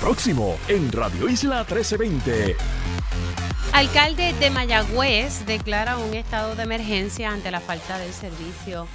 Próximo 0.00 0.56
en 0.68 0.90
Radio 0.92 1.28
Isla 1.28 1.58
1320. 1.58 2.56
Alcalde 3.74 4.32
de 4.32 4.48
Mayagüez 4.48 5.44
declara 5.44 5.98
un 5.98 6.14
estado 6.14 6.56
de 6.56 6.62
emergencia 6.62 7.30
ante 7.30 7.50
la 7.50 7.60
falta 7.60 7.98
del 7.98 8.14
servicio 8.14 8.88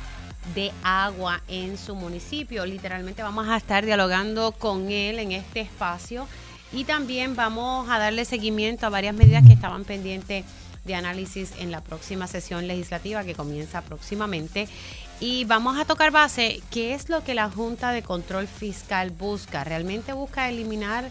de 0.56 0.72
agua 0.84 1.44
en 1.48 1.78
su 1.78 1.94
municipio. 1.94 2.66
Literalmente 2.66 3.22
vamos 3.22 3.48
a 3.48 3.56
estar 3.56 3.86
dialogando 3.86 4.52
con 4.54 4.90
él 4.90 5.20
en 5.20 5.32
este 5.32 5.62
espacio 5.62 6.28
y 6.74 6.86
también 6.86 7.36
vamos 7.36 7.88
a 7.88 8.00
darle 8.00 8.26
seguimiento 8.26 8.88
a 8.88 8.90
varias 8.90 9.14
medidas 9.14 9.46
que 9.46 9.54
estaban 9.54 9.84
pendientes 9.84 10.44
de 10.86 10.96
análisis 10.96 11.54
en 11.60 11.70
la 11.70 11.82
próxima 11.82 12.26
sesión 12.26 12.68
legislativa 12.68 13.24
que 13.24 13.36
comienza 13.36 13.84
próximamente. 13.84 14.68
Y 15.20 15.46
vamos 15.46 15.78
a 15.78 15.86
tocar 15.86 16.12
base, 16.12 16.62
¿qué 16.70 16.94
es 16.94 17.08
lo 17.10 17.24
que 17.24 17.36
la 17.36 17.50
Junta 17.50 17.92
de 17.92 18.04
Control 18.04 18.48
Fiscal 18.48 19.12
busca? 19.12 19.64
¿Realmente 19.64 20.12
busca 20.12 20.50
eliminar 20.50 21.10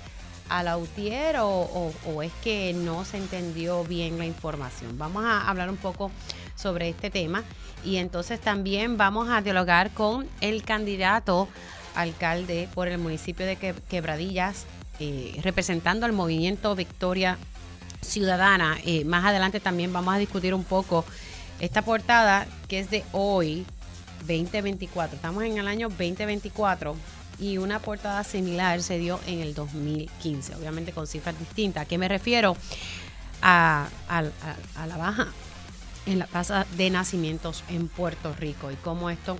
a 0.50 0.62
la 0.62 0.76
UTIER 0.76 1.38
o, 1.38 1.92
o, 2.04 2.22
es 2.22 2.32
que 2.42 2.74
no 2.74 3.06
se 3.06 3.16
entendió 3.16 3.82
bien 3.84 4.18
la 4.18 4.26
información? 4.26 4.98
Vamos 4.98 5.24
a 5.24 5.48
hablar 5.48 5.70
un 5.70 5.78
poco 5.78 6.10
sobre 6.54 6.90
este 6.90 7.10
tema 7.10 7.44
y 7.82 7.96
entonces 7.96 8.40
también 8.40 8.98
vamos 8.98 9.30
a 9.30 9.40
dialogar 9.40 9.90
con 9.90 10.28
el 10.42 10.64
candidato 10.64 11.48
alcalde 11.94 12.68
por 12.74 12.88
el 12.88 12.98
municipio 12.98 13.46
de 13.46 13.56
Quebradillas, 13.88 14.66
eh, 15.00 15.40
representando 15.42 16.04
al 16.04 16.12
movimiento 16.12 16.74
Victoria 16.74 17.38
Ciudadana. 18.02 18.76
Eh, 18.84 19.04
más 19.06 19.24
adelante 19.24 19.60
también 19.60 19.94
vamos 19.94 20.14
a 20.14 20.18
discutir 20.18 20.52
un 20.52 20.64
poco 20.64 21.06
esta 21.58 21.82
portada 21.82 22.46
que 22.68 22.80
es 22.80 22.90
de 22.90 23.02
hoy, 23.12 23.64
2024. 24.26 25.16
Estamos 25.16 25.42
en 25.44 25.58
el 25.58 25.68
año 25.68 25.88
2024 25.88 26.96
y 27.38 27.58
una 27.58 27.78
portada 27.78 28.24
similar 28.24 28.82
se 28.82 28.98
dio 28.98 29.20
en 29.26 29.40
el 29.40 29.54
2015, 29.54 30.54
obviamente 30.56 30.92
con 30.92 31.06
cifras 31.06 31.38
distintas. 31.38 31.82
¿A 31.82 31.86
qué 31.86 31.98
me 31.98 32.08
refiero? 32.08 32.56
A, 33.42 33.88
la 34.86 34.96
baja 34.96 35.28
en 36.06 36.18
la 36.18 36.26
tasa 36.26 36.66
de 36.76 36.90
nacimientos 36.90 37.64
en 37.68 37.88
Puerto 37.88 38.34
Rico 38.34 38.70
y 38.70 38.76
cómo 38.76 39.10
esto 39.10 39.38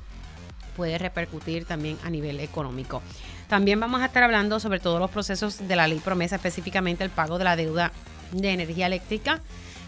puede 0.76 0.98
repercutir 0.98 1.64
también 1.64 1.98
a 2.04 2.10
nivel 2.10 2.40
económico. 2.40 3.00
También 3.48 3.78
vamos 3.80 4.02
a 4.02 4.06
estar 4.06 4.22
hablando 4.22 4.60
sobre 4.60 4.80
todos 4.80 4.98
los 4.98 5.10
procesos 5.10 5.66
de 5.66 5.76
la 5.76 5.86
ley 5.86 6.00
promesa, 6.00 6.36
específicamente 6.36 7.04
el 7.04 7.10
pago 7.10 7.38
de 7.38 7.44
la 7.44 7.56
deuda 7.56 7.92
de 8.32 8.50
energía 8.50 8.86
eléctrica. 8.86 9.40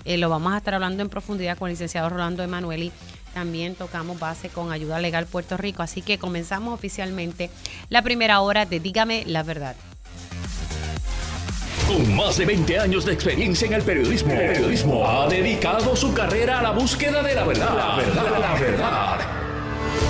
Eh, 0.05 0.19
lo 0.19 0.29
vamos 0.29 0.53
a 0.53 0.59
estar 0.59 0.75
hablando 0.75 1.03
en 1.03 1.09
profundidad 1.09 1.59
con 1.59 1.69
el 1.69 1.73
licenciado 1.73 2.09
Rolando 2.09 2.43
Emanueli. 2.43 2.93
También 3.37 3.75
tocamos 3.75 4.19
base 4.19 4.49
con 4.49 4.73
Ayuda 4.73 4.99
Legal 4.99 5.27
Puerto 5.27 5.59
Rico. 5.59 5.83
Así 5.83 6.01
que 6.01 6.17
comenzamos 6.17 6.73
oficialmente 6.73 7.51
la 7.91 8.01
primera 8.01 8.41
hora 8.41 8.65
de 8.65 8.81
Dígame 8.81 9.25
la 9.27 9.43
Verdad. 9.43 9.77
Con 11.87 12.17
más 12.17 12.39
de 12.39 12.47
20 12.47 12.79
años 12.79 13.05
de 13.05 13.13
experiencia 13.13 13.67
en 13.67 13.75
el 13.75 13.83
periodismo, 13.83 14.31
periodismo 14.31 15.07
ha 15.07 15.29
dedicado 15.29 15.95
su 15.95 16.15
carrera 16.15 16.61
a 16.61 16.63
la 16.63 16.71
búsqueda 16.71 17.23
de 17.23 17.35
la 17.35 17.45
verdad. 17.45 17.77
La 17.77 17.97
verdad, 17.97 18.41
la 18.41 18.55
verdad. 18.55 19.19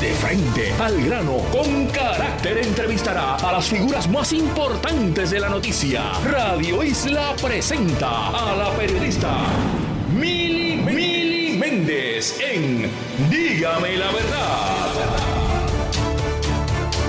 De 0.00 0.12
frente 0.12 0.72
al 0.80 1.04
grano, 1.04 1.38
con 1.50 1.86
carácter 1.86 2.58
entrevistará 2.58 3.34
a 3.34 3.52
las 3.54 3.66
figuras 3.66 4.08
más 4.08 4.32
importantes 4.32 5.32
de 5.32 5.40
la 5.40 5.48
noticia. 5.48 6.12
Radio 6.30 6.80
Isla 6.80 7.34
presenta 7.42 8.28
a 8.28 8.54
la 8.54 8.70
periodista 8.76 9.36
Mili, 10.14 10.76
Mili 10.76 11.45
Méndez 11.58 12.38
en 12.40 12.90
Dígame 13.30 13.96
la 13.96 14.12
verdad. 14.12 14.92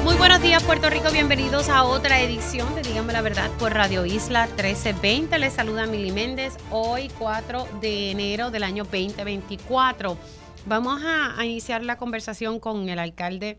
Muy 0.05 0.15
buenos 0.15 0.41
días 0.41 0.63
Puerto 0.63 0.89
Rico, 0.89 1.11
bienvenidos 1.11 1.67
a 1.67 1.83
otra 1.83 2.21
edición 2.21 2.73
de 2.73 2.81
Dígame 2.81 3.11
la 3.11 3.21
Verdad 3.21 3.51
por 3.59 3.73
Radio 3.73 4.05
Isla 4.05 4.45
1320. 4.45 5.37
Les 5.37 5.53
saluda 5.53 5.85
Mili 5.85 6.13
Méndez, 6.13 6.55
hoy 6.71 7.09
4 7.19 7.67
de 7.81 8.11
enero 8.11 8.49
del 8.49 8.63
año 8.63 8.85
2024. 8.85 10.17
Vamos 10.65 11.01
a, 11.05 11.43
iniciar 11.43 11.83
la 11.83 11.97
conversación 11.97 12.59
con 12.61 12.87
el 12.87 12.99
alcalde 12.99 13.57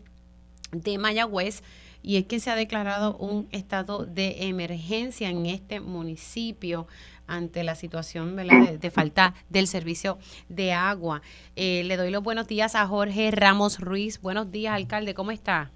de 0.71 0.97
Mayagüez 0.97 1.61
y 2.01 2.17
es 2.17 2.25
que 2.25 2.39
se 2.39 2.49
ha 2.49 2.55
declarado 2.55 3.15
un 3.17 3.47
estado 3.51 4.05
de 4.05 4.47
emergencia 4.47 5.29
en 5.29 5.45
este 5.45 5.81
municipio 5.81 6.87
ante 7.29 7.63
la 7.63 7.75
situación 7.75 8.35
de, 8.35 8.91
falta 8.91 9.33
del 9.49 9.67
servicio 9.67 10.17
de 10.49 10.73
agua. 10.73 11.21
Eh, 11.55 11.83
le 11.85 11.95
doy 11.95 12.11
los 12.11 12.23
buenos 12.23 12.47
días 12.47 12.75
a 12.75 12.85
Jorge 12.87 13.31
Ramos 13.31 13.79
Ruiz. 13.79 14.21
Buenos 14.21 14.51
días, 14.51 14.73
alcalde, 14.73 15.13
¿cómo 15.13 15.31
está? 15.31 15.71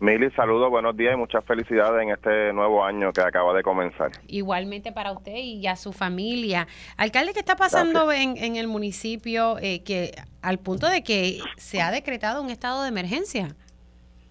Mili, 0.00 0.30
saludos, 0.30 0.70
buenos 0.70 0.96
días 0.96 1.14
y 1.14 1.16
muchas 1.16 1.44
felicidades 1.44 2.00
en 2.04 2.10
este 2.10 2.52
nuevo 2.52 2.84
año 2.84 3.12
que 3.12 3.20
acaba 3.20 3.52
de 3.52 3.64
comenzar. 3.64 4.12
Igualmente 4.28 4.92
para 4.92 5.10
usted 5.10 5.34
y 5.34 5.66
a 5.66 5.74
su 5.74 5.92
familia. 5.92 6.68
Alcalde, 6.96 7.32
¿qué 7.32 7.40
está 7.40 7.56
pasando 7.56 8.12
en, 8.12 8.36
en, 8.36 8.54
el 8.54 8.68
municipio 8.68 9.58
eh, 9.58 9.82
que 9.82 10.12
al 10.40 10.58
punto 10.58 10.88
de 10.88 11.02
que 11.02 11.40
se 11.56 11.80
ha 11.82 11.90
decretado 11.90 12.42
un 12.42 12.50
estado 12.50 12.84
de 12.84 12.90
emergencia? 12.90 13.56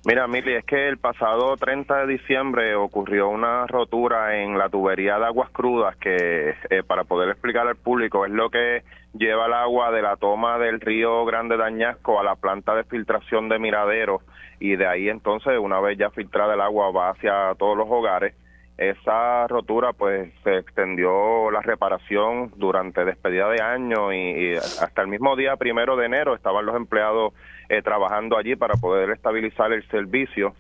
Mira, 0.08 0.26
Mili, 0.26 0.54
es 0.54 0.64
que 0.64 0.88
el 0.88 1.00
pasado 1.00 1.58
30 1.58 2.06
de 2.06 2.14
diciembre 2.14 2.76
ocurrió 2.76 3.28
una 3.28 3.68
rotura 3.68 4.42
en 4.42 4.58
la 4.58 4.70
tubería 4.70 5.20
de 5.20 5.26
aguas 5.26 5.50
crudas 5.50 5.98
que, 5.98 6.56
eh, 6.70 6.82
para 6.88 7.04
poder 7.04 7.28
explicar 7.28 7.68
al 7.68 7.76
público, 7.76 8.26
es 8.26 8.32
lo 8.32 8.50
que 8.50 8.84
lleva 9.14 9.48
el 9.48 9.54
agua 9.54 9.92
de 9.92 10.02
la 10.02 10.16
toma 10.16 10.60
del 10.60 10.80
río 10.80 11.26
Grande 11.26 11.58
Dañasco 11.58 12.22
a 12.22 12.24
la 12.24 12.36
planta 12.36 12.74
de 12.74 12.86
filtración 12.86 13.50
de 13.50 13.60
Miradero. 13.60 14.22
Y 14.62 14.78
de 14.78 14.88
ahí 14.88 15.10
entonces 15.10 15.60
una 15.60 15.82
vez 15.82 15.98
ya 15.98 16.10
filtrada 16.10 16.54
el 16.54 16.62
agua 16.62 16.90
va 16.90 17.10
hacia 17.10 17.54
todos 17.56 17.76
los 17.76 17.88
hogares 17.90 18.34
esa 18.78 19.48
rotura 19.48 19.94
pues 19.94 20.32
se 20.44 20.58
extendió 20.58 21.50
la 21.50 21.62
reparación 21.62 22.52
durante 22.58 23.06
despedida 23.06 23.50
de 23.50 23.62
año 23.62 24.14
y, 24.14 24.56
hasta 24.56 25.02
el 25.02 25.08
mismo 25.08 25.36
día 25.36 25.56
primero 25.56 25.96
de 25.96 26.06
enero 26.06 26.36
estaban 26.36 26.66
los 26.66 26.76
empleados 26.76 27.34
eh, 27.70 27.82
trabajando 27.82 28.38
allí 28.38 28.56
para 28.56 28.76
poder 28.76 29.10
estabilizar 29.10 29.74
el 29.74 29.88
servicio. 29.90 30.54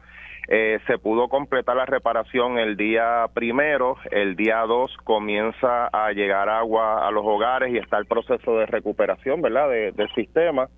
Eh, 0.49 0.79
se 0.87 0.97
pudo 0.97 1.27
completar 1.27 1.75
la 1.75 1.85
reparación 1.85 2.57
el 2.57 2.75
día 2.75 3.25
primero, 3.33 3.97
el 4.11 4.35
día 4.35 4.61
dos 4.61 4.95
comienza 5.03 5.87
a 5.87 6.11
llegar 6.13 6.49
agua 6.49 7.05
a 7.05 7.11
los 7.11 7.23
hogares 7.25 7.71
y 7.71 7.77
está 7.77 7.97
el 7.97 8.05
proceso 8.05 8.57
de 8.57 8.65
recuperación, 8.65 9.41
¿verdad?, 9.41 9.69
del 9.69 10.09
sistema. 10.15 10.69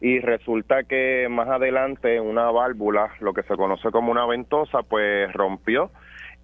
Y 0.00 0.20
resulta 0.20 0.84
que 0.84 1.26
más 1.30 1.48
adelante 1.48 2.20
una 2.20 2.50
válvula, 2.50 3.14
lo 3.20 3.32
que 3.32 3.42
se 3.44 3.56
conoce 3.56 3.90
como 3.90 4.12
una 4.12 4.26
ventosa, 4.26 4.82
pues 4.82 5.32
rompió 5.32 5.90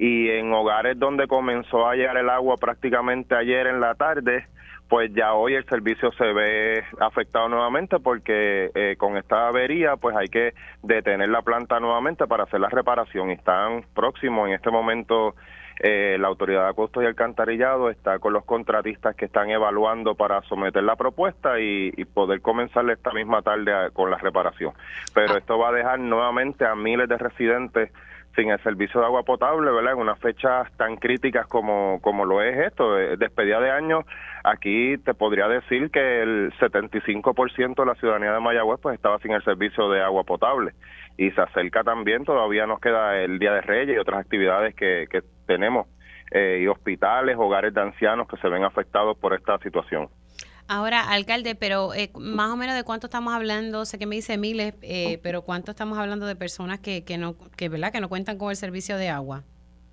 y 0.00 0.30
en 0.30 0.50
hogares 0.54 0.98
donde 0.98 1.26
comenzó 1.26 1.86
a 1.86 1.94
llegar 1.94 2.16
el 2.16 2.30
agua 2.30 2.56
prácticamente 2.56 3.34
ayer 3.34 3.66
en 3.66 3.80
la 3.80 3.94
tarde, 3.94 4.46
pues 4.88 5.12
ya 5.12 5.34
hoy 5.34 5.52
el 5.52 5.66
servicio 5.66 6.10
se 6.12 6.32
ve 6.32 6.82
afectado 7.00 7.50
nuevamente 7.50 7.98
porque 8.00 8.70
eh, 8.74 8.96
con 8.96 9.18
esta 9.18 9.48
avería 9.48 9.96
pues 9.96 10.16
hay 10.16 10.28
que 10.28 10.54
detener 10.82 11.28
la 11.28 11.42
planta 11.42 11.78
nuevamente 11.80 12.26
para 12.26 12.44
hacer 12.44 12.60
la 12.60 12.70
reparación 12.70 13.28
y 13.28 13.34
están 13.34 13.84
próximos 13.94 14.48
en 14.48 14.54
este 14.54 14.70
momento 14.70 15.34
eh, 15.78 16.16
la 16.18 16.28
Autoridad 16.28 16.68
de 16.68 16.74
Costos 16.74 17.02
y 17.02 17.06
Alcantarillado 17.06 17.90
está 17.90 18.18
con 18.20 18.32
los 18.32 18.46
contratistas 18.46 19.14
que 19.14 19.26
están 19.26 19.50
evaluando 19.50 20.14
para 20.14 20.40
someter 20.44 20.82
la 20.82 20.96
propuesta 20.96 21.60
y, 21.60 21.90
poder 22.14 22.40
comenzar 22.40 22.88
esta 22.88 23.12
misma 23.12 23.42
tarde 23.42 23.90
con 23.92 24.10
la 24.10 24.16
reparación. 24.16 24.72
Pero 25.14 25.34
ah. 25.34 25.38
esto 25.38 25.58
va 25.58 25.68
a 25.68 25.72
dejar 25.72 26.00
nuevamente 26.00 26.64
a 26.64 26.74
miles 26.74 27.06
de 27.06 27.18
residentes 27.18 27.92
sin 28.36 28.50
el 28.50 28.62
servicio 28.62 29.00
de 29.00 29.06
agua 29.06 29.22
potable, 29.22 29.70
¿verdad? 29.70 29.94
En 29.94 30.00
unas 30.00 30.18
fechas 30.18 30.70
tan 30.76 30.96
críticas 30.96 31.46
como, 31.46 32.00
como 32.00 32.24
lo 32.24 32.42
es 32.42 32.58
esto, 32.58 32.94
despedida 32.94 33.60
de 33.60 33.70
año, 33.70 34.04
aquí 34.44 34.96
te 34.98 35.14
podría 35.14 35.48
decir 35.48 35.90
que 35.90 36.22
el 36.22 36.52
75% 36.60 37.74
de 37.74 37.86
la 37.86 37.94
ciudadanía 37.96 38.32
de 38.32 38.40
Mayagüez 38.40 38.80
pues 38.80 38.94
estaba 38.94 39.18
sin 39.18 39.32
el 39.32 39.42
servicio 39.42 39.90
de 39.90 40.02
agua 40.02 40.24
potable 40.24 40.72
y 41.16 41.30
se 41.32 41.40
acerca 41.40 41.82
también, 41.82 42.24
todavía 42.24 42.66
nos 42.66 42.80
queda 42.80 43.18
el 43.18 43.38
Día 43.38 43.52
de 43.52 43.60
Reyes 43.60 43.96
y 43.96 43.98
otras 43.98 44.20
actividades 44.20 44.74
que, 44.74 45.06
que 45.10 45.22
tenemos 45.46 45.86
eh, 46.30 46.60
y 46.62 46.68
hospitales, 46.68 47.36
hogares 47.38 47.74
de 47.74 47.80
ancianos 47.80 48.28
que 48.28 48.36
se 48.36 48.48
ven 48.48 48.62
afectados 48.64 49.18
por 49.18 49.34
esta 49.34 49.58
situación. 49.58 50.08
Ahora, 50.72 51.00
alcalde, 51.00 51.56
pero 51.56 51.94
eh, 51.94 52.12
más 52.16 52.52
o 52.52 52.56
menos 52.56 52.76
de 52.76 52.84
cuánto 52.84 53.08
estamos 53.08 53.34
hablando, 53.34 53.84
sé 53.84 53.98
que 53.98 54.06
me 54.06 54.14
dice 54.14 54.38
miles, 54.38 54.72
eh, 54.82 55.18
pero 55.20 55.42
cuánto 55.42 55.72
estamos 55.72 55.98
hablando 55.98 56.26
de 56.26 56.36
personas 56.36 56.78
que, 56.78 57.04
que 57.04 57.18
no, 57.18 57.34
que 57.56 57.68
verdad, 57.68 57.90
que 57.90 58.00
no 58.00 58.08
cuentan 58.08 58.38
con 58.38 58.50
el 58.50 58.56
servicio 58.56 58.96
de 58.96 59.08
agua. 59.08 59.42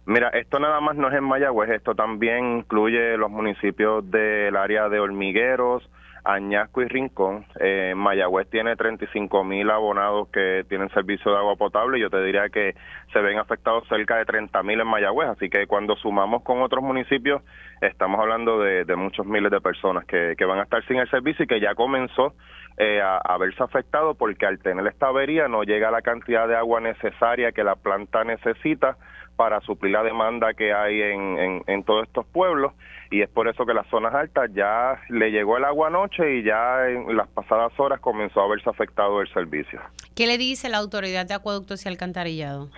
Mira, 0.06 0.30
esto 0.30 0.60
nada 0.60 0.80
más 0.80 0.96
no 0.96 1.08
es 1.10 1.16
en 1.16 1.24
Mayagüez, 1.24 1.72
esto 1.72 1.96
también 1.96 2.60
incluye 2.60 3.18
los 3.18 3.32
municipios 3.32 4.08
del 4.12 4.56
área 4.56 4.88
de 4.88 5.00
Hormigueros, 5.00 5.82
Añasco 6.28 6.82
y 6.82 6.88
Rincón. 6.88 7.46
Eh, 7.60 7.94
Mayagüez 7.96 8.50
tiene 8.50 8.76
35 8.76 9.44
mil 9.44 9.70
abonados 9.70 10.28
que 10.30 10.66
tienen 10.68 10.90
servicio 10.90 11.32
de 11.32 11.38
agua 11.38 11.56
potable. 11.56 12.00
Yo 12.00 12.10
te 12.10 12.22
diría 12.22 12.50
que 12.50 12.76
se 13.14 13.20
ven 13.22 13.40
afectados 13.40 13.88
cerca 13.88 14.18
de 14.18 14.26
30 14.26 14.62
mil 14.64 14.80
en 14.82 14.88
Mayagüez. 14.88 15.30
Así 15.30 15.50
que 15.50 15.68
cuando 15.68 15.96
sumamos 15.96 16.44
con 16.44 16.62
otros 16.62 16.84
municipios, 16.84 17.42
estamos 17.82 18.20
hablando 18.20 18.60
de, 18.60 18.96
muchos 18.96 19.26
miles 19.26 19.52
de 19.52 19.62
personas 19.62 20.06
que, 20.06 20.36
van 20.46 20.60
a 20.60 20.64
estar 20.64 20.86
sin 20.86 20.98
el 20.98 21.10
servicio 21.10 21.46
y 21.46 21.48
que 21.48 21.60
ya 21.60 21.76
comenzó 21.76 22.34
eh, 22.78 23.02
a, 23.02 23.18
a, 23.18 23.38
verse 23.38 23.64
afectado 23.64 24.16
porque 24.16 24.46
al 24.46 24.60
tener 24.60 24.86
esta 24.88 25.08
avería 25.08 25.48
no 25.48 25.64
llega 25.64 25.92
la 25.92 26.02
cantidad 26.02 26.48
de 26.48 26.56
agua 26.56 26.80
necesaria 26.80 27.52
que 27.52 27.64
la 27.64 27.76
planta 27.76 28.24
necesita 28.24 28.98
para 29.38 29.62
suplir 29.62 29.94
la 29.94 30.04
demanda 30.04 30.54
que 30.54 30.74
hay 30.74 31.02
en, 31.02 31.64
en, 31.66 31.84
todos 31.84 32.08
estos 32.08 32.26
pueblos 32.26 32.74
y 33.10 33.22
es 33.22 33.30
por 33.30 33.48
eso 33.48 33.66
que 33.66 33.74
las 33.74 33.88
zonas 33.88 34.14
altas 34.14 34.50
ya 34.54 35.00
le 35.10 35.32
llegó 35.32 35.58
el 35.58 35.66
agua 35.66 35.88
anoche 35.88 36.38
y 36.38 36.44
ya 36.44 36.88
en 36.90 37.16
las 37.16 37.28
pasadas 37.30 37.72
horas 37.80 38.00
comenzó 38.00 38.42
a 38.42 38.48
verse 38.48 38.70
afectado 38.70 39.22
el 39.22 39.28
servicio. 39.34 39.80
¿Qué 40.16 40.28
le 40.28 40.38
dice 40.38 40.70
la 40.70 40.78
autoridad 40.78 41.26
de 41.26 41.34
acueductos 41.34 41.86
y 41.86 41.90
alcantarillado? 41.90 42.70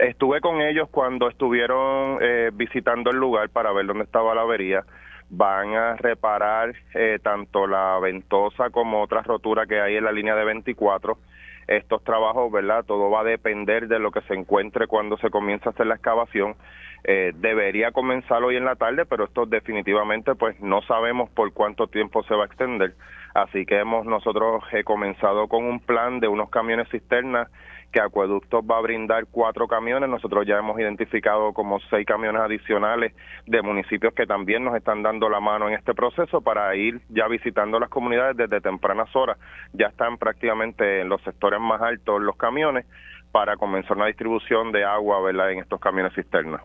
Estuve 0.00 0.40
con 0.40 0.62
ellos 0.62 0.88
cuando 0.90 1.28
estuvieron 1.28 2.18
eh, 2.20 2.50
visitando 2.54 3.10
el 3.10 3.16
lugar 3.16 3.50
para 3.50 3.72
ver 3.72 3.86
dónde 3.86 4.04
estaba 4.04 4.34
la 4.34 4.42
avería 4.42 4.84
van 5.30 5.74
a 5.74 5.96
reparar 5.96 6.74
eh, 6.94 7.18
tanto 7.22 7.66
la 7.66 7.98
ventosa 7.98 8.70
como 8.70 9.02
otras 9.02 9.26
roturas 9.26 9.68
que 9.68 9.80
hay 9.80 9.96
en 9.96 10.04
la 10.04 10.12
línea 10.12 10.34
de 10.34 10.44
24 10.44 11.18
estos 11.66 12.02
trabajos, 12.02 12.50
¿verdad? 12.50 12.84
Todo 12.84 13.10
va 13.10 13.20
a 13.20 13.24
depender 13.24 13.88
de 13.88 13.98
lo 13.98 14.10
que 14.10 14.22
se 14.22 14.34
encuentre 14.34 14.86
cuando 14.86 15.18
se 15.18 15.30
comience 15.30 15.68
a 15.68 15.72
hacer 15.72 15.86
la 15.86 15.96
excavación. 15.96 16.56
Eh, 17.04 17.32
debería 17.36 17.92
comenzar 17.92 18.42
hoy 18.42 18.56
en 18.56 18.64
la 18.64 18.76
tarde, 18.76 19.06
pero 19.06 19.24
esto 19.24 19.46
definitivamente 19.46 20.34
pues 20.34 20.58
no 20.60 20.82
sabemos 20.82 21.30
por 21.30 21.52
cuánto 21.52 21.86
tiempo 21.86 22.22
se 22.24 22.34
va 22.34 22.44
a 22.44 22.46
extender. 22.46 22.94
Así 23.34 23.66
que 23.66 23.78
hemos 23.78 24.04
nosotros 24.04 24.64
he 24.72 24.84
comenzado 24.84 25.48
con 25.48 25.64
un 25.64 25.80
plan 25.80 26.20
de 26.20 26.28
unos 26.28 26.50
camiones 26.50 26.88
cisternas 26.90 27.48
que 27.92 28.00
Acueductos 28.00 28.62
va 28.64 28.78
a 28.78 28.82
brindar 28.82 29.26
cuatro 29.30 29.66
camiones. 29.66 30.10
Nosotros 30.10 30.46
ya 30.46 30.58
hemos 30.58 30.78
identificado 30.78 31.52
como 31.52 31.80
seis 31.88 32.06
camiones 32.06 32.42
adicionales 32.42 33.14
de 33.46 33.62
municipios 33.62 34.12
que 34.12 34.26
también 34.26 34.64
nos 34.64 34.76
están 34.76 35.02
dando 35.02 35.28
la 35.28 35.40
mano 35.40 35.68
en 35.68 35.74
este 35.74 35.94
proceso 35.94 36.40
para 36.40 36.74
ir 36.76 37.00
ya 37.08 37.26
visitando 37.28 37.80
las 37.80 37.88
comunidades 37.88 38.36
desde 38.36 38.60
tempranas 38.60 39.14
horas. 39.16 39.38
Ya 39.72 39.86
están 39.86 40.18
prácticamente 40.18 41.00
en 41.00 41.08
los 41.08 41.22
sectores 41.22 41.60
más 41.60 41.80
altos 41.80 42.20
los 42.20 42.36
camiones 42.36 42.84
para 43.32 43.56
comenzar 43.56 43.96
una 43.96 44.06
distribución 44.06 44.72
de 44.72 44.84
agua 44.84 45.20
¿verdad? 45.20 45.52
en 45.52 45.58
estos 45.60 45.80
camiones 45.80 46.14
cisternas. 46.14 46.62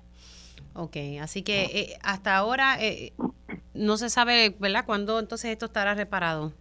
Ok, 0.74 0.98
así 1.21 1.44
que 1.44 1.65
eh, 1.65 1.98
hasta 2.04 2.36
ahora 2.36 2.77
eh, 2.80 3.13
no 3.74 3.98
se 3.98 4.10
sabe, 4.10 4.56
¿verdad?, 4.60 4.86
cuándo 4.86 5.19
entonces 5.19 5.51
esto 5.51 5.65
estará 5.65 5.94
reparado. 5.94 6.51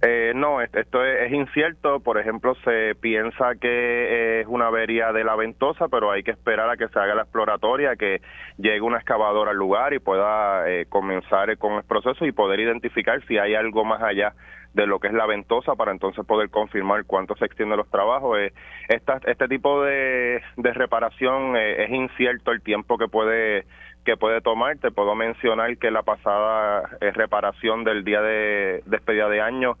Eh, 0.00 0.32
no, 0.34 0.60
esto 0.62 1.04
es, 1.04 1.32
incierto. 1.32 2.00
Por 2.00 2.18
ejemplo, 2.18 2.54
se 2.64 2.94
piensa 2.94 3.56
que 3.60 4.40
es 4.40 4.46
una 4.46 4.68
avería 4.68 5.12
de 5.12 5.24
la 5.24 5.34
ventosa, 5.34 5.88
pero 5.88 6.12
hay 6.12 6.22
que 6.22 6.30
esperar 6.30 6.70
a 6.70 6.76
que 6.76 6.88
se 6.88 6.98
haga 6.98 7.16
la 7.16 7.22
exploratoria, 7.22 7.96
que 7.96 8.20
llegue 8.58 8.80
una 8.80 8.98
excavadora 8.98 9.50
al 9.50 9.56
lugar 9.56 9.94
y 9.94 9.98
pueda 9.98 10.70
eh, 10.70 10.86
comenzar 10.88 11.56
con 11.58 11.72
el 11.74 11.82
proceso 11.82 12.24
y 12.26 12.32
poder 12.32 12.60
identificar 12.60 13.24
si 13.26 13.38
hay 13.38 13.56
algo 13.56 13.84
más 13.84 14.00
allá 14.00 14.34
de 14.78 14.86
lo 14.86 15.00
que 15.00 15.08
es 15.08 15.12
la 15.12 15.26
ventosa 15.26 15.74
para 15.74 15.90
entonces 15.90 16.24
poder 16.24 16.50
confirmar 16.50 17.04
cuánto 17.04 17.34
se 17.34 17.44
extienden 17.44 17.78
los 17.78 17.90
trabajos. 17.90 18.38
Eh, 18.38 18.52
este 18.88 19.48
tipo 19.48 19.82
de, 19.82 20.40
de 20.56 20.72
reparación 20.72 21.56
eh, 21.56 21.82
es 21.82 21.90
incierto 21.90 22.52
el 22.52 22.62
tiempo 22.62 22.96
que 22.96 23.08
puede 23.08 23.66
que 24.04 24.16
puede 24.16 24.40
tomar. 24.40 24.78
Te 24.78 24.92
puedo 24.92 25.16
mencionar 25.16 25.76
que 25.78 25.90
la 25.90 26.02
pasada 26.02 26.96
eh, 27.00 27.10
reparación 27.10 27.82
del 27.82 28.04
día 28.04 28.22
de 28.22 28.84
despedida 28.86 29.28
de 29.28 29.40
año 29.40 29.76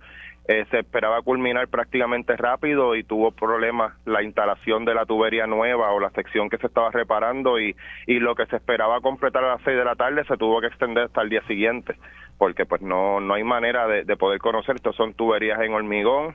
eh, 0.48 0.64
se 0.70 0.78
esperaba 0.78 1.20
culminar 1.22 1.68
prácticamente 1.68 2.36
rápido 2.36 2.96
y 2.96 3.04
tuvo 3.04 3.30
problemas 3.32 3.94
la 4.06 4.22
instalación 4.22 4.84
de 4.86 4.94
la 4.94 5.04
tubería 5.04 5.46
nueva 5.46 5.92
o 5.92 6.00
la 6.00 6.10
sección 6.10 6.48
que 6.48 6.56
se 6.56 6.66
estaba 6.66 6.90
reparando 6.90 7.60
y, 7.60 7.76
y 8.06 8.18
lo 8.18 8.34
que 8.34 8.46
se 8.46 8.56
esperaba 8.56 9.00
completar 9.00 9.44
a 9.44 9.54
las 9.56 9.62
6 9.62 9.76
de 9.76 9.84
la 9.84 9.94
tarde 9.94 10.24
se 10.24 10.36
tuvo 10.38 10.60
que 10.60 10.68
extender 10.68 11.04
hasta 11.04 11.22
el 11.22 11.28
día 11.28 11.42
siguiente 11.46 11.96
porque 12.38 12.64
pues 12.64 12.80
no, 12.80 13.20
no 13.20 13.34
hay 13.34 13.44
manera 13.44 13.86
de, 13.86 14.04
de 14.04 14.16
poder 14.16 14.38
conocer. 14.38 14.76
Estos 14.76 14.96
son 14.96 15.12
tuberías 15.12 15.60
en 15.60 15.74
hormigón 15.74 16.34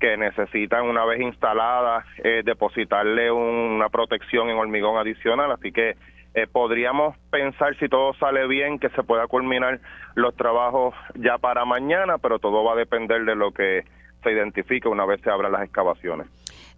que 0.00 0.16
necesitan 0.16 0.84
una 0.84 1.04
vez 1.04 1.20
instaladas 1.20 2.04
eh, 2.22 2.42
depositarle 2.44 3.30
una 3.30 3.88
protección 3.88 4.50
en 4.50 4.56
hormigón 4.56 4.98
adicional, 4.98 5.52
así 5.52 5.72
que 5.72 5.96
eh, 6.34 6.46
podríamos 6.50 7.16
pensar 7.30 7.76
si 7.78 7.88
todo 7.88 8.12
sale 8.14 8.46
bien 8.46 8.78
que 8.78 8.88
se 8.90 9.02
pueda 9.02 9.26
culminar 9.26 9.80
los 10.14 10.34
trabajos 10.34 10.94
ya 11.14 11.38
para 11.38 11.64
mañana, 11.64 12.18
pero 12.18 12.38
todo 12.38 12.64
va 12.64 12.72
a 12.72 12.76
depender 12.76 13.24
de 13.24 13.36
lo 13.36 13.52
que 13.52 13.84
se 14.22 14.32
identifique 14.32 14.88
una 14.88 15.04
vez 15.04 15.20
se 15.20 15.30
abran 15.30 15.52
las 15.52 15.62
excavaciones. 15.62 16.26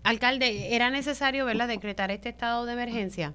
Alcalde, 0.05 0.75
¿era 0.75 0.91
necesario 0.91 1.47
¿verdad, 1.47 1.69
decretar 1.69 2.11
este 2.11 2.29
estado 2.29 2.67
de 2.67 2.75
emergencia? 2.75 3.33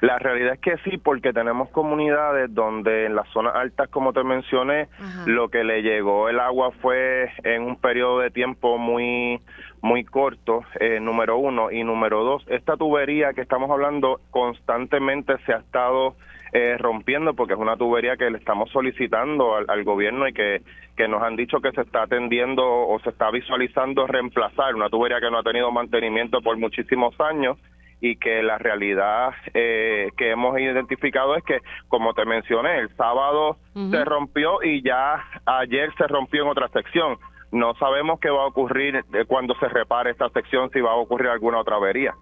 La 0.00 0.18
realidad 0.18 0.54
es 0.54 0.60
que 0.60 0.76
sí, 0.84 0.98
porque 0.98 1.32
tenemos 1.32 1.70
comunidades 1.70 2.52
donde 2.52 3.06
en 3.06 3.14
las 3.14 3.28
zonas 3.28 3.54
altas, 3.54 3.88
como 3.88 4.12
te 4.12 4.22
mencioné, 4.24 4.88
lo 5.26 5.48
que 5.48 5.64
le 5.64 5.82
llegó 5.82 6.28
el 6.28 6.40
agua 6.40 6.72
fue 6.82 7.30
en 7.44 7.62
un 7.62 7.76
periodo 7.76 8.20
de 8.20 8.30
tiempo 8.30 8.78
muy 8.78 9.40
muy 9.82 10.04
corto, 10.04 10.62
eh, 10.80 11.00
número 11.00 11.38
uno, 11.38 11.70
y 11.70 11.84
número 11.84 12.24
dos, 12.24 12.44
esta 12.48 12.76
tubería 12.76 13.32
que 13.32 13.42
estamos 13.42 13.70
hablando 13.70 14.20
constantemente 14.30 15.36
se 15.46 15.52
ha 15.52 15.58
estado 15.58 16.16
eh, 16.52 16.76
rompiendo 16.78 17.34
porque 17.34 17.54
es 17.54 17.58
una 17.58 17.76
tubería 17.76 18.16
que 18.16 18.30
le 18.30 18.38
estamos 18.38 18.70
solicitando 18.70 19.56
al, 19.56 19.66
al, 19.68 19.84
gobierno 19.84 20.26
y 20.28 20.32
que, 20.32 20.62
que 20.96 21.08
nos 21.08 21.22
han 21.22 21.36
dicho 21.36 21.60
que 21.60 21.72
se 21.72 21.82
está 21.82 22.02
atendiendo 22.02 22.62
o 22.64 22.98
se 23.00 23.10
está 23.10 23.30
visualizando 23.30 24.06
reemplazar 24.06 24.74
una 24.74 24.88
tubería 24.88 25.20
que 25.20 25.30
no 25.30 25.38
ha 25.38 25.42
tenido 25.42 25.70
mantenimiento 25.70 26.40
por 26.40 26.56
muchísimos 26.56 27.18
años 27.20 27.58
y 28.00 28.16
que 28.16 28.42
la 28.42 28.58
realidad 28.58 29.34
eh, 29.54 30.10
que 30.16 30.30
hemos 30.30 30.58
identificado 30.58 31.36
es 31.36 31.44
que, 31.44 31.60
como 31.88 32.12
te 32.14 32.24
mencioné, 32.24 32.78
el 32.78 32.94
sábado 32.96 33.56
se 33.74 34.04
rompió 34.04 34.62
y 34.62 34.82
ya 34.82 35.24
ayer 35.46 35.90
se 35.96 36.06
rompió 36.06 36.42
en 36.42 36.48
otra 36.48 36.68
sección. 36.68 37.18
No 37.52 37.74
sabemos 37.74 38.20
qué 38.20 38.30
va 38.30 38.42
a 38.42 38.46
ocurrir 38.46 38.96
eh, 38.96 39.24
cuando 39.26 39.54
se 39.58 39.68
repare 39.68 40.10
esta 40.10 40.28
sección, 40.30 40.70
si 40.70 40.80
va 40.80 40.92
a 40.92 40.96
ocurrir 40.96 41.28
alguna 41.28 41.58
otra 41.58 41.76
avería. 41.76 42.14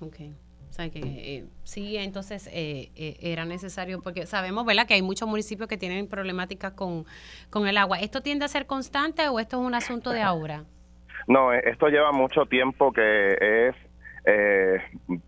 Ok. 0.00 0.16
O 0.68 0.72
sea 0.72 0.90
que 0.90 0.98
eh, 1.00 1.44
sí, 1.62 1.96
entonces 1.96 2.50
era 2.52 3.44
necesario, 3.44 4.02
porque 4.02 4.26
sabemos, 4.26 4.66
¿verdad?, 4.66 4.88
que 4.88 4.94
hay 4.94 5.02
muchos 5.02 5.28
municipios 5.28 5.68
que 5.68 5.76
tienen 5.76 6.08
problemáticas 6.08 6.72
con, 6.72 7.04
con 7.48 7.68
el 7.68 7.78
agua. 7.78 8.00
¿Esto 8.00 8.22
tiende 8.22 8.44
a 8.44 8.48
ser 8.48 8.66
constante 8.66 9.28
o 9.28 9.38
esto 9.38 9.60
es 9.60 9.66
un 9.66 9.74
asunto 9.76 10.10
de 10.10 10.22
ahora? 10.22 10.64
No, 11.28 11.52
esto 11.52 11.88
lleva 11.88 12.10
mucho 12.10 12.46
tiempo 12.46 12.92
que 12.92 13.68
es 13.68 13.76
eh, 14.26 14.78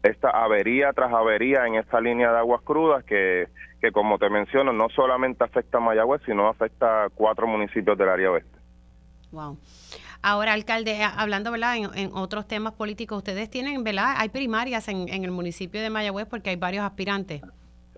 esta 0.03 0.31
avería 0.31 0.93
tras 0.95 1.13
avería 1.13 1.67
en 1.67 1.75
esta 1.75 2.01
línea 2.01 2.33
de 2.33 2.39
aguas 2.39 2.63
crudas 2.63 3.05
que, 3.05 3.49
que 3.81 3.93
como 3.93 4.19
te 4.19 4.31
menciono, 4.31 4.73
no 4.73 4.89
solamente 4.91 5.45
afecta 5.45 5.79
a 5.79 5.81
Mayagüez, 5.81 6.23
sino 6.25 6.49
afecta 6.49 7.05
a 7.05 7.09
cuatro 7.11 7.47
municipios 7.47 7.97
del 7.99 8.09
área 8.09 8.31
oeste. 8.31 8.56
Wow. 9.33 9.59
Ahora, 10.23 10.53
alcalde, 10.53 10.93
eh, 10.93 11.05
hablando 11.05 11.51
¿verdad? 11.51 11.77
En, 11.77 12.11
otros 12.15 12.47
temas 12.47 12.73
políticos, 12.73 13.19
ustedes 13.19 13.51
tienen, 13.51 13.85
¿verdad? 13.85 14.15
Hay 14.17 14.29
primarias 14.29 14.89
en, 14.89 15.09
en 15.09 15.25
el 15.25 15.31
municipio 15.31 15.81
de 15.81 15.91
Mayagüez 15.91 16.27
porque 16.27 16.51
hay 16.51 16.57
varios 16.57 16.85
aspirantes. 16.85 17.43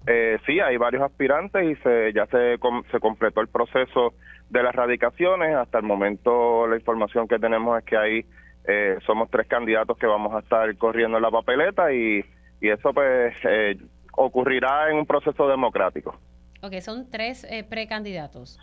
Eh, 0.07 0.39
sí, 0.47 0.59
hay 0.61 0.77
varios 0.77 1.02
aspirantes 1.02 1.62
y 1.64 1.75
se, 1.83 2.12
ya 2.14 2.26
se, 2.26 2.57
se 2.91 3.00
completó 3.00 3.41
el 3.41 3.49
proceso 3.49 4.14
de 4.49 4.62
las 4.62 4.75
radicaciones. 4.75 5.55
Hasta 5.55 5.79
el 5.79 5.85
momento 5.85 6.67
la 6.67 6.76
información 6.76 7.29
que 7.29 7.38
tenemos 7.38 7.79
es 7.79 7.85
que 7.85 7.97
hay 7.97 8.26
eh, 8.67 8.99
somos 9.07 9.31
tres 9.31 9.47
candidatos 9.49 9.97
que 9.97 10.07
vamos 10.07 10.35
a 10.35 10.41
estar 10.41 10.76
corriendo 10.76 11.17
en 11.17 11.23
la 11.23 11.31
papeleta 11.31 11.91
y, 11.93 12.23
y 12.61 12.69
eso 12.69 12.93
pues 12.93 13.35
eh, 13.45 13.79
ocurrirá 14.12 14.91
en 14.91 14.99
un 14.99 15.07
proceso 15.07 15.49
democrático. 15.49 16.19
Ok, 16.62 16.75
son 16.81 17.09
tres 17.11 17.45
eh, 17.45 17.64
precandidatos. 17.64 18.59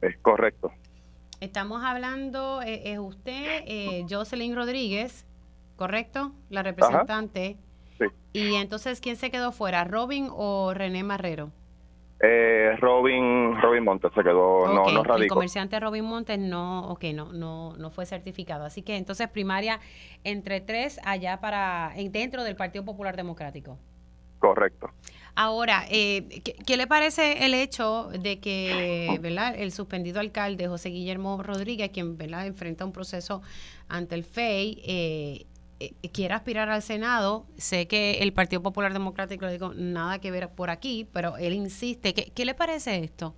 Es 0.00 0.16
correcto. 0.18 0.72
Estamos 1.40 1.82
hablando, 1.84 2.60
es 2.62 2.98
usted, 2.98 4.04
Jocelyn 4.08 4.56
Rodríguez, 4.56 5.24
¿correcto? 5.76 6.32
La 6.50 6.62
representante. 6.62 7.56
Sí. 7.96 8.06
Y 8.32 8.54
entonces, 8.56 9.00
¿quién 9.00 9.16
se 9.16 9.30
quedó 9.30 9.52
fuera, 9.52 9.84
Robin 9.84 10.28
o 10.30 10.74
René 10.74 11.04
Marrero? 11.04 11.52
Eh, 12.20 12.76
Robin 12.80 13.60
Robin 13.62 13.84
Montes 13.84 14.10
se 14.12 14.24
quedó 14.24 14.66
no 14.74 14.90
no 14.90 15.04
radicó. 15.04 15.22
el 15.22 15.28
comerciante 15.28 15.78
Robin 15.78 16.04
Montes 16.04 16.36
no 16.36 16.88
okay, 16.88 17.12
no 17.12 17.32
no 17.32 17.76
no 17.76 17.90
fue 17.92 18.06
certificado 18.06 18.64
así 18.64 18.82
que 18.82 18.96
entonces 18.96 19.28
primaria 19.28 19.78
entre 20.24 20.60
tres 20.60 20.98
allá 21.04 21.38
para 21.38 21.92
dentro 22.10 22.42
del 22.42 22.56
Partido 22.56 22.84
Popular 22.84 23.14
Democrático 23.14 23.78
correcto 24.40 24.90
ahora 25.38 25.86
eh, 25.88 26.42
¿qué, 26.66 26.76
le 26.76 26.88
parece 26.88 27.46
el 27.46 27.54
hecho 27.54 28.08
de 28.08 28.40
que 28.40 29.18
verdad 29.22 29.54
el 29.56 29.70
suspendido 29.70 30.18
alcalde 30.18 30.66
José 30.66 30.88
Guillermo 30.88 31.40
Rodríguez 31.44 31.90
quien 31.92 32.18
verdad 32.18 32.44
enfrenta 32.44 32.84
un 32.84 32.90
proceso 32.90 33.40
ante 33.86 34.16
el 34.16 34.24
FEI 34.24 34.82
eh, 34.84 35.46
eh, 35.78 35.92
quiere 36.12 36.34
aspirar 36.34 36.68
al 36.70 36.82
Senado, 36.82 37.46
sé 37.56 37.86
que 37.86 38.18
el 38.18 38.32
Partido 38.32 38.62
Popular 38.62 38.92
Democrático 38.92 39.46
digo 39.46 39.74
nada 39.74 40.18
que 40.18 40.32
ver 40.32 40.48
por 40.48 40.70
aquí, 40.70 41.06
pero 41.12 41.36
él 41.36 41.52
insiste. 41.52 42.14
¿Qué, 42.14 42.44
le 42.44 42.54
parece 42.54 42.98
esto? 43.04 43.36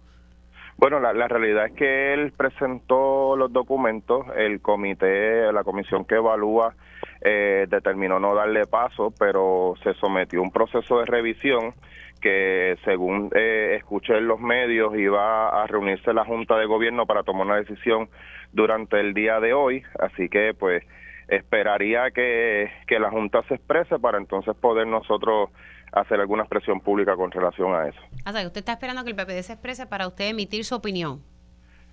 Bueno, 0.81 0.99
la, 0.99 1.29
realidad 1.29 1.67
es 1.67 1.73
que 1.75 2.15
él 2.15 2.33
presentó 2.35 3.37
los 3.37 3.53
documentos, 3.53 4.25
el 4.35 4.63
comité, 4.63 5.53
la 5.53 5.63
comisión 5.63 6.07
que 6.07 6.15
evalúa 6.15 6.75
eh, 7.21 7.67
determinó 7.69 8.19
no 8.19 8.35
darle 8.35 8.67
paso, 8.67 9.13
pero 9.19 9.75
se 9.83 9.93
sometió 9.93 10.41
a 10.41 10.43
un 10.43 10.51
proceso 10.51 11.01
de 11.01 11.05
revisión 11.05 11.75
que 12.23 12.79
según 12.87 13.29
eh, 13.35 13.75
escuché 13.77 14.17
en 14.17 14.27
los 14.27 14.41
medios 14.41 14.97
iba 14.97 15.51
a 15.51 15.67
reunirse 15.67 16.15
la 16.15 16.25
Junta 16.25 16.57
de 16.57 16.65
Gobierno 16.65 17.05
para 17.05 17.25
tomar 17.25 17.47
una 17.47 17.57
decisión 17.57 18.09
durante 18.55 19.01
el 19.01 19.13
día 19.13 19.39
de 19.39 19.53
hoy, 19.53 19.83
así 19.99 20.31
que 20.31 20.55
pues 20.59 20.83
esperaría 21.29 22.11
que, 22.11 22.71
que 22.87 22.99
la 22.99 23.11
Junta 23.11 23.43
se 23.49 23.57
exprese 23.57 23.99
para 23.99 24.17
entonces 24.17 24.57
poder 24.57 24.87
nosotros 24.87 25.51
hacer 25.93 26.21
alguna 26.21 26.43
expresión 26.43 26.81
pública 26.81 27.17
con 27.17 27.31
relación 27.31 27.75
a 27.75 27.89
eso. 27.89 28.01
O 28.27 28.33
sea, 28.33 28.47
usted 28.47 28.61
está 28.61 28.73
esperando 28.73 29.05
que 29.05 29.11
el 29.11 29.17
PPD 29.17 29.43
se 29.43 29.55
exprese 29.55 29.87
para 29.87 30.07
usted 30.07 30.29
emitir 30.29 30.65
su 30.65 30.75
opinión. 30.75 31.21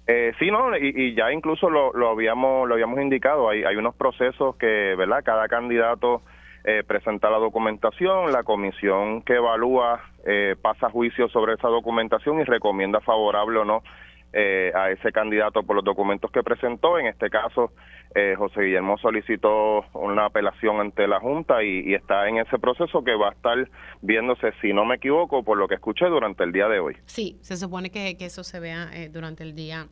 Eh, 0.08 0.32
sí, 0.40 0.50
no, 0.50 0.76
y, 0.78 1.16
ya 1.16 1.32
incluso 1.34 1.70
lo, 1.70 1.92
lo, 1.94 2.10
habíamos 2.10 2.68
lo 2.68 2.76
habíamos 2.76 3.00
indicado. 3.02 3.50
Hay, 3.50 3.64
hay 3.64 3.76
unos 3.76 3.96
procesos 3.96 4.56
que, 4.56 4.96
¿verdad? 4.96 5.22
Cada 5.24 5.48
candidato 5.50 6.22
eh, 6.64 6.84
presenta 6.86 7.30
la 7.30 7.38
documentación, 7.38 8.32
la 8.32 8.44
comisión 8.44 9.22
que 9.22 9.36
evalúa 9.36 10.02
eh, 10.26 10.56
pasa 10.62 10.90
juicio 10.90 11.30
sobre 11.30 11.54
esa 11.54 11.70
documentación 11.70 12.40
y 12.40 12.44
recomienda 12.44 13.00
favorable 13.00 13.60
o 13.60 13.66
no 13.66 13.84
eh, 14.34 14.72
a 14.76 14.92
ese 14.92 15.12
candidato 15.12 15.64
por 15.64 15.76
los 15.76 15.86
documentos 15.86 16.30
que 16.32 16.44
presentó. 16.44 17.00
En 17.00 17.08
este 17.08 17.30
caso, 17.30 17.72
eh, 18.14 18.36
José 18.38 18.62
Guillermo 18.62 18.98
solicitó 18.98 19.86
una 19.94 20.26
apelación 20.26 20.80
ante 20.82 21.08
la 21.08 21.20
Junta 21.20 21.64
y, 21.64 21.94
está 21.94 22.28
en 22.28 22.38
ese 22.38 22.60
proceso 22.60 23.04
que 23.04 23.16
va 23.16 23.30
a 23.30 23.32
estar 23.32 23.70
viéndose, 24.02 24.52
si 24.62 24.74
no 24.74 24.86
me 24.86 24.96
equivoco, 24.96 25.44
por 25.44 25.58
lo 25.58 25.68
que 25.68 25.76
escuché 25.76 26.06
durante 26.08 26.44
el 26.44 26.52
día 26.52 26.68
de 26.68 26.80
hoy. 26.80 26.98
Sí, 27.06 27.38
se 27.42 27.56
supone 27.56 27.90
que, 27.90 28.18
eso 28.20 28.44
se 28.44 28.60
vea 28.60 28.90
eh, 28.94 29.10
durante 29.10 29.44
el 29.44 29.56
día 29.56 29.88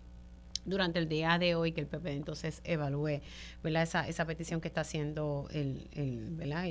durante 0.65 0.97
el 0.97 1.07
día 1.07 1.37
de 1.37 1.53
hoy 1.53 1.73
que 1.73 1.81
el 1.81 1.87
PP 1.87 2.11
entonces 2.11 2.59
evalúe 2.65 3.21
¿verdad? 3.63 3.83
Esa, 3.83 4.07
esa 4.07 4.25
petición 4.25 4.61
que 4.61 4.67
está 4.67 4.81
haciendo 4.81 5.45
el, 5.53 5.87
el 5.93 6.35
¿verdad? 6.35 6.65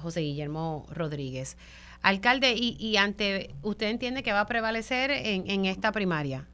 José 0.00 0.20
Guillermo 0.20 0.86
Rodríguez. 0.90 1.56
Alcalde, 2.02 2.54
y, 2.56 2.76
y 2.78 2.96
ante, 2.96 3.50
¿usted 3.62 3.88
entiende 3.88 4.22
que 4.22 4.32
va 4.32 4.40
a 4.40 4.46
prevalecer 4.46 5.10
en, 5.10 5.50
en 5.50 5.66
esta 5.66 5.92
primaria? 5.92 6.46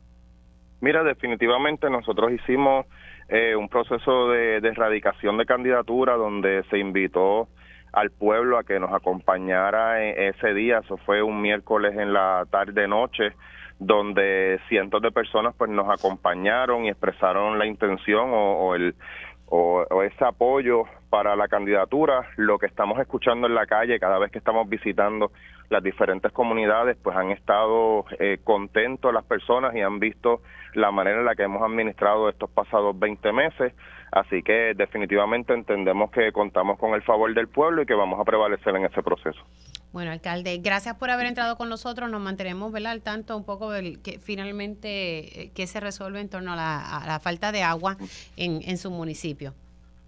Mira, 0.81 1.03
definitivamente 1.03 1.89
nosotros 1.89 2.33
hicimos 2.33 2.87
eh, 3.29 3.57
un 3.57 3.69
proceso 3.69 4.29
de, 4.29 4.59
erradicación 4.59 5.37
de 5.37 5.47
candidatura 5.47 6.15
donde 6.15 6.63
se 6.71 6.79
invitó 6.79 7.49
al 7.93 8.11
pueblo 8.11 8.57
a 8.59 8.63
que 8.63 8.79
nos 8.79 8.93
acompañara 8.93 10.05
e, 10.05 10.29
ese 10.29 10.55
día, 10.55 10.79
eso 10.79 10.97
fue 10.99 11.23
un 11.23 11.41
miércoles 11.41 11.97
en 11.97 12.13
la 12.13 12.47
tarde 12.51 12.87
noche, 12.87 13.33
donde 13.81 14.61
cientos 14.69 15.03
de 15.03 15.11
personas 15.11 15.55
pues 15.57 15.71
nos 15.71 15.89
acompañaron 15.89 16.85
y 16.85 16.91
expresaron 16.91 17.59
la 17.59 17.67
intención 17.67 18.31
o, 18.33 18.75
el 18.77 18.95
o, 19.47 19.85
ese 20.05 20.25
apoyo 20.25 20.85
para 21.17 21.35
la 21.35 21.49
candidatura, 21.49 22.29
lo 22.37 22.59
que 22.59 22.67
estamos 22.67 23.01
escuchando 23.01 23.47
en 23.47 23.55
la 23.55 23.65
calle 23.65 23.99
cada 23.99 24.19
vez 24.19 24.31
que 24.31 24.37
estamos 24.37 24.69
visitando 24.69 25.33
las 25.71 25.83
diferentes 25.83 26.31
comunidades, 26.31 26.99
pues 27.03 27.17
han 27.17 27.31
estado 27.31 28.05
eh, 28.19 28.37
contentos 28.45 29.15
las 29.15 29.25
personas 29.25 29.75
y 29.75 29.81
han 29.81 29.99
visto 29.99 30.43
la 30.75 30.91
manera 30.91 31.21
en 31.21 31.25
la 31.25 31.35
que 31.35 31.45
hemos 31.45 31.63
administrado 31.63 32.29
estos 32.29 32.51
pasados 32.51 32.99
20 32.99 33.33
meses. 33.33 33.73
Así 34.13 34.43
que 34.43 34.75
definitivamente 34.77 35.55
entendemos 35.55 36.11
que 36.11 36.33
contamos 36.33 36.79
con 36.79 36.93
el 36.93 37.03
favor 37.03 37.33
del 37.33 37.49
pueblo 37.49 37.81
y 37.81 37.87
que 37.87 37.95
vamos 37.95 38.21
a 38.21 38.25
prevalecer 38.25 38.77
en 38.77 38.85
ese 38.85 39.03
proceso. 39.03 39.41
Bueno, 39.95 40.11
alcalde, 40.11 40.59
gracias 40.59 40.97
por 40.97 41.09
haber 41.09 41.29
entrado 41.29 41.57
con 41.57 41.71
nosotros. 41.71 42.11
Nos 42.11 42.21
mantenemos 42.21 42.75
al 42.75 43.01
tanto 43.01 43.39
un 43.39 43.45
poco 43.47 43.71
de 43.71 44.03
que 44.03 44.19
finalmente 44.19 45.45
eh, 45.45 45.51
qué 45.55 45.67
se 45.67 45.81
resuelve 45.81 46.21
en 46.21 46.29
torno 46.29 46.53
a 46.53 46.57
la, 46.57 47.21
falta 47.21 47.53
de 47.53 47.63
agua 47.63 47.97
en 48.37 48.77
su 48.77 48.91
municipio 48.91 49.55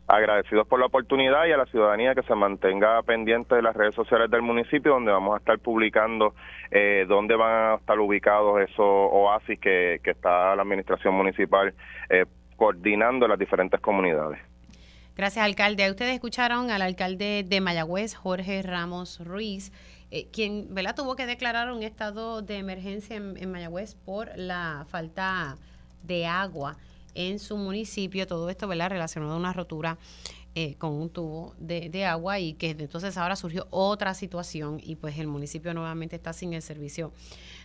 agradecidos 0.08 0.66
por 0.66 0.80
la 0.80 0.86
oportunidad 0.86 1.44
y 1.46 1.52
a 1.52 1.58
la 1.58 1.66
ciudadanía 1.66 2.14
que 2.14 2.22
se 2.22 2.34
mantenga 2.34 3.02
pendiente 3.02 3.54
de 3.54 3.62
las 3.62 3.76
redes 3.76 3.94
sociales 3.94 4.30
del 4.30 4.40
municipio 4.40 4.92
donde 4.92 5.12
vamos 5.12 5.34
a 5.34 5.38
estar 5.38 5.58
publicando 5.58 6.34
eh, 6.70 7.04
dónde 7.06 7.36
van 7.36 7.72
a 7.72 7.74
estar 7.76 8.00
ubicados 8.00 8.58
esos 8.62 8.78
oasis 8.78 9.60
que, 9.60 10.00
que 10.02 10.10
está 10.12 10.56
la 10.56 10.62
administración 10.62 11.14
municipal 11.14 11.74
eh, 12.08 12.24
coordinando 12.56 13.28
las 13.28 13.38
diferentes 13.38 13.78
comunidades. 13.80 14.40
Gracias, 15.14 15.44
alcalde. 15.44 15.90
Ustedes 15.90 16.14
escucharon 16.14 16.70
al 16.70 16.80
alcalde 16.80 17.44
de 17.46 17.60
Mayagüez, 17.60 18.14
Jorge 18.14 18.62
Ramos 18.62 19.20
Ruiz, 19.24 19.72
eh, 20.10 20.28
quien 20.32 20.74
¿verdad? 20.74 20.94
tuvo 20.96 21.16
que 21.16 21.26
declarar 21.26 21.70
un 21.70 21.82
estado 21.82 22.40
de 22.40 22.56
emergencia 22.56 23.16
en, 23.16 23.36
en 23.36 23.52
Mayagüez 23.52 23.94
por 23.94 24.30
la 24.36 24.86
falta 24.88 25.56
de 26.02 26.26
agua 26.26 26.76
en 27.18 27.40
su 27.40 27.56
municipio. 27.56 28.26
Todo 28.26 28.48
esto, 28.48 28.68
¿verdad? 28.68 28.90
Relacionado 28.90 29.32
a 29.32 29.36
una 29.36 29.52
rotura 29.52 29.98
eh, 30.54 30.76
con 30.76 30.92
un 30.92 31.10
tubo 31.10 31.54
de, 31.58 32.04
agua 32.06 32.38
y 32.38 32.54
que 32.54 32.70
entonces 32.70 33.16
ahora 33.16 33.36
surgió 33.36 33.66
otra 33.70 34.14
situación 34.14 34.80
y 34.82 34.96
pues 34.96 35.18
el 35.18 35.26
municipio 35.26 35.74
nuevamente 35.74 36.16
está 36.16 36.32
sin 36.32 36.54
el 36.54 36.62
servicio 36.62 37.12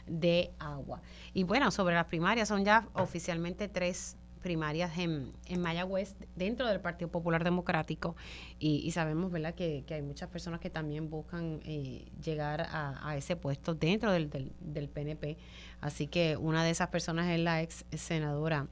de 0.07 0.51
agua. 0.60 1.01
Y 1.33 1.43
bueno, 1.43 1.72
sobre 1.72 1.95
las 1.95 2.05
primarias, 2.05 2.48
son 2.48 2.65
ya 2.65 2.88
oficialmente 2.93 3.67
tres 3.67 4.17
primarias 4.41 4.98
en, 4.98 5.31
en 5.45 5.62
Mayagüez 5.62 6.15
dentro 6.36 6.67
del 6.67 6.81
Partido 6.81 7.10
Popular 7.10 7.43
Democrático 7.43 8.15
y, 8.60 8.91
sabemos 8.91 9.31
verdad 9.31 9.55
que, 9.55 9.86
hay 9.89 10.01
muchas 10.01 10.29
personas 10.29 10.60
que 10.60 10.69
también 10.69 11.10
buscan 11.10 11.62
eh, 11.63 12.12
llegar 12.22 12.67
a, 12.69 13.15
ese 13.15 13.38
puesto 13.38 13.74
dentro 13.74 14.12
del, 14.12 14.29
del 14.60 14.89
PNP 14.89 15.38
así 15.79 16.07
que 16.07 16.36
una 16.36 16.65
de 16.65 16.72
esas 16.72 16.89
personas 16.89 17.29
es 17.29 17.39
la 17.39 17.62
ex 17.62 17.86
senadora 17.95 18.67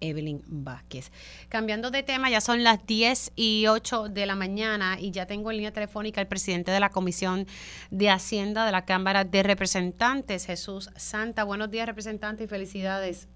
Evelyn 0.00 0.42
Vázquez. 0.46 1.10
Cambiando 1.48 1.90
de 1.90 2.02
tema, 2.02 2.30
ya 2.30 2.40
son 2.40 2.64
las 2.64 2.86
10 2.86 3.32
y 3.36 3.66
8 3.68 4.08
de 4.08 4.26
la 4.26 4.34
mañana 4.34 4.96
y 5.00 5.10
ya 5.10 5.26
tengo 5.26 5.50
en 5.50 5.58
línea 5.58 5.72
telefónica 5.72 6.20
al 6.20 6.28
presidente 6.28 6.70
de 6.70 6.80
la 6.80 6.90
Comisión 6.90 7.46
de 7.90 8.10
Hacienda 8.10 8.66
de 8.66 8.72
la 8.72 8.84
Cámara 8.84 9.24
de 9.24 9.42
Representantes, 9.42 10.46
Jesús 10.46 10.90
Santa. 10.96 11.44
Buenos 11.44 11.70
días, 11.70 11.86
representante, 11.86 12.44
y 12.44 12.46
felicidades. 12.46 13.28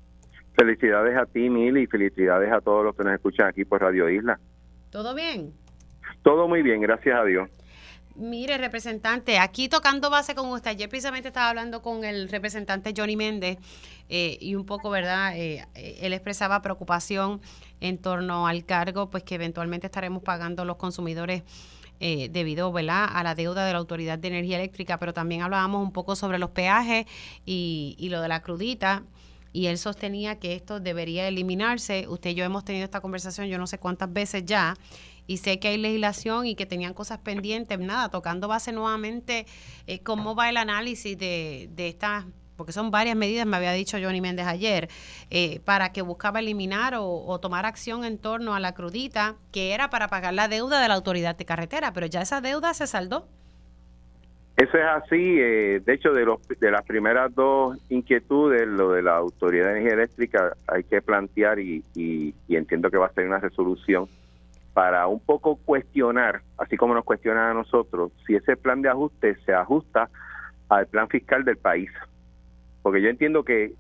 Felicidades 0.57 1.17
a 1.17 1.27
ti, 1.27 1.49
Mil, 1.49 1.77
y 1.79 1.87
felicidades 1.87 2.53
a 2.53 2.61
todos 2.61 2.85
los 2.85 2.97
que 2.97 3.05
nos 3.05 3.15
escuchan 3.15 3.49
aquí 3.49 3.65
por 3.65 3.81
Radio 3.81 4.09
Isla. 4.09 4.39
¿Todo 4.91 5.15
bien? 5.15 5.53
Todo 6.23 6.49
muy 6.49 6.63
bien, 6.63 6.81
gracias 6.81 7.19
a 7.19 7.25
Dios. 7.25 7.49
Mire, 8.21 8.59
representante, 8.59 9.39
aquí 9.39 9.71
tocando 9.71 10.11
base 10.11 10.35
con 10.35 10.51
usted, 10.51 10.73
ayer 10.73 10.91
precisamente 10.91 11.29
estaba 11.29 11.49
hablando 11.49 11.81
con 11.81 12.05
el 12.05 12.29
representante 12.29 12.93
Johnny 12.95 13.17
Méndez 13.17 13.57
eh, 14.11 14.37
y 14.43 14.57
un 14.57 14.67
poco, 14.67 14.91
¿verdad? 14.91 15.35
Eh, 15.39 15.67
eh, 15.75 15.99
él 16.03 16.13
expresaba 16.13 16.61
preocupación 16.61 17.41
en 17.81 17.97
torno 17.97 18.47
al 18.47 18.67
cargo, 18.67 19.09
pues 19.09 19.23
que 19.23 19.37
eventualmente 19.37 19.87
estaremos 19.87 20.23
pagando 20.23 20.67
los 20.67 20.77
consumidores 20.77 21.45
debido, 21.99 22.73
¿verdad? 22.73 23.09
A 23.11 23.23
la 23.23 23.35
deuda 23.35 23.67
de 23.67 23.73
la 23.73 23.79
Autoridad 23.79 24.19
de 24.19 24.29
Energía 24.29 24.57
Eléctrica, 24.57 24.99
pero 24.99 25.13
también 25.13 25.43
hablábamos 25.43 25.83
un 25.83 25.93
poco 25.93 26.17
sobre 26.17 26.39
los 26.39 26.51
peajes 26.51 27.07
y, 27.45 27.95
y 27.99 28.09
lo 28.09 28.23
de 28.23 28.29
la 28.29 28.41
crudita 28.41 29.03
y 29.53 29.67
él 29.67 29.79
sostenía 29.79 30.39
que 30.39 30.55
esto 30.55 30.81
debería 30.81 31.27
eliminarse. 31.29 32.07
Usted 32.09 32.31
y 32.31 32.35
yo 32.35 32.45
hemos 32.45 32.65
tenido 32.65 32.85
esta 32.85 33.01
conversación 33.01 33.49
yo 33.49 33.59
no 33.59 33.67
sé 33.67 33.79
cuántas 33.79 34.13
veces 34.13 34.45
ya 34.45 34.77
y 35.31 35.37
sé 35.37 35.61
que 35.61 35.69
hay 35.69 35.79
legislación 35.79 36.45
y 36.45 36.57
que 36.57 36.67
tenían 36.67 36.93
cosas 36.93 37.19
pendientes, 37.19 37.79
nada, 37.79 38.09
tocando 38.09 38.49
base 38.49 38.73
nuevamente 38.73 39.47
eh, 39.87 40.01
cómo 40.01 40.35
va 40.35 40.49
el 40.49 40.57
análisis 40.57 41.17
de, 41.17 41.69
de 41.71 41.87
estas 41.87 42.25
porque 42.57 42.73
son 42.73 42.91
varias 42.91 43.17
medidas, 43.17 43.47
me 43.47 43.57
había 43.57 43.73
dicho 43.73 43.97
Johnny 44.03 44.21
Méndez 44.21 44.47
ayer, 44.47 44.89
eh, 45.31 45.61
para 45.65 45.93
que 45.93 46.03
buscaba 46.03 46.41
eliminar 46.41 46.95
o, 46.99 47.39
tomar 47.41 47.65
acción 47.65 48.05
en 48.05 48.19
torno 48.19 48.55
a 48.55 48.61
la 48.61 48.75
crudita, 48.75 49.37
que 49.51 49.73
era 49.73 49.89
para 49.89 50.09
pagar 50.09 50.35
la 50.35 50.47
deuda 50.47 50.83
de 50.83 50.89
la 50.89 50.95
autoridad 50.95 51.37
de 51.37 51.47
carretera, 51.47 51.95
pero 51.95 52.07
ya 52.07 52.21
esa 52.21 52.43
deuda 52.43 52.75
se 52.75 52.87
saldó. 52.87 53.27
Eso 54.59 54.77
es 54.77 54.85
así, 54.85 55.39
eh, 55.39 55.81
de 55.83 55.95
hecho, 55.95 56.13
de, 56.13 56.25
los, 56.27 56.47
de 56.49 56.71
las 56.71 56.83
primeras 56.83 57.35
dos 57.35 57.79
inquietudes, 57.89 58.67
lo 58.67 58.93
de 58.93 59.03
la 59.03 59.17
Autoridad 59.17 59.67
de 59.67 59.71
Energía 59.71 59.95
Eléctrica, 59.95 60.57
hay 60.67 60.83
que 60.85 61.01
plantear 61.01 61.61
y, 61.61 61.83
y 61.95 62.35
entiendo 62.49 62.91
que 62.91 62.99
va 62.99 63.07
a 63.07 63.13
ser 63.13 63.27
una 63.27 63.39
resolución 63.39 64.07
para 64.73 65.07
un 65.07 65.21
poco 65.21 65.57
cuestionar, 65.57 66.43
así 66.59 66.77
como 66.77 66.95
nos 66.95 67.05
cuestionan 67.05 67.51
a 67.51 67.55
nosotros, 67.55 68.13
si 68.27 68.37
ese 68.37 68.57
plan 68.57 68.83
de 68.83 68.89
ajuste 68.89 69.37
se 69.45 69.53
ajusta 69.53 70.09
al 70.69 70.87
plan 70.87 71.09
fiscal 71.09 71.45
del 71.45 71.57
país. 71.57 71.91
Porque 72.83 73.03
yo 73.03 73.09
entiendo 73.09 73.45
que 73.45 73.75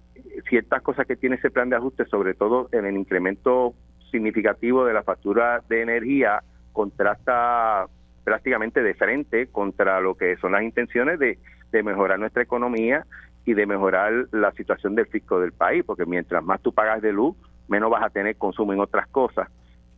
ciertas 0.48 0.82
cosas 0.82 1.06
que 1.06 1.16
tiene 1.16 1.36
ese 1.36 1.50
plan 1.50 1.70
de 1.70 1.76
ajuste, 1.76 2.04
sobre 2.06 2.34
todo 2.34 2.68
en 2.72 2.84
el 2.84 2.96
incremento 2.96 3.74
significativo 4.10 4.84
de 4.84 4.92
la 4.92 5.02
factura 5.02 5.62
de 5.68 5.82
energía, 5.82 6.42
contrasta 6.72 7.86
prácticamente 8.24 8.82
de 8.82 8.94
frente 8.94 9.46
contra 9.46 10.00
lo 10.00 10.14
que 10.16 10.36
son 10.36 10.52
las 10.52 10.62
intenciones 10.62 11.18
de, 11.18 11.38
de 11.70 11.82
mejorar 11.82 12.18
nuestra 12.18 12.42
economía 12.42 13.06
y 13.44 13.54
de 13.54 13.66
mejorar 13.66 14.26
la 14.32 14.52
situación 14.52 14.94
del 14.94 15.06
fisco 15.06 15.40
del 15.40 15.52
país, 15.52 15.84
porque 15.84 16.04
mientras 16.04 16.44
más 16.44 16.60
tú 16.60 16.72
pagas 16.72 17.00
de 17.00 17.12
luz, 17.12 17.36
menos 17.68 17.90
vas 17.90 18.04
a 18.04 18.10
tener 18.10 18.36
consumo 18.36 18.72
en 18.72 18.80
otras 18.80 19.06
cosas. 19.08 19.48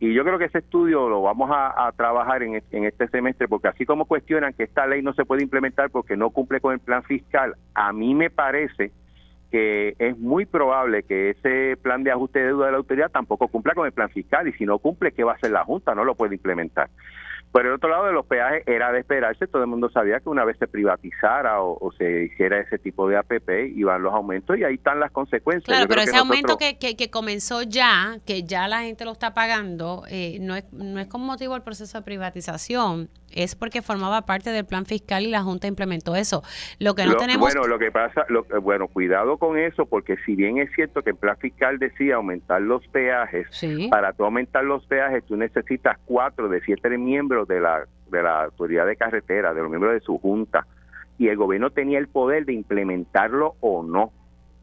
Y 0.03 0.13
yo 0.13 0.25
creo 0.25 0.37
que 0.37 0.43
ese 0.43 0.57
estudio 0.57 1.07
lo 1.07 1.21
vamos 1.21 1.49
a, 1.53 1.89
trabajar 1.95 2.43
en, 2.43 2.55
este 2.55 3.07
semestre, 3.07 3.47
porque 3.47 3.69
así 3.69 3.85
como 3.85 4.03
cuestionan 4.03 4.51
que 4.51 4.63
esta 4.63 4.85
ley 4.85 5.01
no 5.01 5.13
se 5.13 5.23
puede 5.23 5.43
implementar 5.43 5.91
porque 5.91 6.17
no 6.17 6.29
cumple 6.31 6.59
con 6.59 6.73
el 6.73 6.81
plan 6.81 7.03
fiscal, 7.03 7.55
a 7.73 7.93
mí 7.93 8.13
me 8.13 8.29
parece 8.29 8.91
que 9.49 9.95
es 9.97 10.17
muy 10.17 10.45
probable 10.45 11.03
que 11.03 11.29
ese 11.29 11.77
plan 11.81 12.03
de 12.03 12.11
ajuste 12.11 12.39
de 12.39 12.47
deuda 12.47 12.65
de 12.65 12.71
la 12.73 12.79
autoridad 12.79 13.11
tampoco 13.11 13.47
cumpla 13.47 13.75
con 13.75 13.85
el 13.85 13.93
plan 13.93 14.09
fiscal 14.09 14.45
y 14.45 14.51
si 14.51 14.65
no 14.65 14.77
cumple, 14.77 15.13
¿qué 15.13 15.23
va 15.23 15.31
a 15.31 15.35
hacer 15.35 15.51
la 15.51 15.63
Junta? 15.63 15.95
No 15.95 16.03
lo 16.03 16.15
puede 16.15 16.35
implementar. 16.35 16.89
Por 17.53 17.67
el 17.67 17.73
otro 17.73 17.87
lado 17.87 18.07
de 18.07 18.13
los 18.13 18.25
peajes 18.25 18.63
era 18.65 18.91
de 18.91 19.01
esperarse, 19.01 19.45
todo 19.45 19.61
el 19.61 19.67
mundo 19.67 19.87
sabía 19.91 20.19
que 20.19 20.27
una 20.27 20.43
vez 20.43 20.57
se 20.57 20.67
privatizara 20.67 21.61
o, 21.61 21.91
se 21.95 22.23
hiciera 22.23 22.59
ese 22.59 22.79
tipo 22.79 23.07
de 23.07 23.15
APP 23.15 23.47
iban 23.75 24.01
los 24.01 24.11
aumentos 24.11 24.57
y 24.57 24.63
ahí 24.63 24.73
están 24.73 24.99
las 24.99 25.11
consecuencias. 25.11 25.65
Claro, 25.65 25.87
pero 25.87 26.01
ese 26.01 26.17
aumento 26.17 26.57
que, 26.57 26.79
que, 26.79 27.09
comenzó 27.11 27.61
ya, 27.61 28.17
que 28.25 28.41
ya 28.41 28.67
la 28.67 28.81
gente 28.81 29.05
lo 29.05 29.11
está 29.11 29.35
pagando, 29.35 30.03
eh, 30.09 30.39
no, 30.41 30.55
es, 30.55 30.65
no 30.73 30.99
es 30.99 31.05
con 31.05 31.21
motivo 31.21 31.53
del 31.53 31.61
proceso 31.61 31.99
de 31.99 32.03
privatización, 32.03 33.11
es 33.29 33.55
porque 33.55 33.83
formaba 33.83 34.23
parte 34.23 34.49
del 34.49 34.65
plan 34.65 34.85
fiscal 34.87 35.23
y 35.23 35.29
la 35.29 35.43
Junta 35.43 35.67
implementó 35.67 36.15
eso. 36.15 36.43
Lo 36.79 36.95
que 36.95 37.05
no 37.05 37.15
tenemos... 37.17 37.39
Bueno, 37.39 37.67
lo 37.67 37.77
que 37.77 37.91
pasa, 37.91 38.25
lo, 38.29 38.45
bueno, 38.61 38.87
cuidado 38.87 39.37
con 39.37 39.59
eso, 39.59 39.85
porque 39.85 40.17
si 40.25 40.35
bien 40.35 40.57
es 40.57 40.71
cierto 40.73 41.03
que 41.03 41.11
el 41.11 41.17
plan 41.17 41.37
fiscal 41.37 41.77
decía 41.77 42.15
aumentar 42.15 42.61
los 42.61 42.87
peajes, 42.87 43.47
para 43.91 44.13
tú 44.13 44.23
aumentar 44.25 44.63
los 44.63 44.85
peajes 44.85 45.23
tú 45.25 45.35
necesitas 45.35 45.97
cuatro 46.05 46.49
de 46.49 46.61
siete 46.61 46.97
miembros 46.97 47.42
de 47.45 47.59
la, 47.59 47.85
de 48.09 48.23
la 48.23 48.45
autoridad 48.45 48.85
de 48.85 48.95
carretera, 48.95 49.53
de 49.53 49.61
los 49.61 49.69
miembros 49.69 49.93
de 49.93 49.99
su 50.01 50.17
junta, 50.17 50.65
y 51.17 51.27
el 51.27 51.37
gobierno 51.37 51.69
tenía 51.69 51.99
el 51.99 52.07
poder 52.07 52.45
de 52.45 52.53
implementarlo 52.53 53.55
o 53.59 53.83
no. 53.83 54.11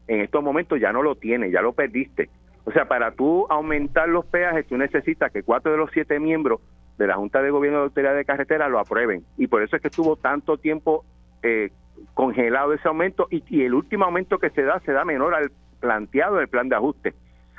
En 0.07 0.21
estos 0.21 0.43
momentos 0.43 0.79
ya 0.79 0.91
no 0.91 1.01
lo 1.01 1.15
tiene, 1.15 1.51
ya 1.51 1.61
lo 1.61 1.73
perdiste. 1.73 2.29
O 2.65 2.71
sea, 2.71 2.85
para 2.85 3.11
tú 3.11 3.47
aumentar 3.49 4.09
los 4.09 4.25
peajes, 4.25 4.67
tú 4.67 4.77
necesitas 4.77 5.31
que 5.31 5.43
cuatro 5.43 5.71
de 5.71 5.77
los 5.77 5.89
siete 5.91 6.19
miembros 6.19 6.59
de 6.97 7.07
la 7.07 7.15
Junta 7.15 7.41
de 7.41 7.49
Gobierno 7.49 7.79
de 7.79 7.85
Autoridad 7.85 8.15
de 8.15 8.25
Carretera 8.25 8.67
lo 8.67 8.79
aprueben. 8.79 9.23
Y 9.37 9.47
por 9.47 9.63
eso 9.63 9.75
es 9.75 9.81
que 9.81 9.87
estuvo 9.87 10.17
tanto 10.17 10.57
tiempo 10.57 11.03
eh, 11.41 11.71
congelado 12.13 12.73
ese 12.73 12.87
aumento 12.87 13.27
y, 13.31 13.43
y, 13.49 13.63
el 13.63 13.73
último 13.73 14.05
aumento 14.05 14.37
que 14.37 14.51
se 14.51 14.63
da 14.63 14.79
se 14.81 14.91
da 14.91 15.05
menor 15.05 15.33
al 15.33 15.51
planteado 15.79 16.35
en 16.35 16.43
el 16.43 16.47
plan 16.47 16.69
de 16.69 16.75
ajuste. 16.75 17.13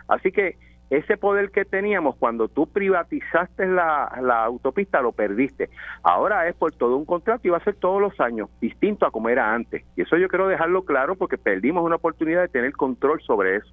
Así 0.06 0.30
que 0.30 0.56
ese 0.92 1.16
poder 1.16 1.50
que 1.50 1.64
teníamos 1.64 2.16
cuando 2.16 2.48
tú 2.48 2.66
privatizaste 2.66 3.66
la, 3.66 4.04
autopista 4.44 5.00
lo 5.00 5.12
perdiste. 5.12 5.70
Ahora 6.02 6.46
es 6.48 6.54
por 6.54 6.72
todo 6.72 6.98
un 6.98 7.06
contrato 7.06 7.48
y 7.48 7.50
va 7.50 7.56
a 7.56 7.64
ser 7.64 7.76
todos 7.76 7.98
los 7.98 8.20
años, 8.20 8.50
distinto 8.60 9.06
a 9.06 9.10
como 9.10 9.30
era 9.30 9.54
antes. 9.54 9.82
Y 9.96 10.02
eso 10.02 10.18
yo 10.18 10.28
quiero 10.28 10.48
dejarlo 10.48 10.84
claro 10.84 11.16
porque 11.16 11.38
perdimos 11.38 11.82
una 11.82 11.96
oportunidad 11.96 12.42
de 12.42 12.48
tener 12.48 12.72
control 12.72 13.22
sobre 13.22 13.56
eso. 13.56 13.72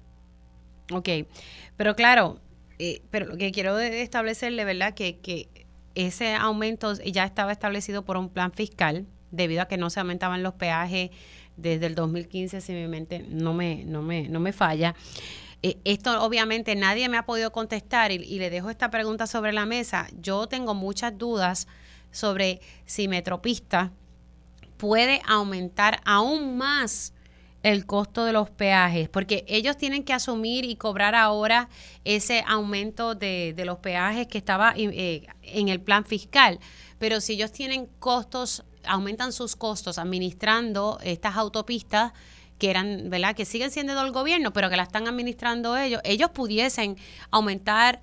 Ok, 0.92 1.08
pero 1.76 1.94
claro, 1.94 2.38
eh, 2.78 3.02
pero 3.10 3.26
lo 3.26 3.36
que 3.36 3.52
quiero 3.52 3.78
establecerle, 3.78 4.64
¿verdad? 4.64 4.94
Que, 4.94 5.18
que 5.20 5.48
ese 5.94 6.34
aumento 6.34 6.94
ya 7.04 7.24
estaba 7.24 7.52
establecido 7.52 8.02
por 8.02 8.16
un 8.16 8.30
plan 8.30 8.50
fiscal 8.52 9.04
debido 9.30 9.60
a 9.60 9.66
que 9.66 9.76
no 9.76 9.90
se 9.90 10.00
aumentaban 10.00 10.42
los 10.42 10.54
peajes 10.54 11.10
desde 11.58 11.84
el 11.84 11.94
2015, 11.94 12.62
si 12.62 12.72
mi 12.72 12.88
mente 12.88 13.26
no 13.28 13.52
me, 13.52 13.84
no 13.84 14.00
me, 14.00 14.26
no 14.30 14.40
me 14.40 14.52
falla. 14.52 14.94
Eh, 15.62 15.78
esto 15.84 16.22
obviamente 16.22 16.74
nadie 16.74 17.08
me 17.08 17.18
ha 17.18 17.26
podido 17.26 17.52
contestar 17.52 18.12
y, 18.12 18.38
le 18.38 18.50
dejo 18.50 18.70
esta 18.70 18.90
pregunta 18.90 19.26
sobre 19.26 19.52
la 19.52 19.66
mesa. 19.66 20.08
Yo 20.18 20.46
tengo 20.46 20.74
muchas 20.74 21.16
dudas 21.16 21.68
sobre 22.10 22.60
si 22.86 23.08
Metropista 23.08 23.92
puede 24.76 25.20
aumentar 25.26 26.00
aún 26.04 26.56
más 26.56 27.12
el 27.62 27.84
costo 27.84 28.24
de 28.24 28.32
los 28.32 28.48
peajes, 28.48 29.10
porque 29.10 29.44
ellos 29.46 29.76
tienen 29.76 30.02
que 30.02 30.14
asumir 30.14 30.64
y 30.64 30.76
cobrar 30.76 31.14
ahora 31.14 31.68
ese 32.04 32.42
aumento 32.46 33.14
de, 33.14 33.54
los 33.66 33.78
peajes 33.80 34.26
que 34.28 34.38
estaba 34.38 34.72
eh, 34.76 35.26
en 35.42 35.68
el 35.68 35.82
plan 35.82 36.06
fiscal. 36.06 36.58
Pero 36.98 37.20
si 37.20 37.34
ellos 37.34 37.52
tienen 37.52 37.86
costos, 37.98 38.64
aumentan 38.84 39.34
sus 39.34 39.56
costos 39.56 39.98
administrando 39.98 40.98
estas 41.02 41.36
autopistas, 41.36 42.12
que 42.60 42.70
eran, 42.70 43.10
¿verdad? 43.10 43.34
Que 43.34 43.44
siguen 43.44 43.72
siendo 43.72 44.00
del 44.00 44.12
gobierno, 44.12 44.52
pero 44.52 44.70
que 44.70 44.76
la 44.76 44.84
están 44.84 45.08
administrando 45.08 45.76
ellos, 45.76 46.00
ellos 46.04 46.30
pudiesen 46.30 46.96
aumentar 47.32 48.00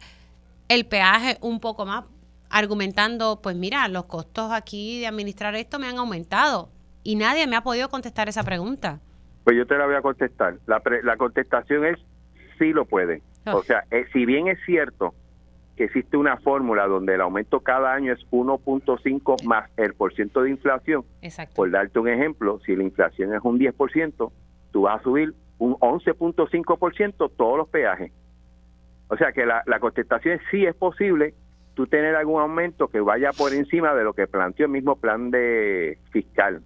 el 0.67 0.85
peaje 0.85 1.37
un 1.39 1.61
poco 1.61 1.85
más, 1.85 2.03
argumentando, 2.49 3.39
pues 3.41 3.55
mira, 3.55 3.87
los 3.87 4.05
costos 4.05 4.51
aquí 4.51 4.99
de 4.99 5.07
administrar 5.07 5.55
esto 5.55 5.79
me 5.79 5.87
han 5.87 5.97
aumentado. 5.97 6.69
Y 7.03 7.15
nadie 7.15 7.47
me 7.47 7.55
ha 7.55 7.61
podido 7.61 7.87
contestar 7.87 8.27
esa 8.27 8.43
pregunta. 8.43 8.99
Pues 9.45 9.55
yo 9.55 9.65
te 9.65 9.77
la 9.77 9.85
voy 9.85 9.95
a 9.95 10.01
contestar. 10.01 10.57
La, 10.65 10.81
la 11.03 11.15
contestación 11.15 11.85
es 11.85 11.99
sí 12.57 12.73
lo 12.73 12.85
pueden. 12.85 13.21
O 13.45 13.63
sea, 13.63 13.85
eh, 13.91 14.05
si 14.11 14.25
bien 14.25 14.47
es 14.49 14.59
cierto 14.65 15.13
que 15.77 15.85
existe 15.85 16.17
una 16.17 16.37
fórmula 16.37 16.87
donde 16.87 17.13
el 17.13 17.21
aumento 17.21 17.61
cada 17.61 17.93
año 17.93 18.11
es 18.11 18.19
1.5 18.31 19.43
más 19.43 19.69
el 19.77 19.93
porciento 19.93 20.41
de 20.41 20.49
inflación, 20.49 21.05
por 21.55 21.69
darte 21.71 21.99
un 21.99 22.09
ejemplo, 22.09 22.59
si 22.65 22.75
la 22.75 22.83
inflación 22.83 23.33
es 23.33 23.41
un 23.43 23.59
10%, 23.59 24.31
tú 24.77 24.83
vas 24.83 24.99
a 24.99 25.03
subir 25.03 25.33
un 25.57 25.73
11.5% 25.73 27.31
todos 27.35 27.57
los 27.57 27.67
peajes. 27.69 28.11
O 29.07 29.17
sea 29.17 29.31
que 29.31 29.43
la, 29.43 29.63
contestación 29.79 30.35
es 30.35 30.41
sí 30.51 30.67
es 30.67 30.75
posible 30.75 31.33
tú 31.73 31.87
tener 31.87 32.15
algún 32.15 32.39
aumento 32.39 32.87
que 32.87 32.99
vaya 32.99 33.31
por 33.35 33.55
encima 33.55 33.95
de 33.95 34.03
lo 34.03 34.13
que 34.13 34.27
planteó 34.27 34.67
el 34.67 34.71
mismo 34.71 34.95
plan 34.95 35.31
de 35.31 35.97
fiscal 36.11 36.61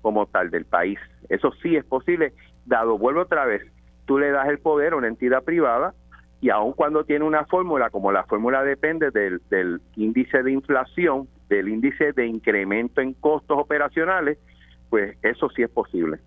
como 0.00 0.26
tal 0.26 0.52
del 0.52 0.64
país. 0.64 1.00
Eso 1.28 1.50
sí 1.60 1.74
es 1.74 1.84
posible, 1.84 2.34
dado, 2.66 2.96
vuelvo 2.98 3.22
otra 3.22 3.44
vez, 3.46 3.62
tú 4.06 4.20
le 4.20 4.30
das 4.30 4.48
el 4.48 4.60
poder 4.60 4.92
a 4.92 4.96
una 4.98 5.08
entidad 5.08 5.42
privada 5.42 5.92
y 6.40 6.50
aun 6.50 6.72
cuando 6.72 7.02
tiene 7.02 7.24
una 7.24 7.46
fórmula, 7.46 7.90
como 7.90 8.12
la 8.12 8.22
fórmula 8.26 8.62
depende 8.62 9.10
del 9.10 9.80
índice 9.96 10.44
de 10.44 10.52
inflación, 10.52 11.26
del 11.48 11.68
índice 11.68 12.12
de 12.12 12.26
incremento 12.28 13.00
en 13.00 13.12
costos 13.14 13.58
operacionales, 13.58 14.38
pues 14.88 15.18
eso 15.24 15.50
sí 15.50 15.62
es 15.62 15.70
posible. 15.70 16.20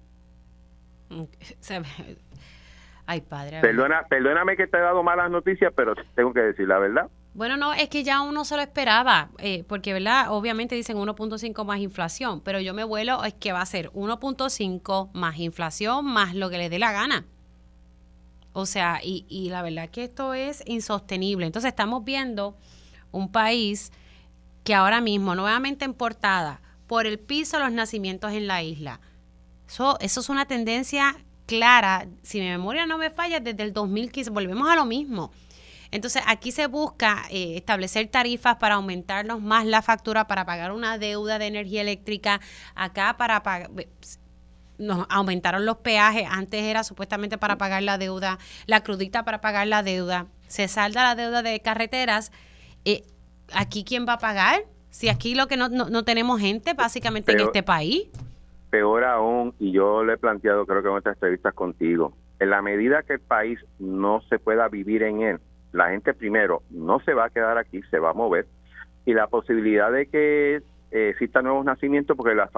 Ay, 3.06 3.22
padre. 3.22 3.60
Perdona, 3.60 4.04
perdóname 4.08 4.56
que 4.56 4.68
te 4.68 4.78
he 4.78 4.82
dado 4.82 5.04
malas 5.04 5.30
noticias, 5.30 5.74
pero 5.76 5.94
tengo 6.16 6.34
que 6.34 6.40
decir 6.40 6.68
la 6.68 6.80
verdad. 6.80 7.10
Bueno, 7.34 7.58
no, 7.58 7.74
es 7.74 7.90
que 7.90 8.04
ya 8.04 8.22
uno 8.22 8.46
se 8.46 8.56
lo 8.56 8.62
esperaba, 8.62 9.30
eh, 9.40 9.64
porque, 9.68 9.92
¿verdad? 9.92 10.28
Obviamente 10.30 10.76
dicen 10.76 10.98
1.5 10.98 11.66
más 11.66 11.80
inflación, 11.80 12.42
pero 12.42 12.60
yo 12.60 12.74
me 12.74 12.84
vuelo, 12.84 13.24
es 13.24 13.34
que 13.34 13.52
va 13.52 13.62
a 13.62 13.66
ser 13.66 13.90
1.5 13.92 15.12
más 15.14 15.40
inflación 15.40 16.06
más 16.06 16.36
lo 16.36 16.50
que 16.50 16.58
le 16.58 16.70
dé 16.70 16.80
la 16.80 16.92
gana. 16.92 17.26
O 18.54 18.66
sea, 18.68 19.00
y, 19.04 19.26
y 19.28 19.50
la 19.50 19.64
verdad 19.64 19.90
que 19.90 20.04
esto 20.04 20.36
es 20.36 20.64
insostenible. 20.68 21.48
Entonces 21.48 21.70
estamos 21.70 22.06
viendo 22.06 22.56
un 23.12 23.32
país 23.32 23.92
que 24.64 24.76
ahora 24.76 25.02
mismo, 25.02 25.34
nuevamente 25.34 25.86
en 25.86 25.96
portada, 25.96 26.62
por 26.88 27.08
el 27.08 27.18
piso 27.20 27.58
los 27.58 27.72
nacimientos 27.72 28.32
en 28.32 28.48
la 28.48 28.62
isla 28.62 29.00
eso, 29.74 29.98
eso 30.00 30.20
es 30.20 30.30
una 30.30 30.46
tendencia 30.46 31.16
clara. 31.48 32.08
Si 32.22 32.40
mi 32.40 32.48
memoria 32.48 32.86
no 32.86 33.00
me 33.00 33.10
falla, 33.10 33.40
desde 33.40 33.64
el 33.64 33.74
2015, 33.74 34.30
volvemos 34.30 34.70
a 34.70 34.76
lo 34.76 34.86
mismo. 34.86 35.32
Entonces, 35.90 36.22
aquí 36.28 36.52
se 36.52 36.68
busca 36.68 37.24
eh, 37.32 37.58
establecer 37.58 38.08
tarifas 38.08 38.58
para 38.58 38.76
aumentarnos 38.76 39.42
más 39.42 39.66
la 39.66 39.82
factura, 39.82 40.28
para 40.28 40.46
pagar 40.46 40.72
una 40.72 40.98
deuda 40.98 41.40
de 41.40 41.48
energía 41.48 41.82
eléctrica. 41.82 42.40
Acá 42.76 43.18
para 43.18 43.42
pagar, 43.42 43.72
nos 44.78 45.08
aumentaron 45.10 45.66
los 45.66 45.78
peajes. 45.78 46.28
Antes 46.30 46.64
era 46.64 46.84
supuestamente 46.84 47.40
para 47.40 47.58
pagar 47.58 47.82
la 47.82 47.98
deuda, 47.98 48.38
la 48.68 48.82
crudita 48.82 49.26
para 49.26 49.42
pagar 49.42 49.68
la 49.68 49.82
deuda. 49.82 50.28
Se 50.48 50.68
salda 50.68 51.04
la 51.04 51.16
deuda 51.16 51.42
de 51.42 51.60
carreteras. 51.62 52.32
Eh, 52.86 53.04
¿Aquí 53.54 53.84
quién 53.84 54.08
va 54.08 54.14
a 54.14 54.20
pagar? 54.20 54.66
Si 54.92 55.10
aquí 55.10 55.34
lo 55.34 55.48
que 55.48 55.58
no, 55.58 55.70
no, 55.70 56.04
tenemos 56.04 56.40
gente 56.40 56.74
básicamente 56.74 57.32
en 57.32 57.40
este 57.40 57.64
país 57.64 58.10
peor 58.74 59.04
aún, 59.04 59.54
y 59.60 59.72
yo 59.72 60.04
le 60.04 60.14
he 60.14 60.18
planteado 60.18 60.66
creo 60.66 60.82
que 60.82 60.90
en 60.90 60.96
otras 60.96 61.16
entrevistas 61.16 61.54
contigo, 61.54 62.12
en 62.40 62.50
la 62.50 62.64
medida 62.64 63.04
que 63.04 63.14
el 63.14 63.20
país 63.20 63.60
no 63.78 64.22
se 64.30 64.40
pueda 64.40 64.68
vivir 64.68 65.04
en 65.04 65.22
él, 65.22 65.40
la 65.74 65.92
gente 65.92 66.16
primero 66.16 66.64
no 66.72 67.00
se 67.02 67.14
va 67.14 67.26
a 67.26 67.30
quedar 67.30 67.60
aquí, 67.60 67.84
se 67.92 68.00
va 68.00 68.10
a 68.10 68.14
mover, 68.14 68.48
y 69.06 69.14
la 69.14 69.28
posibilidad 69.28 69.92
de 69.92 70.08
que 70.08 70.56
eh, 70.56 71.10
existan 71.10 71.44
nuevos 71.44 71.64
nacimientos, 71.64 72.18
porque 72.18 72.34
la, 72.34 72.50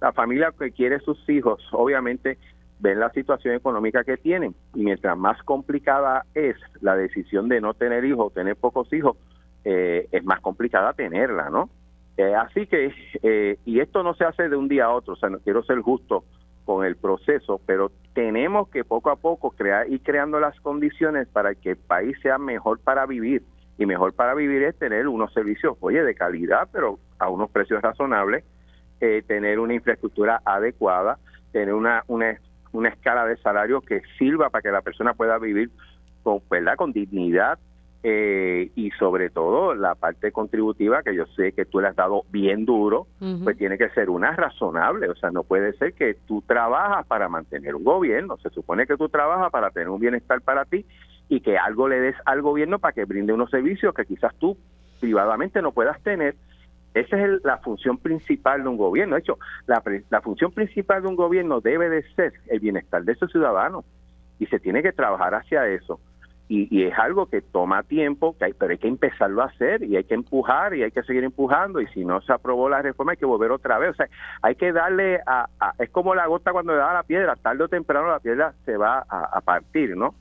la, 0.00 0.12
familia 0.12 0.54
que 0.58 0.72
quiere 0.72 1.00
sus 1.00 1.28
hijos, 1.28 1.62
obviamente 1.72 2.38
ven 2.80 2.98
la 2.98 3.10
situación 3.10 3.54
económica 3.54 4.04
que 4.04 4.16
tienen, 4.16 4.54
y 4.74 4.84
mientras 4.84 5.18
más 5.18 5.42
complicada 5.42 6.24
es 6.34 6.56
la 6.80 6.96
decisión 6.96 7.50
de 7.50 7.60
no 7.60 7.74
tener 7.74 8.06
hijos 8.06 8.28
o 8.28 8.30
tener 8.30 8.56
pocos 8.56 8.90
hijos, 8.94 9.18
eh, 9.66 10.08
es 10.12 10.24
más 10.24 10.40
complicada 10.40 10.94
tenerla, 10.94 11.50
¿no? 11.50 11.68
Eh, 12.16 12.34
así 12.34 12.66
que, 12.66 12.92
eh, 13.22 13.58
y 13.64 13.80
esto 13.80 14.02
no 14.02 14.14
se 14.14 14.24
hace 14.24 14.48
de 14.48 14.56
un 14.56 14.68
día 14.68 14.86
a 14.86 14.90
otro, 14.90 15.14
o 15.14 15.16
sea, 15.16 15.30
no 15.30 15.38
quiero 15.38 15.62
ser 15.64 15.80
justo 15.80 16.24
con 16.64 16.84
el 16.84 16.96
proceso, 16.96 17.60
pero 17.66 17.90
tenemos 18.12 18.68
que 18.68 18.84
poco 18.84 19.10
a 19.10 19.16
poco 19.16 19.50
crear 19.50 19.90
y 19.90 19.98
creando 19.98 20.38
las 20.38 20.58
condiciones 20.60 21.26
para 21.28 21.54
que 21.54 21.70
el 21.70 21.76
país 21.76 22.16
sea 22.22 22.38
mejor 22.38 22.80
para 22.80 23.06
vivir. 23.06 23.42
Y 23.78 23.86
mejor 23.86 24.12
para 24.14 24.34
vivir 24.34 24.62
es 24.62 24.78
tener 24.78 25.08
unos 25.08 25.32
servicios, 25.32 25.76
oye, 25.80 26.04
de 26.04 26.14
calidad, 26.14 26.68
pero 26.70 26.98
a 27.18 27.28
unos 27.30 27.50
precios 27.50 27.82
razonables, 27.82 28.44
eh, 29.00 29.22
tener 29.26 29.58
una 29.58 29.74
infraestructura 29.74 30.40
adecuada, 30.44 31.18
tener 31.50 31.74
una, 31.74 32.04
una, 32.06 32.38
una 32.72 32.88
escala 32.90 33.26
de 33.26 33.36
salario 33.38 33.80
que 33.80 34.02
sirva 34.18 34.50
para 34.50 34.62
que 34.62 34.70
la 34.70 34.82
persona 34.82 35.14
pueda 35.14 35.38
vivir 35.38 35.70
con, 36.22 36.40
¿verdad? 36.50 36.76
con 36.76 36.92
dignidad, 36.92 37.58
eh, 38.04 38.72
y 38.74 38.90
sobre 38.92 39.30
todo 39.30 39.74
la 39.74 39.94
parte 39.94 40.32
contributiva 40.32 41.04
que 41.04 41.14
yo 41.14 41.24
sé 41.36 41.52
que 41.52 41.64
tú 41.64 41.80
le 41.80 41.86
has 41.86 41.94
dado 41.94 42.24
bien 42.30 42.64
duro, 42.64 43.06
pues 43.44 43.56
tiene 43.56 43.78
que 43.78 43.90
ser 43.90 44.10
una 44.10 44.32
razonable, 44.32 45.08
o 45.08 45.14
sea, 45.14 45.30
no 45.30 45.44
puede 45.44 45.72
ser 45.74 45.94
que 45.94 46.14
tú 46.26 46.42
trabajas 46.42 47.06
para 47.06 47.28
mantener 47.28 47.76
un 47.76 47.84
gobierno, 47.84 48.36
se 48.38 48.50
supone 48.50 48.86
que 48.86 48.96
tú 48.96 49.08
trabajas 49.08 49.52
para 49.52 49.70
tener 49.70 49.88
un 49.88 50.00
bienestar 50.00 50.40
para 50.40 50.64
ti 50.64 50.84
y 51.28 51.40
que 51.40 51.56
algo 51.56 51.88
le 51.88 52.00
des 52.00 52.16
al 52.24 52.42
gobierno 52.42 52.80
para 52.80 52.92
que 52.92 53.04
brinde 53.04 53.32
unos 53.32 53.50
servicios 53.50 53.94
que 53.94 54.04
quizás 54.04 54.34
tú 54.36 54.56
privadamente 54.98 55.62
no 55.62 55.70
puedas 55.70 56.00
tener 56.02 56.34
Esa 56.94 57.24
es 57.24 57.44
la 57.44 57.58
función 57.58 57.98
principal 57.98 58.64
de 58.64 58.68
un 58.68 58.76
gobierno. 58.76 59.14
De 59.14 59.20
hecho, 59.20 59.38
la, 59.66 59.82
la 60.10 60.20
función 60.20 60.52
principal 60.52 61.02
de 61.02 61.08
un 61.08 61.16
gobierno 61.16 61.60
debe 61.60 61.88
de 61.88 62.02
ser 62.14 62.32
el 62.48 62.60
bienestar 62.60 63.04
de 63.04 63.14
sus 63.14 63.30
ciudadanos 63.30 63.84
y 64.38 64.46
se 64.46 64.58
tiene 64.58 64.82
que 64.82 64.92
trabajar 64.92 65.34
hacia 65.34 65.68
eso. 65.68 66.00
Y, 66.54 66.84
es 66.84 66.98
algo 66.98 67.24
que 67.24 67.40
toma 67.40 67.82
tiempo, 67.82 68.36
que 68.36 68.44
hay, 68.44 68.52
pero 68.52 68.72
hay 68.72 68.78
que 68.78 68.86
empezarlo 68.86 69.40
a 69.40 69.46
hacer 69.46 69.82
y 69.84 69.96
hay 69.96 70.04
que 70.04 70.12
empujar 70.12 70.74
y 70.74 70.82
hay 70.82 70.90
que 70.90 71.02
seguir 71.02 71.24
empujando 71.24 71.80
y 71.80 71.86
si 71.86 72.04
no 72.04 72.20
se 72.20 72.30
aprobó 72.30 72.68
la 72.68 72.82
reforma 72.82 73.12
hay 73.12 73.16
que 73.16 73.24
volver 73.24 73.50
otra 73.50 73.78
vez. 73.78 73.92
O 73.92 73.94
sea, 73.94 74.06
hay 74.42 74.54
que 74.56 74.70
darle 74.70 75.18
a, 75.26 75.46
es 75.78 75.88
como 75.88 76.14
la 76.14 76.26
gota 76.26 76.52
cuando 76.52 76.72
le 76.72 76.78
da 76.80 76.92
la 76.92 77.04
piedra, 77.04 77.36
tarde 77.36 77.64
o 77.64 77.68
temprano 77.68 78.08
la 78.08 78.20
piedra 78.20 78.52
se 78.66 78.76
va 78.76 79.02
a, 79.08 79.40
partir, 79.40 79.96
¿no? 79.96 80.14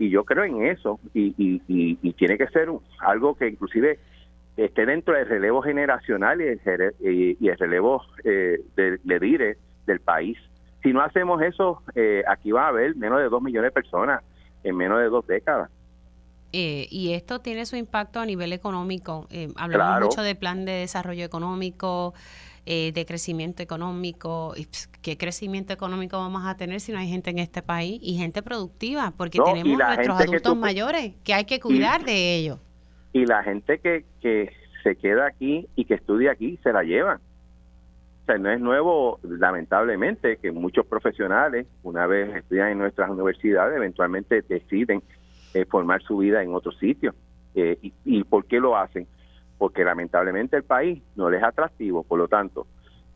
Y 0.00 0.10
yo 0.10 0.24
creo 0.24 0.42
en 0.42 0.64
eso 0.64 0.98
y, 1.14 1.32
y, 1.36 2.12
tiene 2.14 2.36
que 2.36 2.48
ser 2.48 2.68
algo 2.98 3.36
que 3.36 3.46
inclusive 3.46 4.00
esté 4.56 4.86
dentro 4.86 5.14
del 5.14 5.28
relevo 5.28 5.62
generacional 5.62 6.40
y 6.40 6.46
el, 6.48 7.36
y 7.38 7.48
el 7.48 7.58
relevo 7.58 8.02
eh, 8.24 8.58
de, 8.74 8.98
de 9.04 9.56
del 9.86 10.00
país. 10.00 10.36
Si 10.82 10.92
no 10.92 11.00
hacemos 11.00 11.40
eso, 11.42 11.82
eh, 11.94 12.24
aquí 12.26 12.50
va 12.50 12.64
a 12.64 12.68
haber 12.70 12.96
menos 12.96 13.20
de 13.20 13.28
dos 13.28 13.40
millones 13.40 13.68
de 13.68 13.74
personas 13.74 14.24
en 14.64 14.76
menos 14.76 14.98
de 14.98 15.08
dos 15.08 15.24
décadas. 15.26 15.70
Eh, 16.58 16.88
y 16.90 17.12
esto 17.12 17.40
tiene 17.40 17.66
su 17.66 17.76
impacto 17.76 18.18
a 18.18 18.24
nivel 18.24 18.50
económico. 18.54 19.26
Eh, 19.30 19.48
hablamos 19.56 20.06
mucho 20.06 20.22
de 20.22 20.34
plan 20.34 20.64
de 20.64 20.72
desarrollo 20.72 21.22
económico, 21.22 22.14
eh, 22.64 22.92
de 22.94 23.04
crecimiento 23.04 23.62
económico. 23.62 24.54
¿Qué 25.02 25.18
crecimiento 25.18 25.74
económico 25.74 26.16
vamos 26.16 26.46
a 26.46 26.56
tener 26.56 26.80
si 26.80 26.92
no 26.92 26.98
hay 26.98 27.08
gente 27.08 27.28
en 27.28 27.40
este 27.40 27.60
país? 27.60 28.00
Y 28.02 28.16
gente 28.16 28.42
productiva, 28.42 29.12
porque 29.18 29.38
tenemos 29.38 29.76
nuestros 29.76 30.18
adultos 30.18 30.56
mayores 30.56 31.12
que 31.24 31.34
hay 31.34 31.44
que 31.44 31.60
cuidar 31.60 32.06
de 32.06 32.36
ellos. 32.36 32.58
Y 33.12 33.26
la 33.26 33.42
gente 33.42 33.78
que, 33.78 34.06
que 34.22 34.50
se 34.82 34.96
queda 34.96 35.26
aquí 35.26 35.68
y 35.76 35.84
que 35.84 35.92
estudia 35.92 36.32
aquí 36.32 36.58
se 36.62 36.72
la 36.72 36.84
llevan. 36.84 37.18
O 38.22 38.24
sea, 38.24 38.38
no 38.38 38.50
es 38.50 38.60
nuevo, 38.60 39.20
lamentablemente, 39.22 40.38
que 40.38 40.52
muchos 40.52 40.86
profesionales, 40.86 41.66
una 41.82 42.06
vez 42.06 42.34
estudian 42.34 42.70
en 42.70 42.78
nuestras 42.78 43.10
universidades, 43.10 43.76
eventualmente 43.76 44.40
deciden 44.40 45.02
eh, 45.54 45.64
formar 45.64 46.02
su 46.02 46.18
vida 46.18 46.42
en 46.42 46.54
otro 46.54 46.72
sitio. 46.72 47.14
Eh, 47.54 47.78
y, 47.82 47.92
¿Y 48.04 48.24
por 48.24 48.44
qué 48.46 48.60
lo 48.60 48.76
hacen? 48.76 49.06
Porque 49.58 49.84
lamentablemente 49.84 50.56
el 50.56 50.64
país 50.64 51.02
no 51.14 51.30
les 51.30 51.40
es 51.40 51.44
atractivo, 51.46 52.02
por 52.02 52.18
lo 52.18 52.28
tanto, 52.28 52.66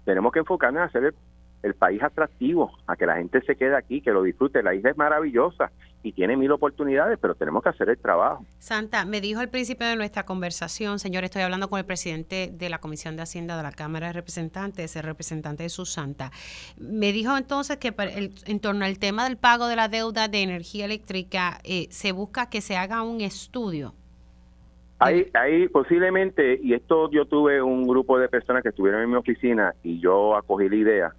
tenemos 0.05 0.33
que 0.33 0.39
enfocarnos 0.39 0.81
en 0.81 0.89
hacer 0.89 1.15
el, 1.63 1.75
país 1.75 2.03
atractivo, 2.03 2.73
a 2.87 2.97
que 2.97 3.07
la 3.07 3.17
gente 3.17 3.41
se 3.43 3.57
quede 3.57 3.77
aquí, 3.77 4.01
que 4.01 4.11
lo 4.11 4.23
disfrute. 4.23 4.63
La 4.63 4.75
isla 4.75 4.91
es 4.91 4.97
maravillosa 4.97 5.71
y 6.03 6.13
tiene 6.13 6.37
mil 6.37 6.51
oportunidades, 6.53 7.19
pero 7.21 7.35
tenemos 7.35 7.63
que 7.63 7.69
hacer 7.69 7.89
el 7.91 7.99
trabajo. 7.99 8.45
Santa, 8.59 9.05
me 9.05 9.21
dijo 9.21 9.41
al 9.41 9.49
principio 9.49 9.87
de 9.87 9.97
nuestra 9.97 10.25
conversación, 10.25 10.99
señor, 10.99 11.25
estoy 11.25 11.43
hablando 11.43 11.69
con 11.69 11.79
el 11.79 11.85
presidente 11.85 12.51
de 12.53 12.71
la 12.71 12.79
Comisión 12.79 13.17
de 13.17 13.23
Hacienda 13.23 13.57
de 13.57 13.63
la 13.63 13.73
Cámara 13.73 14.09
de 14.09 14.15
Representantes, 14.15 14.97
el 14.97 15.03
representante 15.03 15.63
de 15.63 15.69
su 15.69 15.85
Santa. 15.85 16.31
Me 16.79 17.13
dijo 17.13 17.37
entonces 17.37 17.77
que 17.77 17.95
en 18.47 18.61
torno 18.61 18.85
al 18.85 18.99
tema 18.99 19.25
del 19.25 19.37
pago 19.37 19.67
de 19.67 19.77
la 19.77 19.89
deuda 19.89 20.29
de 20.29 20.43
energía 20.43 20.87
eléctrica, 20.87 21.59
eh, 21.65 21.89
se 21.91 22.13
busca 22.13 22.49
que 22.49 22.61
se 22.61 22.77
haga 22.77 23.03
un 23.03 23.21
estudio. 23.21 23.95
Ahí, 24.99 25.31
ahí 25.33 25.67
posiblemente, 25.69 26.61
y 26.63 26.75
esto 26.75 27.11
yo 27.11 27.25
tuve 27.25 27.63
un 27.63 27.87
grupo 27.87 28.19
de 28.19 28.29
personas 28.29 28.63
que 28.63 28.69
estuvieron 28.69 29.03
en 29.03 29.11
mi 29.11 29.17
oficina 29.17 29.75
y 29.83 29.99
yo 29.99 30.37
acogí 30.37 30.69
la 30.69 30.77
idea, 30.77 31.15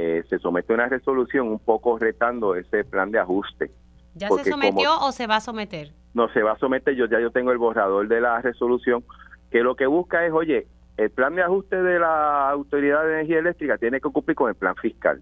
eh, 0.00 0.22
se 0.30 0.38
somete 0.38 0.72
una 0.72 0.88
resolución 0.88 1.48
un 1.48 1.58
poco 1.58 1.98
retando 1.98 2.54
ese 2.54 2.84
plan 2.84 3.10
de 3.10 3.18
ajuste 3.18 3.72
¿Ya 4.14 4.28
se 4.28 4.44
sometió 4.44 4.96
o 5.00 5.10
se 5.10 5.26
va 5.26 5.36
a 5.36 5.40
someter? 5.40 5.90
No, 6.14 6.28
se 6.32 6.42
va 6.42 6.52
a 6.52 6.58
someter, 6.58 6.94
yo 6.94 7.06
ya 7.06 7.20
yo 7.20 7.32
tengo 7.32 7.50
el 7.50 7.58
borrador 7.58 8.06
de 8.06 8.20
la 8.20 8.40
resolución, 8.40 9.04
que 9.50 9.62
lo 9.62 9.74
que 9.74 9.86
busca 9.86 10.24
es, 10.24 10.32
oye, 10.32 10.68
el 10.96 11.10
plan 11.10 11.34
de 11.34 11.42
ajuste 11.42 11.82
de 11.82 11.98
la 11.98 12.48
Autoridad 12.48 13.04
de 13.04 13.14
Energía 13.14 13.40
Eléctrica 13.40 13.76
tiene 13.76 14.00
que 14.00 14.08
cumplir 14.08 14.36
con 14.36 14.48
el 14.48 14.54
plan 14.54 14.76
fiscal. 14.76 15.20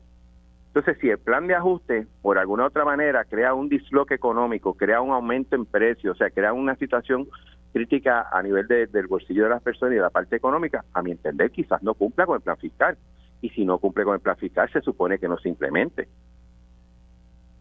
Entonces, 0.69 0.99
si 1.01 1.09
el 1.09 1.19
plan 1.19 1.47
de 1.47 1.55
ajuste, 1.55 2.07
por 2.21 2.37
alguna 2.37 2.67
otra 2.67 2.85
manera, 2.85 3.25
crea 3.25 3.55
un 3.55 3.71
disloque 3.71 4.15
económico, 4.15 4.75
crea 4.75 5.01
un 5.01 5.11
aumento 5.11 5.57
en 5.57 5.65
precios, 5.65 6.17
o 6.17 6.19
sea, 6.19 6.29
crea 6.31 6.53
una 6.53 6.77
situación 6.77 7.27
crítica 7.73 8.29
a 8.31 8.43
nivel 8.43 8.67
del 8.69 9.07
bolsillo 9.07 9.45
de 9.45 9.51
las 9.51 9.63
personas 9.63 9.93
y 9.93 9.97
de 9.97 10.03
la 10.03 10.11
parte 10.11 10.37
económica, 10.37 10.85
a 10.93 11.03
mi 11.03 11.13
entender, 11.13 11.51
quizás 11.51 11.83
no 11.83 11.95
cumpla 11.95 12.27
con 12.27 12.37
el 12.37 12.43
plan 12.43 12.59
fiscal. 12.59 12.97
Y 13.41 13.51
si 13.51 13.65
no 13.65 13.79
cumple 13.79 14.05
con 14.05 14.15
el 14.15 14.21
plan 14.21 14.37
fiscal, 14.37 14.71
se 14.73 14.81
supone 14.81 15.19
que 15.19 15.29
no 15.29 15.39
se 15.39 15.49
implemente. 15.49 16.09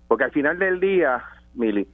Porque 0.07 0.23
al 0.23 0.31
final 0.31 0.57
del 0.59 0.79
día, 0.79 1.23
Mili, 1.53 1.87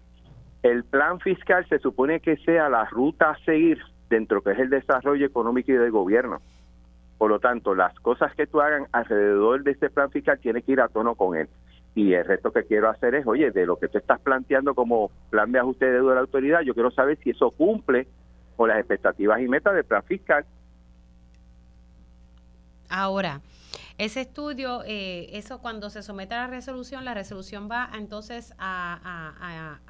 el 0.63 0.84
plan 0.84 1.20
fiscal 1.20 1.67
se 1.67 1.80
supone 1.80 2.20
que 2.20 2.38
sea 2.38 2.70
la 2.70 2.86
ruta 2.86 3.32
a 3.32 3.46
seguir 3.46 3.80
dentro 4.10 4.41
que 4.41 4.52
es 4.52 4.60
el 4.60 4.70
desarrollo 4.70 5.26
económico 5.26 5.72
y 5.72 5.76
del 5.76 5.91
gobierno. 5.91 6.41
Por 7.17 7.30
lo 7.30 7.39
tanto, 7.39 7.76
las 7.76 7.98
cosas 8.00 8.34
que 8.36 8.48
tú 8.48 8.62
hagan 8.62 8.88
alrededor 8.91 9.63
de 9.63 9.72
este 9.72 9.89
plan 9.89 10.12
fiscal 10.12 10.39
tienen 10.39 10.63
que 10.63 10.74
ir 10.74 10.82
a 10.82 10.88
tono 10.88 11.15
con 11.15 11.38
él. 11.38 11.48
Y 11.94 12.13
el 12.13 12.26
resto 12.26 12.52
que 12.52 12.63
quiero 12.63 12.89
hacer 12.89 13.15
es, 13.15 13.28
oye, 13.28 13.52
de 13.52 13.65
lo 13.65 13.78
que 13.78 13.88
tú 13.88 13.98
estás 13.98 14.20
planteando 14.22 14.74
como 14.76 15.12
plan 15.30 15.52
de 15.52 15.60
ajuste 15.60 15.86
de 15.86 15.94
deuda 15.94 16.10
de 16.12 16.15
la 16.15 16.22
autoridad, 16.22 16.62
yo 16.62 16.74
quiero 16.74 16.91
saber 16.91 17.17
si 17.24 17.32
eso 17.32 17.52
cumple 17.52 18.08
con 18.56 18.70
las 18.70 18.80
expectativas 18.80 19.39
y 19.41 19.48
metas 19.48 19.74
del 19.76 19.86
plan 19.86 20.04
fiscal. 20.04 20.46
Ahora, 22.89 23.41
ese 24.01 24.21
estudio, 24.21 24.81
eh, 24.83 25.27
eso 25.33 25.61
cuando 25.61 25.91
se 25.91 26.01
somete 26.01 26.33
a 26.33 26.39
la 26.39 26.47
resolución, 26.47 27.05
la 27.05 27.13
resolución 27.13 27.69
va 27.69 27.87
entonces 27.95 28.51
a, 28.57 29.85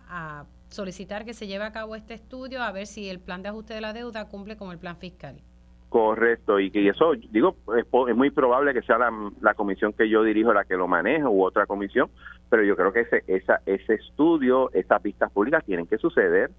solicitar 0.67 1.23
que 1.23 1.33
se 1.33 1.47
lleve 1.47 1.63
a 1.63 1.71
cabo 1.71 1.95
este 1.95 2.13
estudio 2.13 2.61
a 2.61 2.71
ver 2.71 2.87
si 2.87 3.09
el 3.09 3.19
plan 3.19 3.41
de 3.41 3.49
ajuste 3.49 3.73
de 3.73 3.81
la 3.81 3.93
deuda 3.93 4.27
cumple 4.27 4.57
con 4.57 4.71
el 4.71 4.79
plan 4.79 4.97
fiscal. 4.97 5.41
Correcto, 5.87 6.59
y 6.59 6.71
que 6.71 6.87
eso, 6.87 7.13
digo, 7.29 7.55
es, 7.77 8.15
muy 8.15 8.31
probable 8.31 8.73
que 8.73 8.81
sea 8.81 8.97
la, 8.97 9.53
comisión 9.53 9.93
que 9.93 10.09
yo 10.09 10.23
dirijo 10.23 10.53
la 10.53 10.65
que 10.65 10.75
lo 10.75 10.89
maneje 10.89 11.23
u 11.25 11.43
otra 11.43 11.65
comisión, 11.65 12.09
pero 12.49 12.63
yo 12.63 12.75
creo 12.75 12.91
que 12.91 13.01
ese, 13.01 13.23
esa, 13.27 13.61
ese 13.65 13.93
estudio, 13.93 14.71
esas 14.73 15.01
vistas 15.01 15.31
públicas 15.31 15.63
tienen 15.65 15.87
que 15.87 15.97
suceder. 15.97 16.51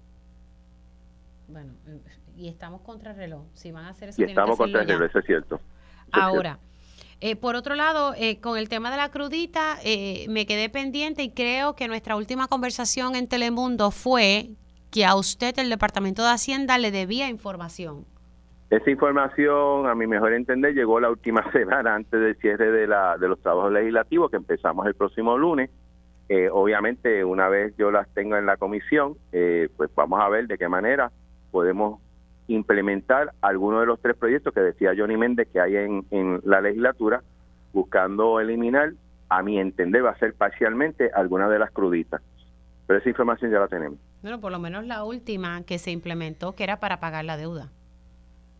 Bueno, 1.47 1.73
y 2.35 2.47
estamos 2.47 2.81
contra 2.81 3.11
el 3.11 3.17
reloj. 3.17 3.43
Si 3.53 3.71
van 3.71 3.85
a 3.85 3.89
hacer 3.89 4.09
eso, 4.09 4.21
y 4.21 4.25
estamos 4.25 4.57
contra 4.57 4.81
el 4.81 4.87
reloj, 4.87 5.09
eso 5.09 5.19
es 5.19 5.25
cierto. 5.25 5.59
Ahora, 6.11 6.59
eh, 7.25 7.37
por 7.37 7.55
otro 7.55 7.75
lado, 7.75 8.13
eh, 8.17 8.41
con 8.41 8.57
el 8.57 8.67
tema 8.67 8.91
de 8.91 8.97
la 8.97 9.07
crudita, 9.07 9.77
eh, 9.85 10.25
me 10.27 10.45
quedé 10.45 10.67
pendiente 10.67 11.23
y 11.23 11.29
creo 11.29 11.73
que 11.73 11.87
nuestra 11.87 12.17
última 12.17 12.49
conversación 12.49 13.15
en 13.15 13.29
Telemundo 13.29 13.91
fue 13.91 14.49
que 14.91 15.05
a 15.05 15.15
usted 15.15 15.57
el 15.57 15.69
Departamento 15.69 16.21
de 16.21 16.31
Hacienda 16.31 16.77
le 16.77 16.91
debía 16.91 17.29
información. 17.29 18.03
Esa 18.69 18.91
información, 18.91 19.87
a 19.87 19.95
mi 19.95 20.05
mejor 20.05 20.33
entender, 20.33 20.73
llegó 20.73 20.99
la 20.99 21.09
última 21.09 21.49
semana 21.53 21.95
antes 21.95 22.19
del 22.19 22.35
cierre 22.39 22.73
de, 22.73 22.87
la, 22.87 23.17
de 23.17 23.29
los 23.29 23.39
trabajos 23.39 23.71
legislativos 23.71 24.29
que 24.29 24.35
empezamos 24.35 24.85
el 24.85 24.93
próximo 24.93 25.37
lunes. 25.37 25.69
obviamente, 26.51 27.23
una 27.23 27.47
vez 27.47 27.73
yo 27.77 27.89
las 27.89 28.13
tenga 28.13 28.37
en 28.37 28.47
la 28.47 28.57
comisión, 28.57 29.15
pues 29.31 29.89
vamos 29.95 30.19
a 30.19 30.27
ver 30.27 30.47
de 30.47 30.57
qué 30.57 30.67
manera 30.67 31.09
podemos 31.51 32.01
implementar 32.47 33.33
algunos 33.41 33.81
de 33.81 33.85
los 33.87 33.99
tres 34.01 34.15
proyectos 34.15 34.53
que 34.53 34.59
decía 34.59 34.93
Johnny 34.97 35.17
Méndez 35.17 35.47
que 35.51 35.59
hay 35.59 35.75
en, 35.75 36.05
en 36.11 36.41
la 36.43 36.61
legislatura, 36.61 37.23
buscando 37.71 38.39
eliminar, 38.39 38.93
a 39.29 39.41
mi 39.41 39.59
entender, 39.59 40.05
va 40.05 40.11
a 40.11 40.19
ser 40.19 40.33
parcialmente 40.33 41.09
alguna 41.13 41.49
de 41.49 41.57
las 41.57 41.71
cruditas. 41.71 42.21
Pero 42.85 42.99
esa 42.99 43.09
información 43.09 43.51
ya 43.51 43.59
la 43.59 43.67
tenemos. 43.67 43.97
Bueno, 44.21 44.39
por 44.39 44.51
lo 44.51 44.59
menos 44.59 44.85
la 44.85 45.03
última 45.03 45.63
que 45.63 45.79
se 45.79 45.91
implementó, 45.91 46.53
que 46.53 46.63
era 46.63 46.79
para 46.79 46.99
pagar 46.99 47.25
la 47.25 47.37
deuda. 47.37 47.69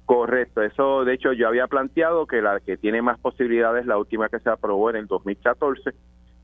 Correcto, 0.05 0.61
eso 0.61 1.05
de 1.05 1.13
hecho 1.13 1.31
yo 1.31 1.47
había 1.47 1.67
planteado 1.67 2.25
que 2.27 2.41
la 2.41 2.59
que 2.59 2.75
tiene 2.75 3.01
más 3.01 3.17
posibilidades, 3.19 3.85
la 3.85 3.97
última 3.97 4.27
que 4.27 4.39
se 4.39 4.49
aprobó 4.49 4.89
en 4.89 4.97
el 4.97 5.07
2014 5.07 5.91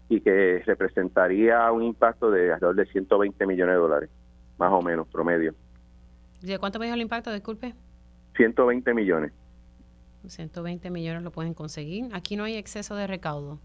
y 0.07 0.21
que 0.21 0.63
representaría 0.65 1.69
un 1.71 1.83
impacto 1.83 2.31
de 2.31 2.53
alrededor 2.53 2.75
de 2.75 2.85
120 2.85 3.45
millones 3.45 3.75
de 3.75 3.79
dólares, 3.79 4.09
más 4.57 4.71
o 4.71 4.81
menos, 4.81 5.07
promedio. 5.09 5.53
¿De 6.41 6.57
cuánto 6.59 6.79
me 6.79 6.85
dijo 6.85 6.95
el 6.95 7.01
impacto? 7.01 7.31
Disculpe. 7.31 7.73
120 8.35 8.93
millones. 8.93 9.31
120 10.25 10.89
millones 10.89 11.23
lo 11.23 11.31
pueden 11.31 11.53
conseguir. 11.53 12.09
Aquí 12.13 12.35
no 12.35 12.43
hay 12.43 12.55
exceso 12.55 12.95
de 12.95 13.07
recaudo. 13.07 13.59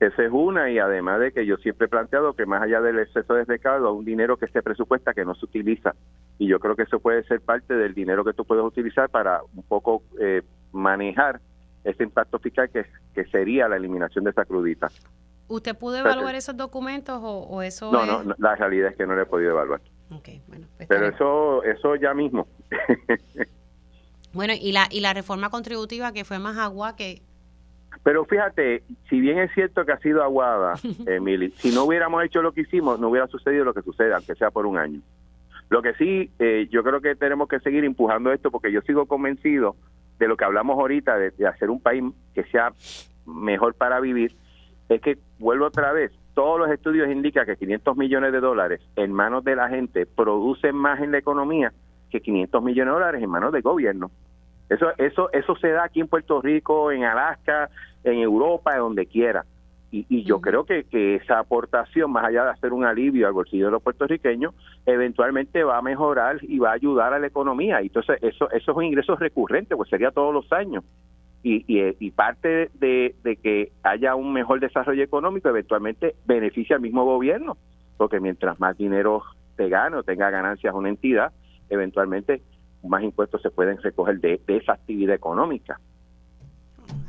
Esa 0.00 0.24
es 0.24 0.30
una 0.32 0.70
y 0.70 0.78
además 0.78 1.20
de 1.20 1.32
que 1.32 1.46
yo 1.46 1.56
siempre 1.56 1.86
he 1.86 1.88
planteado 1.88 2.34
que 2.34 2.46
más 2.46 2.62
allá 2.62 2.80
del 2.80 2.98
exceso 2.98 3.34
de 3.34 3.44
recaudo, 3.44 3.92
un 3.92 4.04
dinero 4.04 4.36
que 4.36 4.48
se 4.48 4.62
presupuesta 4.62 5.14
que 5.14 5.24
no 5.24 5.34
se 5.34 5.44
utiliza. 5.44 5.94
Y 6.38 6.48
yo 6.48 6.58
creo 6.58 6.74
que 6.74 6.82
eso 6.82 6.98
puede 6.98 7.22
ser 7.24 7.40
parte 7.40 7.74
del 7.74 7.94
dinero 7.94 8.24
que 8.24 8.32
tú 8.32 8.44
puedes 8.44 8.64
utilizar 8.64 9.08
para 9.08 9.40
un 9.54 9.62
poco 9.62 10.02
eh, 10.20 10.42
manejar 10.72 11.40
ese 11.84 12.02
impacto 12.02 12.38
fiscal 12.38 12.70
que, 12.70 12.86
que 13.14 13.24
sería 13.26 13.68
la 13.68 13.76
eliminación 13.76 14.24
de 14.24 14.30
esa 14.30 14.44
crudita. 14.44 14.88
¿Usted 15.46 15.76
pudo 15.76 15.98
evaluar 15.98 16.34
esos 16.34 16.56
documentos 16.56 17.20
o, 17.22 17.62
eso 17.62 17.92
no, 17.92 18.24
no, 18.24 18.34
la 18.38 18.56
realidad 18.56 18.90
es 18.90 18.96
que 18.96 19.06
no 19.06 19.14
le 19.14 19.22
he 19.22 19.26
podido 19.26 19.50
evaluar. 19.50 19.80
Pues 20.22 20.88
Pero 20.88 21.08
eso, 21.08 21.62
eso 21.64 21.96
ya 21.96 22.14
mismo. 22.14 22.46
bueno, 24.32 24.52
y 24.60 24.72
la, 24.72 24.88
y 24.90 25.00
la 25.00 25.14
reforma 25.14 25.50
contributiva 25.50 26.12
que 26.12 26.24
fue 26.24 26.38
más 26.38 26.56
agua 26.58 26.96
que... 26.96 27.22
Pero 28.02 28.24
fíjate, 28.24 28.82
si 29.08 29.20
bien 29.20 29.38
es 29.38 29.52
cierto 29.54 29.86
que 29.86 29.92
ha 29.92 29.98
sido 29.98 30.22
aguada, 30.22 30.74
Emily, 31.06 31.50
si 31.56 31.74
no 31.74 31.84
hubiéramos 31.84 32.24
hecho 32.24 32.42
lo 32.42 32.52
que 32.52 32.62
hicimos, 32.62 33.00
no 33.00 33.08
hubiera 33.08 33.26
sucedido 33.28 33.64
lo 33.64 33.72
que 33.72 33.82
sucede, 33.82 34.12
aunque 34.12 34.34
sea 34.34 34.50
por 34.50 34.66
un 34.66 34.78
año. 34.78 35.00
Lo 35.70 35.82
que 35.82 35.94
sí, 35.94 36.30
eh, 36.38 36.68
yo 36.70 36.82
creo 36.82 37.00
que 37.00 37.16
tenemos 37.16 37.48
que 37.48 37.60
seguir 37.60 37.84
empujando 37.84 38.32
esto 38.32 38.50
porque 38.50 38.70
yo 38.70 38.80
sigo 38.82 39.06
convencido 39.06 39.76
de 40.18 40.28
lo 40.28 40.36
que 40.36 40.44
hablamos 40.44 40.78
ahorita, 40.78 41.16
de, 41.18 41.46
hacer 41.46 41.70
un 41.70 41.80
país 41.80 42.04
que 42.34 42.44
sea 42.44 42.72
mejor 43.26 43.74
para 43.74 44.00
vivir, 44.00 44.34
es 44.88 45.00
que 45.00 45.18
vuelvo 45.38 45.66
otra 45.66 45.92
vez, 45.92 46.12
todos 46.34 46.58
los 46.58 46.70
estudios 46.70 47.10
indican 47.10 47.46
que 47.46 47.56
500 47.56 47.96
millones 47.96 48.32
de 48.32 48.40
dólares 48.40 48.80
en 48.96 49.12
manos 49.12 49.44
de 49.44 49.56
la 49.56 49.68
gente 49.68 50.06
producen 50.06 50.76
más 50.76 51.00
en 51.00 51.12
la 51.12 51.18
economía 51.18 51.72
que 52.10 52.20
500 52.20 52.62
millones 52.62 52.92
de 52.92 53.00
dólares 53.00 53.22
en 53.22 53.30
manos 53.30 53.52
del 53.52 53.62
gobierno. 53.62 54.10
Eso, 54.68 54.86
eso, 54.98 55.30
eso 55.32 55.56
se 55.56 55.68
da 55.68 55.84
aquí 55.84 56.00
en 56.00 56.08
Puerto 56.08 56.40
Rico, 56.40 56.90
en 56.90 57.04
Alaska, 57.04 57.70
en 58.02 58.18
Europa, 58.18 58.76
donde 58.76 59.06
quiera. 59.06 59.44
Y, 59.90 60.24
yo 60.24 60.40
creo 60.40 60.64
que, 60.64 60.82
que 60.84 61.14
esa 61.14 61.38
aportación, 61.38 62.10
más 62.10 62.24
allá 62.24 62.42
de 62.42 62.50
hacer 62.50 62.72
un 62.72 62.84
alivio 62.84 63.28
al 63.28 63.32
bolsillo 63.32 63.66
de 63.66 63.70
los 63.70 63.82
puertorriqueños, 63.82 64.52
eventualmente 64.86 65.62
va 65.62 65.78
a 65.78 65.82
mejorar 65.82 66.38
y 66.42 66.58
va 66.58 66.70
a 66.70 66.74
ayudar 66.74 67.14
a 67.14 67.20
la 67.20 67.28
economía. 67.28 67.80
Y 67.80 67.86
entonces 67.86 68.18
eso, 68.20 68.50
eso 68.50 68.70
es 68.72 68.76
un 68.76 68.82
ingreso 68.82 69.14
recurrente, 69.14 69.76
pues 69.76 69.88
sería 69.88 70.10
todos 70.10 70.34
los 70.34 70.52
años. 70.52 70.82
Y, 71.46 71.62
y, 71.68 72.10
parte 72.12 72.70
de, 72.72 73.14
de, 73.22 73.36
que 73.36 73.70
haya 73.82 74.14
un 74.14 74.32
mejor 74.32 74.60
desarrollo 74.60 75.02
económico 75.02 75.50
eventualmente 75.50 76.14
beneficia 76.24 76.76
al 76.76 76.82
mismo 76.82 77.04
gobierno, 77.04 77.58
porque 77.98 78.18
mientras 78.18 78.58
más 78.58 78.78
dinero 78.78 79.22
te 79.54 79.68
gane 79.68 79.96
o 79.96 80.02
tenga 80.02 80.30
ganancias 80.30 80.74
una 80.74 80.88
entidad, 80.88 81.32
eventualmente 81.68 82.40
más 82.82 83.02
impuestos 83.02 83.42
se 83.42 83.50
pueden 83.50 83.76
recoger 83.82 84.20
de, 84.20 84.40
de 84.46 84.56
esa 84.56 84.72
actividad 84.72 85.14
económica. 85.14 85.78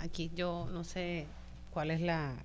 Aquí 0.02 0.30
yo 0.36 0.68
no 0.70 0.84
sé 0.84 1.28
cuál 1.72 1.92
es 1.92 2.02
la 2.02 2.36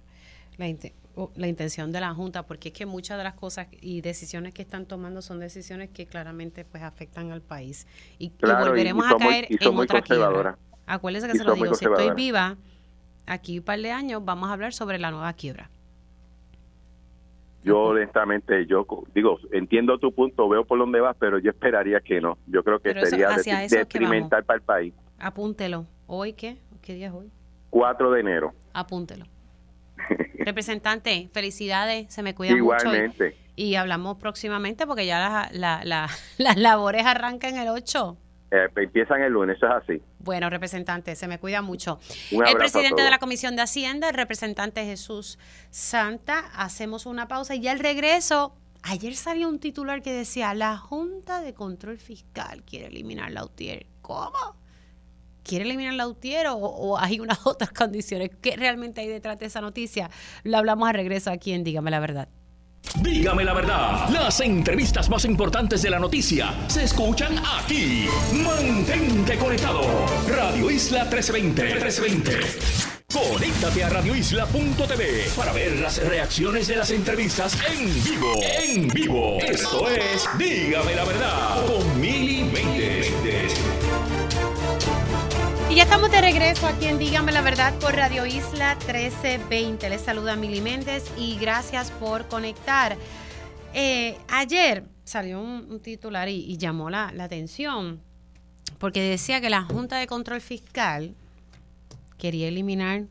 la, 1.37 1.46
intención 1.46 1.92
de 1.92 2.00
la 2.00 2.14
Junta, 2.14 2.44
porque 2.44 2.68
es 2.68 2.74
que 2.74 2.87
muchas 2.87 3.18
de 3.18 3.24
las 3.24 3.35
cosas 3.35 3.66
y 3.81 4.00
decisiones 4.00 4.55
que 4.55 4.62
están 4.62 4.87
tomando 4.87 5.22
son 5.22 5.40
decisiones 5.40 5.90
que 5.90 6.07
claramente 6.07 6.64
pues 6.64 6.83
afectan 6.83 7.33
al 7.33 7.40
país. 7.40 7.87
Y, 8.18 8.33
volveremos 8.40 9.07
a 9.11 9.16
caer 9.16 9.46
en 9.48 9.76
otra 9.76 10.03
quiebra. 10.03 10.59
Acuérdense 10.90 11.29
que 11.29 11.38
se 11.38 11.44
lo 11.44 11.55
digo, 11.55 11.72
si 11.74 11.85
estoy 11.85 12.11
viva, 12.16 12.57
aquí 13.24 13.61
un 13.61 13.64
par 13.64 13.79
de 13.79 13.92
años 13.92 14.24
vamos 14.24 14.50
a 14.50 14.55
hablar 14.55 14.72
sobre 14.72 14.98
la 14.98 15.12
nueva 15.12 15.33
quiebra. 15.35 15.70
Yo 17.62 17.79
honestamente, 17.79 18.66
yo 18.66 18.85
digo, 19.14 19.38
entiendo 19.53 19.98
tu 19.98 20.12
punto, 20.12 20.48
veo 20.48 20.64
por 20.64 20.81
dónde 20.81 21.00
vas, 21.00 21.14
pero 21.16 21.38
yo 21.38 21.50
esperaría 21.50 22.00
que 22.00 22.20
no. 22.20 22.38
Yo 22.48 22.64
creo 22.64 22.81
que 22.81 23.07
sería 23.07 23.37
detrimental 23.68 24.44
para 24.44 24.57
el 24.57 24.62
país. 24.62 24.94
Apúntelo. 25.20 25.87
¿Hoy 26.09 26.33
qué? 26.33 26.57
¿Qué 26.83 26.94
día 26.94 27.09
es 27.09 27.12
hoy? 27.12 27.31
4 27.70 28.11
de 28.11 28.20
enero. 28.20 28.53
Apúntelo. 28.72 29.26
Representante, 30.38 31.29
felicidades, 31.31 32.12
se 32.12 32.24
me 32.24 32.35
cuida 32.35 32.53
Igualmente. 32.53 33.24
mucho. 33.26 33.37
Y, 33.55 33.76
hablamos 33.76 34.16
próximamente 34.16 34.88
porque 34.88 35.07
ya 35.07 35.50
las 35.53 36.57
labores 36.57 37.07
arrancan 37.07 37.57
el 37.59 37.68
8. 37.68 38.16
Eh, 38.50 38.68
empiezan 38.76 39.22
el 39.22 39.32
lunes, 39.32 39.56
eso 39.56 39.66
es 39.66 39.72
así. 39.72 40.02
Bueno, 40.18 40.50
representante, 40.50 41.14
se 41.14 41.28
me 41.28 41.38
cuida 41.38 41.62
mucho. 41.62 42.00
El 42.30 42.56
presidente 42.56 43.02
de 43.02 43.10
la 43.10 43.18
Comisión 43.18 43.54
de 43.54 43.62
Hacienda, 43.62 44.08
el 44.08 44.14
representante 44.14 44.84
Jesús 44.84 45.38
Santa, 45.70 46.50
hacemos 46.54 47.06
una 47.06 47.28
pausa 47.28 47.54
y 47.54 47.60
ya 47.60 47.72
al 47.72 47.78
regreso, 47.78 48.56
ayer 48.82 49.14
salió 49.14 49.48
un 49.48 49.60
titular 49.60 50.02
que 50.02 50.12
decía, 50.12 50.52
la 50.54 50.76
Junta 50.76 51.40
de 51.42 51.54
Control 51.54 51.98
Fiscal 51.98 52.64
quiere 52.64 52.86
eliminar 52.86 53.30
la 53.30 53.44
UTIER. 53.44 53.86
¿Cómo? 54.02 54.60
quiere 55.42 55.64
eliminar 55.64 55.94
la 55.94 56.06
UTIER 56.06 56.46
o, 56.50 56.98
hay 56.98 57.20
unas 57.20 57.38
otras 57.46 57.70
condiciones. 57.70 58.30
¿Qué 58.40 58.56
realmente 58.56 59.00
hay 59.00 59.08
detrás 59.08 59.38
de 59.38 59.46
esa 59.46 59.60
noticia? 59.60 60.10
Lo 60.44 60.58
hablamos 60.58 60.88
a 60.88 60.92
regreso 60.92 61.30
aquí 61.30 61.52
en 61.52 61.64
Dígame 61.64 61.90
la 61.90 62.00
Verdad. 62.00 62.28
Dígame 63.01 63.45
la 63.45 63.55
verdad, 63.55 64.09
las 64.09 64.40
entrevistas 64.40 65.09
más 65.09 65.25
importantes 65.25 65.83
de 65.83 65.90
la 65.90 65.99
noticia 65.99 66.53
se 66.69 66.85
escuchan 66.85 67.37
aquí. 67.59 68.07
Mantente 68.33 69.37
conectado. 69.38 69.83
Radio 70.29 70.71
Isla 70.71 71.05
1320. 71.05 71.62
1320. 71.62 73.01
Conéctate 73.12 73.83
a 73.83 73.88
radioisla.tv 73.88 75.31
para 75.37 75.53
ver 75.53 75.81
las 75.81 75.99
reacciones 76.07 76.69
de 76.69 76.77
las 76.77 76.90
entrevistas 76.93 77.59
en 77.69 78.05
vivo. 78.05 78.40
En 78.43 78.88
vivo. 78.88 79.38
Esto 79.40 79.88
es 79.88 80.29
Dígame 80.38 80.95
la 80.95 81.05
verdad 81.05 81.66
con 81.66 82.01
Mili 82.01 82.39
y 85.70 85.76
ya 85.76 85.85
estamos 85.85 86.11
de 86.11 86.20
regreso 86.20 86.66
aquí 86.66 86.87
en 86.87 86.98
Dígame 86.98 87.30
la 87.30 87.42
Verdad 87.42 87.72
por 87.78 87.94
Radio 87.94 88.26
Isla 88.26 88.74
1320. 88.74 89.88
Les 89.88 90.00
saluda 90.00 90.35
Mili 90.35 90.61
Méndez 90.61 91.04
y 91.16 91.37
gracias 91.37 91.92
por 91.92 92.26
conectar. 92.26 92.96
Eh, 93.72 94.18
ayer 94.28 94.85
salió 95.04 95.40
un, 95.40 95.78
titular 95.78 96.28
y, 96.28 96.56
llamó 96.56 96.90
la, 96.90 97.12
atención 97.20 98.00
porque 98.78 99.00
decía 99.00 99.40
que 99.40 99.48
la 99.48 99.62
Junta 99.62 99.98
de 99.98 100.09
Control 100.09 100.40
Fiscal 100.40 101.14
quería 102.18 102.48
eliminar 102.48 103.04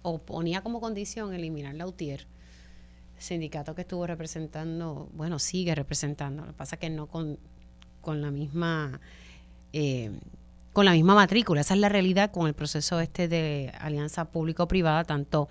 o 0.00 0.16
ponía 0.16 0.62
como 0.62 0.80
condición 0.80 1.34
eliminar 1.34 1.74
la 1.74 1.86
UTIER, 1.86 2.26
sindicato 3.18 3.74
que 3.74 3.82
estuvo 3.82 4.06
representando, 4.06 5.10
bueno, 5.12 5.38
sigue 5.38 5.74
representando, 5.74 6.46
lo 6.46 6.52
que 6.52 6.56
pasa 6.56 6.78
que 6.78 6.88
no 6.88 7.08
con, 7.08 7.38
con 8.00 8.22
la 8.22 8.30
misma... 8.30 9.00
Eh, 9.74 10.10
con 10.72 10.84
la 10.84 10.92
misma 10.92 11.14
matrícula. 11.14 11.60
Esa 11.62 11.74
es 11.74 11.80
la 11.80 11.88
realidad 11.88 12.30
con 12.30 12.46
el 12.46 12.54
proceso 12.54 13.00
este 13.00 13.28
de 13.28 13.72
alianza 13.80 14.26
público-privada, 14.26 15.04
tanto 15.04 15.48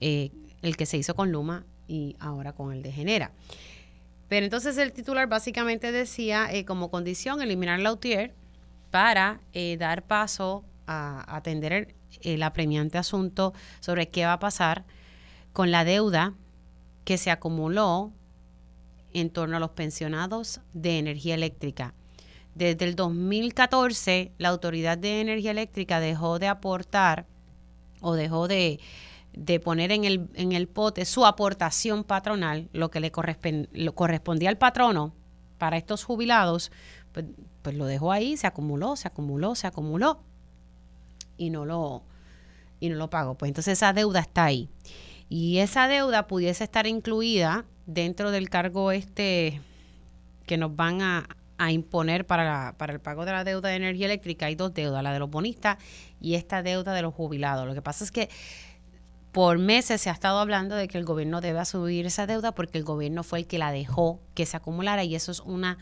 eh, 0.00 0.30
el 0.62 0.76
que 0.76 0.86
se 0.86 0.96
hizo 0.96 1.14
con 1.14 1.30
Luma 1.32 1.64
y 1.88 2.16
ahora 2.20 2.52
con 2.52 2.72
el 2.72 2.82
de 2.82 2.92
Genera. 2.92 3.32
Pero 4.28 4.44
entonces 4.44 4.78
el 4.78 4.92
titular 4.92 5.28
básicamente 5.28 5.92
decía 5.92 6.50
eh, 6.50 6.64
como 6.64 6.90
condición 6.90 7.42
eliminar 7.42 7.80
la 7.80 7.92
UTIER 7.92 8.34
para 8.90 9.40
eh, 9.52 9.76
dar 9.78 10.04
paso 10.04 10.64
a 10.86 11.36
atender 11.36 11.94
el, 12.22 12.42
apremiante 12.42 12.98
asunto 12.98 13.52
sobre 13.80 14.08
qué 14.08 14.24
va 14.24 14.34
a 14.34 14.38
pasar 14.38 14.84
con 15.52 15.70
la 15.70 15.84
deuda 15.84 16.34
que 17.04 17.18
se 17.18 17.30
acumuló 17.30 18.12
en 19.12 19.30
torno 19.30 19.56
a 19.58 19.60
los 19.60 19.70
pensionados 19.70 20.60
de 20.72 20.98
energía 20.98 21.34
eléctrica. 21.34 21.94
Desde 22.54 22.84
el 22.84 22.96
2014, 22.96 24.32
la 24.38 24.50
Autoridad 24.50 24.98
de 24.98 25.20
Energía 25.20 25.52
Eléctrica 25.52 26.00
dejó 26.00 26.38
de 26.38 26.48
aportar 26.48 27.26
o 28.00 28.14
dejó 28.14 28.48
de, 28.48 28.80
poner 29.64 29.92
en 29.92 30.04
el, 30.04 30.28
en 30.34 30.52
el 30.52 30.68
pote 30.68 31.04
su 31.04 31.24
aportación 31.24 32.04
patronal, 32.04 32.68
lo 32.72 32.90
que 32.90 33.00
le 33.00 33.10
correspondía 33.10 34.50
al 34.50 34.58
patrono 34.58 35.14
para 35.56 35.76
estos 35.76 36.04
jubilados, 36.04 36.72
pues, 37.12 37.26
pues, 37.62 37.76
lo 37.76 37.86
dejó 37.86 38.10
ahí, 38.10 38.36
se 38.36 38.46
acumuló, 38.46 38.96
se 38.96 39.08
acumuló, 39.08 39.54
se 39.54 39.66
acumuló 39.68 40.20
y 41.36 41.50
no 41.50 41.64
lo 41.64 42.02
y 42.80 42.88
no 42.88 42.96
lo 42.96 43.08
pagó. 43.08 43.36
Pues 43.36 43.48
entonces 43.48 43.78
esa 43.78 43.92
deuda 43.92 44.18
está 44.20 44.44
ahí. 44.44 44.68
Y 45.28 45.58
esa 45.58 45.86
deuda 45.86 46.26
pudiese 46.26 46.64
estar 46.64 46.88
incluida 46.88 47.64
dentro 47.86 48.32
del 48.32 48.50
cargo 48.50 48.90
este 48.90 49.60
que 50.46 50.56
nos 50.56 50.74
van 50.74 51.00
a, 51.00 51.28
a 51.62 51.70
imponer 51.70 52.26
para, 52.26 52.74
para 52.76 52.92
el 52.92 53.00
pago 53.00 53.24
de 53.24 53.32
la 53.32 53.44
deuda 53.44 53.68
de 53.68 53.76
energía 53.76 54.06
eléctrica 54.06 54.46
hay 54.46 54.56
dos 54.56 54.74
deudas, 54.74 55.02
la 55.02 55.12
de 55.12 55.18
los 55.20 55.30
bonistas 55.30 55.78
y 56.20 56.34
esta 56.34 56.62
deuda 56.62 56.92
de 56.92 57.02
los 57.02 57.14
jubilados. 57.14 57.66
Lo 57.66 57.74
que 57.74 57.82
pasa 57.82 58.02
es 58.04 58.10
que 58.10 58.28
por 59.30 59.58
meses 59.58 60.00
se 60.00 60.10
ha 60.10 60.12
estado 60.12 60.40
hablando 60.40 60.74
de 60.74 60.88
que 60.88 60.98
el 60.98 61.04
gobierno 61.04 61.40
debe 61.40 61.60
asumir 61.60 62.04
esa 62.06 62.26
deuda 62.26 62.52
porque 62.52 62.78
el 62.78 62.84
gobierno 62.84 63.22
fue 63.22 63.40
el 63.40 63.46
que 63.46 63.58
la 63.58 63.70
dejó 63.70 64.20
que 64.34 64.44
se 64.44 64.56
acumulara 64.56 65.04
y 65.04 65.14
eso 65.14 65.30
es 65.30 65.40
una, 65.40 65.78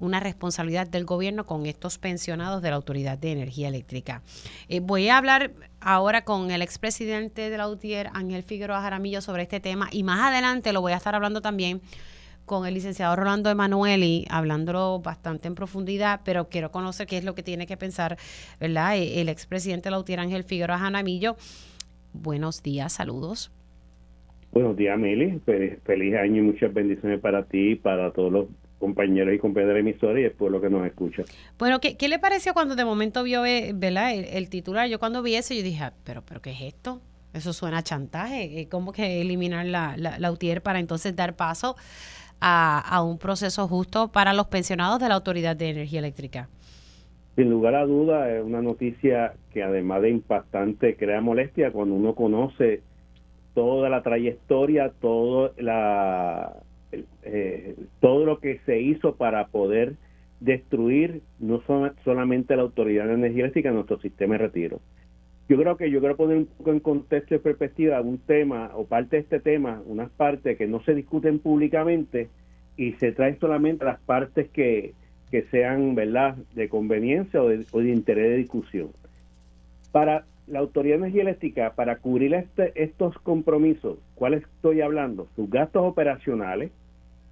una 0.00 0.18
responsabilidad 0.18 0.88
del 0.88 1.04
gobierno 1.04 1.44
con 1.44 1.66
estos 1.66 1.98
pensionados 1.98 2.62
de 2.62 2.70
la 2.70 2.76
Autoridad 2.76 3.18
de 3.18 3.32
Energía 3.32 3.68
Eléctrica. 3.68 4.22
Eh, 4.68 4.80
voy 4.80 5.10
a 5.10 5.18
hablar 5.18 5.52
ahora 5.80 6.24
con 6.24 6.50
el 6.50 6.62
expresidente 6.62 7.50
de 7.50 7.58
la 7.58 7.68
UTIER, 7.68 8.10
Ángel 8.14 8.42
Figueroa 8.42 8.80
Jaramillo, 8.80 9.20
sobre 9.20 9.42
este 9.42 9.60
tema 9.60 9.88
y 9.92 10.02
más 10.02 10.32
adelante 10.32 10.72
lo 10.72 10.80
voy 10.80 10.92
a 10.92 10.96
estar 10.96 11.14
hablando 11.14 11.42
también 11.42 11.82
con 12.48 12.66
el 12.66 12.74
licenciado 12.74 13.14
Rolando 13.14 13.50
Emanueli, 13.50 14.26
hablándolo 14.28 14.98
bastante 14.98 15.46
en 15.46 15.54
profundidad, 15.54 16.22
pero 16.24 16.48
quiero 16.48 16.72
conocer 16.72 17.06
qué 17.06 17.18
es 17.18 17.24
lo 17.24 17.36
que 17.36 17.44
tiene 17.44 17.68
que 17.68 17.76
pensar, 17.76 18.16
¿verdad? 18.58 18.96
E, 18.96 19.20
el 19.20 19.28
expresidente 19.28 19.88
Lautier 19.92 20.18
Ángel 20.18 20.42
Figueroa 20.42 20.78
Janamillo. 20.78 21.36
Buenos 22.12 22.64
días, 22.64 22.92
saludos. 22.92 23.52
Buenos 24.50 24.76
días, 24.76 24.98
Meli. 24.98 25.40
Feliz, 25.84 26.14
año 26.16 26.38
y 26.38 26.46
muchas 26.46 26.72
bendiciones 26.74 27.20
para 27.20 27.44
ti 27.44 27.72
y 27.72 27.74
para 27.76 28.10
todos 28.10 28.32
los 28.32 28.46
compañeros 28.78 29.34
y 29.34 29.38
compañeras 29.38 29.74
de 29.74 29.80
emisora 29.80 30.20
y 30.20 30.24
el 30.24 30.32
pueblo 30.32 30.60
que 30.60 30.70
nos 30.70 30.86
escucha. 30.86 31.22
Bueno, 31.58 31.80
¿qué, 31.80 31.96
qué 31.96 32.08
le 32.08 32.18
pareció 32.18 32.54
cuando 32.54 32.74
de 32.74 32.84
momento 32.84 33.22
vio 33.22 33.44
eh, 33.44 33.72
¿verdad? 33.74 34.14
El, 34.14 34.48
titular? 34.48 34.88
Yo 34.88 34.98
cuando 34.98 35.22
vi 35.22 35.34
eso, 35.34 35.52
yo 35.54 35.62
dije, 35.62 35.84
ah, 35.84 35.92
pero, 36.04 36.22
pero 36.22 36.40
¿qué 36.40 36.50
es 36.52 36.62
esto? 36.62 37.00
Eso 37.34 37.52
suena 37.52 37.78
a 37.78 37.82
chantaje. 37.82 38.60
Eh, 38.60 38.68
¿Cómo 38.68 38.92
que 38.92 39.20
eliminar 39.20 39.66
la, 39.66 39.96
la, 39.98 40.18
la 40.18 40.32
UTIER 40.32 40.62
para 40.62 40.80
entonces 40.80 41.14
dar 41.14 41.36
paso 41.36 41.76
a, 42.40 43.02
un 43.02 43.18
proceso 43.18 43.66
justo 43.68 44.08
para 44.08 44.32
los 44.32 44.46
pensionados 44.46 45.00
de 45.00 45.08
la 45.08 45.14
Autoridad 45.14 45.56
de 45.56 45.70
Energía 45.70 45.98
Eléctrica. 46.00 46.48
Sin 47.36 47.50
lugar 47.50 47.74
a 47.74 47.86
duda, 47.86 48.30
es 48.34 48.44
una 48.44 48.62
noticia 48.62 49.34
que 49.52 49.62
además 49.62 50.02
de 50.02 50.10
impactante 50.10 50.96
crea 50.96 51.20
molestia 51.20 51.70
cuando 51.70 51.94
uno 51.94 52.14
conoce 52.14 52.82
toda 53.54 53.88
la 53.88 54.02
trayectoria, 54.02 54.92
todo 55.00 55.52
la 55.56 56.56
eh, 57.22 57.76
todo 58.00 58.24
lo 58.24 58.40
que 58.40 58.60
se 58.66 58.80
hizo 58.80 59.16
para 59.16 59.48
poder 59.48 59.96
destruir 60.40 61.22
no 61.38 61.62
solamente 62.04 62.56
la 62.56 62.62
Autoridad 62.62 63.06
de 63.06 63.14
Energía 63.14 63.42
Eléctrica, 63.42 63.70
nuestro 63.70 64.00
sistema 64.00 64.34
de 64.34 64.38
retiro. 64.38 64.80
Yo 65.48 65.56
creo 65.56 65.78
que 65.78 65.90
yo 65.90 66.00
quiero 66.00 66.16
poner 66.16 66.36
un 66.36 66.46
poco 66.46 66.72
en 66.72 66.80
contexto 66.80 67.34
y 67.34 67.38
perspectiva 67.38 68.00
un 68.02 68.18
tema 68.18 68.70
o 68.74 68.84
parte 68.84 69.16
de 69.16 69.22
este 69.22 69.40
tema, 69.40 69.80
unas 69.86 70.10
partes 70.10 70.58
que 70.58 70.66
no 70.66 70.82
se 70.82 70.94
discuten 70.94 71.38
públicamente 71.38 72.28
y 72.76 72.92
se 72.94 73.12
traen 73.12 73.38
solamente 73.40 73.86
las 73.86 73.98
partes 74.00 74.50
que, 74.50 74.92
que 75.30 75.44
sean 75.44 75.94
verdad 75.94 76.36
de 76.54 76.68
conveniencia 76.68 77.42
o 77.42 77.48
de, 77.48 77.90
interés 77.90 78.30
de 78.30 78.36
discusión. 78.36 78.90
Para 79.90 80.26
la 80.46 80.58
Autoridad 80.58 81.02
Eléctrica, 81.02 81.72
para 81.74 81.96
cubrir 81.96 82.34
este, 82.34 82.72
estos 82.74 83.18
compromisos, 83.18 83.98
¿cuáles 84.16 84.42
estoy 84.42 84.82
hablando? 84.82 85.28
Sus 85.34 85.48
gastos 85.48 85.82
operacionales, 85.82 86.72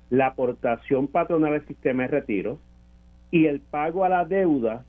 la 0.08 0.28
aportación 0.28 1.06
patronal 1.06 1.52
al 1.52 1.66
sistema 1.66 2.04
de 2.04 2.08
retiro 2.08 2.58
y 3.30 3.44
el 3.44 3.60
pago 3.60 4.04
a 4.04 4.08
la 4.08 4.24
deuda, 4.24 4.86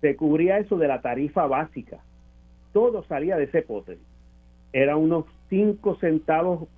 se 0.00 0.16
cubría 0.16 0.58
eso 0.58 0.78
de 0.78 0.88
la 0.88 1.02
tarifa 1.02 1.46
básica. 1.46 1.98
Todo 2.72 3.04
salía 3.04 3.36
de 3.36 3.44
ese 3.44 3.62
pote. 3.62 3.98
Era 4.72 4.96
unos 4.96 5.26
5 5.48 5.96
centavos 5.96 6.68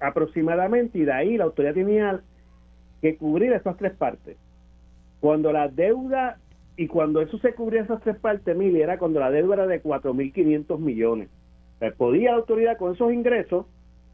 aproximadamente 0.00 0.98
y 0.98 1.04
de 1.04 1.12
ahí 1.12 1.36
la 1.36 1.44
autoridad 1.44 1.74
tenía 1.74 2.20
que 3.02 3.16
cubrir 3.16 3.52
esas 3.52 3.76
tres 3.76 3.94
partes. 3.94 4.36
Cuando 5.20 5.52
la 5.52 5.68
deuda 5.68 6.38
y 6.76 6.88
cuando 6.88 7.20
eso 7.20 7.38
se 7.38 7.54
cubría 7.54 7.82
esas 7.82 8.02
tres 8.02 8.16
partes, 8.16 8.56
mil, 8.56 8.76
era 8.76 8.98
cuando 8.98 9.20
la 9.20 9.30
deuda 9.30 9.54
era 9.54 9.66
de 9.66 9.82
4.500 9.82 10.78
millones. 10.78 11.28
podía 11.96 12.32
la 12.32 12.38
autoridad 12.38 12.76
con 12.76 12.94
esos 12.94 13.12
ingresos 13.12 13.66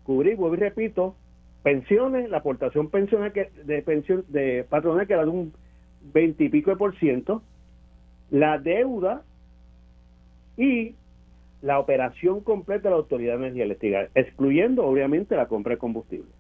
cubrir, 0.04 0.37
vuelvo 0.37 0.56
y 0.56 0.58
repito, 0.58 1.16
pensiones, 1.62 2.28
la 2.30 2.38
aportación 2.38 2.88
pensional 2.90 3.32
que, 3.32 3.50
de 3.64 3.82
pensión 3.82 4.24
de 4.28 4.64
patronal 4.68 5.06
que 5.06 5.12
era 5.12 5.24
de 5.24 5.30
un 5.30 5.52
20 6.12 6.44
y 6.44 6.48
pico 6.48 6.70
de 6.70 6.76
por 6.76 6.96
ciento, 6.98 7.42
la 8.30 8.58
deuda 8.58 9.22
y 10.56 10.94
la 11.62 11.79
operación 11.79 12.40
completa 12.40 12.88
de 12.88 12.90
la 12.90 12.96
Autoridad 12.96 13.35
de 13.35 13.46
Energía 13.46 13.64
Eléctrica, 13.64 14.09
excluyendo 14.14 14.85
obviamente 14.85 15.37
la 15.37 15.46
compra 15.46 15.75
de 15.75 15.79
combustible. 15.79 16.31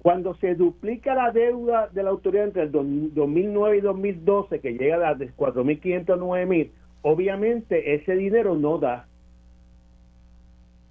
Cuando 0.00 0.34
se 0.34 0.54
duplica 0.54 1.14
la 1.14 1.32
deuda 1.32 1.88
de 1.88 2.02
la 2.02 2.10
autoridad 2.10 2.44
entre 2.44 2.64
el 2.64 2.70
2009 2.70 3.78
y 3.78 3.80
2012, 3.80 4.60
que 4.60 4.74
llega 4.74 5.14
de 5.14 5.32
4.500 5.34 6.12
a 6.12 6.16
9.000, 6.16 6.70
obviamente 7.02 7.94
ese 7.94 8.14
dinero 8.14 8.54
no 8.54 8.78
da. 8.78 9.06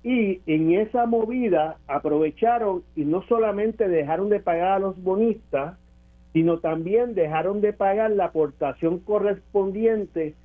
Y 0.04 0.42
en 0.46 0.74
esa 0.74 1.06
movida 1.06 1.78
aprovecharon 1.88 2.84
y 2.96 3.06
no 3.06 3.22
solamente 3.24 3.88
dejaron 3.88 4.30
de 4.30 4.40
pagar 4.40 4.74
a 4.74 4.80
los 4.80 5.02
bonistas, 5.02 5.78
sino 6.34 6.60
también 6.60 7.14
dejaron 7.14 7.62
de 7.62 7.74
pagar 7.74 8.12
la 8.12 8.26
aportación 8.26 9.00
correspondiente 9.00 10.36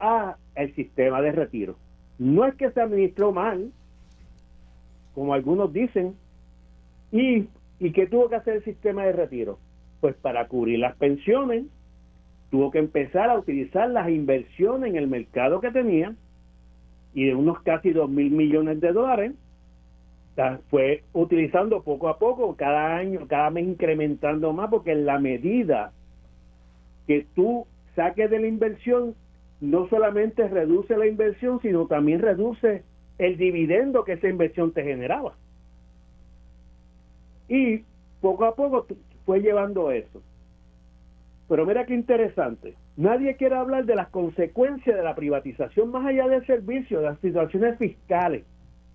a 0.00 0.36
el 0.54 0.74
sistema 0.74 1.20
de 1.22 1.32
retiro. 1.32 1.76
No 2.18 2.44
es 2.46 2.54
que 2.54 2.70
se 2.70 2.80
administró 2.80 3.32
mal, 3.32 3.72
como 5.14 5.34
algunos 5.34 5.72
dicen, 5.72 6.14
y 7.12 7.48
¿Y 7.78 7.92
qué 7.92 8.06
tuvo 8.06 8.28
que 8.28 8.36
hacer 8.36 8.56
el 8.56 8.64
sistema 8.64 9.04
de 9.04 9.12
retiro? 9.12 9.58
Pues 10.00 10.14
para 10.16 10.48
cubrir 10.48 10.78
las 10.78 10.96
pensiones, 10.96 11.66
tuvo 12.50 12.70
que 12.70 12.78
empezar 12.78 13.28
a 13.28 13.38
utilizar 13.38 13.90
las 13.90 14.08
inversiones 14.08 14.90
en 14.90 14.96
el 14.96 15.08
mercado 15.08 15.60
que 15.60 15.70
tenía 15.70 16.14
y 17.12 17.26
de 17.26 17.34
unos 17.34 17.60
casi 17.62 17.90
2 17.90 18.08
mil 18.08 18.30
millones 18.30 18.80
de 18.80 18.92
dólares, 18.92 19.32
fue 20.68 21.02
utilizando 21.14 21.82
poco 21.82 22.08
a 22.08 22.18
poco, 22.18 22.56
cada 22.56 22.94
año, 22.94 23.26
cada 23.26 23.48
mes 23.48 23.66
incrementando 23.66 24.52
más, 24.52 24.68
porque 24.68 24.92
en 24.92 25.06
la 25.06 25.18
medida 25.18 25.92
que 27.06 27.26
tú 27.34 27.66
saques 27.94 28.30
de 28.30 28.40
la 28.40 28.46
inversión, 28.46 29.14
no 29.60 29.88
solamente 29.88 30.48
reduce 30.48 30.96
la 30.96 31.06
inversión, 31.06 31.60
sino 31.60 31.86
también 31.86 32.20
reduce 32.20 32.84
el 33.18 33.36
dividendo 33.36 34.04
que 34.04 34.12
esa 34.14 34.28
inversión 34.28 34.72
te 34.72 34.82
generaba. 34.82 35.34
Y 37.48 37.84
poco 38.20 38.44
a 38.44 38.54
poco 38.54 38.86
fue 39.24 39.40
llevando 39.40 39.90
eso. 39.90 40.22
Pero 41.48 41.64
mira 41.64 41.86
qué 41.86 41.94
interesante. 41.94 42.74
Nadie 42.96 43.36
quiere 43.36 43.56
hablar 43.56 43.84
de 43.84 43.94
las 43.94 44.08
consecuencias 44.08 44.96
de 44.96 45.02
la 45.02 45.14
privatización 45.14 45.90
más 45.90 46.06
allá 46.06 46.26
del 46.26 46.44
servicio, 46.46 47.00
de 47.00 47.06
las 47.06 47.20
situaciones 47.20 47.78
fiscales. 47.78 48.44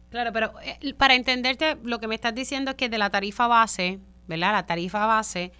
Claro, 0.10 0.32
pero 0.34 0.52
eh, 0.64 0.94
para 0.96 1.16
entenderte, 1.16 1.78
lo 1.84 2.00
que 2.00 2.08
me 2.08 2.16
estás 2.16 2.36
diciendo 2.36 2.72
es 2.72 2.78
que 2.78 2.90
de 2.90 2.98
la 2.98 3.10
tarifa 3.10 3.48
base, 3.48 4.00
¿verdad? 4.28 4.52
La 4.52 4.66
tarifa 4.66 5.06
base 5.06 5.52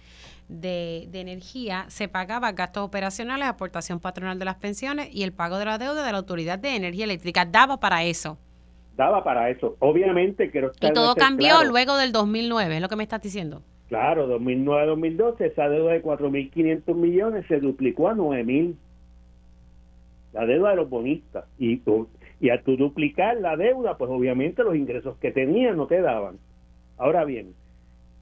de, 0.60 1.08
de 1.10 1.20
energía 1.20 1.86
se 1.88 2.08
pagaba 2.08 2.52
gastos 2.52 2.84
operacionales, 2.84 3.48
aportación 3.48 4.00
patronal 4.00 4.38
de 4.38 4.44
las 4.44 4.56
pensiones 4.56 5.08
y 5.12 5.22
el 5.22 5.32
pago 5.32 5.58
de 5.58 5.64
la 5.64 5.78
deuda 5.78 6.04
de 6.04 6.12
la 6.12 6.18
Autoridad 6.18 6.58
de 6.58 6.76
Energía 6.76 7.04
Eléctrica. 7.04 7.44
Daba 7.44 7.80
para 7.80 8.04
eso 8.04 8.38
daba 8.96 9.24
para 9.24 9.50
eso. 9.50 9.76
Obviamente 9.78 10.50
quiero 10.50 10.70
estar 10.70 10.90
Y 10.90 10.94
todo 10.94 11.14
cambió 11.14 11.64
luego 11.64 11.96
del 11.96 12.12
2009, 12.12 12.76
es 12.76 12.82
lo 12.82 12.88
que 12.88 12.96
me 12.96 13.02
estás 13.02 13.22
diciendo. 13.22 13.62
Claro, 13.88 14.26
2009-2012 14.40 15.40
esa 15.40 15.68
deuda 15.68 15.92
de 15.92 16.02
4.500 16.02 16.94
millones 16.94 17.46
se 17.46 17.60
duplicó 17.60 18.08
a 18.08 18.14
9.000. 18.14 18.74
La 20.32 20.46
deuda 20.46 20.70
de 20.70 20.76
los 20.76 20.88
bonistas. 20.88 21.44
Y, 21.58 21.82
y 22.40 22.48
al 22.48 22.62
tu 22.62 22.76
duplicar 22.76 23.36
la 23.36 23.56
deuda, 23.56 23.98
pues 23.98 24.10
obviamente 24.10 24.62
los 24.62 24.76
ingresos 24.76 25.18
que 25.18 25.30
tenían 25.30 25.76
no 25.76 25.86
te 25.86 26.00
daban. 26.00 26.38
Ahora 26.96 27.24
bien, 27.24 27.54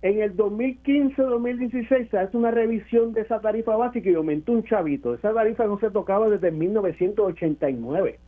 en 0.02 0.22
el 0.22 0.36
2015-2016 0.36 2.10
se 2.10 2.18
hace 2.18 2.36
una 2.36 2.50
revisión 2.50 3.12
de 3.12 3.20
esa 3.20 3.40
tarifa 3.40 3.76
básica 3.76 4.08
y 4.08 4.14
aumentó 4.14 4.52
un 4.52 4.64
chavito. 4.64 5.14
Esa 5.14 5.34
tarifa 5.34 5.66
no 5.66 5.78
se 5.78 5.90
tocaba 5.90 6.28
desde 6.28 6.50
1989 6.50 8.18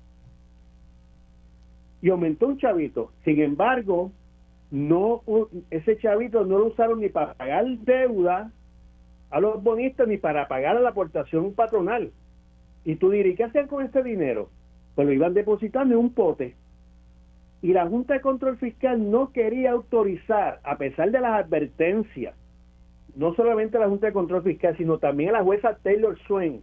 y 2.03 2.11
aumentó 2.11 2.49
un 2.49 2.59
chavito. 2.59 3.13
Sin 3.25 3.41
embargo, 3.41 4.13
no 4.71 5.23
ese 5.71 5.97
chavito 5.99 6.45
no 6.45 6.59
lo 6.59 6.67
usaron 6.67 7.01
ni 7.01 7.09
para 7.09 7.35
pagar 7.35 7.65
deuda 7.79 8.51
a 9.31 9.41
los 9.41 9.63
bonistas 9.63 10.07
ni 10.09 10.19
para 10.19 10.49
pagar 10.49 10.79
la 10.79 10.91
aportación 10.91 11.55
patronal. 11.55 12.13
Y 12.85 12.97
tú 12.97 13.11
dirías, 13.11 13.37
¿qué 13.37 13.45
hacían 13.45 13.69
con 13.69 13.85
ese 13.85 14.03
dinero? 14.03 14.51
Pues 14.95 15.07
lo 15.07 15.13
iban 15.15 15.33
depositando 15.33 15.95
en 15.95 16.01
un 16.01 16.13
pote. 16.13 16.55
Y 17.63 17.73
la 17.73 17.87
Junta 17.87 18.15
de 18.15 18.21
Control 18.21 18.59
Fiscal 18.59 19.11
no 19.11 19.33
quería 19.33 19.71
autorizar, 19.71 20.61
a 20.65 20.77
pesar 20.77 21.11
de 21.13 21.21
las 21.21 21.45
advertencias, 21.45 22.35
no 23.15 23.35
solamente 23.35 23.77
a 23.77 23.81
la 23.81 23.89
Junta 23.89 24.09
de 24.09 24.13
Control 24.13 24.43
Fiscal, 24.43 24.77
sino 24.77 24.99
también 24.99 25.31
a 25.31 25.39
la 25.39 25.45
jueza 25.45 25.79
Taylor 25.83 26.19
Swain, 26.27 26.63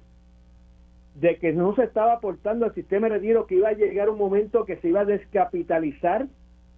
de 1.16 1.38
que 1.38 1.54
no 1.54 1.74
se 1.76 1.84
estaba 1.84 2.14
aportando 2.14 2.66
al 2.66 2.74
sistema 2.74 3.08
de 3.08 3.16
retiro, 3.16 3.48
que 3.48 3.56
iba 3.56 3.70
a 3.70 3.74
llegar 3.74 4.10
un 4.10 4.18
momento 4.18 4.66
que 4.66 4.76
se 4.78 4.90
iba 4.90 5.02
a 5.02 5.06
descapitalizar 5.06 6.28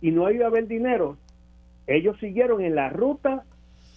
y 0.01 0.11
no 0.11 0.29
iba 0.29 0.45
a 0.45 0.49
haber 0.49 0.67
dinero, 0.67 1.17
ellos 1.87 2.17
siguieron 2.19 2.61
en 2.61 2.75
la 2.75 2.89
ruta 2.89 3.43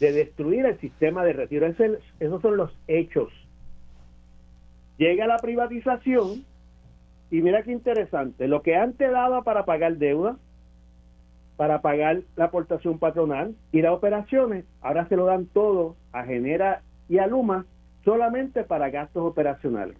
de 0.01 0.13
destruir 0.13 0.67
el 0.67 0.79
sistema 0.81 1.25
de 1.25 1.33
retiro. 1.33 1.67
esos 1.67 2.43
son 2.43 2.57
los 2.57 2.77
hechos. 2.89 3.33
Llega 4.99 5.27
la 5.27 5.39
privatización 5.39 6.45
y 7.31 7.43
mira 7.43 7.63
qué 7.63 7.73
interesante, 7.73 8.49
lo 8.49 8.63
que 8.63 8.77
antes 8.77 9.11
daba 9.11 9.43
para 9.43 9.65
pagar 9.65 9.97
deuda, 9.97 10.37
para 11.57 11.81
pagar 11.81 12.23
la 12.37 12.47
aportación 12.47 12.99
patronal 12.99 13.55
y 13.73 13.83
las 13.83 13.93
operaciones, 13.93 14.65
ahora 14.81 15.09
se 15.09 15.17
lo 15.17 15.27
dan 15.27 15.47
todo 15.47 15.97
a 16.13 16.25
Genera 16.25 16.83
y 17.09 17.19
a 17.19 17.27
Luma 17.27 17.67
solamente 18.05 18.65
para 18.65 18.91
gastos 18.91 19.25
operacionales. 19.25 19.97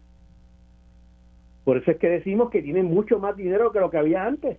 Por 1.65 1.79
eso 1.79 1.93
es 1.93 1.97
que 1.97 2.09
decimos 2.09 2.51
que 2.51 2.61
tienen 2.61 2.87
mucho 2.87 3.19
más 3.19 3.37
dinero 3.37 3.73
que 3.73 3.81
lo 3.81 3.91
que 3.91 3.99
había 3.99 4.25
antes. 4.25 4.59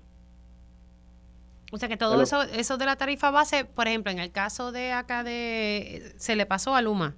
O 1.71 1.77
sea 1.77 1.89
que 1.89 1.97
todo 1.97 2.21
eso, 2.21 2.41
eso 2.43 2.77
de 2.77 2.85
la 2.85 2.95
tarifa 2.95 3.29
base, 3.31 3.65
por 3.65 3.87
ejemplo, 3.87 4.11
en 4.11 4.19
el 4.19 4.31
caso 4.31 4.71
de 4.71 4.91
acá 4.91 5.23
de, 5.23 6.13
se 6.15 6.35
le 6.35 6.45
pasó 6.45 6.75
a 6.75 6.81
Luma. 6.81 7.15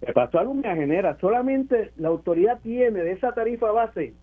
Se 0.00 0.12
pasó 0.12 0.38
a 0.38 0.44
Luma 0.44 0.74
Genera. 0.74 1.18
Solamente 1.20 1.92
la 1.96 2.08
autoridad 2.08 2.60
tiene 2.62 3.02
de 3.02 3.12
esa 3.12 3.32
tarifa 3.32 3.70
base 3.72 4.14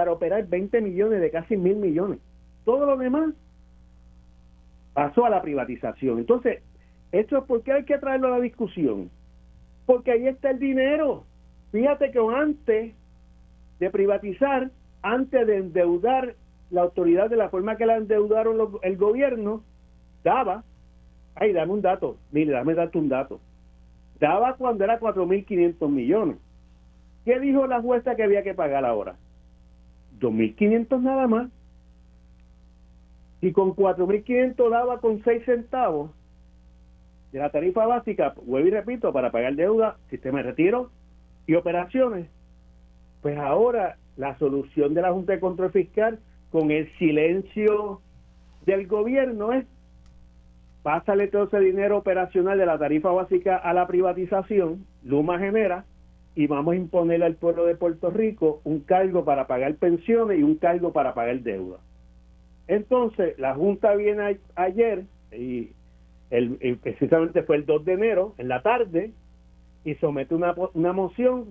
para 0.00 0.12
operar 0.12 0.46
20 0.46 0.80
millones 0.80 1.20
de 1.20 1.30
casi 1.30 1.58
mil 1.58 1.76
millones. 1.76 2.20
Todo 2.64 2.86
lo 2.86 2.96
demás 2.96 3.34
pasó 4.94 5.26
a 5.26 5.30
la 5.30 5.42
privatización. 5.42 6.20
Entonces, 6.20 6.62
esto 7.12 7.36
es 7.36 7.44
porque 7.44 7.72
hay 7.72 7.84
que 7.84 7.98
traerlo 7.98 8.28
a 8.28 8.38
la 8.38 8.40
discusión. 8.40 9.10
Porque 9.84 10.12
ahí 10.12 10.26
está 10.26 10.52
el 10.52 10.58
dinero. 10.58 11.24
Fíjate 11.70 12.12
que 12.12 12.18
antes 12.18 12.94
de 13.78 13.90
privatizar 13.90 14.70
antes 15.02 15.46
de 15.46 15.58
endeudar 15.58 16.34
la 16.70 16.80
autoridad 16.80 17.28
de 17.28 17.36
la 17.36 17.50
forma 17.50 17.76
que 17.76 17.84
la 17.84 17.98
endeudaron 17.98 18.78
el 18.80 18.96
gobierno, 18.96 19.62
daba, 20.24 20.64
ay, 21.34 21.52
dame 21.52 21.74
un 21.74 21.82
dato, 21.82 22.16
mire, 22.32 22.52
dame 22.52 22.74
un 22.94 23.08
dato, 23.10 23.38
daba 24.18 24.54
cuando 24.54 24.82
era 24.84 24.98
4.500 24.98 25.90
millones. 25.90 26.38
¿Qué 27.26 27.38
dijo 27.38 27.66
la 27.66 27.82
jueza 27.82 28.14
que 28.16 28.22
había 28.22 28.42
que 28.42 28.54
pagar 28.54 28.86
ahora? 28.86 29.16
2.500 30.20 31.00
nada 31.00 31.26
más. 31.26 31.50
Y 33.40 33.52
con 33.52 33.74
4.500 33.74 34.70
daba 34.70 35.00
con 35.00 35.22
6 35.24 35.44
centavos, 35.44 36.10
de 37.32 37.38
la 37.38 37.50
tarifa 37.50 37.86
básica, 37.86 38.34
vuelvo 38.44 38.68
y 38.68 38.70
repito, 38.72 39.12
para 39.12 39.30
pagar 39.30 39.54
deuda, 39.54 39.96
sistema 40.10 40.38
de 40.38 40.50
retiro 40.50 40.90
y 41.46 41.54
operaciones, 41.54 42.28
pues 43.22 43.38
ahora 43.38 43.96
la 44.16 44.36
solución 44.38 44.94
de 44.94 45.02
la 45.02 45.12
Junta 45.12 45.32
de 45.32 45.40
Control 45.40 45.70
Fiscal 45.70 46.18
con 46.50 46.70
el 46.70 46.90
silencio 46.98 48.00
del 48.66 48.86
gobierno 48.86 49.52
es 49.52 49.64
pásale 50.82 51.28
todo 51.28 51.44
ese 51.44 51.60
dinero 51.60 51.98
operacional 51.98 52.58
de 52.58 52.66
la 52.66 52.78
tarifa 52.78 53.10
básica 53.10 53.56
a 53.56 53.74
la 53.74 53.86
privatización, 53.86 54.86
Luma 55.04 55.38
genera, 55.38 55.84
y 56.34 56.46
vamos 56.46 56.74
a 56.74 56.76
imponerle 56.76 57.26
al 57.26 57.34
pueblo 57.34 57.66
de 57.66 57.74
Puerto 57.74 58.10
Rico 58.10 58.60
un 58.64 58.80
cargo 58.80 59.24
para 59.24 59.46
pagar 59.46 59.74
pensiones 59.74 60.38
y 60.38 60.42
un 60.42 60.56
cargo 60.56 60.92
para 60.92 61.14
pagar 61.14 61.40
deuda. 61.40 61.78
Entonces, 62.68 63.38
la 63.38 63.54
Junta 63.54 63.94
viene 63.96 64.38
ayer, 64.54 65.04
y, 65.32 65.70
el, 66.30 66.78
precisamente 66.80 67.42
fue 67.42 67.56
el 67.56 67.66
2 67.66 67.84
de 67.84 67.92
enero, 67.92 68.34
en 68.38 68.48
la 68.48 68.62
tarde, 68.62 69.12
y 69.84 69.94
somete 69.96 70.34
una, 70.34 70.54
una 70.74 70.92
moción 70.92 71.46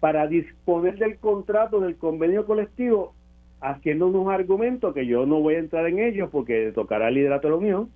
para 0.00 0.26
disponer 0.26 0.98
del 0.98 1.18
contrato 1.18 1.80
del 1.80 1.96
convenio 1.96 2.44
colectivo, 2.44 3.14
haciendo 3.60 4.08
unos 4.08 4.28
argumentos 4.28 4.94
que 4.94 5.06
yo 5.06 5.26
no 5.26 5.40
voy 5.40 5.54
a 5.54 5.58
entrar 5.58 5.86
en 5.86 5.98
ellos 5.98 6.28
porque 6.30 6.72
tocará 6.72 7.08
el 7.08 7.14
liderato 7.14 7.48
de 7.48 7.52
la 7.52 7.58
Unión, 7.58 7.90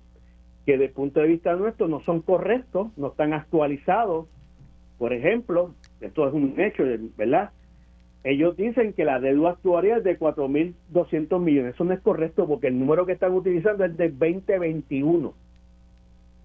que 0.65 0.73
desde 0.73 0.85
el 0.85 0.91
punto 0.91 1.19
de 1.19 1.27
vista 1.27 1.55
nuestro 1.55 1.87
no 1.87 2.01
son 2.01 2.21
correctos, 2.21 2.97
no 2.97 3.07
están 3.07 3.33
actualizados. 3.33 4.27
Por 4.97 5.13
ejemplo, 5.13 5.73
esto 6.05 6.27
es 6.27 6.33
un 6.33 6.59
hecho, 6.59 6.83
¿verdad? 7.17 7.51
Ellos 8.23 8.55
dicen 8.55 8.93
que 8.93 9.03
la 9.03 9.19
deuda 9.19 9.51
actuaria 9.51 9.97
es 9.97 10.03
de 10.03 10.17
4.200 10.17 11.39
millones. 11.39 11.75
Eso 11.75 11.83
no 11.83 11.93
es 11.93 11.99
correcto 11.99 12.47
porque 12.47 12.67
el 12.67 12.79
número 12.79 13.05
que 13.05 13.13
están 13.13 13.33
utilizando 13.33 13.83
es 13.83 13.97
del 13.97 14.17
2021. 14.17 15.33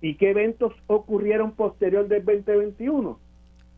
¿Y 0.00 0.14
qué 0.14 0.30
eventos 0.30 0.72
ocurrieron 0.86 1.52
posterior 1.52 2.08
del 2.08 2.24
2021? 2.24 3.18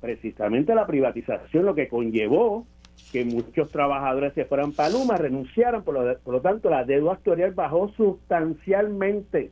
Precisamente 0.01 0.75
la 0.75 0.87
privatización, 0.87 1.67
lo 1.67 1.75
que 1.75 1.89
conllevó 1.89 2.67
que 3.13 3.25
muchos 3.25 3.71
trabajadores 3.71 4.35
se 4.35 4.45
fueran 4.45 4.73
para 4.73 4.91
Luma, 4.91 5.17
lo, 5.17 6.19
por 6.19 6.35
lo 6.35 6.41
tanto 6.41 6.71
la 6.71 6.85
deuda 6.85 7.15
actuarial 7.15 7.53
bajó 7.53 7.89
sustancialmente. 7.97 9.51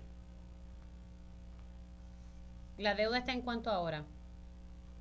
¿La 2.79 2.95
deuda 2.95 3.19
está 3.19 3.33
en 3.33 3.43
cuánto 3.43 3.71
ahora? 3.71 4.05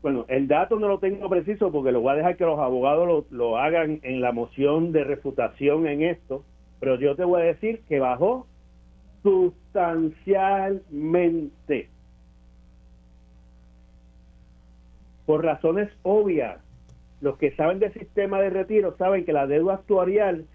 Bueno, 0.08 0.24
el 0.30 0.47
dato 0.47 0.80
no 0.80 0.88
lo 0.88 0.99
tengo 0.99 1.28
preciso 1.28 1.70
porque 1.70 1.91
lo 1.91 1.99
voy 1.99 2.14
a 2.14 2.16
dejar 2.16 2.38
que 2.38 2.45
los 2.45 2.58
abogados 2.60 3.26
lo, 3.30 3.58
hagan 3.58 3.99
en 4.03 4.22
la 4.22 4.32
moción 4.32 4.93
de 4.93 5.03
refutación 5.03 5.86
en 5.86 6.01
esto, 6.01 6.45
pero 6.80 6.97
yo 6.97 7.18
te 7.18 7.26
voy 7.26 7.41
a 7.41 7.45
decir 7.47 7.82
que 7.89 7.99
bajó 7.99 8.47
sustancialmente. 9.22 11.89
Por 15.26 15.43
razones 15.43 15.89
obvias, 16.03 16.62
los 17.20 17.38
que 17.38 17.51
saben 17.58 17.80
del 17.80 17.91
sistema 17.91 18.39
de 18.39 18.49
retiro 18.49 18.95
saben 18.95 19.26
que 19.26 19.34
la 19.34 19.45
deuda 19.45 19.74
actuarial 19.74 20.45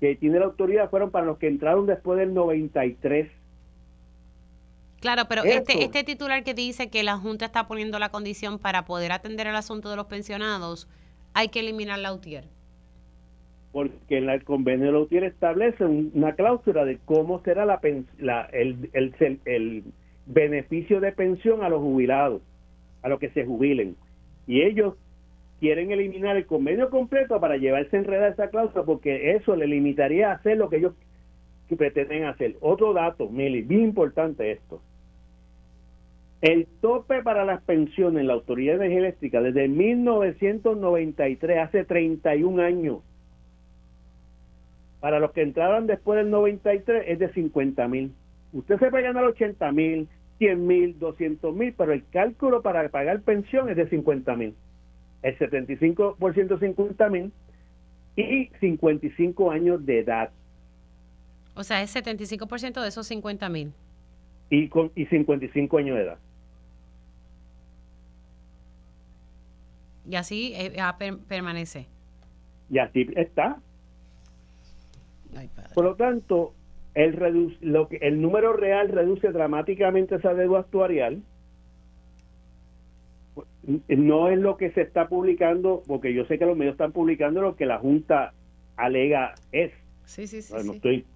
que 0.00 0.16
tiene 0.16 0.38
la 0.38 0.44
autoridad 0.44 0.90
fueron 0.90 1.10
para 1.10 1.24
los 1.24 1.38
que 1.38 1.48
entraron 1.48 1.86
después 1.86 2.18
del 2.18 2.34
93 2.34 3.30
Claro, 5.02 5.24
pero 5.28 5.42
este, 5.42 5.82
este 5.82 6.04
titular 6.04 6.44
que 6.44 6.54
dice 6.54 6.88
que 6.88 7.02
la 7.02 7.18
Junta 7.18 7.46
está 7.46 7.66
poniendo 7.66 7.98
la 7.98 8.10
condición 8.10 8.60
para 8.60 8.84
poder 8.84 9.10
atender 9.10 9.48
el 9.48 9.56
asunto 9.56 9.90
de 9.90 9.96
los 9.96 10.06
pensionados, 10.06 10.88
hay 11.34 11.48
que 11.48 11.58
eliminar 11.58 11.98
la 11.98 12.14
UTIER. 12.14 12.44
Porque 13.72 14.18
el 14.18 14.44
convenio 14.44 14.86
de 14.86 14.92
la 14.92 15.00
UTIER 15.00 15.24
establece 15.24 15.84
una 15.84 16.34
cláusula 16.36 16.84
de 16.84 17.00
cómo 17.04 17.42
será 17.42 17.66
la, 17.66 17.80
el, 18.52 18.90
el, 18.92 19.40
el 19.44 19.84
beneficio 20.26 21.00
de 21.00 21.10
pensión 21.10 21.64
a 21.64 21.68
los 21.68 21.80
jubilados, 21.80 22.40
a 23.02 23.08
los 23.08 23.18
que 23.18 23.30
se 23.30 23.44
jubilen. 23.44 23.96
Y 24.46 24.62
ellos 24.62 24.94
quieren 25.58 25.90
eliminar 25.90 26.36
el 26.36 26.46
convenio 26.46 26.90
completo 26.90 27.40
para 27.40 27.56
llevarse 27.56 27.96
enredada 27.96 28.28
esa 28.28 28.50
cláusula 28.50 28.84
porque 28.84 29.32
eso 29.32 29.56
le 29.56 29.66
limitaría 29.66 30.30
a 30.30 30.34
hacer 30.34 30.58
lo 30.58 30.68
que 30.68 30.76
ellos 30.76 30.94
pretenden 31.76 32.24
hacer. 32.24 32.56
Otro 32.60 32.92
dato, 32.92 33.28
Mili, 33.28 33.62
bien 33.62 33.82
importante 33.82 34.52
esto. 34.52 34.80
El 36.42 36.66
tope 36.80 37.22
para 37.22 37.44
las 37.44 37.62
pensiones 37.62 38.20
en 38.20 38.26
la 38.26 38.32
Autoridad 38.32 38.72
de 38.72 38.86
Energía 38.86 38.98
Eléctrica 38.98 39.40
desde 39.40 39.68
1993, 39.68 41.58
hace 41.58 41.84
31 41.84 42.60
años, 42.60 42.98
para 44.98 45.20
los 45.20 45.30
que 45.30 45.42
entraban 45.42 45.86
después 45.86 46.16
del 46.16 46.30
93 46.30 47.04
es 47.06 47.20
de 47.20 47.32
50 47.32 47.86
mil. 47.86 48.12
Usted 48.52 48.76
se 48.80 48.90
puede 48.90 49.04
ganar 49.04 49.22
80 49.22 49.70
mil, 49.70 50.08
100 50.38 50.66
mil, 50.66 50.98
200 50.98 51.54
mil, 51.54 51.74
pero 51.74 51.92
el 51.92 52.04
cálculo 52.08 52.60
para 52.60 52.88
pagar 52.88 53.20
pensión 53.20 53.68
es 53.68 53.76
de 53.76 53.88
50 53.88 54.34
mil. 54.34 54.56
El 55.22 55.38
75% 55.38 56.58
50 56.58 57.08
mil 57.08 57.32
y 58.16 58.50
55 58.58 59.50
años 59.52 59.86
de 59.86 60.00
edad. 60.00 60.30
O 61.54 61.62
sea, 61.62 61.82
es 61.82 61.94
75% 61.94 62.82
de 62.82 62.88
esos 62.88 63.06
50 63.06 63.48
mil. 63.48 63.72
Y, 64.50 64.68
con, 64.68 64.90
y 64.96 65.06
55 65.06 65.78
años 65.78 65.96
de 65.96 66.02
edad. 66.02 66.18
Y 70.08 70.16
así 70.16 70.52
eh, 70.54 70.76
ah, 70.80 70.98
permanece. 71.28 71.86
Y 72.70 72.78
así 72.78 73.08
está. 73.16 73.60
Por 75.74 75.84
lo 75.84 75.94
tanto, 75.96 76.54
el, 76.94 77.56
lo 77.60 77.88
que, 77.88 77.96
el 77.96 78.20
número 78.20 78.52
real 78.52 78.88
reduce 78.88 79.30
dramáticamente 79.30 80.16
esa 80.16 80.34
deuda 80.34 80.60
actuarial. 80.60 81.22
No 83.88 84.28
es 84.28 84.38
lo 84.38 84.56
que 84.56 84.72
se 84.72 84.82
está 84.82 85.08
publicando, 85.08 85.82
porque 85.86 86.12
yo 86.12 86.24
sé 86.26 86.38
que 86.38 86.46
los 86.46 86.56
medios 86.56 86.74
están 86.74 86.92
publicando 86.92 87.40
lo 87.40 87.56
que 87.56 87.64
la 87.64 87.78
Junta 87.78 88.32
alega 88.76 89.34
es. 89.52 89.72
Sí, 90.04 90.26
sí, 90.26 90.42
sí. 90.42 90.54
Estoy, 90.56 91.06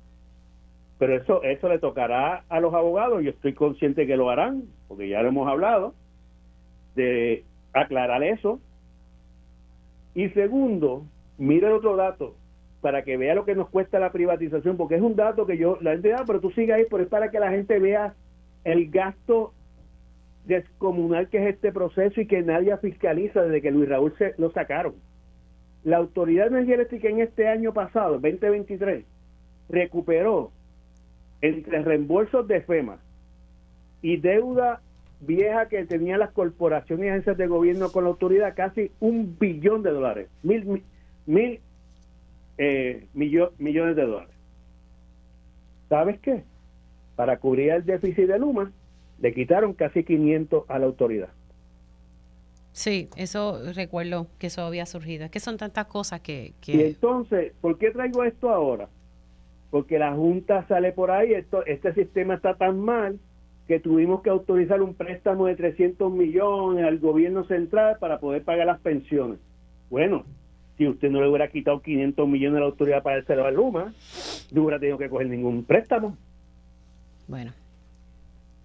pero 0.99 1.17
eso, 1.17 1.43
eso 1.43 1.69
le 1.69 1.79
tocará 1.79 2.45
a 2.49 2.61
los 2.61 2.73
abogados, 2.73 3.23
yo 3.23 3.31
estoy 3.31 3.53
consciente 3.53 4.07
que 4.07 4.17
lo 4.17 4.31
harán, 4.31 4.65
porque 4.89 5.09
ya 5.09 5.23
lo 5.23 5.29
hemos 5.29 5.49
hablado, 5.49 5.95
de 6.95 7.45
aclarar 7.75 8.23
eso, 8.23 8.61
y 10.17 10.31
segundo, 10.31 11.05
mira 11.37 11.69
el 11.69 11.75
otro 11.75 11.95
dato 11.95 12.35
para 12.81 13.03
que 13.03 13.19
vea 13.19 13.35
lo 13.35 13.45
que 13.45 13.55
nos 13.55 13.69
cuesta 13.69 13.99
la 13.99 14.13
privatización, 14.13 14.79
porque 14.79 14.95
es 14.95 15.03
un 15.03 15.15
dato 15.15 15.47
que 15.47 15.59
yo, 15.59 15.77
la 15.83 15.93
gente, 15.93 16.15
ah, 16.15 16.25
pero 16.27 16.41
tú 16.41 16.51
sigue 16.53 16.73
ahí, 16.73 16.85
pero 16.91 17.03
es 17.03 17.09
para 17.11 17.31
que 17.31 17.39
la 17.39 17.51
gente 17.51 17.79
vea 17.79 18.15
el 18.65 18.91
gasto 18.91 19.53
descomunal 20.47 21.29
que 21.29 21.37
es 21.37 21.55
este 21.55 21.71
proceso 21.71 22.19
y 22.19 22.27
que 22.27 22.41
nadie 22.41 22.75
fiscaliza 22.79 23.43
desde 23.43 23.61
que 23.61 23.71
Luis 23.71 23.91
Raúl 23.91 24.15
se 24.17 24.35
lo 24.39 24.51
sacaron. 24.53 24.95
La 25.85 25.99
Autoridad 25.99 26.47
Energética 26.47 27.11
en 27.11 27.21
este 27.21 27.49
año 27.49 27.75
pasado, 27.75 28.13
2023, 28.13 29.05
recuperó 29.69 30.51
entre 31.43 31.83
reembolsos 31.83 32.49
de 32.49 32.63
FEMA 32.63 33.01
y 34.01 34.17
deuda 34.17 34.81
vieja 35.21 35.69
que 35.69 35.85
tenían 35.87 36.21
las 36.21 36.31
corporaciones 36.31 37.07
y 37.07 37.09
agencias 37.09 37.37
de 37.37 37.47
gobierno 37.47 37.91
con 37.91 38.05
la 38.05 38.11
autoridad, 38.11 38.55
casi 38.55 38.91
un 39.01 39.37
billón 39.39 39.83
de 39.83 39.91
dólares, 39.91 40.29
mil, 40.43 40.83
mil, 41.27 41.61
eh, 42.59 43.07
millones 43.15 43.97
de 43.97 44.03
dólares. 44.03 44.35
¿Sabes 45.89 46.19
qué? 46.21 46.45
Para 47.15 47.39
cubrir 47.39 47.71
el 47.71 47.85
déficit 47.85 48.27
de 48.27 48.39
Luma, 48.39 48.73
le 49.21 49.33
quitaron 49.33 49.73
casi 49.73 50.05
500 50.05 50.65
a 50.69 50.79
la 50.79 50.87
autoridad. 50.87 51.29
Sí, 52.73 53.09
eso 53.17 53.59
recuerdo 53.75 54.27
que 54.39 54.49
eso 54.49 54.63
había 54.63 54.85
surgido. 54.85 55.25
Es 55.25 55.31
que 55.31 55.41
son 55.41 55.57
tantas 55.57 55.87
cosas 55.87 56.21
que, 56.21 56.53
que... 56.61 56.73
Y 56.73 56.83
entonces, 56.83 57.55
¿por 57.63 57.79
qué 57.79 57.91
traigo 57.91 58.23
esto 58.25 58.51
ahora? 58.51 58.91
Porque 59.71 59.99
la 59.99 60.13
Junta 60.13 60.67
sale 60.69 60.93
por 60.93 61.11
ahí, 61.11 61.33
esto, 61.33 61.65
este 61.65 61.95
sistema 61.95 62.35
está 62.35 62.55
tan 62.55 62.79
mal 62.79 63.19
que 63.67 63.81
tuvimos 63.81 64.23
que 64.23 64.31
autorizar 64.31 64.81
un 64.81 64.95
préstamo 64.95 65.47
de 65.47 65.57
300 65.57 66.13
millones 66.13 66.85
al 66.85 66.99
gobierno 66.99 67.45
central 67.45 67.97
para 67.99 68.21
poder 68.21 68.45
pagar 68.45 68.67
las 68.67 68.81
pensiones. 68.81 69.39
Bueno, 69.91 70.25
si 70.79 70.87
usted 70.87 71.11
no 71.11 71.21
le 71.21 71.29
hubiera 71.29 71.49
quitado 71.49 71.81
500 71.81 72.29
millones 72.29 72.59
a 72.59 72.61
la 72.61 72.67
autoridad 72.67 73.03
para 73.03 73.19
el 73.19 73.41
a 73.41 73.51
Luma, 73.51 73.93
no 74.53 74.63
hubiera 74.63 74.79
tenido 74.79 74.99
que 74.99 75.09
coger 75.09 75.29
ningún 75.29 75.65
préstamo. 75.65 76.17
Bueno. 77.27 77.53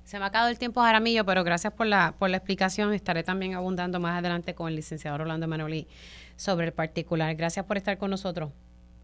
Se 0.04 0.18
me 0.18 0.26
ha 0.26 0.28
acabado 0.28 0.50
el 0.50 0.60
tiempo, 0.60 0.82
Jaramillo, 0.82 1.24
pero 1.26 1.44
gracias 1.46 1.72
por 1.72 1.88
la, 1.88 2.14
por 2.20 2.30
la 2.30 2.36
explicación. 2.36 2.94
Estaré 2.94 3.24
también 3.24 3.54
abundando 3.54 4.00
más 4.02 4.20
adelante 4.20 4.54
con 4.54 4.68
el 4.68 4.76
licenciado 4.76 5.18
Rolando 5.18 5.48
Manoli 5.48 5.88
sobre 6.36 6.66
el 6.66 6.74
particular. 6.74 7.34
Gracias 7.36 7.66
por 7.66 7.78
estar 7.78 7.98
con 7.98 8.12
nosotros. 8.12 8.52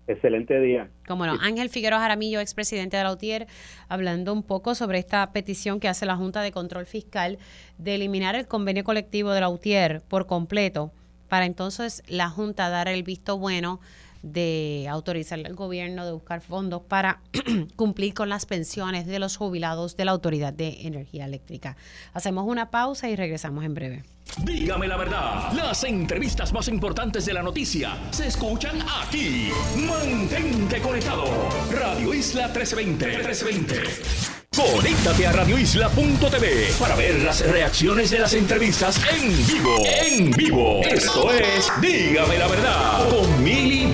Excelente 0.08 0.60
día. 0.62 0.90
Como 1.06 1.26
no, 1.26 1.34
Ángel 1.42 1.70
Figueroa 1.70 2.00
Jaramillo, 2.00 2.40
expresidente 2.40 2.96
de 2.96 3.04
la 3.04 3.12
UTIER, 3.12 3.48
hablando 3.90 4.32
un 4.32 4.42
poco 4.42 4.74
sobre 4.74 5.00
esta 5.00 5.32
petición 5.34 5.82
que 5.82 5.90
hace 5.90 6.06
la 6.06 6.16
Junta 6.16 6.42
de 6.42 6.54
Control 6.54 6.86
Fiscal 6.86 7.38
de 7.78 7.96
eliminar 7.96 8.36
el 8.36 8.48
convenio 8.48 8.86
colectivo 8.86 9.32
de 9.32 9.42
la 9.42 9.50
UTIER 9.50 10.02
por 10.08 10.26
completo, 10.26 10.92
para 11.28 11.46
entonces 11.46 12.04
la 12.08 12.30
Junta 12.30 12.70
dar 12.70 12.88
el 12.88 13.04
visto 13.04 13.38
bueno 13.38 13.82
de 14.24 14.88
autorizar 14.90 15.40
al 15.46 15.56
gobierno 15.56 16.06
de 16.06 16.14
buscar 16.14 16.42
fondos 16.42 16.82
para 16.82 17.20
cumplir 17.76 18.14
con 18.14 18.30
las 18.30 18.46
pensiones 18.46 19.06
de 19.06 19.20
los 19.20 19.36
jubilados 19.38 19.98
de 19.98 20.06
la 20.06 20.12
Autoridad 20.12 20.54
de 20.54 20.88
Energía 20.88 21.26
Eléctrica. 21.26 21.76
Hacemos 22.14 22.46
una 22.48 22.72
pausa 22.72 23.10
y 23.10 23.16
regresamos 23.16 23.66
en 23.66 23.74
breve. 23.74 24.04
Dígame 24.44 24.88
la 24.88 24.98
verdad, 24.98 25.52
las 25.54 25.84
entrevistas 25.84 26.54
más 26.54 26.68
importantes 26.68 27.26
de 27.26 27.34
la 27.34 27.42
noticia 27.42 27.98
se 28.12 28.28
escuchan 28.28 28.80
aquí. 29.02 29.52
Mantente 29.76 30.80
conectado. 30.82 31.26
Radio 31.72 32.14
Isla 32.14 32.48
1320. 32.48 33.06
1320. 33.06 34.38
Conéctate 34.58 35.28
a 35.28 35.32
radioisla.tv 35.34 36.74
para 36.80 36.96
ver 36.96 37.22
las 37.22 37.48
reacciones 37.48 38.10
de 38.10 38.20
las 38.20 38.34
entrevistas 38.34 39.00
en 39.14 39.48
vivo. 39.48 39.76
En 39.86 40.32
vivo. 40.32 40.82
Esto 40.82 41.32
es 41.32 41.72
Dígame 41.80 42.40
la 42.40 42.48
verdad 42.48 43.10
con 43.10 43.44
Mili 43.44 43.88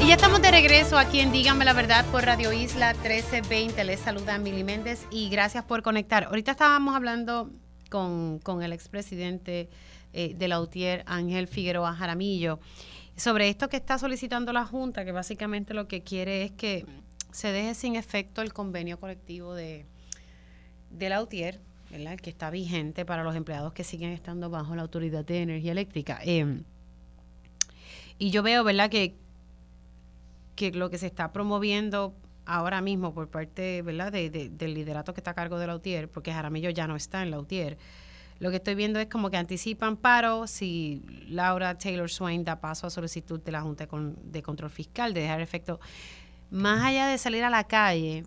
Y 0.00 0.08
ya 0.08 0.14
estamos 0.14 0.42
de 0.42 0.50
regreso 0.50 0.98
aquí 0.98 1.20
en 1.20 1.30
Dígame 1.30 1.64
la 1.64 1.74
verdad 1.74 2.04
por 2.06 2.24
Radio 2.24 2.52
Isla 2.52 2.92
1320. 2.94 3.84
Les 3.84 4.00
saluda 4.00 4.36
Mili 4.38 4.64
Méndez 4.64 5.06
y 5.12 5.28
gracias 5.30 5.62
por 5.62 5.82
conectar. 5.82 6.24
Ahorita 6.24 6.50
estábamos 6.50 6.96
hablando 6.96 7.50
con, 7.92 8.62
el 8.62 8.72
expresidente 8.72 9.68
eh, 10.14 10.34
de 10.34 10.48
la 10.48 10.60
UTIER, 10.60 11.04
Ángel 11.06 11.46
Figueroa 11.46 11.94
Jaramillo, 11.94 12.58
sobre 13.16 13.50
esto 13.50 13.68
que 13.68 13.76
está 13.76 13.98
solicitando 13.98 14.52
la 14.52 14.64
Junta, 14.64 15.04
que 15.04 15.12
básicamente 15.12 15.74
lo 15.74 15.86
que 15.86 16.02
quiere 16.02 16.44
es 16.44 16.52
que 16.52 16.86
se 17.30 17.52
deje 17.52 17.74
sin 17.74 17.96
efecto 17.96 18.40
el 18.40 18.54
convenio 18.54 18.98
colectivo 18.98 19.54
de, 19.54 19.84
de 20.90 21.08
la 21.10 21.22
UTIER, 21.22 21.60
¿verdad? 21.90 22.16
que 22.16 22.30
está 22.30 22.48
vigente 22.50 23.04
para 23.04 23.22
los 23.22 23.36
empleados 23.36 23.74
que 23.74 23.84
siguen 23.84 24.12
estando 24.12 24.48
bajo 24.48 24.74
la 24.74 24.82
Autoridad 24.82 25.24
de 25.24 25.42
Energía 25.42 25.72
Eléctrica. 25.72 26.18
Em, 26.22 26.64
y 28.18 28.30
yo 28.30 28.42
veo, 28.42 28.64
¿verdad?, 28.64 28.88
que, 28.88 29.14
que 30.56 30.70
lo 30.70 30.88
que 30.88 30.96
se 30.96 31.06
está 31.06 31.32
promoviendo 31.32 32.14
ahora 32.44 32.80
mismo 32.80 33.14
por 33.14 33.28
parte, 33.28 33.82
¿verdad?, 33.82 34.12
de, 34.12 34.30
del 34.30 34.74
liderato 34.74 35.14
que 35.14 35.20
está 35.20 35.32
a 35.32 35.34
cargo 35.34 35.58
de 35.58 35.66
la 35.66 35.76
UTIER, 35.76 36.08
porque 36.08 36.32
Jaramillo 36.32 36.70
ya 36.70 36.86
no 36.86 36.96
está 36.96 37.22
en 37.22 37.30
la 37.30 37.38
UTIER, 37.38 37.78
lo 38.38 38.50
que 38.50 38.56
estoy 38.56 38.74
viendo 38.74 38.98
es 38.98 39.06
como 39.06 39.30
que 39.30 39.36
anticipan 39.36 39.96
paro 39.96 40.46
si 40.48 41.02
Laura 41.28 41.78
Taylor 41.78 42.10
Swain 42.10 42.44
da 42.44 42.60
paso 42.60 42.88
a 42.88 42.90
solicitud 42.90 43.40
de 43.40 43.52
la 43.52 43.62
Junta 43.62 43.86
de 44.24 44.42
Control 44.42 44.70
Fiscal 44.70 45.14
de 45.14 45.20
dejar 45.20 45.40
efecto 45.40 45.78
más 46.50 46.84
allá 46.84 47.06
de 47.06 47.18
salir 47.18 47.44
a 47.44 47.50
la 47.50 47.64
calle, 47.64 48.24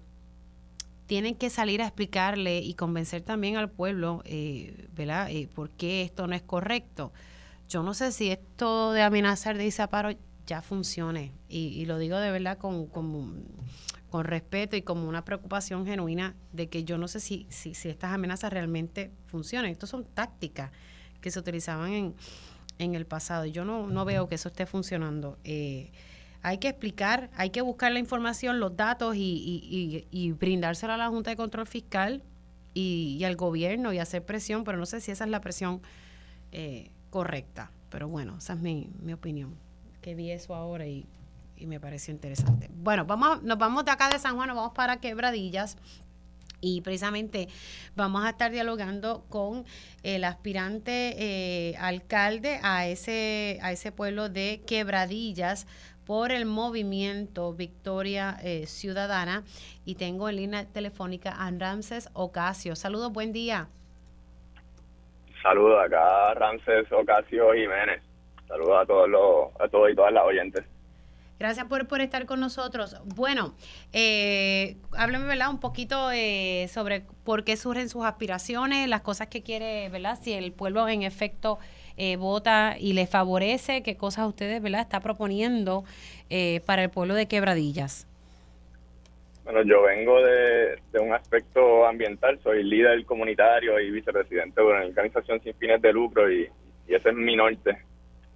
tienen 1.05 1.35
que 1.35 1.49
salir 1.49 1.81
a 1.81 1.85
explicarle 1.85 2.59
y 2.59 2.73
convencer 2.73 3.21
también 3.21 3.57
al 3.57 3.69
pueblo, 3.69 4.21
eh, 4.25 4.87
¿verdad?, 4.93 5.29
eh, 5.29 5.47
por 5.53 5.69
qué 5.69 6.01
esto 6.01 6.27
no 6.27 6.35
es 6.35 6.41
correcto. 6.41 7.11
Yo 7.69 7.83
no 7.83 7.93
sé 7.93 8.11
si 8.11 8.31
esto 8.31 8.93
de 8.93 9.01
amenazar 9.01 9.57
de 9.57 9.65
irse 9.65 9.87
paro 9.87 10.11
ya 10.47 10.61
funcione. 10.61 11.33
Y, 11.49 11.85
lo 11.85 11.97
digo 11.97 12.17
de 12.17 12.31
verdad 12.31 12.57
con, 12.57 12.87
con, 12.87 13.45
respeto 14.23 14.75
y 14.75 14.81
como 14.81 15.07
una 15.07 15.25
preocupación 15.25 15.85
genuina 15.85 16.35
de 16.51 16.67
que 16.67 16.83
yo 16.83 16.97
no 16.97 17.07
sé 17.07 17.19
si, 17.19 17.47
si, 17.49 17.73
si 17.73 17.89
estas 17.89 18.13
amenazas 18.13 18.51
realmente 18.51 19.11
funcionan. 19.27 19.71
Estas 19.71 19.89
son 19.89 20.05
tácticas 20.05 20.71
que 21.21 21.31
se 21.31 21.39
utilizaban 21.39 21.91
en, 21.91 22.15
en 22.79 22.95
el 22.95 23.05
pasado. 23.05 23.45
Yo 23.45 23.65
no, 23.65 23.87
no 23.87 24.05
veo 24.05 24.27
que 24.27 24.35
eso 24.35 24.49
esté 24.49 24.65
funcionando. 24.65 25.37
Eh, 25.43 25.91
hay 26.41 26.59
que 26.59 26.67
explicar, 26.67 27.31
hay 27.35 27.49
que 27.49 27.61
buscar 27.61 27.91
la 27.91 27.97
información, 27.97 28.59
los 28.59 28.77
datos 28.77 29.15
y, 29.15 30.05
y, 30.11 30.31
brindárselo 30.33 30.93
a 30.93 30.97
la 30.97 31.07
Junta 31.09 31.31
de 31.31 31.35
Control 31.35 31.65
Fiscal 31.65 32.21
y, 32.75 33.23
al 33.23 33.35
gobierno 33.35 33.93
y 33.93 33.97
hacer 33.97 34.23
presión, 34.23 34.63
pero 34.63 34.77
no 34.77 34.85
sé 34.85 35.01
si 35.01 35.09
esa 35.09 35.23
es 35.23 35.31
la 35.31 35.41
presión 35.41 35.81
eh, 36.51 36.91
correcta. 37.09 37.71
Pero 37.89 38.09
bueno, 38.09 38.37
esa 38.37 38.53
es 38.53 38.59
mi, 38.59 38.91
opinión. 39.11 39.55
Que 40.03 40.13
vi 40.13 40.29
eso 40.29 40.53
ahora 40.53 40.85
y, 40.85 41.07
me 41.61 41.79
pareció 41.79 42.13
interesante. 42.13 42.69
Bueno, 42.71 43.05
vamos, 43.05 43.43
nos 43.43 43.57
vamos 43.57 43.85
de 43.85 43.91
acá 43.91 44.09
de 44.09 44.19
San 44.19 44.35
Juan, 44.35 44.47
nos 44.47 44.57
vamos 44.57 44.73
para 44.73 44.97
Quebradillas 44.97 45.77
y 46.61 46.81
precisamente 46.81 47.47
vamos 47.95 48.23
a 48.25 48.29
estar 48.29 48.51
dialogando 48.51 49.25
con 49.29 49.65
el 50.03 50.23
aspirante 50.23 51.15
eh, 51.17 51.75
alcalde 51.77 52.59
a 52.63 52.87
ese, 52.87 53.59
a 53.61 53.71
ese 53.71 53.91
pueblo 53.91 54.29
de 54.29 54.61
Quebradillas, 54.65 55.67
por 56.05 56.31
el 56.31 56.45
movimiento 56.45 57.53
Victoria 57.53 58.37
eh, 58.43 58.67
Ciudadana 58.67 59.43
y 59.85 59.95
tengo 59.95 60.29
en 60.29 60.35
línea 60.37 60.65
telefónica 60.65 61.31
a 61.31 61.49
Ramses 61.51 62.09
Ocasio. 62.13 62.75
Saludos, 62.75 63.11
buen 63.11 63.33
día. 63.33 63.67
Saludos 65.41 65.83
acá 65.85 66.33
Ramses 66.35 66.91
Ocasio 66.91 67.53
Jiménez. 67.53 68.01
Saludos 68.47 68.83
a 68.83 68.85
todos 68.85 69.09
los, 69.09 69.61
a 69.61 69.67
todos 69.67 69.91
y 69.91 69.95
todas 69.95 70.13
las 70.13 70.23
oyentes. 70.23 70.63
Gracias 71.37 71.67
por, 71.67 71.87
por 71.87 72.01
estar 72.01 72.25
con 72.25 72.39
nosotros. 72.39 72.95
Bueno, 73.03 73.55
eh, 73.91 74.77
háblame, 74.97 75.25
¿verdad? 75.25 75.49
Un 75.49 75.59
poquito 75.59 76.11
eh, 76.11 76.67
sobre 76.69 77.03
por 77.23 77.43
qué 77.43 77.57
surgen 77.57 77.89
sus 77.89 78.05
aspiraciones, 78.05 78.87
las 78.87 79.01
cosas 79.01 79.27
que 79.27 79.43
quiere, 79.43 79.89
¿verdad? 79.89 80.17
Si 80.21 80.31
el 80.31 80.53
pueblo 80.53 80.87
en 80.87 81.03
efecto 81.03 81.59
eh, 81.97 82.17
vota 82.17 82.75
y 82.77 82.93
le 82.93 83.07
favorece, 83.07 83.81
qué 83.81 83.95
cosas 83.95 84.27
ustedes, 84.27 84.61
¿verdad? 84.61 84.81
Está 84.81 84.99
proponiendo 84.99 85.85
eh, 86.29 86.61
para 86.65 86.83
el 86.83 86.89
pueblo 86.89 87.13
de 87.15 87.27
Quebradillas. 87.27 88.05
Bueno, 89.45 89.61
yo 89.61 89.83
vengo 89.83 90.21
de, 90.21 90.79
un 90.99 91.13
aspecto 91.13 91.85
ambiental, 91.85 92.39
soy 92.43 92.63
líder 92.63 93.05
comunitario 93.05 93.79
y 93.79 93.91
vicepresidente 93.91 94.59
de 94.59 94.67
una 94.67 94.85
organización 94.85 95.39
sin 95.41 95.53
fines 95.55 95.81
de 95.81 95.93
lucro 95.93 96.29
y, 96.31 96.49
ese 96.87 97.09
es 97.09 97.15
mi 97.15 97.35
norte. 97.35 97.77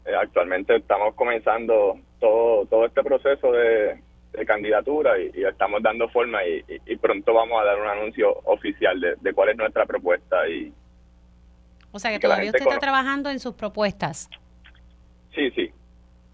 Eh, 0.06 0.16
actualmente 0.16 0.78
estamos 0.78 1.14
comenzando 1.16 2.00
todo, 2.20 2.65
todo 2.65 2.86
este 2.86 3.03
proceso 3.03 3.51
de, 3.51 4.01
candidatura 4.45 5.20
y, 5.20 5.43
estamos 5.43 5.82
dando 5.82 6.07
forma 6.09 6.39
y, 6.45 6.95
pronto 6.97 7.34
vamos 7.34 7.61
a 7.61 7.65
dar 7.65 7.82
un 7.82 7.88
anuncio 7.88 8.32
oficial 8.45 8.99
de, 8.99 9.15
de 9.20 9.34
cuál 9.34 9.49
es 9.49 9.57
nuestra 9.57 9.86
propuesta 9.86 10.47
y, 10.47 10.72
o 11.91 11.99
sea 11.99 12.11
que, 12.11 12.20
todavía 12.20 12.51
usted 12.51 12.61
está 12.61 12.80
trabajando 12.80 13.30
en 13.30 13.39
sus 13.39 13.55
propuestas. 13.55 14.30
Sí, 15.34 15.49
sí. 15.51 15.72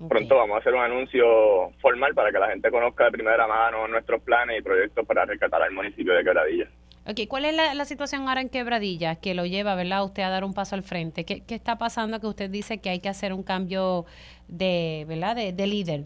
Pronto 0.10 0.36
vamos 0.36 0.58
a 0.58 0.60
hacer 0.60 0.74
un 0.74 0.82
anuncio 0.82 1.72
formal 1.80 2.14
para 2.14 2.32
que 2.32 2.38
la 2.38 2.50
gente 2.50 2.70
conozca 2.70 3.06
de 3.06 3.12
primera 3.12 3.48
mano 3.48 3.88
nuestros 3.88 4.22
planes 4.22 4.60
y 4.60 4.62
proyectos 4.62 5.06
para 5.06 5.26
rescatar 5.26 5.62
al 5.62 5.72
municipio 5.72 6.14
de 6.14 6.24
Quebradillas. 6.24 6.70
Ok, 7.08 7.28
¿cuál 7.30 7.46
es 7.46 7.56
la, 7.56 7.86
situación 7.86 8.28
ahora 8.28 8.42
en 8.42 8.50
Quebradillas 8.50 9.20
que 9.20 9.36
lo 9.36 9.46
lleva, 9.46 9.76
verdad, 9.76 10.04
usted 10.04 10.24
a 10.24 10.30
dar 10.30 10.44
un 10.44 10.54
paso 10.56 10.76
al 10.76 10.82
frente? 10.82 11.24
¿Qué, 11.24 11.44
qué 11.46 11.54
está 11.54 11.78
pasando 11.78 12.20
que 12.20 12.28
usted 12.28 12.50
dice 12.50 12.80
que 12.80 12.90
hay 12.90 13.00
que 13.00 13.10
hacer 13.10 13.32
un 13.32 13.44
cambio 13.44 14.06
de, 14.48 15.06
verdad, 15.08 15.36
de 15.36 15.68
líder? 15.68 16.06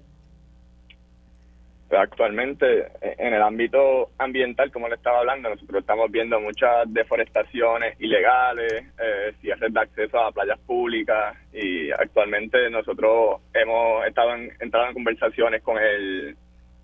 Actualmente, 1.98 2.92
en 3.02 3.34
el 3.34 3.42
ámbito 3.42 4.12
ambiental, 4.20 4.72
como 4.72 4.88
le 4.88 4.96
estaba 4.96 5.20
hablando, 5.20 5.50
nosotros 5.50 5.82
estamos 5.82 6.12
viendo 6.12 6.40
muchas 6.40 6.86
deforestaciones 6.88 8.00
ilegales, 8.00 8.72
eh, 9.00 9.34
cierres 9.42 9.74
de 9.74 9.80
acceso 9.80 10.20
a 10.20 10.32
playas 10.32 10.60
públicas 10.60 11.36
y 11.52 11.90
actualmente 11.92 12.70
nosotros 12.70 13.42
hemos 13.56 14.06
estado 14.06 14.36
en, 14.36 14.52
entrado 14.60 14.88
en 14.88 14.94
conversaciones 14.94 15.64
con 15.64 15.80
el 15.80 16.38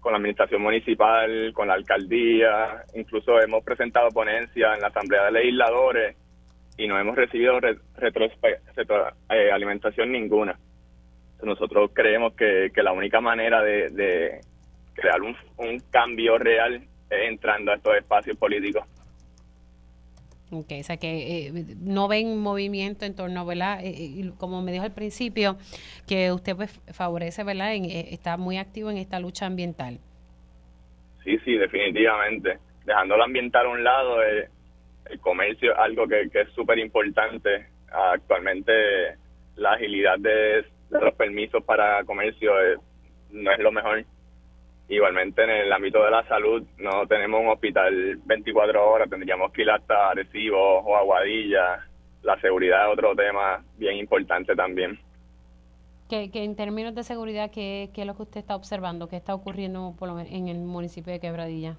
con 0.05 0.11
la 0.11 0.17
administración 0.17 0.61
municipal, 0.61 1.51
con 1.51 1.67
la 1.67 1.73
alcaldía, 1.73 2.83
incluso 2.93 3.41
hemos 3.41 3.63
presentado 3.63 4.09
ponencias 4.11 4.75
en 4.75 4.81
la 4.81 4.89
asamblea 4.89 5.25
de 5.25 5.31
legisladores 5.31 6.15
y 6.77 6.87
no 6.87 6.99
hemos 6.99 7.15
recibido 7.15 7.57
eh, 7.57 9.51
alimentación 9.51 10.11
ninguna. 10.11 10.59
Nosotros 11.41 11.89
creemos 11.91 12.35
que, 12.35 12.69
la 12.83 12.91
única 12.91 13.19
manera 13.19 13.63
de 13.63 14.41
crear 14.93 15.19
un, 15.23 15.35
cambio 15.89 16.37
real 16.37 16.83
entrando 17.09 17.71
a 17.71 17.75
estos 17.75 17.95
espacios 17.97 18.37
políticos. 18.37 18.83
Ok, 20.51 20.71
o 20.79 20.83
sea 20.83 20.97
que 20.97 21.47
eh, 21.47 21.51
no 21.79 22.07
ven 22.07 22.37
movimiento 22.37 23.05
en 23.05 23.15
torno, 23.15 23.45
¿verdad? 23.45 23.83
Eh, 23.83 23.93
eh, 23.97 24.31
como 24.37 24.61
me 24.61 24.71
dijo 24.71 24.83
al 24.83 24.93
principio, 24.93 25.57
que 26.07 26.31
usted 26.31 26.55
pues 26.55 26.79
favorece, 26.93 27.43
¿verdad? 27.43 27.73
está 27.73 28.37
muy 28.37 28.57
activo 28.57 28.91
en 28.91 28.97
esta 28.97 29.19
lucha 29.19 29.47
ambiental. 29.47 29.99
Sí, 31.23 31.39
sí, 31.43 31.55
definitivamente. 31.55 32.59
Dejando 32.85 33.17
lo 33.17 33.23
ambiental 33.23 33.65
a 33.65 33.69
un 33.69 33.83
lado, 33.83 34.21
el 34.21 35.19
comercio 35.19 35.71
es 35.71 35.79
algo 35.79 36.07
que, 36.07 36.29
es 36.31 36.49
súper 36.53 36.77
importante. 36.77 37.67
Actualmente 37.91 38.71
la 39.55 39.73
agilidad 39.73 40.19
de, 40.19 40.63
los 40.91 41.13
permisos 41.15 41.63
para 41.63 42.03
comercio 42.03 42.51
no 43.31 43.51
es 43.51 43.59
lo 43.59 43.71
mejor 43.71 44.05
Igualmente 44.87 45.43
en 45.43 45.49
el 45.49 45.73
ámbito 45.73 46.03
de 46.03 46.11
la 46.11 46.23
salud 46.27 46.63
no 46.77 47.07
tenemos 47.07 47.41
un 47.41 47.49
hospital 47.49 48.17
24 48.23 48.87
horas, 48.87 49.09
tendríamos 49.09 49.51
que 49.51 49.63
ir 49.63 49.71
hasta 49.71 50.09
Arecibo 50.09 50.79
o 50.79 50.95
Aguadilla. 50.95 51.87
La 52.21 52.39
seguridad 52.39 52.85
es 52.85 52.93
otro 52.93 53.15
tema 53.15 53.63
bien 53.77 53.97
importante 53.97 54.55
también. 54.55 54.99
Que, 56.07 56.29
que 56.29 56.43
en 56.43 56.55
términos 56.55 56.93
de 56.93 57.03
seguridad, 57.03 57.49
¿qué, 57.51 57.89
¿qué, 57.95 58.01
es 58.01 58.07
lo 58.07 58.15
que 58.15 58.23
usted 58.23 58.39
está 58.39 58.55
observando? 58.55 59.09
¿Qué 59.09 59.15
está 59.15 59.33
ocurriendo 59.33 59.95
por 59.97 60.07
lo 60.07 60.19
en 60.19 60.47
el 60.49 60.59
municipio 60.59 61.11
de 61.11 61.19
Quebradilla? 61.19 61.77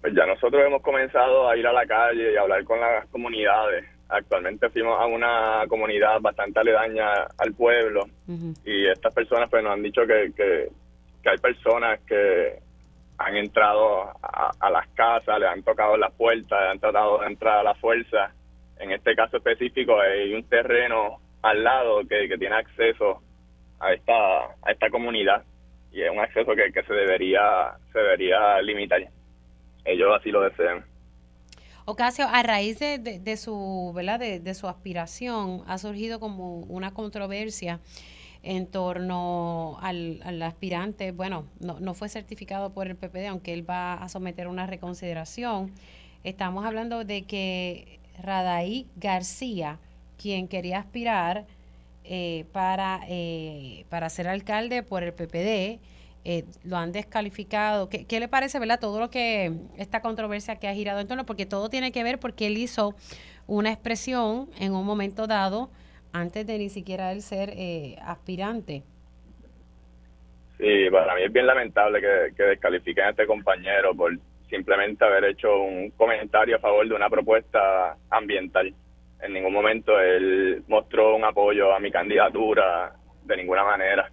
Pues 0.00 0.14
ya 0.14 0.24
nosotros 0.24 0.62
hemos 0.66 0.80
comenzado 0.80 1.48
a 1.48 1.56
ir 1.56 1.66
a 1.66 1.72
la 1.72 1.86
calle 1.86 2.32
y 2.32 2.36
a 2.36 2.40
hablar 2.40 2.64
con 2.64 2.80
las 2.80 3.06
comunidades. 3.08 3.84
actualmente 4.08 4.70
fuimos 4.70 4.98
a 4.98 5.06
una 5.06 5.64
comunidad 5.68 6.18
bastante 6.20 6.60
aledaña 6.60 7.08
al 7.38 7.52
pueblo 7.54 8.06
y 8.64 8.86
estas 8.86 9.12
personas 9.14 9.48
pues 9.48 9.62
nos 9.62 9.72
han 9.72 9.82
dicho 9.82 10.02
que, 10.06 10.32
que, 10.34 10.68
hay 11.30 11.38
personas 11.38 12.00
que 12.06 12.58
han 13.18 13.36
entrado 13.36 14.10
a, 14.22 14.70
las 14.70 14.88
casas, 14.88 15.38
le 15.38 15.46
han 15.46 15.62
tocado 15.62 15.96
las 15.96 16.12
puertas, 16.12 16.60
le 16.60 16.68
han 16.68 16.80
tratado 16.80 17.18
de 17.18 17.26
entrar 17.26 17.58
a 17.58 17.62
la 17.62 17.74
fuerza. 17.74 18.32
En 18.78 18.90
este 18.90 19.14
caso 19.14 19.36
específico 19.36 20.00
hay 20.00 20.34
un 20.34 20.42
terreno 20.48 21.20
al 21.42 21.62
lado 21.62 22.00
que, 22.08 22.28
que 22.28 22.38
tiene 22.38 22.56
acceso 22.56 23.22
a 23.78 23.92
esta, 23.92 24.44
a 24.62 24.72
esta 24.72 24.90
comunidad 24.90 25.44
y 25.92 26.02
es 26.02 26.10
un 26.10 26.20
acceso 26.20 26.54
que, 26.54 26.72
que 26.72 26.82
se 26.84 26.94
debería 26.94 27.76
se 27.92 27.98
debería 27.98 28.60
limitar. 28.62 29.02
Ellos 29.84 30.10
así 30.18 30.30
lo 30.30 30.40
desean. 30.42 30.84
Ocasio, 31.84 32.26
a 32.30 32.42
raíz 32.44 32.78
de, 32.78 32.98
de, 32.98 33.36
su, 33.36 33.92
¿verdad? 33.94 34.20
De, 34.20 34.38
de, 34.38 34.54
su 34.54 34.68
aspiración, 34.68 35.64
ha 35.66 35.78
surgido 35.78 36.20
como 36.20 36.60
una 36.60 36.94
controversia 36.94 37.80
en 38.42 38.66
torno 38.66 39.78
al, 39.80 40.20
al 40.24 40.42
aspirante. 40.42 41.12
Bueno, 41.12 41.46
no, 41.60 41.78
no 41.80 41.94
fue 41.94 42.08
certificado 42.08 42.70
por 42.70 42.88
el 42.88 42.96
PPD, 42.96 43.26
aunque 43.28 43.52
él 43.52 43.68
va 43.68 43.94
a 43.94 44.08
someter 44.08 44.48
una 44.48 44.66
reconsideración. 44.66 45.72
Estamos 46.24 46.64
hablando 46.64 47.04
de 47.04 47.22
que 47.22 48.00
Radaí 48.20 48.86
García, 48.96 49.78
quien 50.16 50.48
quería 50.48 50.78
aspirar 50.78 51.46
eh, 52.04 52.46
para, 52.52 53.00
eh, 53.08 53.84
para 53.88 54.10
ser 54.10 54.28
alcalde 54.28 54.82
por 54.82 55.02
el 55.02 55.12
PPD, 55.12 55.80
eh, 56.24 56.44
lo 56.64 56.76
han 56.76 56.92
descalificado. 56.92 57.88
¿Qué, 57.88 58.04
¿Qué, 58.06 58.20
le 58.20 58.28
parece, 58.28 58.58
verdad? 58.58 58.80
Todo 58.80 59.00
lo 59.00 59.10
que, 59.10 59.52
esta 59.76 60.00
controversia 60.00 60.56
que 60.56 60.68
ha 60.68 60.74
girado 60.74 61.00
en 61.00 61.08
torno, 61.08 61.26
porque 61.26 61.46
todo 61.46 61.68
tiene 61.68 61.92
que 61.92 62.02
ver 62.02 62.18
porque 62.18 62.46
él 62.46 62.58
hizo 62.58 62.94
una 63.46 63.70
expresión 63.72 64.48
en 64.58 64.74
un 64.74 64.84
momento 64.84 65.26
dado 65.26 65.70
antes 66.12 66.46
de 66.46 66.58
ni 66.58 66.68
siquiera 66.68 67.12
él 67.12 67.22
ser 67.22 67.50
eh, 67.50 67.96
aspirante. 68.02 68.82
Sí, 70.58 70.90
para 70.90 71.14
mí 71.14 71.22
es 71.22 71.32
bien 71.32 71.46
lamentable 71.46 72.00
que, 72.00 72.34
que 72.36 72.42
descalifiquen 72.44 73.04
a 73.04 73.10
este 73.10 73.26
compañero 73.26 73.94
por 73.94 74.12
simplemente 74.48 75.04
haber 75.04 75.24
hecho 75.24 75.62
un 75.62 75.90
comentario 75.90 76.56
a 76.56 76.60
favor 76.60 76.88
de 76.88 76.94
una 76.94 77.10
propuesta 77.10 77.96
ambiental. 78.10 78.72
En 79.20 79.32
ningún 79.32 79.52
momento 79.52 79.98
él 79.98 80.62
mostró 80.68 81.16
un 81.16 81.24
apoyo 81.24 81.74
a 81.74 81.80
mi 81.80 81.90
candidatura 81.90 82.92
de 83.24 83.36
ninguna 83.36 83.64
manera 83.64 84.10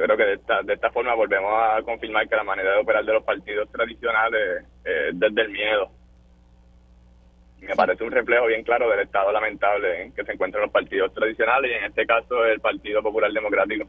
yo 0.00 0.04
creo 0.04 0.16
que 0.16 0.24
de 0.24 0.34
esta, 0.34 0.62
de 0.62 0.74
esta 0.74 0.90
forma 0.90 1.14
volvemos 1.14 1.52
a 1.52 1.82
confirmar 1.82 2.28
que 2.28 2.36
la 2.36 2.44
manera 2.44 2.72
de 2.72 2.80
operar 2.80 3.04
de 3.04 3.12
los 3.12 3.24
partidos 3.24 3.70
tradicionales 3.70 4.64
es 4.84 5.18
desde 5.18 5.42
el 5.42 5.50
miedo. 5.50 5.90
Me 7.60 7.74
parece 7.74 8.04
un 8.04 8.10
reflejo 8.10 8.46
bien 8.46 8.62
claro 8.62 8.88
del 8.90 9.00
estado 9.00 9.30
lamentable 9.32 10.02
en 10.02 10.12
que 10.12 10.24
se 10.24 10.32
encuentran 10.32 10.62
los 10.62 10.72
partidos 10.72 11.12
tradicionales 11.12 11.70
y 11.70 11.74
en 11.74 11.84
este 11.84 12.06
caso 12.06 12.44
el 12.44 12.60
Partido 12.60 13.02
Popular 13.02 13.30
Democrático. 13.32 13.86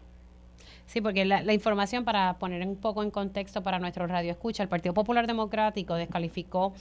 Sí, 0.86 0.99
porque 0.99 1.24
la, 1.24 1.53
información, 1.53 2.03
para 2.03 2.38
poner 2.38 2.67
un 2.67 2.76
poco 2.76 3.01
en 3.01 3.11
contexto 3.11 3.63
para 3.63 3.80
nuestro 3.80 4.07
radio 4.07 4.32
escucha, 4.32 4.61
el 4.61 4.67
Partido 4.67 4.93
Popular 4.93 5.26
Democrático 5.26 5.95
descalificó 5.95 6.74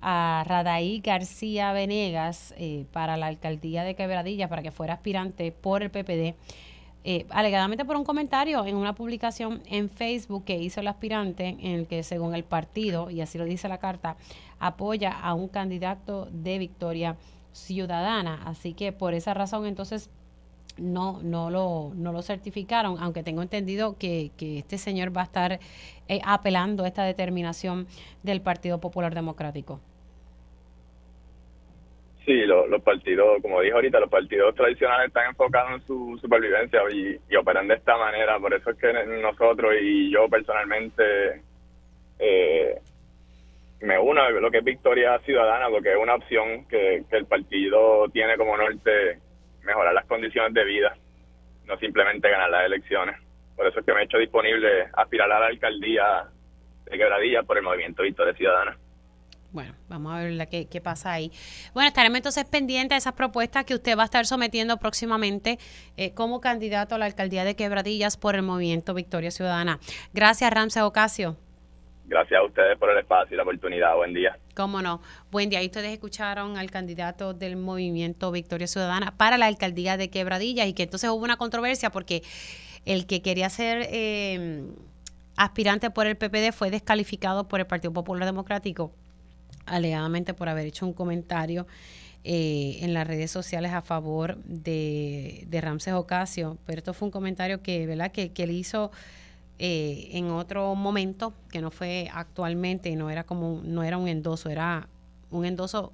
a 0.00 0.42
Radaí 0.44 1.00
García 1.00 1.72
Venegas 1.72 2.52
eh, 2.58 2.84
para 2.92 3.16
la 3.16 3.28
alcaldía 3.28 3.84
de 3.84 3.94
Quebradilla 3.94 4.48
para 4.48 4.62
que 4.62 4.72
fuera 4.72 4.94
aspirante 4.94 5.52
por 5.52 5.82
el 5.82 5.90
PPD 5.90 6.34
eh, 7.04 7.26
alegadamente 7.28 7.84
por 7.84 7.96
un 7.96 8.04
comentario 8.04 8.64
en 8.64 8.76
una 8.76 8.94
publicación 8.94 9.62
en 9.66 9.90
Facebook 9.90 10.44
que 10.44 10.56
hizo 10.56 10.80
el 10.80 10.88
aspirante, 10.88 11.48
en 11.48 11.72
el 11.72 11.86
que 11.86 12.02
según 12.02 12.34
el 12.34 12.44
partido, 12.44 13.10
y 13.10 13.20
así 13.20 13.36
lo 13.36 13.44
dice 13.44 13.68
la 13.68 13.78
carta, 13.78 14.16
apoya 14.58 15.12
a 15.12 15.34
un 15.34 15.48
candidato 15.48 16.28
de 16.32 16.58
victoria 16.58 17.16
ciudadana. 17.52 18.42
Así 18.46 18.72
que 18.72 18.92
por 18.92 19.12
esa 19.12 19.34
razón 19.34 19.66
entonces 19.66 20.08
no, 20.78 21.20
no, 21.22 21.50
lo, 21.50 21.92
no 21.94 22.10
lo 22.10 22.22
certificaron, 22.22 22.96
aunque 22.98 23.22
tengo 23.22 23.42
entendido 23.42 23.96
que, 23.98 24.32
que 24.36 24.58
este 24.58 24.78
señor 24.78 25.16
va 25.16 25.20
a 25.20 25.24
estar 25.24 25.60
eh, 26.08 26.20
apelando 26.24 26.86
esta 26.86 27.04
determinación 27.04 27.86
del 28.22 28.40
Partido 28.40 28.80
Popular 28.80 29.14
Democrático. 29.14 29.80
Sí, 32.24 32.32
los 32.46 32.82
partidos, 32.82 33.42
como 33.42 33.60
dije 33.60 33.74
ahorita, 33.74 34.00
los 34.00 34.08
partidos 34.08 34.54
tradicionales 34.54 35.08
están 35.08 35.28
enfocados 35.28 35.72
en 35.72 35.86
su 35.86 36.18
supervivencia 36.22 36.80
y, 36.90 37.36
operan 37.36 37.68
de 37.68 37.74
esta 37.74 37.98
manera. 37.98 38.38
Por 38.38 38.54
eso 38.54 38.70
es 38.70 38.78
que 38.78 38.92
nosotros 39.20 39.74
y 39.78 40.10
yo 40.10 40.26
personalmente 40.28 41.42
eh, 42.18 42.78
me 43.82 43.98
uno 43.98 44.22
a 44.22 44.30
lo 44.30 44.50
que 44.50 44.58
es 44.58 44.64
Victoria 44.64 45.18
Ciudadana, 45.18 45.68
porque 45.68 45.92
es 45.92 45.98
una 46.00 46.14
opción 46.14 46.66
que, 46.66 47.04
que 47.10 47.16
el 47.16 47.26
partido 47.26 48.08
tiene 48.08 48.38
como 48.38 48.56
norte 48.56 49.18
mejorar 49.62 49.92
las 49.92 50.06
condiciones 50.06 50.54
de 50.54 50.64
vida, 50.64 50.96
no 51.66 51.76
simplemente 51.76 52.30
ganar 52.30 52.48
las 52.48 52.64
elecciones. 52.64 53.16
Por 53.54 53.66
eso 53.66 53.80
es 53.80 53.86
que 53.86 53.92
me 53.92 54.00
he 54.00 54.04
hecho 54.04 54.18
disponible 54.18 54.88
aspirar 54.94 55.30
a 55.30 55.40
la 55.40 55.46
alcaldía 55.46 56.24
de 56.86 56.96
Quebradilla 56.96 57.42
por 57.42 57.58
el 57.58 57.64
movimiento 57.64 58.02
Victoria 58.02 58.32
Ciudadana. 58.32 58.78
Bueno, 59.54 59.72
vamos 59.88 60.12
a 60.12 60.18
ver 60.18 60.32
la 60.32 60.46
qué, 60.46 60.66
qué 60.66 60.80
pasa 60.80 61.12
ahí. 61.12 61.30
Bueno, 61.74 61.86
estaremos 61.86 62.16
entonces 62.16 62.44
pendientes 62.44 62.96
de 62.96 62.98
esas 62.98 63.12
propuestas 63.12 63.64
que 63.64 63.74
usted 63.74 63.96
va 63.96 64.02
a 64.02 64.06
estar 64.06 64.26
sometiendo 64.26 64.78
próximamente 64.78 65.60
eh, 65.96 66.12
como 66.12 66.40
candidato 66.40 66.96
a 66.96 66.98
la 66.98 67.04
alcaldía 67.06 67.44
de 67.44 67.54
Quebradillas 67.54 68.16
por 68.16 68.34
el 68.34 68.42
movimiento 68.42 68.94
Victoria 68.94 69.30
Ciudadana. 69.30 69.78
Gracias, 70.12 70.52
Ramsey 70.52 70.82
Ocasio. 70.82 71.36
Gracias 72.06 72.40
a 72.40 72.44
ustedes 72.44 72.76
por 72.78 72.90
el 72.90 72.98
espacio 72.98 73.32
y 73.32 73.36
la 73.36 73.44
oportunidad. 73.44 73.94
Buen 73.94 74.12
día. 74.12 74.36
Cómo 74.56 74.82
no. 74.82 75.00
Buen 75.30 75.50
día. 75.50 75.62
Y 75.62 75.66
ustedes 75.66 75.92
escucharon 75.92 76.58
al 76.58 76.72
candidato 76.72 77.32
del 77.32 77.54
movimiento 77.54 78.32
Victoria 78.32 78.66
Ciudadana 78.66 79.16
para 79.16 79.38
la 79.38 79.46
alcaldía 79.46 79.96
de 79.96 80.10
Quebradillas 80.10 80.66
y 80.66 80.74
que 80.74 80.82
entonces 80.82 81.08
hubo 81.10 81.22
una 81.22 81.36
controversia 81.36 81.90
porque 81.90 82.24
el 82.86 83.06
que 83.06 83.22
quería 83.22 83.48
ser 83.50 83.86
eh, 83.88 84.64
aspirante 85.36 85.90
por 85.90 86.08
el 86.08 86.16
PPD 86.16 86.52
fue 86.52 86.72
descalificado 86.72 87.46
por 87.46 87.60
el 87.60 87.68
Partido 87.68 87.92
Popular 87.92 88.26
Democrático 88.26 88.92
alegadamente 89.66 90.34
por 90.34 90.48
haber 90.48 90.66
hecho 90.66 90.86
un 90.86 90.92
comentario 90.92 91.66
eh, 92.26 92.78
en 92.80 92.94
las 92.94 93.06
redes 93.06 93.30
sociales 93.30 93.72
a 93.72 93.82
favor 93.82 94.38
de, 94.44 95.44
de 95.48 95.60
Ramses 95.60 95.92
Ocasio, 95.92 96.56
pero 96.64 96.78
esto 96.78 96.94
fue 96.94 97.06
un 97.06 97.12
comentario 97.12 97.62
que, 97.62 97.86
¿verdad? 97.86 98.12
que, 98.12 98.32
él 98.34 98.50
hizo 98.50 98.90
eh, 99.58 100.08
en 100.12 100.30
otro 100.30 100.74
momento, 100.74 101.34
que 101.50 101.60
no 101.60 101.70
fue 101.70 102.08
actualmente, 102.12 102.96
no 102.96 103.10
era 103.10 103.24
como 103.24 103.60
no 103.62 103.82
era 103.82 103.98
un 103.98 104.08
endoso, 104.08 104.48
era 104.48 104.88
un 105.30 105.44
endoso 105.44 105.92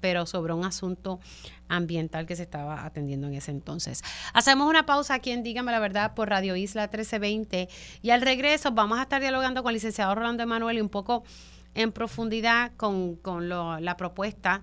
pero 0.00 0.26
sobre 0.26 0.52
un 0.52 0.64
asunto 0.64 1.20
ambiental 1.68 2.26
que 2.26 2.36
se 2.36 2.42
estaba 2.42 2.84
atendiendo 2.84 3.26
en 3.26 3.34
ese 3.34 3.50
entonces. 3.50 4.02
Hacemos 4.32 4.68
una 4.68 4.86
pausa 4.86 5.14
aquí 5.14 5.32
en 5.32 5.42
Dígame 5.42 5.72
la 5.72 5.80
Verdad 5.80 6.14
por 6.14 6.30
Radio 6.30 6.56
Isla 6.56 6.82
1320 6.82 7.68
y 8.02 8.10
al 8.10 8.22
regreso 8.22 8.70
vamos 8.72 8.98
a 8.98 9.02
estar 9.02 9.20
dialogando 9.20 9.62
con 9.62 9.70
el 9.70 9.74
licenciado 9.74 10.14
Rolando 10.14 10.42
Emanuel 10.42 10.78
y 10.78 10.80
un 10.80 10.88
poco 10.88 11.24
en 11.74 11.92
profundidad 11.92 12.72
con, 12.76 13.16
con 13.16 13.48
la 13.48 13.96
propuesta 13.96 14.62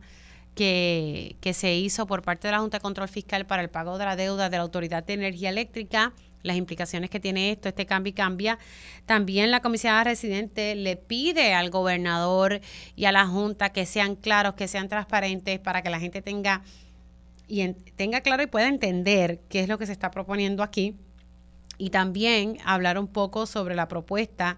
que, 0.56 1.36
que 1.42 1.54
se 1.54 1.76
hizo 1.76 2.08
por 2.08 2.22
parte 2.22 2.48
de 2.48 2.54
la 2.54 2.60
Junta 2.60 2.78
de 2.78 2.82
Control 2.82 3.08
Fiscal 3.08 3.46
para 3.46 3.62
el 3.62 3.70
pago 3.70 3.98
de 3.98 4.06
la 4.06 4.16
deuda 4.16 4.50
de 4.50 4.58
la 4.58 4.64
Autoridad 4.64 5.04
de 5.04 5.14
Energía 5.14 5.50
Eléctrica 5.50 6.14
las 6.46 6.56
implicaciones 6.58 7.10
que 7.10 7.20
tiene 7.20 7.52
esto, 7.52 7.68
este 7.68 7.86
cambio 7.86 8.12
y 8.12 8.14
cambia. 8.14 8.60
También 9.06 9.52
la 9.52 9.62
comisionada 9.62 10.04
residente 10.06 10.76
le 10.76 10.96
pide 10.96 11.54
al 11.54 11.70
gobernador 11.72 12.62
y 12.96 13.06
a 13.06 13.12
la 13.12 13.26
Junta 13.28 13.72
que 13.72 13.86
sean 13.86 14.16
claros, 14.16 14.54
que 14.54 14.68
sean 14.68 14.88
transparentes 14.88 15.60
para 15.60 15.82
que 15.82 15.90
la 15.90 16.00
gente 16.00 16.22
tenga 16.22 16.62
y 17.48 17.74
tenga 17.96 18.22
claro 18.22 18.42
y 18.42 18.48
pueda 18.48 18.68
entender 18.68 19.40
qué 19.50 19.60
es 19.60 19.68
lo 19.68 19.78
que 19.78 19.86
se 19.86 19.92
está 19.92 20.12
proponiendo 20.12 20.64
aquí. 20.64 20.96
Y 21.78 21.90
también 21.90 22.58
hablar 22.64 22.98
un 22.98 23.08
poco 23.08 23.46
sobre 23.46 23.76
la 23.76 23.88
propuesta 23.88 24.58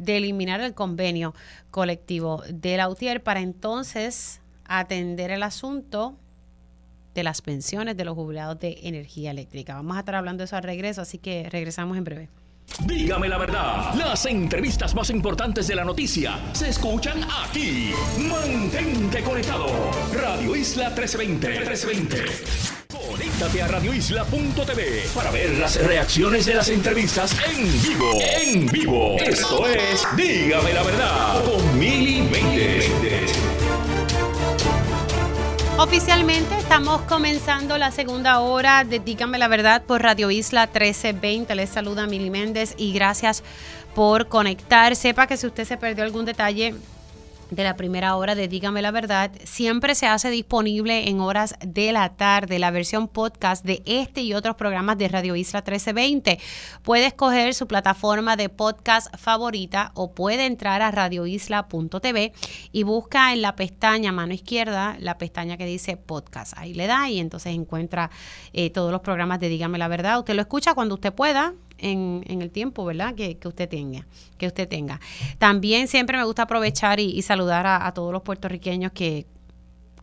de 0.00 0.16
eliminar 0.16 0.60
el 0.60 0.74
convenio 0.74 1.34
colectivo 1.70 2.42
de 2.48 2.76
la 2.76 2.88
UTIER 2.88 3.22
para 3.22 3.40
entonces 3.40 4.40
atender 4.64 5.30
el 5.30 5.42
asunto 5.42 6.16
de 7.14 7.22
las 7.22 7.42
pensiones 7.42 7.96
de 7.96 8.04
los 8.04 8.14
jubilados 8.14 8.58
de 8.60 8.78
energía 8.82 9.30
eléctrica. 9.30 9.74
Vamos 9.74 9.96
a 9.96 10.00
estar 10.00 10.14
hablando 10.14 10.42
de 10.42 10.46
eso 10.46 10.56
al 10.56 10.62
regreso, 10.62 11.02
así 11.02 11.18
que 11.18 11.48
regresamos 11.50 11.96
en 11.96 12.04
breve. 12.04 12.28
Dígame 12.86 13.28
la 13.28 13.36
verdad, 13.36 13.94
las 13.94 14.24
entrevistas 14.26 14.94
más 14.94 15.10
importantes 15.10 15.66
de 15.66 15.74
la 15.74 15.84
noticia 15.84 16.38
se 16.52 16.68
escuchan 16.68 17.20
aquí. 17.42 17.92
Mantente 18.18 19.22
conectado. 19.22 19.66
Radio 20.14 20.54
Isla 20.54 20.90
1320. 20.90 21.48
1320. 21.48 22.79
Conéctate 23.40 23.62
a 23.62 23.68
radioisla.tv 23.68 25.08
para 25.14 25.30
ver 25.30 25.56
las 25.56 25.82
reacciones 25.82 26.44
de 26.44 26.52
las 26.52 26.68
entrevistas 26.68 27.34
en 27.48 27.82
vivo. 27.82 28.18
En 28.38 28.66
vivo. 28.66 29.16
Esto 29.18 29.66
es 29.66 30.06
Dígame 30.14 30.74
la 30.74 30.82
verdad 30.82 31.42
con 31.44 31.78
Mili 31.78 32.28
Oficialmente 35.78 36.54
estamos 36.58 37.00
comenzando 37.02 37.78
la 37.78 37.90
segunda 37.90 38.40
hora 38.40 38.84
de 38.84 38.98
Dígame 38.98 39.38
la 39.38 39.48
verdad 39.48 39.84
por 39.84 40.02
Radio 40.02 40.30
Isla 40.30 40.66
1320. 40.66 41.54
Les 41.54 41.70
saluda 41.70 42.06
Mili 42.06 42.28
Méndez 42.28 42.74
y 42.76 42.92
gracias 42.92 43.42
por 43.94 44.28
conectar. 44.28 44.94
Sepa 44.96 45.26
que 45.26 45.38
si 45.38 45.46
usted 45.46 45.64
se 45.64 45.78
perdió 45.78 46.04
algún 46.04 46.26
detalle 46.26 46.74
de 47.50 47.64
la 47.64 47.76
primera 47.76 48.14
hora 48.16 48.34
de 48.34 48.46
Dígame 48.46 48.80
la 48.80 48.92
Verdad 48.92 49.32
siempre 49.44 49.94
se 49.94 50.06
hace 50.06 50.30
disponible 50.30 51.08
en 51.08 51.20
horas 51.20 51.54
de 51.60 51.92
la 51.92 52.10
tarde 52.10 52.58
la 52.60 52.70
versión 52.70 53.08
podcast 53.08 53.64
de 53.64 53.82
este 53.86 54.20
y 54.22 54.34
otros 54.34 54.54
programas 54.54 54.98
de 54.98 55.08
Radio 55.08 55.34
Isla 55.34 55.58
1320. 55.58 56.38
Puede 56.82 57.06
escoger 57.06 57.54
su 57.54 57.66
plataforma 57.66 58.36
de 58.36 58.48
podcast 58.48 59.14
favorita 59.16 59.90
o 59.94 60.12
puede 60.14 60.46
entrar 60.46 60.80
a 60.80 60.92
radioisla.tv 60.92 62.32
y 62.70 62.82
busca 62.84 63.32
en 63.32 63.42
la 63.42 63.56
pestaña 63.56 64.12
mano 64.12 64.32
izquierda 64.32 64.96
la 65.00 65.18
pestaña 65.18 65.56
que 65.56 65.66
dice 65.66 65.96
podcast. 65.96 66.52
Ahí 66.56 66.72
le 66.72 66.86
da 66.86 67.10
y 67.10 67.18
entonces 67.18 67.54
encuentra 67.54 68.10
eh, 68.52 68.70
todos 68.70 68.92
los 68.92 69.00
programas 69.00 69.40
de 69.40 69.48
Dígame 69.48 69.78
la 69.78 69.88
Verdad. 69.88 70.20
Usted 70.20 70.34
lo 70.34 70.42
escucha 70.42 70.74
cuando 70.74 70.94
usted 70.94 71.12
pueda 71.12 71.54
en, 71.80 72.24
el 72.26 72.50
tiempo, 72.50 72.84
¿verdad? 72.84 73.14
Que, 73.14 73.38
usted 73.44 73.68
tenga, 73.68 74.06
que 74.38 74.46
usted 74.46 74.68
tenga. 74.68 75.00
También 75.38 75.88
siempre 75.88 76.16
me 76.16 76.24
gusta 76.24 76.42
aprovechar 76.42 77.00
y, 77.00 77.20
saludar 77.22 77.66
a, 77.66 77.92
todos 77.92 78.12
los 78.12 78.22
puertorriqueños 78.22 78.92
que 78.92 79.26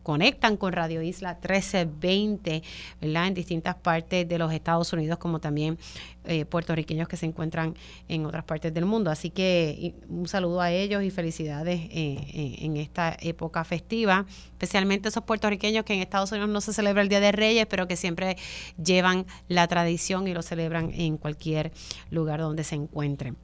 conectan 0.08 0.56
con 0.56 0.72
Radio 0.72 1.02
Isla 1.02 1.34
1320, 1.34 2.62
¿verdad? 2.98 3.26
En 3.26 3.34
distintas 3.34 3.74
partes 3.74 4.26
de 4.26 4.38
los 4.38 4.50
Estados 4.54 4.90
Unidos, 4.94 5.18
como 5.18 5.38
también 5.38 5.76
eh, 6.24 6.46
puertorriqueños 6.46 7.08
que 7.08 7.18
se 7.18 7.26
encuentran 7.26 7.74
en 8.08 8.24
otras 8.24 8.42
partes 8.44 8.72
del 8.72 8.86
mundo. 8.86 9.10
Así 9.10 9.28
que 9.28 9.94
un 10.08 10.26
saludo 10.26 10.62
a 10.62 10.72
ellos 10.72 11.02
y 11.02 11.10
felicidades 11.10 11.80
eh, 11.90 12.16
eh, 12.32 12.56
en 12.60 12.78
esta 12.78 13.18
época 13.20 13.62
festiva, 13.64 14.24
especialmente 14.52 15.10
esos 15.10 15.24
puertorriqueños 15.24 15.84
que 15.84 15.92
en 15.92 16.00
Estados 16.00 16.32
Unidos 16.32 16.48
no 16.48 16.62
se 16.62 16.72
celebra 16.72 17.02
el 17.02 17.10
Día 17.10 17.20
de 17.20 17.32
Reyes, 17.32 17.66
pero 17.66 17.86
que 17.86 17.96
siempre 17.96 18.38
llevan 18.82 19.26
la 19.46 19.68
tradición 19.68 20.26
y 20.26 20.32
lo 20.32 20.40
celebran 20.40 20.90
en 20.94 21.18
cualquier 21.18 21.70
lugar 22.10 22.40
donde 22.40 22.64
se 22.64 22.76
encuentren. 22.76 23.36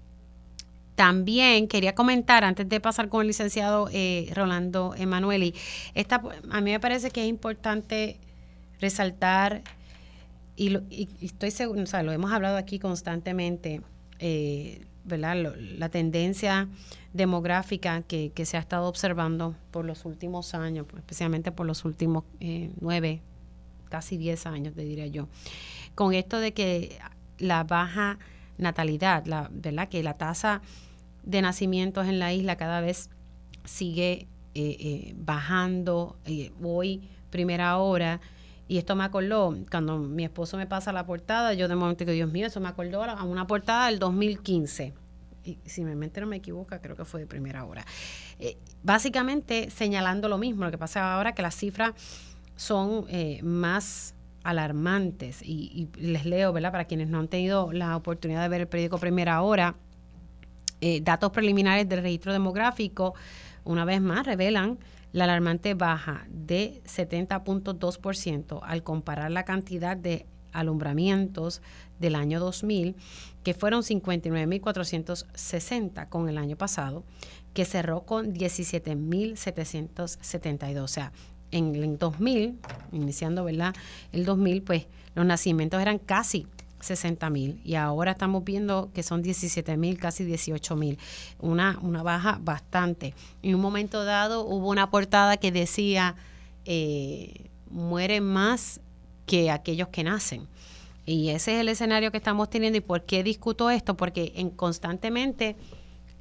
También 0.95 1.67
quería 1.67 1.95
comentar, 1.95 2.45
antes 2.45 2.69
de 2.69 2.81
pasar 2.81 3.09
con 3.09 3.23
el 3.23 3.27
licenciado 3.29 3.89
eh, 3.93 4.31
Rolando 4.35 4.95
Emanueli, 4.97 5.55
esta, 5.95 6.23
a 6.51 6.61
mí 6.61 6.71
me 6.71 6.81
parece 6.81 7.11
que 7.11 7.23
es 7.23 7.29
importante 7.29 8.19
resaltar, 8.81 9.63
y, 10.57 10.69
lo, 10.69 10.83
estoy 11.21 11.51
seguro, 11.51 11.83
o 11.83 11.87
sea, 11.87 12.03
lo 12.05 12.13
hemos 12.13 12.33
hablado 12.33 12.57
aquí 12.57 12.79
constantemente, 12.79 13.81
eh, 14.21 14.87
¿verdad? 15.05 15.37
la 15.79 15.89
tendencia 15.89 16.69
demográfica 17.13 18.03
que, 18.03 18.33
se 18.45 18.57
ha 18.57 18.61
estado 18.61 18.87
observando 18.87 19.57
por 19.73 19.85
los 19.85 20.05
últimos 20.05 20.55
años, 20.55 20.87
pues, 20.89 21.01
especialmente 21.01 21.51
por 21.51 21.67
los 21.67 21.85
últimos 21.85 22.25
eh, 22.39 22.71
nueve, 22.81 23.21
casi 23.89 24.17
diez 24.17 24.47
años, 24.47 24.75
te 24.75 24.83
diría 24.83 25.09
yo, 25.09 25.29
con 25.97 26.15
esto 26.15 26.39
de 26.39 26.53
que 26.53 26.99
la 27.39 27.65
baja 27.65 28.19
natalidad, 28.59 29.27
la, 29.27 29.49
¿verdad? 29.53 29.89
Que 29.89 30.03
la 30.03 30.15
tasa 30.15 30.63
de 31.25 31.43
nacimientos 31.43 32.07
en 32.07 32.19
la 32.19 32.33
isla 32.33 32.57
cada 32.57 32.81
vez 32.81 33.11
sigue 33.65 34.29
eh, 34.55 34.77
eh, 34.79 35.15
bajando. 35.17 36.17
Eh, 36.27 36.53
hoy, 36.63 37.09
primera 37.31 37.77
hora, 37.79 38.21
y 38.69 38.79
esto 38.79 38.95
me 38.95 39.05
acordó, 39.05 39.57
cuando 39.71 39.99
mi 39.99 40.25
esposo 40.25 40.57
me 40.57 40.67
pasa 40.67 40.93
la 40.93 41.05
portada, 41.05 41.55
yo 41.55 41.69
de 41.69 41.75
momento 41.75 42.05
digo, 42.05 42.13
Dios 42.13 42.31
mío, 42.31 42.47
eso 42.47 42.61
me 42.61 42.69
acordó 42.69 43.03
a 43.03 43.23
una 43.25 43.47
portada 43.47 43.87
del 43.87 43.99
2015. 43.99 44.95
Y 45.45 45.59
si 45.67 45.85
mi 45.85 45.95
mente 45.95 46.21
no 46.21 46.27
me 46.27 46.37
equivoca, 46.37 46.81
creo 46.81 46.97
que 46.97 47.05
fue 47.05 47.21
de 47.21 47.27
primera 47.27 47.65
hora. 47.65 47.85
básicamente 48.83 49.71
señalando 49.71 50.29
lo 50.29 50.39
mismo, 50.39 50.65
lo 50.65 50.71
que 50.71 50.79
pasa 50.79 51.15
ahora 51.15 51.33
que 51.33 51.43
las 51.43 51.55
cifras 51.55 51.93
son 52.57 53.07
más 53.43 54.15
alarmantes 54.43 55.43
y, 55.43 55.91
y, 55.99 56.01
les 56.01 56.25
leo, 56.25 56.53
¿verdad? 56.53 56.73
Para 56.73 56.85
quienes 56.85 57.09
no 57.09 57.19
han 57.19 57.29
tenido 57.29 57.73
la 57.73 57.97
oportunidad 57.97 58.43
de 58.43 58.49
ver 58.49 58.63
el 58.63 58.69
periódico 58.69 58.99
Primera 58.99 59.43
Hora, 59.43 59.75
eh, 60.87 61.01
datos 61.01 61.31
preliminares 61.31 61.89
del 61.89 62.03
registro 62.03 62.35
demográfico, 62.35 63.15
una 63.65 63.87
vez 63.87 64.03
más, 64.03 64.27
revelan 64.27 64.79
la 65.13 65.25
alarmante 65.25 65.73
baja 65.73 66.27
de 66.29 66.83
70.2% 66.85 68.61
al 68.63 68.83
comparar 68.83 69.31
la 69.31 69.47
cantidad 69.47 69.97
de 69.97 70.27
alumbramientos 70.53 71.63
del 71.99 72.17
año 72.17 72.39
2000, 72.39 72.97
que 73.43 73.55
fueron 73.55 73.81
59.460 73.81 76.11
con 76.11 76.29
el 76.29 76.37
año 76.37 76.57
pasado, 76.57 77.03
que 77.55 77.65
cerró 77.65 78.03
con 78.03 78.35
17.772. 78.35 80.83
O 80.83 80.89
sea, 80.89 81.13
en 81.51 81.75
el 81.75 81.97
2000, 81.97 82.59
iniciando 82.93 83.45
¿verdad? 83.45 83.75
el 84.13 84.27
2000, 84.27 84.63
pues 84.63 84.87
los 85.15 85.25
nacimientos 85.25 85.81
eran 85.81 85.99
casi 85.99 86.47
60 86.85 87.31
mil 87.31 87.61
y 87.65 87.75
ahora 87.75 88.13
estamos 88.13 88.45
viendo 88.45 88.91
que 88.95 89.03
son 89.03 89.23
17 89.23 89.77
mil, 89.77 89.99
casi 89.99 90.25
18 90.25 90.77
mil, 90.77 90.99
una, 91.41 91.79
una 91.83 92.03
baja 92.03 92.39
bastante. 92.43 93.15
En 93.43 93.55
un 93.55 93.61
momento 93.61 94.05
dado 94.05 94.45
hubo 94.45 94.69
una 94.69 94.91
portada 94.91 95.37
que 95.37 95.51
decía, 95.51 96.15
eh, 96.65 97.51
mueren 97.71 98.25
más 98.25 98.81
que 99.27 99.51
aquellos 99.51 99.89
que 99.89 100.05
nacen. 100.05 100.47
Y 101.07 101.31
ese 101.31 101.55
es 101.55 101.61
el 101.61 101.69
escenario 101.69 102.11
que 102.11 102.17
estamos 102.17 102.49
teniendo. 102.49 102.79
¿Y 102.79 102.81
por 102.81 103.05
qué 103.05 103.23
discuto 103.23 103.71
esto? 103.71 103.97
Porque 103.97 104.33
en, 104.37 104.51
constantemente 104.51 105.57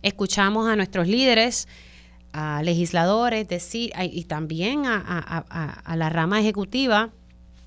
escuchamos 0.01 0.67
a 0.67 0.75
nuestros 0.75 1.07
líderes, 1.07 1.67
a 2.33 2.61
legisladores 2.63 3.47
decir, 3.47 3.93
y 4.01 4.23
también 4.25 4.85
a, 4.85 4.97
a 5.85 5.95
la 5.95 6.09
rama 6.09 6.39
ejecutiva, 6.39 7.11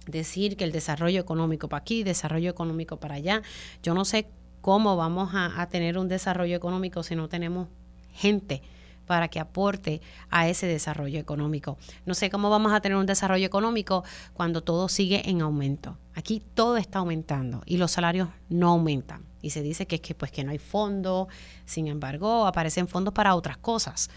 decir 0.06 0.56
que 0.56 0.64
el 0.64 0.72
desarrollo 0.72 1.20
económico 1.20 1.68
para 1.68 1.82
aquí, 1.82 2.02
desarrollo 2.04 2.50
económico 2.50 2.98
para 2.98 3.16
allá. 3.16 3.42
Yo 3.82 3.94
no 3.94 4.04
sé 4.04 4.28
cómo 4.60 4.96
vamos 4.96 5.30
a, 5.34 5.66
tener 5.68 5.98
un 5.98 6.08
desarrollo 6.08 6.56
económico 6.56 7.02
si 7.02 7.14
no 7.14 7.28
tenemos 7.28 7.68
gente 8.12 8.62
para 9.06 9.28
que 9.28 9.38
aporte 9.38 10.00
a 10.30 10.48
ese 10.48 10.66
desarrollo 10.66 11.20
económico. 11.20 11.78
No 12.04 12.14
sé 12.14 12.30
cómo 12.30 12.50
vamos 12.50 12.72
a 12.72 12.80
tener 12.80 12.98
un 12.98 13.06
desarrollo 13.06 13.46
económico 13.46 14.02
cuando 14.34 14.62
todo 14.62 14.88
sigue 14.88 15.30
en 15.30 15.40
aumento. 15.40 15.96
Aquí 16.14 16.42
todo 16.54 16.76
está 16.76 16.98
aumentando 16.98 17.62
y 17.64 17.76
los 17.76 17.92
salarios 17.92 18.28
no 18.48 18.70
aumentan. 18.70 19.24
Y 19.40 19.50
se 19.50 19.62
dice 19.62 19.86
que 19.86 19.96
es 19.96 20.00
que 20.00 20.16
pues 20.16 20.32
que 20.32 20.42
no 20.42 20.50
hay 20.50 20.58
fondos, 20.58 21.28
sin 21.64 21.86
embargo, 21.86 22.46
aparecen 22.46 22.88
fondos 22.88 23.14
para 23.14 23.36
otras 23.36 23.58
cosas. 23.58 24.10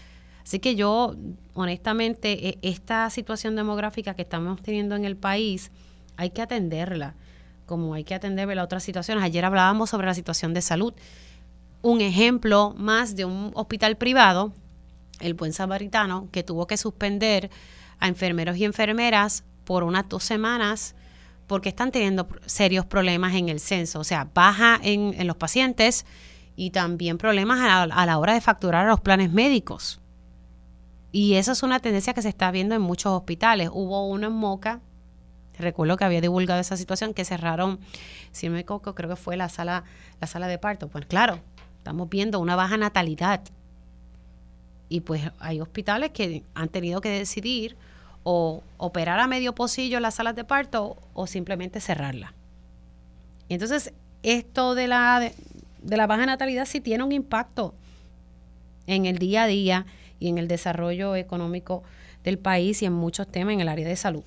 Así 0.50 0.58
que 0.58 0.74
yo, 0.74 1.14
honestamente, 1.54 2.48
e, 2.48 2.58
esta 2.62 3.08
situación 3.08 3.54
demográfica 3.54 4.14
que 4.14 4.22
estamos 4.22 4.60
teniendo 4.60 4.96
en 4.96 5.04
el 5.04 5.16
país, 5.16 5.70
hay 6.16 6.30
que 6.30 6.42
atenderla, 6.42 7.14
como 7.66 7.94
hay 7.94 8.02
que 8.02 8.16
atender 8.16 8.48
las 8.48 8.64
otras 8.64 8.82
situaciones. 8.82 9.22
Ayer 9.22 9.44
hablábamos 9.44 9.90
sobre 9.90 10.08
la 10.08 10.14
situación 10.14 10.52
de 10.52 10.60
salud. 10.60 10.92
Un 11.82 12.00
ejemplo 12.00 12.74
más 12.76 13.14
de 13.14 13.26
un 13.26 13.52
hospital 13.54 13.96
privado, 13.96 14.52
el 15.20 15.34
Buen 15.34 15.52
Samaritano, 15.52 16.28
que 16.32 16.42
tuvo 16.42 16.66
que 16.66 16.76
suspender 16.76 17.48
a 18.00 18.08
enfermeros 18.08 18.56
y 18.56 18.64
enfermeras 18.64 19.44
por 19.62 19.84
unas 19.84 20.08
dos 20.08 20.24
semanas 20.24 20.96
porque 21.46 21.68
están 21.68 21.92
teniendo 21.92 22.26
serios 22.46 22.86
problemas 22.86 23.36
en 23.36 23.50
el 23.50 23.60
censo, 23.60 24.00
o 24.00 24.04
sea, 24.04 24.28
baja 24.34 24.80
en, 24.82 25.24
los 25.28 25.36
pacientes 25.36 26.06
y 26.56 26.70
también 26.70 27.18
problemas 27.18 27.60
a 27.60 28.06
la 28.06 28.18
hora 28.18 28.34
de 28.34 28.40
facturar 28.40 28.86
a 28.86 28.90
los 28.90 29.00
planes 29.00 29.30
médicos. 29.30 29.99
Y 31.12 31.34
esa 31.34 31.52
es 31.52 31.62
una 31.62 31.80
tendencia 31.80 32.14
que 32.14 32.22
se 32.22 32.28
está 32.28 32.50
viendo 32.50 32.74
en 32.74 32.82
muchos 32.82 33.12
hospitales. 33.12 33.68
Hubo 33.72 34.06
uno 34.08 34.28
en 34.28 34.32
Moca, 34.32 34.80
recuerdo 35.58 35.96
que 35.96 36.04
había 36.04 36.20
divulgado 36.20 36.60
esa 36.60 36.76
situación, 36.76 37.14
que 37.14 37.24
cerraron, 37.24 37.80
si 38.32 38.48
no 38.48 38.54
me 38.54 38.60
equivoco, 38.60 38.94
creo 38.94 39.10
que 39.10 39.16
fue 39.16 39.36
la 39.36 39.48
sala, 39.48 39.84
la 40.20 40.26
sala 40.26 40.46
de 40.46 40.58
parto. 40.58 40.88
Pues 40.88 41.06
claro, 41.06 41.40
estamos 41.78 42.08
viendo 42.08 42.38
una 42.40 42.56
baja 42.56 42.76
natalidad. 42.76 43.40
Y 44.88 45.00
pues 45.00 45.22
hay 45.38 45.60
hospitales 45.60 46.10
que 46.10 46.42
han 46.54 46.68
tenido 46.68 47.00
que 47.00 47.10
decidir 47.10 47.76
o 48.22 48.62
operar 48.76 49.20
a 49.20 49.26
medio 49.26 49.54
pocillo 49.54 50.00
las 50.00 50.16
salas 50.16 50.34
de 50.34 50.44
parto 50.44 50.96
o 51.14 51.26
simplemente 51.26 51.80
cerrarla. 51.80 52.34
Y 53.48 53.54
entonces, 53.54 53.92
esto 54.22 54.74
de 54.74 54.88
la, 54.88 55.20
de, 55.20 55.34
de 55.82 55.96
la 55.96 56.06
baja 56.06 56.26
natalidad 56.26 56.66
sí 56.66 56.80
tiene 56.80 57.04
un 57.04 57.12
impacto 57.12 57.74
en 58.86 59.06
el 59.06 59.18
día 59.18 59.44
a 59.44 59.46
día 59.46 59.86
y 60.20 60.28
en 60.28 60.38
el 60.38 60.46
desarrollo 60.46 61.16
económico 61.16 61.82
del 62.22 62.38
país 62.38 62.82
y 62.82 62.86
en 62.86 62.92
muchos 62.92 63.26
temas 63.26 63.54
en 63.54 63.60
el 63.60 63.68
área 63.68 63.88
de 63.88 63.96
salud. 63.96 64.22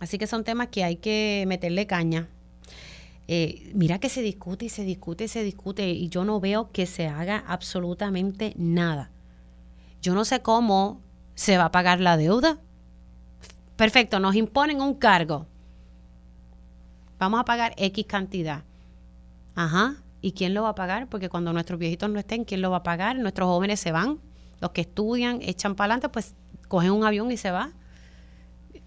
Así 0.00 0.18
que 0.18 0.26
son 0.26 0.44
temas 0.44 0.68
que 0.68 0.84
hay 0.84 0.96
que 0.96 1.44
meterle 1.46 1.86
caña. 1.86 2.28
Eh, 3.26 3.70
mira 3.72 3.98
que 3.98 4.10
se 4.10 4.20
discute 4.20 4.66
y 4.66 4.68
se 4.68 4.84
discute 4.84 5.24
y 5.24 5.28
se 5.28 5.42
discute 5.42 5.88
y 5.88 6.08
yo 6.10 6.24
no 6.24 6.40
veo 6.40 6.70
que 6.72 6.84
se 6.84 7.06
haga 7.06 7.42
absolutamente 7.46 8.52
nada. 8.56 9.10
Yo 10.02 10.14
no 10.14 10.26
sé 10.26 10.42
cómo 10.42 11.00
se 11.34 11.56
va 11.56 11.66
a 11.66 11.72
pagar 11.72 12.00
la 12.00 12.18
deuda. 12.18 12.58
Perfecto, 13.76 14.20
nos 14.20 14.34
imponen 14.34 14.82
un 14.82 14.94
cargo. 14.94 15.46
Vamos 17.18 17.40
a 17.40 17.44
pagar 17.44 17.72
X 17.78 18.04
cantidad. 18.06 18.64
Ajá. 19.54 19.96
¿Y 20.20 20.32
quién 20.32 20.54
lo 20.54 20.62
va 20.62 20.70
a 20.70 20.74
pagar? 20.74 21.08
Porque 21.08 21.28
cuando 21.28 21.52
nuestros 21.52 21.78
viejitos 21.78 22.10
no 22.10 22.18
estén, 22.18 22.44
¿quién 22.44 22.60
lo 22.60 22.70
va 22.70 22.78
a 22.78 22.82
pagar? 22.82 23.16
Nuestros 23.16 23.46
jóvenes 23.46 23.80
se 23.80 23.92
van 23.92 24.18
los 24.60 24.70
que 24.70 24.82
estudian, 24.82 25.40
echan 25.42 25.74
para 25.74 25.94
adelante, 25.94 26.08
pues 26.08 26.34
cogen 26.68 26.90
un 26.90 27.04
avión 27.04 27.30
y 27.30 27.36
se 27.36 27.50
va. 27.50 27.72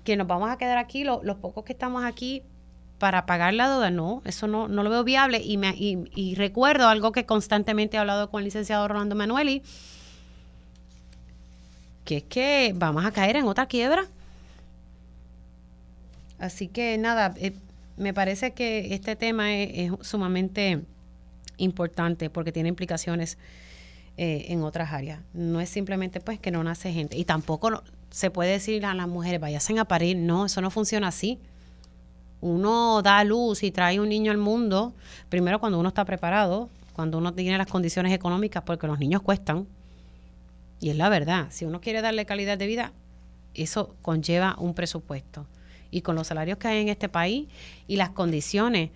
Que 0.03 0.15
nos 0.15 0.27
vamos 0.27 0.49
a 0.49 0.57
quedar 0.57 0.77
aquí, 0.77 1.03
los 1.03 1.37
pocos 1.37 1.63
que 1.63 1.73
estamos 1.73 2.03
aquí 2.03 2.43
para 2.97 3.25
pagar 3.25 3.53
la 3.53 3.69
deuda, 3.69 3.91
no, 3.91 4.21
eso 4.25 4.47
no, 4.47 4.67
no 4.67 4.83
lo 4.83 4.89
veo 4.89 5.03
viable. 5.03 5.41
Y, 5.43 5.57
me, 5.57 5.73
y, 5.77 6.35
recuerdo 6.35 6.87
algo 6.87 7.11
que 7.11 7.25
constantemente 7.25 7.97
he 7.97 7.99
hablado 7.99 8.29
con 8.29 8.39
el 8.39 8.45
licenciado 8.45 8.87
Rolando 8.87 9.15
Manueli, 9.15 9.61
que 12.05 12.17
es 12.17 12.23
que 12.23 12.73
vamos 12.75 13.05
a 13.05 13.11
caer 13.11 13.35
en 13.35 13.45
otra 13.45 13.67
quiebra. 13.67 14.05
Así 16.39 16.67
que 16.67 16.97
nada, 16.97 17.33
eh, 17.37 17.53
me 17.97 18.13
parece 18.13 18.53
que 18.53 18.93
este 18.93 19.15
tema 19.15 19.53
es, 19.55 19.91
sumamente 20.01 20.83
importante 21.57 22.29
porque 22.29 22.51
tiene 22.51 22.69
implicaciones 22.69 23.37
eh, 24.17 24.47
en 24.49 24.63
otras 24.63 24.91
áreas. 24.91 25.21
No 25.33 25.61
es 25.61 25.69
simplemente 25.69 26.19
pues 26.19 26.39
que 26.39 26.51
no 26.51 26.63
nace 26.63 26.91
gente. 26.91 27.17
Y 27.17 27.25
tampoco 27.25 27.83
se 28.09 28.31
puede 28.31 28.51
decir 28.51 28.85
a 28.85 28.93
las 28.93 29.07
mujeres, 29.07 29.39
vayan 29.39 29.79
a 29.79 29.85
parir. 29.85 30.17
No, 30.17 30.45
eso 30.45 30.61
no 30.61 30.71
funciona 30.71 31.07
así. 31.07 31.39
Uno 32.41 33.01
da 33.01 33.23
luz 33.23 33.63
y 33.63 33.71
trae 33.71 33.99
un 33.99 34.09
niño 34.09 34.31
al 34.31 34.37
mundo, 34.37 34.93
primero 35.29 35.59
cuando 35.59 35.79
uno 35.79 35.89
está 35.89 36.05
preparado, 36.05 36.69
cuando 36.93 37.17
uno 37.17 37.33
tiene 37.33 37.57
las 37.57 37.67
condiciones 37.67 38.13
económicas, 38.13 38.63
porque 38.63 38.85
los 38.87 38.99
niños 38.99 39.21
cuestan. 39.21 39.67
Y 40.79 40.89
es 40.89 40.95
la 40.95 41.09
verdad, 41.09 41.47
si 41.49 41.65
uno 41.65 41.81
quiere 41.81 42.01
darle 42.01 42.25
calidad 42.25 42.57
de 42.57 42.67
vida, 42.67 42.93
eso 43.55 43.95
conlleva 44.03 44.55
un 44.59 44.75
presupuesto 44.75 45.47
y 45.91 46.01
con 46.01 46.15
los 46.15 46.27
salarios 46.27 46.57
que 46.57 46.67
hay 46.67 46.81
en 46.81 46.89
este 46.89 47.09
país 47.09 47.47
y 47.87 47.95
las 47.95 48.09
condiciones, 48.09 48.91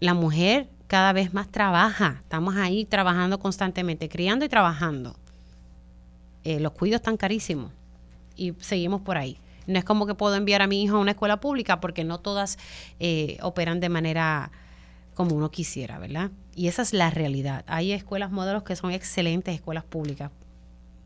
la 0.00 0.14
mujer 0.14 0.68
cada 0.90 1.12
vez 1.12 1.32
más 1.32 1.46
trabaja. 1.48 2.18
Estamos 2.20 2.56
ahí 2.56 2.84
trabajando 2.84 3.38
constantemente, 3.38 4.08
criando 4.08 4.44
y 4.44 4.48
trabajando. 4.48 5.14
Eh, 6.42 6.58
los 6.58 6.72
cuidos 6.72 6.96
están 6.96 7.16
carísimos 7.16 7.70
y 8.34 8.54
seguimos 8.58 9.00
por 9.00 9.16
ahí. 9.16 9.38
No 9.68 9.78
es 9.78 9.84
como 9.84 10.04
que 10.04 10.16
puedo 10.16 10.34
enviar 10.34 10.62
a 10.62 10.66
mi 10.66 10.82
hijo 10.82 10.96
a 10.96 10.98
una 10.98 11.12
escuela 11.12 11.38
pública 11.38 11.80
porque 11.80 12.02
no 12.02 12.18
todas 12.18 12.58
eh, 12.98 13.38
operan 13.40 13.78
de 13.78 13.88
manera 13.88 14.50
como 15.14 15.36
uno 15.36 15.52
quisiera, 15.52 16.00
¿verdad? 16.00 16.32
Y 16.56 16.66
esa 16.66 16.82
es 16.82 16.92
la 16.92 17.10
realidad. 17.10 17.64
Hay 17.68 17.92
escuelas 17.92 18.32
modelos 18.32 18.64
que 18.64 18.74
son 18.74 18.90
excelentes 18.90 19.54
escuelas 19.54 19.84
públicas. 19.84 20.32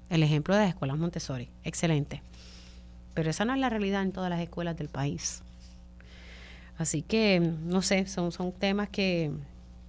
El 0.08 0.22
ejemplo 0.22 0.54
de 0.54 0.62
las 0.62 0.70
escuelas 0.70 0.96
Montessori, 0.96 1.50
excelente. 1.62 2.22
Pero 3.12 3.28
esa 3.28 3.44
no 3.44 3.52
es 3.52 3.60
la 3.60 3.68
realidad 3.68 4.00
en 4.00 4.12
todas 4.12 4.30
las 4.30 4.40
escuelas 4.40 4.78
del 4.78 4.88
país. 4.88 5.42
Así 6.78 7.02
que, 7.02 7.38
no 7.38 7.82
sé, 7.82 8.06
son, 8.06 8.32
son 8.32 8.50
temas 8.50 8.88
que, 8.88 9.30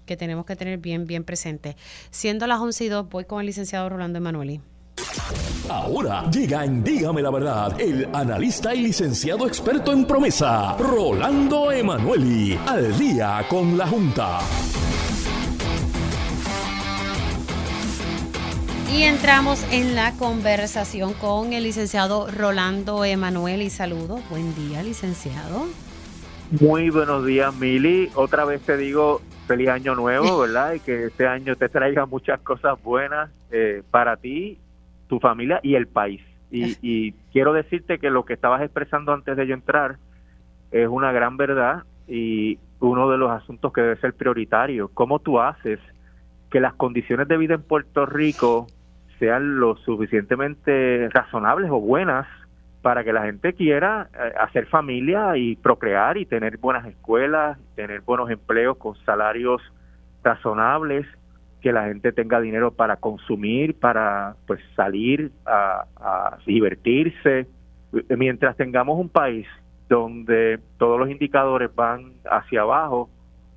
que 0.05 0.17
tenemos 0.17 0.45
que 0.45 0.55
tener 0.55 0.77
bien, 0.77 1.05
bien 1.05 1.23
presentes. 1.23 1.75
Siendo 2.11 2.47
las 2.47 2.59
11 2.59 2.85
y 2.85 2.89
2, 2.89 3.09
voy 3.09 3.25
con 3.25 3.39
el 3.39 3.47
licenciado 3.47 3.89
Rolando 3.89 4.17
Emanueli. 4.17 4.61
Ahora 5.69 6.29
llega 6.29 6.63
en 6.63 6.83
Dígame 6.83 7.21
la 7.21 7.31
Verdad 7.31 7.79
el 7.79 8.07
analista 8.13 8.73
y 8.75 8.81
licenciado 8.81 9.47
experto 9.47 9.91
en 9.91 10.05
promesa, 10.05 10.77
Rolando 10.77 11.71
Emanueli, 11.71 12.57
al 12.67 12.97
día 12.97 13.45
con 13.49 13.77
la 13.77 13.87
Junta. 13.87 14.39
Y 18.95 19.03
entramos 19.03 19.61
en 19.71 19.95
la 19.95 20.13
conversación 20.13 21.13
con 21.15 21.51
el 21.51 21.63
licenciado 21.63 22.31
Rolando 22.31 23.03
Emanuel 23.03 23.61
y 23.61 23.69
saludos. 23.69 24.21
Buen 24.29 24.55
día, 24.55 24.83
licenciado. 24.83 25.67
Muy 26.51 26.91
buenos 26.91 27.25
días, 27.25 27.55
Mili. 27.57 28.09
Otra 28.13 28.45
vez 28.45 28.61
te 28.61 28.77
digo 28.77 29.19
feliz 29.47 29.69
año 29.69 29.95
nuevo, 29.95 30.39
¿verdad? 30.41 30.73
Y 30.73 30.79
que 30.79 31.05
este 31.05 31.27
año 31.27 31.55
te 31.55 31.69
traiga 31.69 32.05
muchas 32.05 32.39
cosas 32.41 32.81
buenas 32.83 33.31
eh, 33.51 33.81
para 33.89 34.17
ti, 34.17 34.59
tu 35.07 35.19
familia 35.19 35.59
y 35.63 35.75
el 35.75 35.87
país. 35.87 36.21
Y, 36.51 36.77
y 36.81 37.13
quiero 37.33 37.51
decirte 37.51 37.97
que 37.97 38.11
lo 38.11 38.25
que 38.25 38.33
estabas 38.33 38.61
expresando 38.61 39.11
antes 39.11 39.35
de 39.35 39.47
yo 39.47 39.55
entrar 39.55 39.97
es 40.71 40.87
una 40.87 41.11
gran 41.11 41.35
verdad 41.35 41.83
y 42.07 42.59
uno 42.79 43.09
de 43.09 43.17
los 43.17 43.31
asuntos 43.31 43.73
que 43.73 43.81
debe 43.81 43.97
ser 43.97 44.13
prioritario. 44.13 44.89
¿Cómo 44.93 45.19
tú 45.19 45.39
haces 45.39 45.79
que 46.51 46.59
las 46.59 46.75
condiciones 46.75 47.27
de 47.27 47.37
vida 47.37 47.55
en 47.55 47.63
Puerto 47.63 48.05
Rico 48.05 48.67
sean 49.19 49.59
lo 49.59 49.77
suficientemente 49.77 51.09
razonables 51.09 51.71
o 51.71 51.79
buenas 51.79 52.27
para 52.85 53.03
que 53.03 53.11
la 53.11 53.23
gente 53.23 53.53
quiera 53.53 54.09
eh, 54.13 54.33
hacer 54.39 54.67
familia 54.67 55.35
y 55.37 55.55
procrear 55.55 56.17
y 56.17 56.27
tener 56.27 56.59
buenas 56.59 56.85
escuelas, 56.85 57.57
tener 57.73 58.01
buenos 58.01 58.29
empleos 58.29 58.77
con 58.77 58.95
salarios 58.97 59.59
razonables, 60.23 61.07
que 61.61 61.73
la 61.73 61.85
gente 61.85 62.11
tenga 62.11 62.39
dinero 62.39 62.69
para 62.69 62.97
consumir, 62.97 63.73
para 63.79 64.35
pues 64.45 64.59
salir 64.75 65.31
a, 65.47 66.37
divertirse, 66.45 67.47
mientras 68.15 68.55
tengamos 68.55 68.99
un 68.99 69.09
país 69.09 69.47
donde 69.89 70.59
todos 70.77 70.99
los 70.99 71.09
indicadores 71.09 71.73
van 71.73 72.13
hacia 72.29 72.61
abajo, 72.61 73.09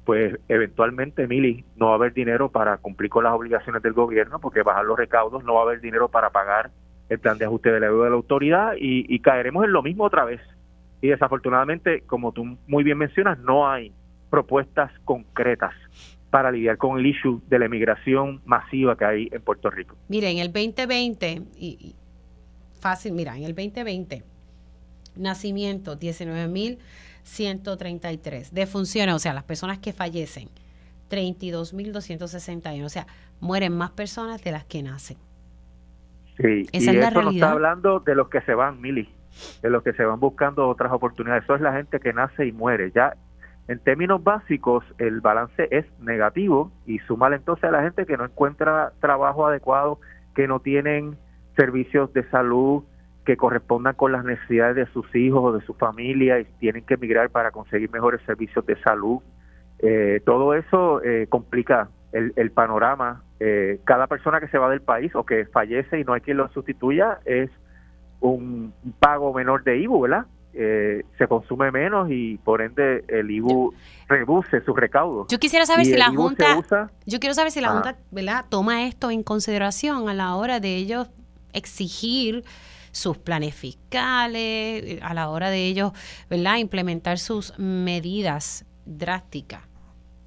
pues 0.07 0.39
eventualmente, 0.49 1.27
Mili, 1.27 1.67
no 1.77 1.89
va 1.89 1.93
a 1.93 1.97
haber 1.97 2.15
dinero 2.15 2.49
para 2.49 2.79
cumplir 2.79 3.11
con 3.11 3.25
las 3.25 3.35
obligaciones 3.35 3.83
del 3.83 3.93
gobierno, 3.93 4.39
porque 4.39 4.63
bajar 4.63 4.87
los 4.87 4.97
recaudos, 4.97 5.45
no 5.45 5.53
va 5.53 5.61
a 5.61 5.65
haber 5.65 5.83
dinero 5.83 6.09
para 6.09 6.31
pagar 6.31 6.71
el 7.09 7.19
plan 7.19 7.39
de 7.39 7.45
ajuste 7.45 7.71
de 7.71 7.81
la 7.81 7.87
deuda 7.87 8.05
de 8.05 8.11
la 8.11 8.17
autoridad 8.17 8.73
y, 8.79 9.19
caeremos 9.21 9.65
en 9.65 9.73
lo 9.73 9.83
mismo 9.83 10.05
otra 10.05 10.25
vez. 10.25 10.41
Y 11.01 11.09
desafortunadamente, 11.09 12.03
como 12.03 12.33
tú 12.33 12.57
muy 12.67 12.85
bien 12.85 12.99
mencionas, 12.99 13.39
no 13.39 13.69
hay 13.69 13.93
propuestas 14.31 14.91
concretas 15.05 15.73
para 16.31 16.51
lidiar 16.51 16.77
con 16.77 16.99
el 16.99 17.07
issue 17.07 17.41
de 17.49 17.59
la 17.59 17.67
emigración 17.67 18.43
masiva 18.45 18.97
que 18.97 19.05
hay 19.05 19.29
en 19.33 19.41
Puerto 19.41 19.71
Rico. 19.71 19.97
Mire, 20.09 20.31
en 20.31 20.39
el 20.39 20.53
2020, 20.53 21.43
y, 21.57 21.95
fácil, 22.81 23.13
mira, 23.13 23.37
en 23.37 23.45
el 23.45 23.55
2020, 23.55 24.23
nacimiento 25.17 25.97
19 25.97 26.49
mil 26.49 26.79
133. 27.29 28.53
Defunciones, 28.53 29.15
o 29.15 29.19
sea, 29.19 29.35
las 29.35 29.45
personas 29.45 29.79
que 29.79 29.93
fallecen, 29.93 30.49
32.261. 31.11 32.85
O 32.85 32.89
sea, 32.89 33.07
mueren 33.41 33.77
más 33.77 33.91
personas 33.91 34.43
de 34.43 34.53
las 34.53 34.65
que 34.65 34.83
nacen. 34.83 35.17
Sí, 36.39 36.67
Esa 36.73 36.93
y 36.93 36.99
es 36.99 37.09
eso 37.09 37.23
no 37.23 37.31
está 37.31 37.51
hablando 37.51 38.01
de 38.01 38.15
los 38.15 38.29
que 38.29 38.41
se 38.43 38.55
van, 38.55 38.81
Mili, 38.81 39.09
de 39.63 39.71
los 39.71 39.83
que 39.83 39.93
se 39.93 40.05
van 40.05 40.21
buscando 40.21 40.69
otras 40.69 40.93
oportunidades. 40.93 41.45
Eso 41.45 41.57
es 41.57 41.61
la 41.61 41.73
gente 41.73 41.99
que 42.01 42.13
nace 42.13 42.47
y 42.47 42.53
muere. 42.53 42.93
Ya 42.95 43.15
en 43.69 43.81
términos 43.81 44.25
básicos, 44.25 44.85
el 44.99 45.21
balance 45.21 45.69
es 45.71 45.85
negativo 46.01 46.73
y 46.87 47.01
sumar 47.01 47.35
entonces 47.35 47.65
a 47.65 47.71
la 47.71 47.83
gente 47.83 48.07
que 48.07 48.17
no 48.17 48.25
encuentra 48.25 48.93
trabajo 49.01 49.47
adecuado, 49.47 50.01
que 50.35 50.49
no 50.49 50.61
tienen 50.61 51.19
servicios 51.57 52.13
de 52.15 52.29
salud, 52.31 52.85
que 53.27 53.37
correspondan 53.37 53.95
con 53.95 54.13
las 54.13 54.25
necesidades 54.25 54.77
de 54.77 54.87
sus 54.93 55.15
hijos 55.15 55.43
o 55.45 55.53
de 55.53 55.61
su 55.67 55.75
familia 55.75 56.41
y 56.41 56.45
tienen 56.61 56.85
que 56.87 56.95
emigrar 56.95 57.29
para 57.29 57.51
conseguir 57.51 57.91
mejores 57.91 58.23
servicios 58.23 58.65
de 58.65 58.81
salud. 58.81 59.19
Eh, 59.81 60.23
todo 60.25 60.55
eso 60.55 61.03
eh, 61.03 61.27
complica 61.29 61.91
el, 62.13 62.33
el 62.37 62.51
panorama. 62.51 63.23
Eh, 63.41 63.81
cada 63.85 64.07
persona 64.07 64.41
que 64.41 64.49
se 64.49 64.59
va 64.59 64.71
del 64.71 64.81
país 64.81 65.15
o 65.15 65.25
que 65.25 65.47
fallece 65.47 66.01
y 66.01 66.05
no 66.05 66.13
hay 66.13 66.21
quien 66.21 66.37
lo 66.37 66.49
sustituya 66.49 67.21
es 67.25 67.51
un 68.21 68.73
pago 68.99 69.33
menor 69.33 69.63
de 69.65 69.79
IBU, 69.79 70.01
¿verdad? 70.03 70.27
se 70.51 71.29
consume 71.29 71.71
menos 71.71 72.11
y 72.11 72.37
por 72.39 72.63
ende 72.63 73.05
el 73.07 73.31
IBU 73.31 73.75
reduce 74.09 74.61
sus 74.63 74.77
recaudos. 74.77 75.29
Yo 75.29 75.39
quisiera 75.39 75.65
saber 75.67 75.85
si 75.85 75.97
la 75.97 76.09
Junta, 76.09 76.59
yo 77.07 77.21
quiero 77.21 77.35
saber 77.35 77.53
si 77.53 77.61
la 77.61 77.69
Junta, 77.69 77.97
¿verdad? 78.11 78.45
Toma 78.49 78.85
esto 78.85 79.13
en 79.13 79.23
consideración 79.23 80.09
a 80.09 80.15
la 80.15 80.35
hora 80.35 80.59
de 80.59 80.75
ellos 80.75 81.11
exigir 81.53 82.45
sus 82.93 83.19
planes 83.19 83.55
fiscales, 83.55 84.83
eh, 84.85 85.01
a 85.03 85.15
la 85.15 85.29
hora 85.29 85.51
de 85.51 85.67
ellos, 85.67 85.93
¿verdad?, 86.29 86.57
implementar 86.57 87.19
sus 87.19 87.57
medidas 87.59 88.65
drásticas. 88.85 89.68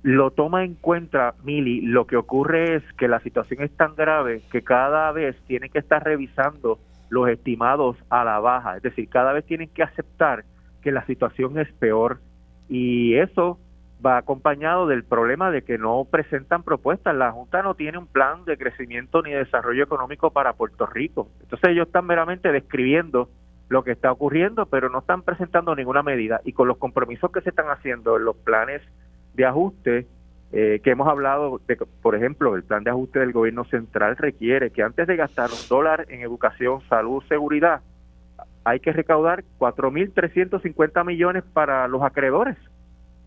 Lo 0.03 0.31
toma 0.31 0.63
en 0.63 0.75
cuenta, 0.75 1.35
Mili. 1.43 1.81
Lo 1.81 2.07
que 2.07 2.17
ocurre 2.17 2.75
es 2.75 2.83
que 2.93 3.07
la 3.07 3.19
situación 3.19 3.61
es 3.61 3.71
tan 3.77 3.95
grave 3.95 4.41
que 4.51 4.63
cada 4.63 5.11
vez 5.11 5.35
tienen 5.45 5.69
que 5.69 5.79
estar 5.79 6.03
revisando 6.03 6.79
los 7.09 7.29
estimados 7.29 7.97
a 8.09 8.23
la 8.23 8.39
baja. 8.39 8.77
Es 8.77 8.83
decir, 8.83 9.07
cada 9.09 9.33
vez 9.33 9.45
tienen 9.45 9.69
que 9.69 9.83
aceptar 9.83 10.43
que 10.81 10.91
la 10.91 11.05
situación 11.05 11.59
es 11.59 11.71
peor. 11.73 12.19
Y 12.67 13.15
eso 13.15 13.59
va 14.03 14.17
acompañado 14.17 14.87
del 14.87 15.03
problema 15.03 15.51
de 15.51 15.61
que 15.61 15.77
no 15.77 16.07
presentan 16.09 16.63
propuestas. 16.63 17.15
La 17.15 17.31
Junta 17.31 17.61
no 17.61 17.75
tiene 17.75 17.99
un 17.99 18.07
plan 18.07 18.43
de 18.45 18.57
crecimiento 18.57 19.21
ni 19.21 19.31
desarrollo 19.31 19.83
económico 19.83 20.31
para 20.31 20.53
Puerto 20.53 20.87
Rico. 20.87 21.29
Entonces 21.41 21.69
ellos 21.69 21.87
están 21.87 22.07
meramente 22.07 22.51
describiendo 22.51 23.29
lo 23.69 23.83
que 23.83 23.91
está 23.91 24.11
ocurriendo, 24.11 24.65
pero 24.65 24.89
no 24.89 24.99
están 24.99 25.21
presentando 25.21 25.75
ninguna 25.75 26.01
medida. 26.01 26.41
Y 26.43 26.53
con 26.53 26.67
los 26.67 26.77
compromisos 26.77 27.31
que 27.31 27.41
se 27.41 27.49
están 27.49 27.69
haciendo 27.69 28.17
en 28.17 28.25
los 28.25 28.35
planes 28.37 28.81
de 29.33 29.45
ajuste, 29.45 30.07
eh, 30.53 30.81
que 30.83 30.91
hemos 30.91 31.07
hablado, 31.07 31.61
de, 31.67 31.77
por 32.01 32.15
ejemplo, 32.15 32.55
el 32.55 32.63
plan 32.63 32.83
de 32.83 32.89
ajuste 32.89 33.19
del 33.19 33.31
gobierno 33.31 33.63
central 33.65 34.17
requiere 34.17 34.71
que 34.71 34.83
antes 34.83 35.07
de 35.07 35.15
gastar 35.15 35.49
un 35.49 35.67
dólar 35.69 36.05
en 36.09 36.21
educación, 36.21 36.81
salud, 36.89 37.23
seguridad, 37.29 37.81
hay 38.63 38.79
que 38.79 38.91
recaudar 38.91 39.43
4.350 39.59 41.05
millones 41.05 41.43
para 41.53 41.87
los 41.87 42.03
acreedores. 42.03 42.57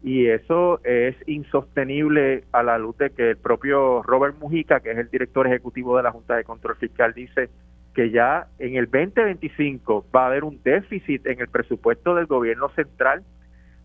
Y 0.02 0.26
eso 0.26 0.84
es 0.84 1.16
insostenible 1.26 2.44
a 2.52 2.62
la 2.62 2.76
luz 2.76 2.98
de 2.98 3.08
que 3.10 3.30
el 3.30 3.36
propio 3.38 4.02
Robert 4.02 4.36
Mujica, 4.38 4.80
que 4.80 4.90
es 4.90 4.98
el 4.98 5.08
director 5.08 5.46
ejecutivo 5.46 5.96
de 5.96 6.02
la 6.02 6.12
Junta 6.12 6.36
de 6.36 6.44
Control 6.44 6.76
Fiscal, 6.76 7.14
dice 7.14 7.48
que 7.94 8.10
ya 8.10 8.48
en 8.58 8.76
el 8.76 8.84
2025 8.84 10.04
va 10.14 10.24
a 10.24 10.26
haber 10.26 10.44
un 10.44 10.60
déficit 10.62 11.26
en 11.26 11.40
el 11.40 11.48
presupuesto 11.48 12.14
del 12.14 12.26
gobierno 12.26 12.68
central, 12.70 13.22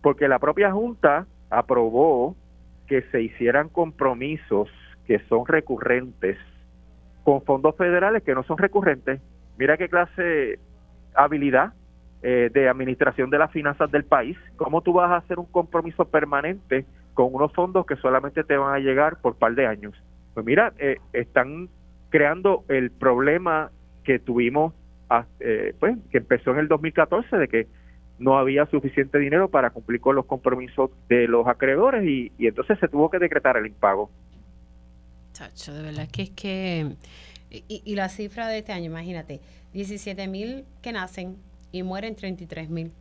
porque 0.02 0.28
la 0.28 0.40
propia 0.40 0.72
Junta 0.72 1.26
aprobó 1.50 2.36
que 2.88 3.04
se 3.12 3.22
hicieran 3.22 3.70
compromisos 3.70 4.70
que 5.06 5.20
son 5.28 5.46
recurrentes 5.46 6.38
con 7.24 7.42
fondos 7.44 7.76
federales 7.76 8.24
que 8.24 8.34
no 8.34 8.44
son 8.44 8.58
recurrentes 8.58 9.22
mira 9.58 9.78
qué 9.78 9.90
clase 9.90 10.60
habilidad 11.14 11.74
eh, 12.22 12.50
de 12.54 12.68
administración 12.68 13.30
de 13.30 13.38
las 13.38 13.50
finanzas 13.52 13.90
del 13.92 14.04
país. 14.04 14.38
¿Cómo 14.58 14.82
tú 14.82 14.92
vas 14.92 15.10
a 15.10 15.16
hacer 15.18 15.40
un 15.40 15.46
compromiso 15.46 16.04
permanente 16.04 16.86
con 17.14 17.34
unos 17.34 17.54
fondos 17.54 17.86
que 17.86 17.96
solamente 17.96 18.44
te 18.44 18.58
van 18.58 18.76
a 18.76 18.80
llegar 18.80 19.22
por 19.22 19.38
par 19.38 19.56
de 19.56 19.66
años? 19.66 19.96
Pues 20.34 20.46
mira, 20.46 20.74
eh, 20.80 20.98
están 21.14 21.70
creando 22.10 22.66
el 22.68 22.92
problema 22.92 23.72
que 24.04 24.20
tuvimos, 24.20 24.74
ah, 25.10 25.26
eh, 25.40 25.74
pues, 25.80 25.98
que 26.12 26.18
empezó 26.18 26.52
en 26.52 26.60
el 26.60 26.68
2014, 26.68 27.38
de 27.38 27.48
que 27.48 27.68
no 28.20 28.38
había 28.38 28.66
suficiente 28.68 29.18
dinero 29.20 29.50
para 29.50 29.72
cumplir 29.72 30.02
con 30.02 30.16
los 30.16 30.26
compromisos 30.26 30.92
de 31.08 31.28
los 31.28 31.48
acreedores 31.48 32.06
y, 32.06 32.32
y 32.38 32.48
entonces 32.48 32.78
se 32.80 32.88
tuvo 32.88 33.10
que 33.10 33.20
decretar 33.20 33.58
el 33.58 33.68
impago. 33.68 34.12
Chacho, 35.34 35.74
de 35.74 35.82
verdad 35.84 36.08
que 36.12 36.24
es 36.24 36.30
que... 36.32 36.96
Y, 37.52 37.82
y 37.84 37.96
la 37.96 38.10
cifra 38.10 38.48
de 38.48 38.60
este 38.60 38.74
año, 38.74 38.86
imagínate, 38.86 39.42
17 39.74 40.28
mil 40.28 40.66
que 40.82 40.92
nacen 40.92 41.38
y 41.72 41.82
mueren 41.84 42.16
33 42.16 42.70
mil. 42.70 42.92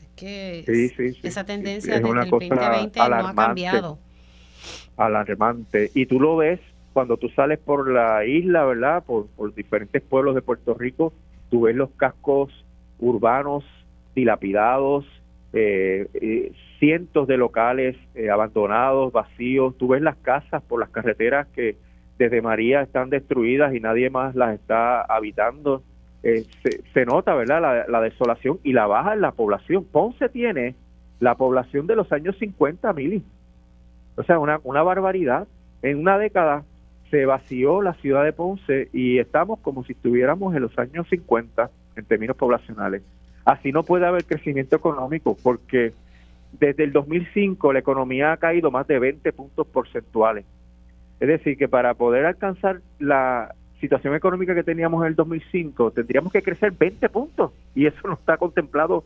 Es 0.00 0.08
que 0.16 0.62
Sí, 0.66 0.88
sí, 0.90 1.14
sí. 1.14 1.20
esa 1.26 1.44
tendencia 1.44 1.96
Es 1.96 2.02
desde 2.02 2.22
el 2.22 2.30
cosa 2.30 2.70
2020 2.70 3.04
no 3.08 3.16
ha 3.16 3.18
alarmante. 3.18 3.36
cambiado. 3.36 3.98
alarmante. 4.96 5.90
Y 5.94 6.06
tú 6.06 6.20
lo 6.20 6.36
ves 6.36 6.60
cuando 6.92 7.16
tú 7.16 7.28
sales 7.30 7.58
por 7.58 7.90
la 7.90 8.24
isla, 8.26 8.64
¿verdad? 8.64 9.04
Por, 9.04 9.26
por 9.28 9.54
diferentes 9.54 10.02
pueblos 10.02 10.34
de 10.34 10.42
Puerto 10.42 10.74
Rico, 10.74 11.12
tú 11.50 11.62
ves 11.62 11.76
los 11.76 11.90
cascos 11.90 12.52
urbanos 12.98 13.64
dilapidados, 14.14 15.04
eh, 15.52 16.08
eh, 16.14 16.52
cientos 16.78 17.26
de 17.26 17.36
locales 17.36 17.96
eh, 18.14 18.30
abandonados, 18.30 19.12
vacíos, 19.12 19.76
tú 19.78 19.88
ves 19.88 20.02
las 20.02 20.16
casas 20.16 20.62
por 20.62 20.78
las 20.78 20.90
carreteras 20.90 21.46
que 21.48 21.76
desde 22.18 22.42
María 22.42 22.82
están 22.82 23.10
destruidas 23.10 23.74
y 23.74 23.80
nadie 23.80 24.10
más 24.10 24.34
las 24.34 24.54
está 24.54 25.02
habitando. 25.02 25.82
Se, 26.22 27.06
nota, 27.06 27.34
¿verdad? 27.34 27.62
La, 27.62 27.86
la 27.86 28.00
desolación 28.00 28.58
y 28.64 28.72
la 28.72 28.86
baja 28.86 29.14
en 29.14 29.20
la 29.20 29.32
población. 29.32 29.84
Ponce 29.84 30.28
tiene 30.28 30.74
la 31.20 31.36
población 31.36 31.86
de 31.86 31.96
los 31.96 32.12
años 32.12 32.36
50, 32.38 32.92
Mili. 32.92 33.22
O 34.16 34.24
sea, 34.24 34.38
una, 34.38 34.60
una 34.64 34.82
barbaridad. 34.82 35.46
En 35.80 35.98
una 35.98 36.18
década 36.18 36.64
se 37.10 37.24
vació 37.24 37.82
la 37.82 37.94
ciudad 37.94 38.24
de 38.24 38.32
Ponce 38.32 38.88
y 38.92 39.18
estamos 39.18 39.60
como 39.60 39.84
si 39.84 39.92
estuviéramos 39.92 40.54
en 40.54 40.62
los 40.62 40.76
años 40.78 41.06
50 41.08 41.70
en 41.96 42.04
términos 42.04 42.36
poblacionales. 42.36 43.02
Así 43.48 43.72
no 43.72 43.82
puede 43.82 44.04
haber 44.04 44.26
crecimiento 44.26 44.76
económico 44.76 45.34
porque 45.42 45.94
desde 46.52 46.84
el 46.84 46.92
2005 46.92 47.72
la 47.72 47.78
economía 47.78 48.32
ha 48.32 48.36
caído 48.36 48.70
más 48.70 48.86
de 48.86 48.98
20 48.98 49.32
puntos 49.32 49.66
porcentuales. 49.66 50.44
Es 51.18 51.28
decir, 51.28 51.56
que 51.56 51.66
para 51.66 51.94
poder 51.94 52.26
alcanzar 52.26 52.82
la 52.98 53.54
situación 53.80 54.14
económica 54.14 54.54
que 54.54 54.64
teníamos 54.64 55.02
en 55.02 55.08
el 55.08 55.14
2005 55.14 55.92
tendríamos 55.92 56.30
que 56.30 56.42
crecer 56.42 56.72
20 56.72 57.08
puntos 57.08 57.52
y 57.74 57.86
eso 57.86 58.06
no 58.06 58.14
está 58.14 58.36
contemplado 58.36 59.04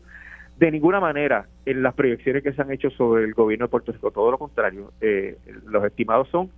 de 0.59 0.71
ninguna 0.71 0.99
manera 0.99 1.47
en 1.65 1.81
las 1.81 1.93
proyecciones 1.93 2.43
que 2.43 2.51
se 2.51 2.61
han 2.61 2.71
hecho 2.73 2.89
sobre 2.89 3.23
el 3.23 3.33
gobierno 3.33 3.67
de 3.67 3.69
Puerto 3.69 3.93
Rico. 3.93 4.11
Todo 4.11 4.29
lo 4.29 4.37
contrario, 4.37 4.91
eh, 4.99 5.37
los 5.67 5.85
estimados 5.85 6.27
son 6.27 6.51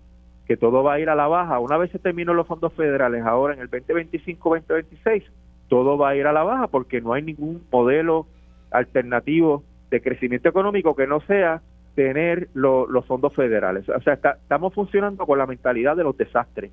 que 0.48 0.58
todo 0.58 0.82
va 0.82 0.94
a 0.94 1.00
ir 1.00 1.10
a 1.12 1.16
la 1.16 1.28
baja. 1.28 1.60
Una 1.60 1.78
vez 1.78 1.92
se 1.92 2.00
terminan 2.00 2.36
los 2.36 2.48
fondos 2.48 2.74
federales, 2.74 3.24
ahora 3.24 3.54
en 3.54 3.60
el 3.60 3.70
2025-2026, 3.70 5.24
todo 5.70 5.98
va 5.98 6.10
a 6.10 6.16
ir 6.16 6.28
a 6.28 6.34
la 6.34 6.44
baja 6.44 6.68
porque 6.68 7.02
no 7.02 7.14
hay 7.14 7.22
ningún 7.24 7.64
modelo 7.72 8.28
alternativo 8.72 9.64
de 9.90 10.02
crecimiento 10.02 10.50
económico 10.50 10.96
que 10.96 11.08
no 11.08 11.22
sea 11.22 11.62
tener 11.96 12.50
lo- 12.54 12.88
los 12.88 13.06
fondos 13.06 13.34
federales. 13.34 13.88
O 13.90 14.02
sea, 14.02 14.14
estamos 14.14 14.74
funcionando 14.74 15.26
con 15.26 15.38
la 15.38 15.46
mentalidad 15.46 15.96
de 15.96 16.04
los 16.04 16.18
desastres. 16.18 16.72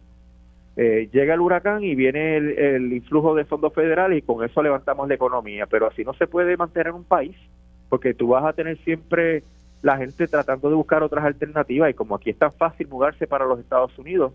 Eh, 0.77 1.09
llega 1.13 1.35
el 1.35 1.41
huracán 1.41 1.85
y 1.85 1.95
viene 1.95 2.37
el, 2.39 2.59
el 2.59 2.93
influjo 2.93 3.35
de 3.35 3.45
fondos 3.45 3.75
federales 3.75 4.19
y 4.19 4.23
con 4.23 4.43
eso 4.45 4.63
levantamos 4.63 5.07
la 5.07 5.15
economía, 5.15 5.67
pero 5.67 5.87
así 5.87 6.03
no 6.03 6.15
se 6.15 6.27
puede 6.27 6.57
mantener 6.57 6.93
un 6.93 7.05
país, 7.05 7.37
porque 7.91 8.15
tú 8.15 8.29
vas 8.29 8.45
a 8.45 8.55
tener 8.55 8.79
siempre 8.79 9.45
la 9.83 9.99
gente 9.99 10.27
tratando 10.29 10.71
de 10.71 10.75
buscar 10.77 11.03
otras 11.03 11.25
alternativas 11.25 11.91
y 11.91 11.95
como 11.95 12.15
aquí 12.15 12.31
es 12.31 12.39
tan 12.39 12.53
fácil 12.53 12.89
mudarse 12.89 13.27
para 13.27 13.45
los 13.45 13.61
Estados 13.61 13.97
Unidos, 13.99 14.33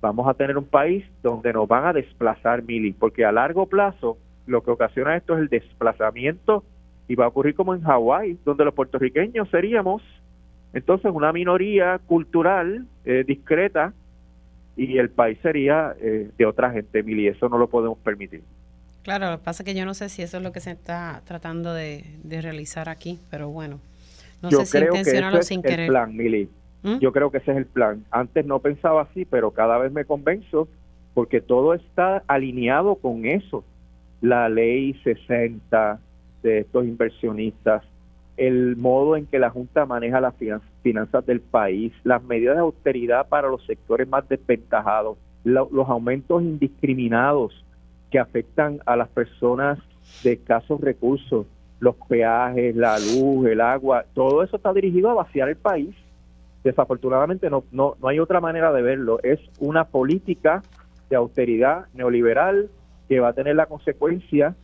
vamos 0.00 0.28
a 0.28 0.34
tener 0.34 0.56
un 0.56 0.64
país 0.64 1.04
donde 1.22 1.52
nos 1.52 1.66
van 1.68 1.86
a 1.86 1.92
desplazar 1.92 2.62
mili, 2.62 2.92
porque 2.92 3.24
a 3.24 3.32
largo 3.32 3.66
plazo 3.66 4.18
lo 4.46 4.62
que 4.62 4.70
ocasiona 4.70 5.16
esto 5.16 5.34
es 5.34 5.40
el 5.40 5.48
desplazamiento 5.48 6.64
y 7.08 7.14
va 7.14 7.24
a 7.24 7.28
ocurrir 7.28 7.54
como 7.54 7.74
en 7.74 7.82
Hawái, 7.82 8.38
donde 8.44 8.64
los 8.64 8.74
puertorriqueños 8.74 9.48
seríamos 9.50 10.02
entonces 10.72 11.10
una 11.14 11.32
minoría 11.32 11.98
cultural 12.06 12.86
eh, 13.04 13.24
discreta 13.26 13.94
y 14.76 14.98
el 14.98 15.08
país 15.08 15.38
sería 15.42 15.94
eh, 16.00 16.30
de 16.36 16.46
otra 16.46 16.70
gente, 16.70 17.02
Mili, 17.02 17.28
eso 17.28 17.48
no 17.48 17.56
lo 17.56 17.68
podemos 17.68 17.98
permitir. 17.98 18.42
Claro, 19.02 19.30
lo 19.30 19.38
que 19.38 19.44
pasa 19.44 19.62
es 19.62 19.64
que 19.66 19.74
yo 19.74 19.86
no 19.86 19.94
sé 19.94 20.08
si 20.08 20.22
eso 20.22 20.36
es 20.36 20.42
lo 20.42 20.52
que 20.52 20.60
se 20.60 20.72
está 20.72 21.22
tratando 21.24 21.72
de, 21.72 22.04
de 22.24 22.42
realizar 22.42 22.88
aquí, 22.88 23.18
pero 23.30 23.48
bueno, 23.48 23.80
no 24.42 24.50
Yo 24.50 24.58
sé 24.64 24.66
si 24.66 24.78
intencional 24.78 25.30
eso 25.30 25.38
o 25.38 25.40
es 25.40 25.46
sin 25.46 25.62
el 25.62 25.64
querer. 25.64 25.88
plan, 25.88 26.14
Mili. 26.14 26.50
Yo 27.00 27.12
creo 27.12 27.30
que 27.30 27.38
ese 27.38 27.50
es 27.52 27.56
el 27.56 27.66
plan. 27.66 28.04
Antes 28.10 28.46
no 28.46 28.58
pensaba 28.60 29.02
así, 29.02 29.24
pero 29.24 29.50
cada 29.50 29.78
vez 29.78 29.92
me 29.92 30.04
convenzo 30.04 30.68
porque 31.14 31.40
todo 31.40 31.74
está 31.74 32.22
alineado 32.26 32.96
con 32.96 33.26
eso. 33.26 33.64
La 34.20 34.48
ley 34.48 34.94
60 35.02 35.98
de 36.42 36.58
estos 36.60 36.84
inversionistas, 36.84 37.82
el 38.36 38.76
modo 38.76 39.16
en 39.16 39.26
que 39.26 39.38
la 39.38 39.50
Junta 39.50 39.86
maneja 39.86 40.20
las 40.20 40.34
finan- 40.38 40.60
finanzas 40.82 41.24
del 41.26 41.40
país, 41.40 41.92
las 42.04 42.22
medidas 42.22 42.54
de 42.56 42.60
austeridad 42.62 43.28
para 43.28 43.48
los 43.48 43.64
sectores 43.66 44.06
más 44.08 44.28
desventajados, 44.28 45.16
lo- 45.44 45.68
los 45.72 45.88
aumentos 45.88 46.42
indiscriminados 46.42 47.64
que 48.10 48.18
afectan 48.18 48.78
a 48.86 48.94
las 48.96 49.08
personas 49.08 49.78
de 50.22 50.32
escasos 50.34 50.80
recursos, 50.80 51.46
los 51.80 51.96
peajes, 52.08 52.76
la 52.76 52.98
luz, 52.98 53.46
el 53.48 53.60
agua, 53.60 54.04
todo 54.14 54.42
eso 54.42 54.56
está 54.56 54.72
dirigido 54.72 55.10
a 55.10 55.14
vaciar 55.14 55.48
el 55.48 55.56
país. 55.56 55.94
Desafortunadamente 56.66 57.48
no, 57.48 57.62
no, 57.70 57.94
no 58.00 58.08
hay 58.08 58.18
otra 58.18 58.40
manera 58.40 58.72
de 58.72 58.82
verlo. 58.82 59.20
Es 59.22 59.38
una 59.60 59.84
política 59.84 60.64
de 61.08 61.14
austeridad 61.14 61.86
neoliberal 61.94 62.70
que 63.08 63.20
va 63.20 63.28
a 63.28 63.32
tener 63.34 63.54
la 63.54 63.66
consecuencia 63.66 64.56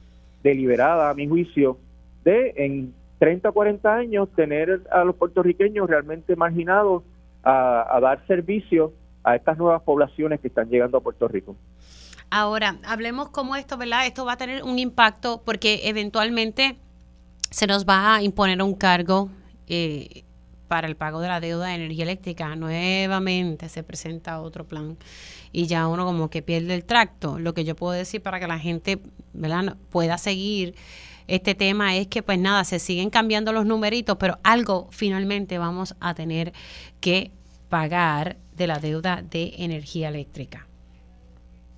deliberada, 0.42 1.10
a 1.10 1.14
mi 1.14 1.28
juicio, 1.28 1.78
de 2.24 2.54
en 2.56 2.92
30 3.20 3.50
o 3.50 3.52
40 3.52 3.94
años 3.94 4.28
tener 4.34 4.82
a 4.90 5.04
los 5.04 5.14
puertorriqueños 5.14 5.88
realmente 5.88 6.34
marginados 6.34 7.04
a, 7.44 8.00
dar 8.02 8.26
servicio 8.26 8.94
a 9.22 9.36
estas 9.36 9.56
nuevas 9.56 9.80
poblaciones 9.82 10.40
que 10.40 10.48
están 10.48 10.68
llegando 10.68 10.98
a 10.98 11.00
Puerto 11.02 11.28
Rico. 11.28 11.54
Ahora, 12.30 12.78
hablemos 12.84 13.30
cómo 13.30 13.54
esto, 13.54 13.76
¿verdad? 13.76 14.08
Esto 14.08 14.24
va 14.24 14.32
a 14.32 14.36
tener 14.38 14.64
un 14.64 14.80
impacto 14.80 15.40
porque 15.44 15.82
eventualmente 15.84 16.78
se 17.50 17.68
nos 17.68 17.86
va 17.86 18.16
a 18.16 18.22
imponer 18.24 18.60
un 18.60 18.74
cargo 18.74 19.30
eh, 19.68 20.24
para 20.72 20.88
el 20.88 20.96
pago 20.96 21.20
de 21.20 21.28
la 21.28 21.38
deuda 21.38 21.66
de 21.66 21.74
energía 21.74 22.04
eléctrica. 22.04 22.56
Nuevamente 22.56 23.68
se 23.68 23.82
presenta 23.82 24.40
otro 24.40 24.64
plan 24.64 24.96
y 25.52 25.66
ya 25.66 25.86
uno 25.86 26.06
como 26.06 26.30
que 26.30 26.40
pierde 26.40 26.74
el 26.74 26.86
tracto. 26.86 27.38
Lo 27.38 27.52
que 27.52 27.64
yo 27.64 27.76
puedo 27.76 27.92
decir 27.92 28.22
para 28.22 28.40
que 28.40 28.46
la 28.46 28.58
gente 28.58 28.98
pueda 29.90 30.16
seguir 30.16 30.74
este 31.28 31.54
tema 31.54 31.94
es 31.94 32.06
que 32.06 32.22
pues 32.22 32.38
nada, 32.38 32.64
se 32.64 32.78
siguen 32.78 33.10
cambiando 33.10 33.52
los 33.52 33.66
numeritos, 33.66 34.16
pero 34.18 34.38
algo 34.44 34.88
finalmente 34.92 35.58
vamos 35.58 35.94
a 36.00 36.14
tener 36.14 36.54
que 37.00 37.32
pagar 37.68 38.38
de 38.56 38.66
la 38.66 38.78
deuda 38.78 39.22
de 39.30 39.52
energía 39.58 40.08
eléctrica. 40.08 40.66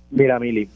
Mira, 0.09 0.39
Mili, 0.39 0.69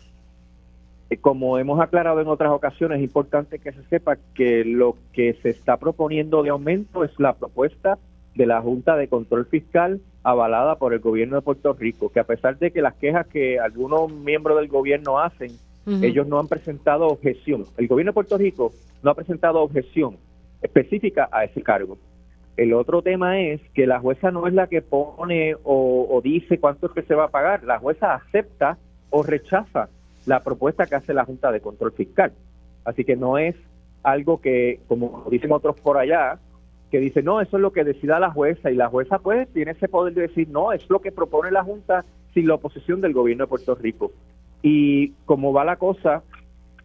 eh, 1.10 1.16
como 1.16 1.58
hemos 1.58 1.80
aclarado 1.80 2.20
en 2.20 2.28
otras 2.28 2.52
ocasiones, 2.52 2.98
es 2.98 3.04
importante 3.06 3.60
que 3.60 3.72
se 3.72 3.84
sepa 3.86 4.18
que 4.36 4.66
lo 4.66 4.98
que 5.14 5.38
se 5.42 5.52
está 5.52 5.78
proponiendo 5.78 6.44
de 6.44 6.50
aumento 6.50 7.06
es 7.06 7.18
la 7.18 7.32
propuesta 7.32 7.98
de 8.40 8.46
la 8.46 8.62
Junta 8.62 8.96
de 8.96 9.10
Control 9.10 9.46
Fiscal 9.48 10.00
avalada 10.24 10.78
por 10.78 10.94
el 10.94 11.00
gobierno 11.00 11.36
de 11.36 11.42
Puerto 11.42 11.74
Rico, 11.74 12.08
que 12.10 12.22
a 12.22 12.24
pesar 12.24 12.58
de 12.58 12.72
que 12.72 12.82
las 12.82 12.94
quejas 12.94 13.28
que 13.28 13.60
algunos 13.60 14.10
miembros 14.14 14.58
del 14.58 14.70
gobierno 14.70 15.20
hacen, 15.20 15.52
ellos 16.02 16.26
no 16.26 16.40
han 16.40 16.48
presentado 16.48 17.08
objeción. 17.08 17.66
El 17.76 17.90
gobierno 17.90 18.12
de 18.12 18.14
Puerto 18.14 18.38
Rico 18.38 18.72
no 19.04 19.12
ha 19.12 19.16
presentado 19.16 19.60
objeción 19.62 20.16
específica 20.62 21.28
a 21.34 21.44
ese 21.44 21.62
cargo. 21.62 21.98
El 22.56 22.74
otro 22.74 23.02
tema 23.02 23.42
es 23.42 23.60
que 23.74 23.86
la 23.86 24.00
jueza 24.00 24.32
no 24.32 24.48
es 24.48 24.54
la 24.54 24.68
que 24.68 24.82
pone 24.82 25.56
o, 25.64 26.08
o 26.10 26.22
dice 26.22 26.60
cuánto 26.60 26.88
es 26.88 26.94
que 26.94 27.02
se 27.02 27.16
va 27.16 27.26
a 27.26 27.32
pagar. 27.32 27.66
La 27.66 27.80
jueza 27.80 28.14
acepta 28.14 28.78
o 29.10 29.22
rechaza 29.22 29.90
la 30.26 30.44
propuesta 30.44 30.86
que 30.86 30.96
hace 30.96 31.14
la 31.14 31.26
Junta 31.26 31.52
de 31.52 31.60
Control 31.60 31.92
Fiscal. 31.92 32.32
Así 32.86 33.04
que 33.04 33.18
no 33.18 33.38
es 33.38 33.56
algo 34.04 34.40
que, 34.40 34.80
como 34.88 35.26
dicen 35.30 35.52
otros 35.52 35.78
por 35.82 35.98
allá, 35.98 36.40
que 36.90 37.00
dice, 37.00 37.22
no, 37.22 37.42
eso 37.42 37.58
es 37.58 37.62
lo 37.62 37.72
que 37.72 37.84
decida 37.84 38.20
la 38.20 38.32
jueza 38.32 38.72
y 38.72 38.76
la 38.76 38.90
jueza 38.90 39.20
pues 39.20 39.48
tiene 39.54 39.72
ese 39.72 39.88
poder 39.88 40.14
de 40.14 40.24
decir, 40.24 40.50
no, 40.50 40.72
es 40.72 40.90
lo 40.90 41.00
que 41.00 41.12
propone 41.12 41.52
la 41.52 41.64
Junta 41.64 42.06
sin 42.34 42.48
la 42.48 42.56
oposición 42.56 43.02
del 43.02 43.14
gobierno 43.14 43.46
de 43.46 43.50
Puerto 43.50 43.76
Rico. 43.76 44.12
Y 44.62 45.10
como 45.26 45.54
va 45.54 45.64
la 45.64 45.78
cosa, 45.78 46.24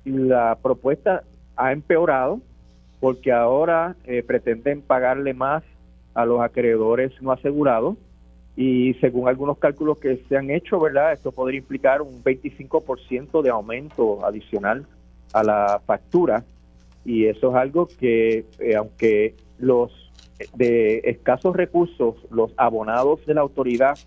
la 0.05 0.59
propuesta 0.63 1.25
ha 1.57 1.73
empeorado 1.73 2.41
porque 3.01 3.33
ahora 3.33 3.97
eh, 4.05 4.23
pretenden 4.23 4.83
pagarle 4.83 5.35
más 5.35 5.63
a 6.15 6.25
los 6.25 6.41
acreedores 6.41 7.13
no 7.21 7.33
asegurados 7.33 7.97
y 8.57 8.95
según 8.95 9.29
algunos 9.29 9.59
cálculos 9.59 9.99
que 9.99 10.23
se 10.29 10.37
han 10.37 10.51
hecho, 10.51 10.79
¿verdad? 10.79 11.13
Esto 11.13 11.33
podría 11.33 11.59
implicar 11.59 12.03
un 12.03 12.23
25% 12.23 13.43
de 13.43 13.51
aumento 13.51 14.25
adicional 14.25 14.87
a 15.33 15.43
la 15.43 15.81
factura 15.85 16.45
y 17.05 17.27
eso 17.27 17.51
es 17.51 17.57
algo 17.57 17.89
que 17.89 18.47
eh, 18.61 18.77
aunque 18.77 19.35
los 19.59 19.93
de 20.55 20.99
escasos 21.05 21.55
recursos, 21.55 22.17
los 22.31 22.53
abonados 22.57 23.25
de 23.27 23.35
la 23.35 23.43
autoridad 23.43 23.99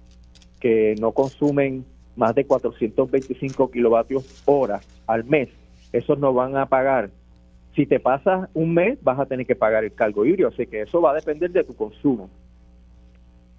que 0.60 0.96
no 1.00 1.12
consumen 1.12 1.86
más 2.16 2.36
de 2.36 2.46
425 2.46 3.72
kilovatios 3.72 4.44
hora 4.46 4.82
al 5.06 5.24
mes, 5.24 5.50
esos 5.94 6.18
no 6.18 6.34
van 6.34 6.58
a 6.58 6.66
pagar. 6.66 7.10
Si 7.76 7.86
te 7.86 8.00
pasas 8.00 8.50
un 8.54 8.74
mes, 8.74 8.98
vas 9.04 9.20
a 9.20 9.26
tener 9.26 9.46
que 9.46 9.56
pagar 9.56 9.84
el 9.84 9.94
cargo 9.94 10.26
híbrido, 10.26 10.50
así 10.50 10.66
que 10.66 10.82
eso 10.82 11.00
va 11.00 11.12
a 11.12 11.16
depender 11.16 11.52
de 11.52 11.64
tu 11.64 11.76
consumo. 11.76 12.30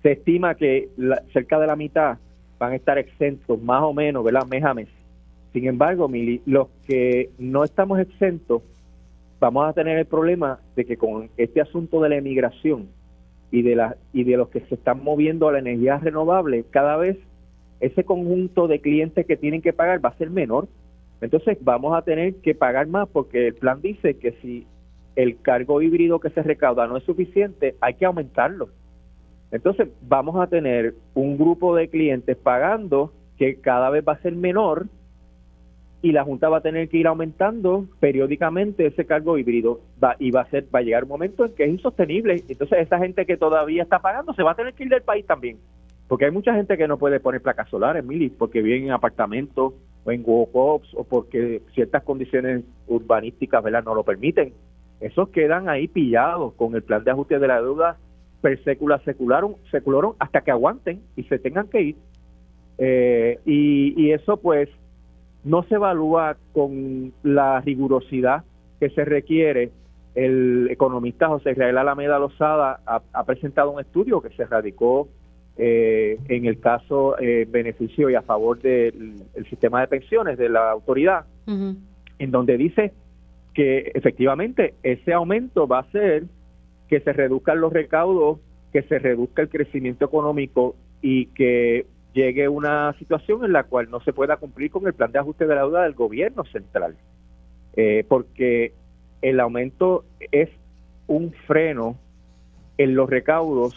Se 0.02 0.12
estima 0.12 0.54
que 0.54 0.88
cerca 1.32 1.58
de 1.58 1.66
la 1.66 1.76
mitad 1.76 2.18
van 2.58 2.72
a 2.72 2.76
estar 2.76 2.98
exentos, 2.98 3.60
más 3.62 3.82
o 3.82 3.94
menos, 3.94 4.24
¿verdad? 4.24 4.46
Mes 4.46 4.64
a 4.64 4.74
mes. 4.74 4.88
Sin 5.52 5.66
embargo, 5.66 6.08
Mili, 6.08 6.42
los 6.46 6.68
que 6.86 7.30
no 7.38 7.64
estamos 7.64 8.00
exentos, 8.00 8.62
vamos 9.40 9.68
a 9.68 9.72
tener 9.72 9.98
el 9.98 10.06
problema 10.06 10.60
de 10.76 10.84
que 10.84 10.96
con 10.96 11.30
este 11.36 11.60
asunto 11.60 12.00
de 12.00 12.08
la 12.08 12.16
emigración 12.16 12.88
y 13.50 13.62
de, 13.62 13.76
la, 13.76 13.96
y 14.12 14.24
de 14.24 14.36
los 14.36 14.48
que 14.48 14.60
se 14.60 14.74
están 14.74 15.02
moviendo 15.02 15.48
a 15.48 15.52
la 15.52 15.60
energía 15.60 15.98
renovable, 15.98 16.64
cada 16.70 16.96
vez 16.96 17.16
ese 17.80 18.04
conjunto 18.04 18.68
de 18.68 18.80
clientes 18.80 19.26
que 19.26 19.36
tienen 19.36 19.62
que 19.62 19.72
pagar 19.72 20.04
va 20.04 20.10
a 20.10 20.18
ser 20.18 20.30
menor. 20.30 20.68
Entonces 21.20 21.58
vamos 21.60 21.96
a 21.96 22.02
tener 22.02 22.36
que 22.36 22.54
pagar 22.54 22.86
más 22.88 23.08
porque 23.08 23.48
el 23.48 23.54
plan 23.54 23.80
dice 23.80 24.18
que 24.18 24.32
si 24.42 24.66
el 25.16 25.40
cargo 25.40 25.82
híbrido 25.82 26.20
que 26.20 26.30
se 26.30 26.42
recauda 26.42 26.86
no 26.86 26.96
es 26.96 27.04
suficiente, 27.04 27.74
hay 27.80 27.94
que 27.94 28.04
aumentarlo. 28.04 28.68
Entonces 29.50 29.88
vamos 30.02 30.36
a 30.40 30.46
tener 30.46 30.94
un 31.14 31.38
grupo 31.38 31.74
de 31.74 31.88
clientes 31.88 32.36
pagando 32.36 33.12
que 33.36 33.56
cada 33.60 33.90
vez 33.90 34.04
va 34.06 34.12
a 34.12 34.22
ser 34.22 34.34
menor 34.34 34.86
y 36.00 36.12
la 36.12 36.24
Junta 36.24 36.48
va 36.48 36.58
a 36.58 36.62
tener 36.62 36.88
que 36.88 36.98
ir 36.98 37.06
aumentando 37.06 37.86
periódicamente 37.98 38.86
ese 38.86 39.04
cargo 39.04 39.36
híbrido 39.36 39.80
va, 40.02 40.14
y 40.18 40.30
va 40.30 40.42
a 40.42 40.50
ser 40.50 40.66
va 40.72 40.78
a 40.78 40.82
llegar 40.82 41.04
un 41.04 41.10
momento 41.10 41.44
en 41.44 41.54
que 41.54 41.64
es 41.64 41.70
insostenible. 41.70 42.44
Entonces 42.48 42.78
esa 42.78 42.98
gente 42.98 43.26
que 43.26 43.36
todavía 43.36 43.82
está 43.82 43.98
pagando 43.98 44.32
se 44.34 44.42
va 44.42 44.52
a 44.52 44.56
tener 44.56 44.74
que 44.74 44.84
ir 44.84 44.90
del 44.90 45.02
país 45.02 45.26
también. 45.26 45.58
Porque 46.06 46.24
hay 46.24 46.30
mucha 46.30 46.54
gente 46.54 46.78
que 46.78 46.88
no 46.88 46.98
puede 46.98 47.20
poner 47.20 47.42
placas 47.42 47.68
solares, 47.68 48.04
Mili, 48.04 48.30
porque 48.30 48.62
viven 48.62 48.84
en 48.84 48.92
apartamentos 48.92 49.74
o 50.04 50.10
en 50.10 50.22
walk-ups 50.24 50.88
o 50.94 51.04
porque 51.04 51.62
ciertas 51.74 52.02
condiciones 52.04 52.64
urbanísticas 52.86 53.62
¿verdad? 53.62 53.84
no 53.84 53.94
lo 53.94 54.04
permiten. 54.04 54.52
Esos 55.00 55.28
quedan 55.30 55.68
ahí 55.68 55.88
pillados 55.88 56.54
con 56.54 56.74
el 56.74 56.82
plan 56.82 57.04
de 57.04 57.10
ajuste 57.10 57.38
de 57.38 57.48
la 57.48 57.60
deuda 57.60 57.96
per 58.40 58.62
secula 58.62 59.00
secularon, 59.04 59.56
secularon 59.70 60.12
hasta 60.20 60.42
que 60.42 60.52
aguanten 60.52 61.02
y 61.16 61.24
se 61.24 61.40
tengan 61.40 61.68
que 61.68 61.82
ir. 61.82 61.96
Eh, 62.78 63.40
y, 63.44 64.00
y 64.00 64.12
eso 64.12 64.36
pues 64.36 64.68
no 65.44 65.62
se 65.64 65.76
evalúa 65.76 66.36
con 66.52 67.12
la 67.22 67.60
rigurosidad 67.60 68.44
que 68.80 68.90
se 68.90 69.04
requiere. 69.04 69.70
El 70.14 70.68
economista 70.70 71.28
José 71.28 71.52
Israel 71.52 71.78
Alameda 71.78 72.18
Lozada 72.18 72.80
ha, 72.86 73.24
presentado 73.24 73.70
un 73.70 73.80
estudio 73.80 74.20
que 74.20 74.30
se 74.30 74.44
radicó 74.46 75.08
eh, 75.56 76.18
en 76.28 76.46
el 76.46 76.58
caso 76.60 77.18
eh, 77.18 77.46
beneficio 77.48 78.10
y 78.10 78.14
a 78.14 78.22
favor 78.22 78.60
del 78.60 79.22
sistema 79.48 79.80
de 79.80 79.88
pensiones 79.88 80.38
de 80.38 80.48
la 80.48 80.70
autoridad, 80.70 81.24
en 81.46 82.30
donde 82.30 82.56
dice 82.56 82.92
que 83.54 83.90
efectivamente 83.94 84.74
ese 84.82 85.12
aumento 85.12 85.66
va 85.66 85.78
a 85.78 85.82
hacer 85.82 86.24
que 86.88 87.00
se 87.00 87.12
reduzcan 87.12 87.60
los 87.60 87.72
recaudos, 87.72 88.38
que 88.72 88.82
se 88.82 88.98
reduzca 88.98 89.42
el 89.42 89.48
crecimiento 89.48 90.04
económico 90.04 90.74
y 91.02 91.26
que 91.26 91.86
llegue 92.18 92.48
una 92.48 92.92
situación 92.98 93.44
en 93.44 93.52
la 93.52 93.64
cual 93.64 93.90
no 93.90 94.00
se 94.00 94.12
pueda 94.12 94.36
cumplir 94.38 94.72
con 94.72 94.86
el 94.86 94.92
plan 94.92 95.12
de 95.12 95.20
ajuste 95.20 95.46
de 95.46 95.54
la 95.54 95.62
deuda 95.62 95.84
del 95.84 95.94
gobierno 95.94 96.44
central. 96.44 96.96
Eh, 97.76 98.04
porque 98.08 98.72
el 99.22 99.38
aumento 99.38 100.04
es 100.32 100.48
un 101.06 101.32
freno 101.46 101.96
en 102.76 102.96
los 102.96 103.08
recaudos 103.08 103.76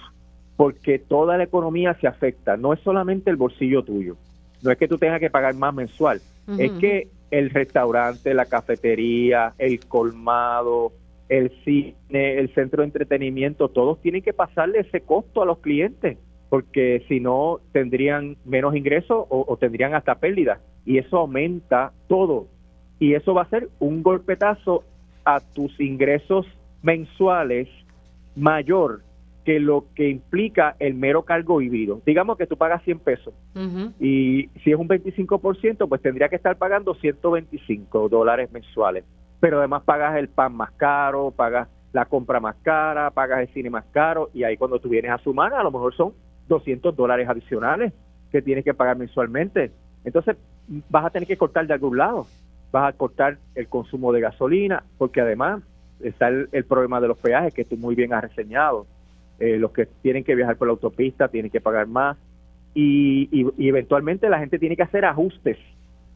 porque 0.57 0.97
toda 0.97 1.37
la 1.37 1.43
economía 1.43 1.95
se 2.01 2.07
afecta, 2.07 2.57
no 2.57 2.73
es 2.73 2.79
solamente 2.81 3.29
el 3.29 3.35
bolsillo 3.35 3.83
tuyo, 3.83 4.15
no 4.63 4.71
es 4.71 4.77
que 4.77 4.87
tú 4.87 4.97
tengas 4.97 5.19
que 5.19 5.29
pagar 5.29 5.55
más 5.55 5.73
mensual, 5.73 6.21
es 6.57 6.71
que 6.73 7.07
el 7.31 7.49
restaurante, 7.49 8.33
la 8.33 8.45
cafetería, 8.45 9.53
el 9.57 9.79
colmado, 9.87 10.91
el 11.29 11.51
cine, 11.63 12.37
el 12.37 12.53
centro 12.53 12.81
de 12.81 12.87
entretenimiento, 12.87 13.69
todos 13.69 14.01
tienen 14.01 14.21
que 14.21 14.33
pasarle 14.33 14.79
ese 14.79 15.01
costo 15.01 15.41
a 15.41 15.45
los 15.45 15.59
clientes, 15.59 16.17
porque 16.51 17.05
si 17.07 17.21
no 17.21 17.61
tendrían 17.71 18.35
menos 18.43 18.75
ingresos 18.75 19.25
o, 19.29 19.57
tendrían 19.57 19.95
hasta 19.95 20.15
pérdidas, 20.15 20.59
y 20.85 20.97
eso 20.97 21.19
aumenta 21.19 21.93
todo. 22.09 22.47
Y 22.99 23.13
eso 23.13 23.33
va 23.33 23.43
a 23.43 23.49
ser 23.49 23.69
un 23.79 24.03
golpetazo 24.03 24.83
a 25.23 25.39
tus 25.39 25.79
ingresos 25.79 26.45
mensuales 26.83 27.69
mayor 28.35 29.01
que 29.45 29.61
lo 29.61 29.85
que 29.95 30.09
implica 30.09 30.75
el 30.79 30.93
mero 30.93 31.23
cargo 31.23 31.61
híbrido. 31.61 32.01
Digamos 32.05 32.37
que 32.37 32.47
tú 32.47 32.57
pagas 32.57 32.83
100 32.83 32.99
pesos 32.99 33.33
y 33.99 34.49
si 34.61 34.71
es 34.71 34.77
un 34.77 34.89
25%, 34.89 35.87
pues 35.87 36.01
tendría 36.01 36.27
que 36.27 36.35
estar 36.35 36.57
pagando 36.57 36.93
125 36.95 38.09
dólares 38.09 38.51
mensuales 38.51 39.05
pero 39.41 39.57
además 39.57 39.81
pagas 39.83 40.15
el 40.17 40.29
pan 40.29 40.55
más 40.55 40.71
caro, 40.73 41.31
pagas 41.31 41.67
la 41.91 42.05
compra 42.05 42.39
más 42.39 42.55
cara, 42.61 43.09
pagas 43.09 43.41
el 43.41 43.53
cine 43.53 43.69
más 43.69 43.83
caro, 43.91 44.29
y 44.33 44.43
ahí 44.43 44.55
cuando 44.55 44.79
tú 44.79 44.87
vienes 44.87 45.11
a 45.11 45.17
sumar, 45.17 45.53
a 45.53 45.63
lo 45.63 45.71
mejor 45.71 45.93
son 45.95 46.13
200 46.51 46.95
dólares 46.95 47.27
adicionales 47.27 47.93
que 48.31 48.41
tienes 48.41 48.63
que 48.63 48.73
pagar 48.73 48.97
mensualmente. 48.97 49.71
Entonces, 50.03 50.37
vas 50.89 51.05
a 51.05 51.09
tener 51.09 51.27
que 51.27 51.37
cortar 51.37 51.65
de 51.65 51.73
algún 51.73 51.97
lado, 51.97 52.27
vas 52.71 52.93
a 52.93 52.97
cortar 52.97 53.37
el 53.55 53.67
consumo 53.67 54.11
de 54.11 54.21
gasolina, 54.21 54.83
porque 54.97 55.21
además 55.21 55.63
está 56.01 56.29
el, 56.29 56.65
problema 56.65 56.99
de 56.99 57.07
los 57.07 57.17
peajes 57.17 57.53
que 57.53 57.65
tú 57.65 57.77
muy 57.77 57.95
bien 57.95 58.13
has 58.13 58.23
reseñado. 58.23 58.85
Eh, 59.39 59.57
los 59.57 59.71
que 59.71 59.87
tienen 60.01 60.23
que 60.23 60.35
viajar 60.35 60.55
por 60.57 60.67
la 60.67 60.73
autopista 60.73 61.27
tienen 61.27 61.51
que 61.51 61.61
pagar 61.61 61.87
más 61.87 62.17
y, 62.73 63.27
y 63.31 63.67
eventualmente 63.67 64.29
la 64.29 64.39
gente 64.39 64.59
tiene 64.59 64.75
que 64.75 64.83
hacer 64.83 65.03
ajustes 65.03 65.57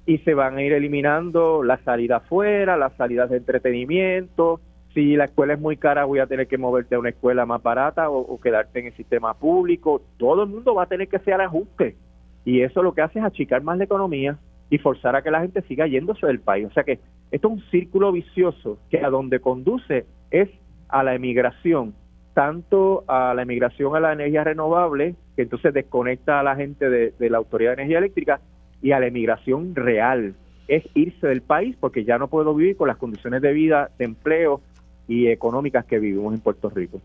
y 0.06 0.20
se 0.20 0.34
van 0.34 0.58
a 0.58 0.64
ir 0.64 0.74
eliminando 0.74 1.64
la 1.64 1.78
salida 1.84 2.18
afuera, 2.18 2.78
las 2.78 2.94
salidas 2.96 3.30
de 3.30 3.38
entretenimiento. 3.38 4.60
Si 4.96 5.18
la 5.18 5.26
escuela 5.26 5.54
es 5.54 5.60
muy 5.60 5.76
cara, 5.76 6.06
voy 6.06 6.20
a 6.20 6.26
tener 6.26 6.48
que 6.48 6.58
moverte 6.58 6.96
a 6.96 7.00
una 7.00 7.10
escuela 7.10 7.46
más 7.46 7.62
barata 7.62 8.10
o, 8.10 8.40
quedarte 8.40 8.80
en 8.80 8.88
el 8.88 8.96
sistema 8.96 9.34
público. 9.34 10.02
Todo 10.18 10.44
el 10.44 10.50
mundo 10.50 10.74
va 10.74 10.84
a 10.84 10.88
tener 10.88 11.10
que 11.10 11.18
hacer 11.18 11.40
ajuste. 11.42 11.98
Y 12.46 12.62
eso 12.62 12.82
lo 12.82 12.94
que 12.94 13.02
hace 13.02 13.20
es 13.20 13.26
achicar 13.26 13.62
más 13.62 13.78
la 13.78 13.84
economía 13.84 14.40
y 14.70 14.78
forzar 14.78 15.18
a 15.18 15.22
que 15.22 15.32
la 15.32 15.42
gente 15.42 15.62
siga 15.64 15.86
yéndose 15.86 16.26
del 16.26 16.40
país. 16.40 16.66
O 16.68 16.72
sea 16.72 16.84
que 16.84 17.00
esto 17.30 17.48
es 17.50 17.54
un 17.54 17.62
círculo 17.72 18.14
vicioso 18.14 18.80
que 18.90 19.04
a 19.04 19.10
donde 19.10 19.42
conduce 19.42 20.06
es 20.32 20.50
a 20.88 21.04
la 21.04 21.14
emigración, 21.14 21.94
tanto 22.34 23.04
a 23.08 23.34
la 23.34 23.42
emigración 23.42 23.98
a 23.98 24.00
la 24.00 24.14
energía 24.14 24.46
renovable, 24.46 25.16
que 25.36 25.42
entonces 25.42 25.74
desconecta 25.74 26.40
a 26.40 26.44
la 26.44 26.56
gente 26.56 26.90
de 26.90 27.30
la 27.30 27.38
Autoridad 27.38 27.72
de 27.72 27.82
Energía 27.82 27.98
Eléctrica, 27.98 28.40
y 28.82 28.92
a 28.92 29.00
la 29.00 29.08
emigración 29.08 29.76
real. 29.76 30.36
Es 30.68 30.84
irse 30.94 31.28
del 31.28 31.42
país 31.42 31.76
porque 31.80 32.06
ya 32.06 32.18
no 32.18 32.28
puedo 32.28 32.54
vivir 32.54 32.78
con 32.78 32.88
las 32.88 32.98
condiciones 32.98 33.42
de 33.42 33.52
vida, 33.52 33.90
de 33.98 34.06
empleo 34.06 34.62
y 35.08 35.28
económicas 35.28 35.86
que 35.86 36.00
vivimos 36.00 36.34
en 36.34 36.40
Puerto 36.40 36.70
Rico. 36.70 37.02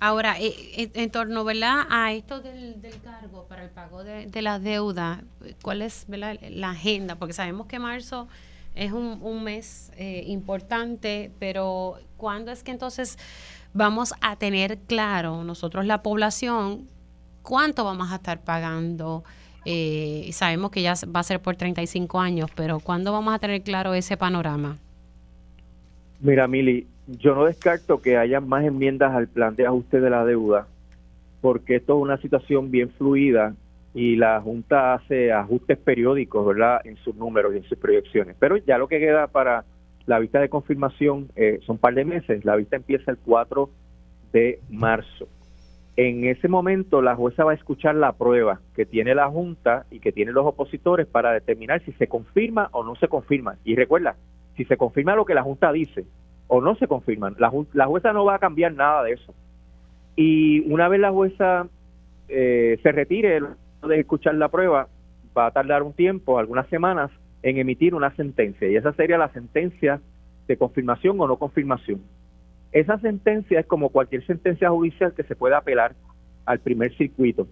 Ahora, 0.00 0.38
eh, 0.38 0.54
eh, 0.76 0.90
en 0.94 1.10
torno 1.10 1.44
¿verdad? 1.44 1.86
a 1.88 2.12
esto 2.12 2.40
del, 2.40 2.76
cargo 3.02 3.46
para 3.48 3.64
el 3.64 3.70
pago 3.70 4.04
de, 4.04 4.42
la 4.42 4.58
deuda, 4.58 5.22
¿cuál 5.62 5.82
es 5.82 6.06
la 6.08 6.70
agenda? 6.70 7.16
Porque 7.16 7.32
sabemos 7.32 7.66
que 7.66 7.78
marzo 7.78 8.28
es 8.74 8.92
un, 8.92 9.44
mes 9.44 9.92
eh, 9.96 10.24
importante, 10.26 11.30
pero 11.38 11.98
¿cuándo 12.16 12.50
es 12.50 12.62
que 12.62 12.72
entonces 12.72 13.18
vamos 13.72 14.14
a 14.20 14.36
tener 14.36 14.78
claro 14.78 15.44
nosotros 15.44 15.86
la 15.86 16.02
población 16.02 16.88
cuánto 17.42 17.84
vamos 17.84 18.10
a 18.10 18.16
estar 18.16 18.40
pagando? 18.42 19.24
Eh, 19.64 20.28
sabemos 20.32 20.70
que 20.70 20.82
ya 20.82 20.94
va 21.14 21.20
a 21.20 21.22
ser 21.22 21.40
por 21.40 21.56
35 21.56 22.20
años, 22.20 22.50
pero 22.54 22.80
¿cuándo 22.80 23.12
vamos 23.12 23.32
a 23.34 23.38
tener 23.38 23.62
claro 23.62 23.94
ese 23.94 24.16
panorama? 24.16 24.78
Mira, 26.20 26.48
Mili, 26.48 26.86
yo 27.06 27.34
no 27.34 27.44
descarto 27.44 28.00
que 28.00 28.16
haya 28.16 28.40
más 28.40 28.64
enmiendas 28.64 29.14
al 29.14 29.28
plan 29.28 29.54
de 29.56 29.66
ajuste 29.66 30.00
de 30.00 30.10
la 30.10 30.24
deuda, 30.24 30.66
porque 31.40 31.76
esto 31.76 31.96
es 31.96 32.02
una 32.02 32.16
situación 32.18 32.70
bien 32.70 32.90
fluida 32.90 33.54
y 33.94 34.16
la 34.16 34.40
Junta 34.40 34.94
hace 34.94 35.32
ajustes 35.32 35.78
periódicos, 35.78 36.46
¿verdad?, 36.46 36.80
en 36.84 36.96
sus 36.96 37.14
números 37.14 37.54
y 37.54 37.58
en 37.58 37.64
sus 37.64 37.78
proyecciones. 37.78 38.36
Pero 38.38 38.56
ya 38.56 38.78
lo 38.78 38.88
que 38.88 38.98
queda 38.98 39.28
para 39.28 39.64
la 40.06 40.18
vista 40.18 40.40
de 40.40 40.48
confirmación 40.48 41.28
eh, 41.36 41.60
son 41.64 41.74
un 41.74 41.78
par 41.78 41.94
de 41.94 42.04
meses. 42.04 42.44
La 42.44 42.56
vista 42.56 42.76
empieza 42.76 43.10
el 43.10 43.18
4 43.18 43.70
de 44.32 44.60
marzo. 44.68 45.28
En 45.96 46.24
ese 46.24 46.48
momento 46.48 47.02
la 47.02 47.14
jueza 47.14 47.44
va 47.44 47.52
a 47.52 47.54
escuchar 47.54 47.94
la 47.94 48.12
prueba 48.12 48.60
que 48.74 48.84
tiene 48.84 49.14
la 49.14 49.28
Junta 49.28 49.86
y 49.92 50.00
que 50.00 50.10
tienen 50.10 50.34
los 50.34 50.44
opositores 50.44 51.06
para 51.06 51.32
determinar 51.32 51.82
si 51.84 51.92
se 51.92 52.08
confirma 52.08 52.68
o 52.72 52.82
no 52.82 52.96
se 52.96 53.06
confirma. 53.06 53.56
Y 53.64 53.76
recuerda, 53.76 54.16
si 54.56 54.64
se 54.64 54.76
confirma 54.76 55.14
lo 55.14 55.24
que 55.24 55.34
la 55.34 55.42
Junta 55.42 55.72
dice 55.72 56.04
o 56.46 56.60
no 56.60 56.74
se 56.76 56.86
confirma, 56.86 57.32
la, 57.38 57.50
jueza 57.86 58.12
no 58.12 58.24
va 58.24 58.36
a 58.36 58.38
cambiar 58.38 58.74
nada 58.74 59.02
de 59.02 59.12
eso. 59.12 59.34
Y 60.14 60.60
una 60.70 60.88
vez 60.88 61.00
la 61.00 61.10
jueza 61.10 61.66
eh, 62.28 62.78
se 62.82 62.92
retire 62.92 63.40
de 63.86 64.00
escuchar 64.00 64.34
la 64.34 64.48
prueba, 64.48 64.88
va 65.36 65.46
a 65.46 65.50
tardar 65.50 65.82
un 65.82 65.94
tiempo, 65.94 66.38
algunas 66.38 66.68
semanas, 66.68 67.10
en 67.42 67.58
emitir 67.58 67.94
una 67.94 68.14
sentencia. 68.14 68.68
Y 68.68 68.76
esa 68.76 68.92
sería 68.92 69.18
la 69.18 69.32
sentencia 69.32 70.00
de 70.46 70.56
confirmación 70.56 71.20
o 71.20 71.26
no 71.26 71.36
confirmación. 71.36 72.00
Esa 72.72 72.98
sentencia 72.98 73.60
es 73.60 73.66
como 73.66 73.88
cualquier 73.88 74.26
sentencia 74.26 74.70
judicial 74.70 75.14
que 75.14 75.22
se 75.22 75.36
pueda 75.36 75.58
apelar 75.58 75.94
al 76.44 76.58
primer 76.58 76.94
circuito 76.96 77.46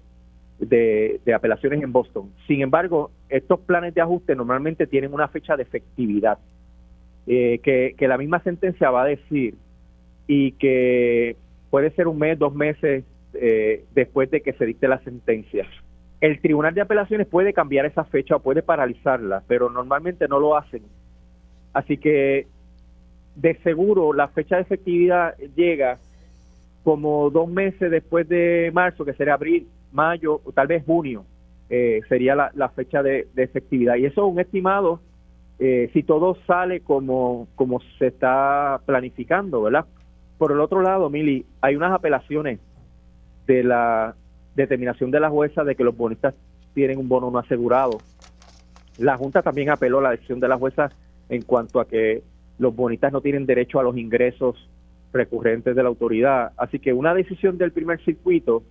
de, 0.58 1.20
apelaciones 1.34 1.82
en 1.82 1.92
Boston. 1.92 2.30
Sin 2.46 2.62
embargo, 2.62 3.10
estos 3.28 3.60
planes 3.60 3.94
de 3.94 4.00
ajuste 4.00 4.34
normalmente 4.34 4.86
tienen 4.86 5.12
una 5.12 5.28
fecha 5.28 5.56
de 5.56 5.62
efectividad 5.62 6.38
eh, 7.26 7.60
que, 7.62 8.08
la 8.08 8.18
misma 8.18 8.40
sentencia 8.40 8.90
va 8.90 9.02
a 9.02 9.06
decir 9.06 9.54
y 10.26 10.52
que 10.52 11.36
puede 11.70 11.90
ser 11.90 12.08
un 12.08 12.18
mes, 12.18 12.38
dos 12.38 12.54
meses 12.54 13.04
eh, 13.34 13.84
después 13.94 14.30
de 14.30 14.40
que 14.40 14.52
se 14.54 14.66
dicte 14.66 14.88
la 14.88 14.98
sentencia. 15.00 15.66
El 16.20 16.40
Tribunal 16.40 16.74
de 16.74 16.82
Apelaciones 16.82 17.26
puede 17.26 17.52
cambiar 17.52 17.86
esa 17.86 18.04
fecha 18.04 18.36
o 18.36 18.40
puede 18.40 18.62
paralizarla, 18.62 19.42
pero 19.46 19.70
normalmente 19.70 20.28
no 20.28 20.38
lo 20.38 20.56
hacen. 20.56 20.82
Así 21.72 21.96
que 21.96 22.46
de 23.34 23.54
seguro 23.62 24.12
la 24.12 24.28
fecha 24.28 24.56
de 24.56 24.62
efectividad 24.62 25.36
llega 25.56 25.98
como 26.84 27.30
dos 27.30 27.48
meses 27.48 27.90
después 27.90 28.28
de 28.28 28.70
marzo, 28.74 29.04
que 29.04 29.14
sería 29.14 29.34
abril, 29.34 29.66
mayo 29.92 30.40
o 30.44 30.52
tal 30.52 30.66
vez 30.66 30.84
junio, 30.84 31.24
eh, 31.70 32.00
sería 32.08 32.34
la, 32.34 32.68
fecha 32.70 33.02
de, 33.02 33.28
efectividad. 33.36 33.96
Y 33.96 34.06
eso 34.06 34.26
es 34.26 34.32
un 34.32 34.40
estimado 34.40 35.00
eh, 35.64 35.90
si 35.92 36.02
todo 36.02 36.36
sale 36.44 36.80
como, 36.80 37.46
como 37.54 37.80
se 37.96 38.08
está 38.08 38.80
planificando, 38.84 39.62
¿verdad? 39.62 39.86
Por 40.36 40.50
el 40.50 40.58
otro 40.58 40.82
lado, 40.82 41.08
Mili, 41.08 41.46
hay 41.60 41.76
unas 41.76 41.92
apelaciones 41.92 42.58
de 43.46 43.62
la 43.62 44.16
determinación 44.56 45.12
de 45.12 45.20
la 45.20 45.30
jueza 45.30 45.62
de 45.62 45.76
que 45.76 45.84
los 45.84 45.96
bonistas 45.96 46.34
tienen 46.74 46.98
un 46.98 47.08
bono 47.08 47.30
no 47.30 47.38
asegurado. 47.38 47.98
La 48.98 49.16
Junta 49.16 49.40
también 49.40 49.70
apeló 49.70 50.00
a 50.00 50.02
la 50.02 50.10
decisión 50.10 50.40
de 50.40 50.48
la 50.48 50.58
jueza 50.58 50.90
en 51.28 51.42
cuanto 51.42 51.78
a 51.78 51.86
que 51.86 52.24
los 52.58 52.74
bonistas 52.74 53.12
no 53.12 53.20
tienen 53.20 53.46
derecho 53.46 53.78
a 53.78 53.84
los 53.84 53.96
ingresos 53.96 54.68
recurrentes 55.12 55.76
de 55.76 55.82
la 55.84 55.90
autoridad. 55.90 56.50
Así 56.56 56.80
que 56.80 56.92
una 56.92 57.14
decisión 57.14 57.56
del 57.56 57.70
primer 57.70 58.02
circuito, 58.04 58.64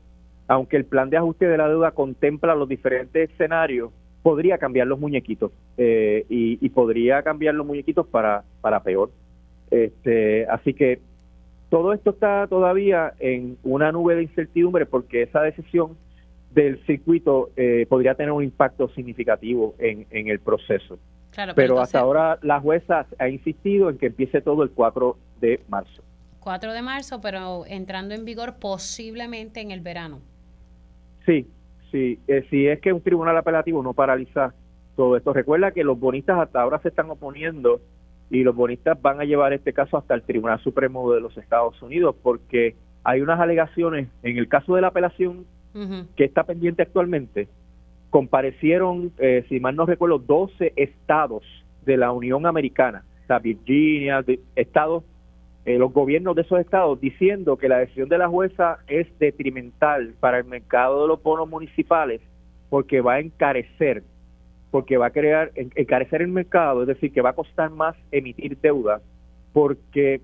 aunque 0.49 0.76
el 0.76 0.84
plan 0.84 1.09
de 1.09 1.15
ajuste 1.15 1.47
de 1.47 1.57
la 1.57 1.69
deuda 1.69 1.91
contempla 1.91 2.53
los 2.53 2.68
diferentes 2.68 3.30
escenarios, 3.30 3.93
podría 4.23 4.57
cambiar 4.57 4.88
los 4.88 4.99
muñequitos 4.99 5.52
eh, 5.77 6.26
y, 6.30 6.69
podría 6.69 7.23
cambiar 7.23 7.56
los 7.56 7.65
muñequitos 7.65 8.07
para, 8.07 8.43
para 8.61 8.81
peor. 8.84 9.11
Este, 9.72 10.45
así 10.48 10.73
que 10.73 10.99
todo 11.69 11.93
esto 11.93 12.11
está 12.11 12.48
todavía 12.48 13.14
en 13.19 13.57
una 13.64 13.91
nube 13.91 14.15
de 14.15 14.23
incertidumbre 14.23 14.85
porque 14.85 15.23
esa 15.23 15.41
decisión 15.41 15.98
del 16.53 16.85
circuito 16.85 17.49
eh, 17.56 17.85
podría 17.89 18.15
tener 18.15 18.31
un 18.31 18.43
impacto 18.43 18.89
significativo 18.89 19.73
en, 19.80 20.06
el 20.11 20.39
proceso. 20.39 20.99
pero, 21.56 21.80
hasta 21.80 21.99
ahora 21.99 22.38
la 22.41 22.60
jueza 22.60 23.06
ha 23.18 23.30
insistido 23.30 23.89
en 23.89 23.98
que 23.98 24.07
empiece 24.07 24.41
todo 24.41 24.64
el 24.64 24.72
4 24.72 25.18
de 25.39 25.61
marzo. 25.69 26.03
4 26.41 26.73
de 26.73 26.81
marzo, 26.81 27.22
pero 27.22 27.65
entrando 27.65 28.14
en 28.14 28.26
vigor 28.26 28.56
posiblemente 28.60 29.61
en 29.61 29.72
el 29.72 29.80
verano. 29.80 30.19
Sí, 31.26 31.48
sí. 31.91 32.19
Eh, 32.27 32.45
si 32.49 32.68
es 32.68 32.80
que 32.80 32.93
un 32.93 33.01
tribunal 33.01 33.38
apelativo 33.38 33.84
no 33.84 33.93
paraliza 33.93 34.53
todo 34.95 35.18
esto. 35.18 35.34
Recuerda 35.34 35.72
que 35.72 35.84
los 35.84 35.99
bonistas 35.99 36.39
hasta 36.39 36.61
ahora 36.61 36.80
se 36.80 36.89
están 36.89 37.09
oponiendo 37.09 37.81
y 38.30 38.43
los 38.43 38.55
bonistas 38.55 39.01
van 39.01 39.19
a 39.19 39.26
llevar 39.26 39.53
este 39.53 39.73
caso 39.73 39.97
hasta 39.97 40.13
el 40.13 40.23
Tribunal 40.23 40.59
Supremo 40.59 41.11
de 41.13 41.22
los 41.22 41.38
Estados 41.38 41.81
Unidos 41.81 42.15
porque 42.22 42.76
hay 43.03 43.22
unas 43.22 43.39
alegaciones 43.39 44.07
en 44.23 44.38
el 44.38 44.47
caso 44.47 44.76
de 44.76 44.81
la 44.81 44.88
apelación 44.88 45.45
que 46.18 46.26
está 46.26 46.43
pendiente 46.43 46.81
actualmente. 46.81 47.47
Comparecieron, 48.09 49.13
eh, 49.19 49.45
si 49.47 49.61
mal 49.61 49.76
no 49.76 49.85
recuerdo, 49.85 50.19
12 50.19 50.73
estados 50.76 51.43
de 51.85 51.95
la 51.95 52.11
Unión 52.11 52.45
Americana, 52.45 53.05
o 53.30 53.39
Virginia, 53.39 54.23
estados, 54.55 55.03
eh, 55.65 55.77
los 55.77 55.93
gobiernos 55.93 56.35
de 56.35 56.41
esos 56.41 56.59
estados 56.59 56.99
diciendo 56.99 57.57
que 57.57 57.69
la 57.69 57.79
decisión 57.79 58.09
de 58.09 58.17
la 58.17 58.27
jueza 58.27 58.79
es 58.88 59.07
detrimental 59.19 60.13
para 60.19 60.39
el 60.39 60.45
mercado 60.45 61.03
de 61.03 61.07
los 61.07 61.21
bonos 61.21 61.47
municipales 61.47 62.21
porque 62.69 63.01
va 63.01 63.15
a 63.15 63.19
encarecer 63.19 64.03
porque 64.71 64.95
va 64.97 65.07
a 65.07 65.11
crear, 65.11 65.51
encarecer 65.55 66.21
el 66.21 66.29
mercado, 66.29 66.81
es 66.81 66.88
decir, 66.88 67.11
que 67.11 67.21
va 67.21 67.31
a 67.31 67.33
costar 67.33 67.69
más 67.69 67.95
emitir 68.09 68.57
deuda, 68.57 69.01
porque 69.51 70.21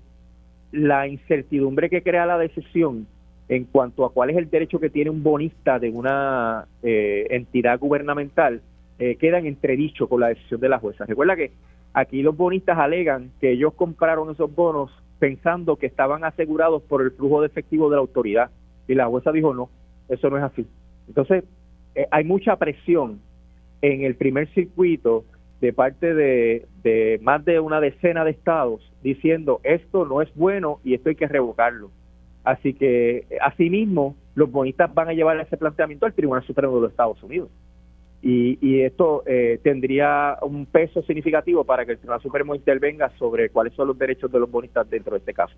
la 0.72 1.06
incertidumbre 1.06 1.90
que 1.90 2.02
crea 2.02 2.26
la 2.26 2.38
decisión 2.38 3.06
en 3.48 3.64
cuanto 3.64 4.04
a 4.04 4.12
cuál 4.12 4.30
es 4.30 4.36
el 4.36 4.50
derecho 4.50 4.80
que 4.80 4.90
tiene 4.90 5.10
un 5.10 5.22
bonista 5.22 5.78
de 5.78 5.90
una 5.90 6.66
eh, 6.82 7.26
entidad 7.30 7.78
gubernamental 7.78 8.62
eh, 8.98 9.16
queda 9.16 9.38
en 9.38 9.46
entredicho 9.46 10.08
con 10.08 10.20
la 10.20 10.28
decisión 10.28 10.60
de 10.60 10.68
la 10.68 10.78
jueza. 10.78 11.04
Recuerda 11.06 11.36
que 11.36 11.52
aquí 11.92 12.22
los 12.22 12.36
bonistas 12.36 12.78
alegan 12.78 13.30
que 13.40 13.52
ellos 13.52 13.74
compraron 13.74 14.30
esos 14.30 14.54
bonos 14.54 14.90
pensando 15.18 15.76
que 15.76 15.86
estaban 15.86 16.24
asegurados 16.24 16.82
por 16.82 17.02
el 17.02 17.10
flujo 17.12 17.40
de 17.40 17.48
efectivo 17.48 17.90
de 17.90 17.96
la 17.96 18.00
autoridad 18.00 18.50
y 18.86 18.94
la 18.94 19.06
jueza 19.06 19.32
dijo 19.32 19.54
no, 19.54 19.68
eso 20.08 20.30
no 20.30 20.38
es 20.38 20.44
así. 20.44 20.66
Entonces, 21.06 21.44
eh, 21.94 22.06
hay 22.10 22.24
mucha 22.24 22.56
presión 22.56 23.20
en 23.82 24.02
el 24.02 24.14
primer 24.16 24.48
circuito 24.54 25.24
de 25.60 25.72
parte 25.72 26.14
de, 26.14 27.18
más 27.22 27.44
de 27.44 27.60
una 27.60 27.80
decena 27.80 28.24
de 28.24 28.30
estados 28.30 28.92
diciendo 29.02 29.60
esto 29.64 30.06
no 30.06 30.22
es 30.22 30.32
bueno 30.34 30.80
y 30.84 30.94
esto 30.94 31.08
hay 31.08 31.16
que 31.16 31.26
revocarlo. 31.26 31.90
Así 32.44 32.72
que, 32.72 33.26
asimismo, 33.42 34.16
los 34.34 34.50
bonistas 34.50 34.92
van 34.94 35.08
a 35.08 35.12
llevar 35.12 35.38
ese 35.40 35.56
planteamiento 35.56 36.06
al 36.06 36.14
Tribunal 36.14 36.44
Supremo 36.44 36.76
de 36.76 36.82
los 36.82 36.90
Estados 36.92 37.22
Unidos. 37.22 37.50
Y, 38.20 38.58
y 38.60 38.82
esto 38.82 39.22
eh, 39.26 39.60
tendría 39.62 40.38
un 40.42 40.66
peso 40.66 41.02
significativo 41.02 41.64
para 41.64 41.86
que 41.86 41.92
el 41.92 41.98
Tribunal 41.98 42.20
Supremo 42.20 42.54
intervenga 42.54 43.12
sobre 43.16 43.50
cuáles 43.50 43.74
son 43.74 43.86
los 43.86 43.98
derechos 43.98 44.30
de 44.32 44.40
los 44.40 44.50
bonistas 44.50 44.90
dentro 44.90 45.12
de 45.12 45.18
este 45.18 45.32
caso. 45.32 45.54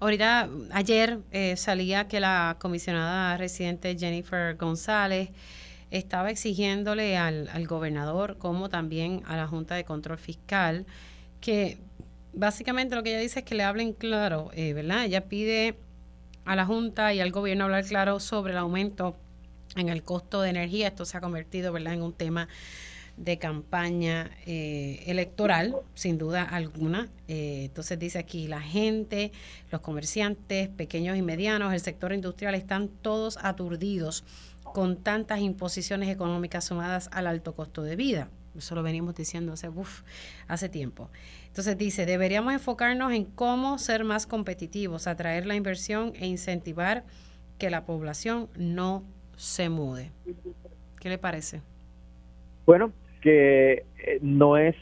Ahorita, 0.00 0.48
ayer 0.72 1.18
eh, 1.30 1.56
salía 1.56 2.08
que 2.08 2.18
la 2.18 2.56
comisionada 2.58 3.36
residente 3.36 3.96
Jennifer 3.96 4.56
González 4.56 5.30
estaba 5.92 6.30
exigiéndole 6.30 7.16
al, 7.16 7.66
gobernador 7.68 8.36
como 8.36 8.68
también 8.68 9.22
a 9.26 9.36
la 9.36 9.46
Junta 9.46 9.76
de 9.76 9.84
Control 9.84 10.18
Fiscal 10.18 10.86
que 11.40 11.78
básicamente 12.32 12.96
lo 12.96 13.02
que 13.02 13.10
ella 13.10 13.20
dice 13.20 13.40
es 13.40 13.44
que 13.44 13.54
le 13.54 13.62
hablen 13.62 13.92
claro, 13.92 14.50
eh, 14.54 14.72
¿verdad? 14.72 15.04
Ella 15.04 15.28
pide 15.28 15.76
a 16.44 16.56
la 16.56 16.64
Junta 16.64 17.12
y 17.14 17.20
al 17.20 17.30
gobierno 17.30 17.64
hablar 17.64 17.84
claro 17.84 18.20
sobre 18.20 18.52
el 18.52 18.58
aumento 18.58 19.16
en 19.76 19.88
el 19.88 20.02
costo 20.02 20.42
de 20.42 20.50
energía. 20.50 20.88
Esto 20.88 21.04
se 21.04 21.16
ha 21.16 21.20
convertido, 21.20 21.72
¿verdad?, 21.72 21.94
en 21.94 22.02
un 22.02 22.12
tema 22.12 22.48
de 23.16 23.38
campaña 23.38 24.30
eh, 24.46 25.02
electoral, 25.06 25.76
sin 25.94 26.18
duda 26.18 26.42
alguna. 26.42 27.10
Eh, 27.28 27.64
entonces 27.66 27.98
dice 27.98 28.18
aquí, 28.18 28.48
la 28.48 28.60
gente, 28.60 29.32
los 29.70 29.80
comerciantes, 29.80 30.68
pequeños 30.68 31.16
y 31.16 31.22
medianos, 31.22 31.72
el 31.72 31.80
sector 31.80 32.12
industrial 32.12 32.54
están 32.54 32.88
todos 32.88 33.38
aturdidos 33.42 34.24
con 34.62 34.96
tantas 34.96 35.40
imposiciones 35.40 36.08
económicas 36.08 36.64
sumadas 36.64 37.10
al 37.12 37.26
alto 37.26 37.54
costo 37.54 37.82
de 37.82 37.96
vida. 37.96 38.30
Eso 38.56 38.74
lo 38.74 38.82
venimos 38.82 39.14
diciendo 39.14 39.52
hace, 39.52 39.70
hace 40.46 40.68
tiempo. 40.68 41.10
Entonces 41.46 41.76
dice, 41.76 42.06
deberíamos 42.06 42.52
enfocarnos 42.52 43.12
en 43.12 43.24
cómo 43.24 43.78
ser 43.78 44.04
más 44.04 44.26
competitivos, 44.26 45.06
atraer 45.06 45.46
la 45.46 45.54
inversión 45.54 46.12
e 46.16 46.26
incentivar 46.26 47.04
que 47.58 47.70
la 47.70 47.84
población 47.84 48.48
no 48.56 49.04
se 49.42 49.68
mude. 49.68 50.12
¿Qué 51.00 51.08
le 51.08 51.18
parece? 51.18 51.60
Bueno, 52.64 52.92
que 53.20 53.84
eh, 53.98 54.18
no 54.22 54.56
es 54.56 54.76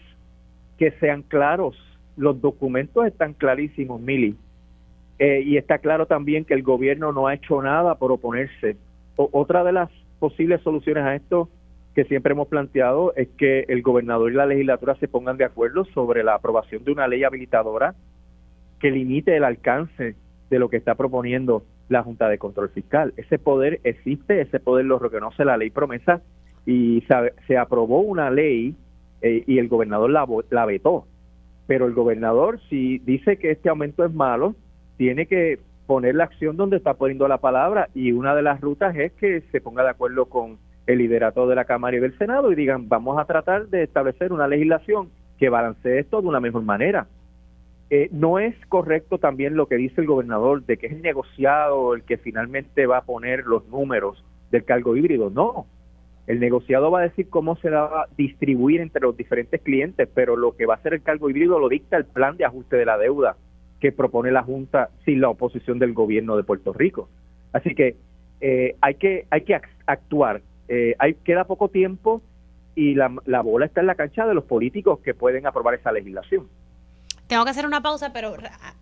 que 0.77 0.91
sean 1.01 1.23
claros, 1.23 1.77
los 2.19 2.39
documentos 2.43 3.07
están 3.07 3.33
clarísimos, 3.33 4.03
Mili, 4.03 4.37
eh, 5.19 5.41
y 5.47 5.57
está 5.57 5.79
claro 5.79 6.05
también 6.05 6.45
que 6.45 6.53
el 6.53 6.63
gobierno 6.63 7.11
no 7.11 7.27
ha 7.27 7.35
hecho 7.35 7.63
nada 7.63 7.95
por 7.95 8.13
oponerse 8.13 8.77
otra 9.17 9.65
de 9.65 9.73
las 9.73 9.91
posibles 10.19 10.61
soluciones 10.63 11.05
a 11.05 11.15
esto 11.15 11.49
que 11.95 12.05
siempre 12.05 12.33
hemos 12.33 12.49
planteado 12.49 13.15
es 13.17 13.29
que 13.37 13.65
el 13.69 13.83
gobernador 13.83 14.31
y 14.31 14.35
la 14.35 14.47
legislatura 14.47 14.95
se 14.97 15.09
pongan 15.09 15.37
de 15.37 15.45
acuerdo 15.45 15.85
sobre 15.87 16.23
la 16.23 16.35
aprobación 16.35 16.85
de 16.85 16.93
una 16.93 17.09
ley 17.09 17.25
habilitadora 17.25 17.95
que 18.79 18.91
limite 18.91 19.37
el 19.37 19.45
alcance 19.45 20.17
de 20.49 20.59
lo 20.59 20.69
que 20.69 20.77
está 20.77 20.95
proponiendo 20.95 21.65
la 21.91 22.03
Junta 22.03 22.29
de 22.29 22.39
Control 22.39 22.71
Fiscal. 22.71 23.13
Ese 23.17 23.39
poder 23.39 23.81
existe, 23.85 24.41
ese 24.41 24.61
poder 24.61 24.87
lo 24.87 24.99
reconoce 24.99 25.45
la 25.45 25.59
ley 25.59 25.71
promesa 25.71 26.23
y 26.65 27.05
se, 27.47 27.59
aprobó 27.59 28.01
una 28.01 28.31
ley 28.31 28.77
eh, 29.21 29.45
y 29.47 29.59
el 29.59 29.69
gobernador 29.69 30.09
la, 30.11 30.27
la 30.51 30.65
vetó. 30.65 31.07
Pero 31.67 31.87
el 31.87 31.93
gobernador, 31.93 32.61
si 32.71 32.99
dice 33.01 33.37
que 33.37 33.51
este 33.51 33.69
aumento 33.69 34.05
es 34.05 34.15
malo, 34.15 34.55
tiene 34.97 35.27
que 35.27 35.59
poner 35.87 36.15
la 36.15 36.25
acción 36.25 36.57
donde 36.57 36.77
está 36.77 36.95
poniendo 36.95 37.27
la 37.27 37.39
palabra 37.39 37.89
y 37.95 38.13
una 38.13 38.35
de 38.37 38.43
las 38.43 38.61
rutas 38.61 38.95
es 38.97 39.13
que 39.13 39.43
se 39.51 39.61
ponga 39.61 39.83
de 39.83 39.91
acuerdo 39.91 40.27
con 40.27 40.59
el 40.87 40.99
liderato 40.99 41.49
de 41.49 41.57
la 41.57 41.65
Cámara 41.65 41.97
y 41.97 42.01
del 42.01 42.17
Senado 42.17 42.53
y 42.53 42.55
digan 42.55 42.89
vamos 42.89 43.19
a 43.19 43.25
tratar 43.25 43.67
de 43.67 43.83
establecer 43.83 44.33
una 44.33 44.47
legislación 44.47 45.09
que 45.39 45.49
balancee 45.49 45.99
esto 45.99 46.23
de 46.23 46.29
una 46.29 46.39
mejor 46.39 46.63
manera. 46.63 47.09
Eh, 47.91 48.09
no 48.13 48.39
es 48.39 48.55
correcto 48.67 49.19
también 49.19 49.57
lo 49.57 49.67
que 49.67 49.75
dice 49.75 50.01
el 50.01 50.07
gobernador 50.07 50.65
de 50.65 50.77
que 50.77 50.87
es 50.87 50.93
el 50.93 51.03
negociado 51.03 51.95
el 51.95 52.05
que 52.05 52.19
finalmente 52.19 52.87
va 52.87 52.99
a 52.99 53.05
poner 53.05 53.45
los 53.47 53.67
números 53.69 54.25
del 54.53 54.65
cargo 54.65 54.97
híbrido. 54.97 55.29
No, 55.29 55.67
el 56.29 56.39
negociado 56.39 56.93
va 56.93 57.01
a 57.01 57.09
decir 57.09 57.29
cómo 57.29 57.57
se 57.57 57.71
va 57.71 58.03
a 58.03 58.07
distribuir 58.17 58.81
entre 58.81 59.03
los 59.03 59.17
diferentes 59.17 59.61
clientes, 59.61 60.09
pero 60.15 60.37
lo 60.37 60.55
que 60.57 60.67
va 60.67 60.75
a 60.75 60.83
ser 60.83 60.95
el 60.95 61.03
cargo 61.03 61.29
híbrido 61.29 61.59
lo 61.59 61.69
dicta 61.69 61.97
el 61.97 62.05
plan 62.05 62.37
de 62.37 62.45
ajuste 62.45 62.77
de 62.77 62.85
la 62.85 62.97
deuda 62.97 63.37
que 63.81 63.91
propone 63.91 64.31
la 64.31 64.45
Junta 64.45 64.91
sin 65.05 65.21
la 65.21 65.31
oposición 65.31 65.81
del 65.81 65.93
gobierno 65.93 66.37
de 66.37 66.45
Puerto 66.45 66.73
Rico. 66.73 67.09
Así 67.53 67.75
que 67.75 67.97
eh, 68.41 68.77
hay 68.81 68.95
que 68.95 69.27
hay 69.31 69.41
que 69.41 69.61
actuar. 69.87 70.43
Eh, 70.69 70.95
hay 71.01 71.15
queda 71.15 71.45
poco 71.45 71.69
tiempo 71.69 72.23
y 72.77 72.95
la, 72.95 73.13
la 73.25 73.41
bola 73.41 73.67
está 73.67 73.81
en 73.81 73.89
la 73.89 73.97
cancha 73.97 74.25
de 74.27 74.35
los 74.35 74.45
políticos 74.45 75.01
que 75.01 75.15
pueden 75.15 75.47
aprobar 75.49 75.75
esa 75.75 75.91
legislación. 75.91 76.47
Tengo 77.31 77.45
que 77.45 77.51
hacer 77.53 77.65
una 77.65 77.81
pausa, 77.81 78.13
pero 78.13 78.35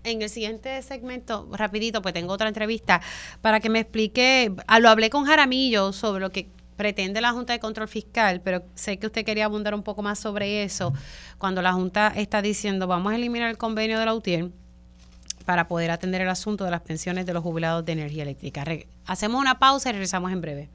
en 0.04 0.22
el 0.22 0.30
siguiente 0.30 0.80
segmento, 0.80 1.50
rapidito, 1.52 2.00
pues 2.00 2.14
tengo 2.14 2.32
otra 2.32 2.48
entrevista 2.48 3.02
para 3.42 3.60
que 3.60 3.68
me 3.68 3.80
explique, 3.80 4.54
ah, 4.66 4.80
lo 4.80 4.88
hablé 4.88 5.10
con 5.10 5.26
Jaramillo 5.26 5.92
sobre 5.92 6.22
lo 6.22 6.30
que 6.30 6.48
pretende 6.74 7.20
la 7.20 7.32
Junta 7.32 7.52
de 7.52 7.60
Control 7.60 7.88
Fiscal, 7.88 8.40
pero 8.40 8.62
sé 8.74 8.98
que 8.98 9.04
usted 9.04 9.26
quería 9.26 9.44
abundar 9.44 9.74
un 9.74 9.82
poco 9.82 10.00
más 10.00 10.18
sobre 10.18 10.62
eso, 10.62 10.94
cuando 11.36 11.60
la 11.60 11.74
Junta 11.74 12.10
está 12.16 12.40
diciendo 12.40 12.86
vamos 12.86 13.12
a 13.12 13.16
eliminar 13.16 13.50
el 13.50 13.58
convenio 13.58 13.98
de 13.98 14.06
la 14.06 14.14
UTIER 14.14 14.50
para 15.44 15.68
poder 15.68 15.90
atender 15.90 16.22
el 16.22 16.30
asunto 16.30 16.64
de 16.64 16.70
las 16.70 16.80
pensiones 16.80 17.26
de 17.26 17.34
los 17.34 17.42
jubilados 17.42 17.84
de 17.84 17.92
energía 17.92 18.22
eléctrica. 18.22 18.64
hacemos 19.04 19.42
una 19.42 19.58
pausa 19.58 19.90
y 19.90 19.92
regresamos 19.92 20.32
en 20.32 20.40
breve. 20.40 20.70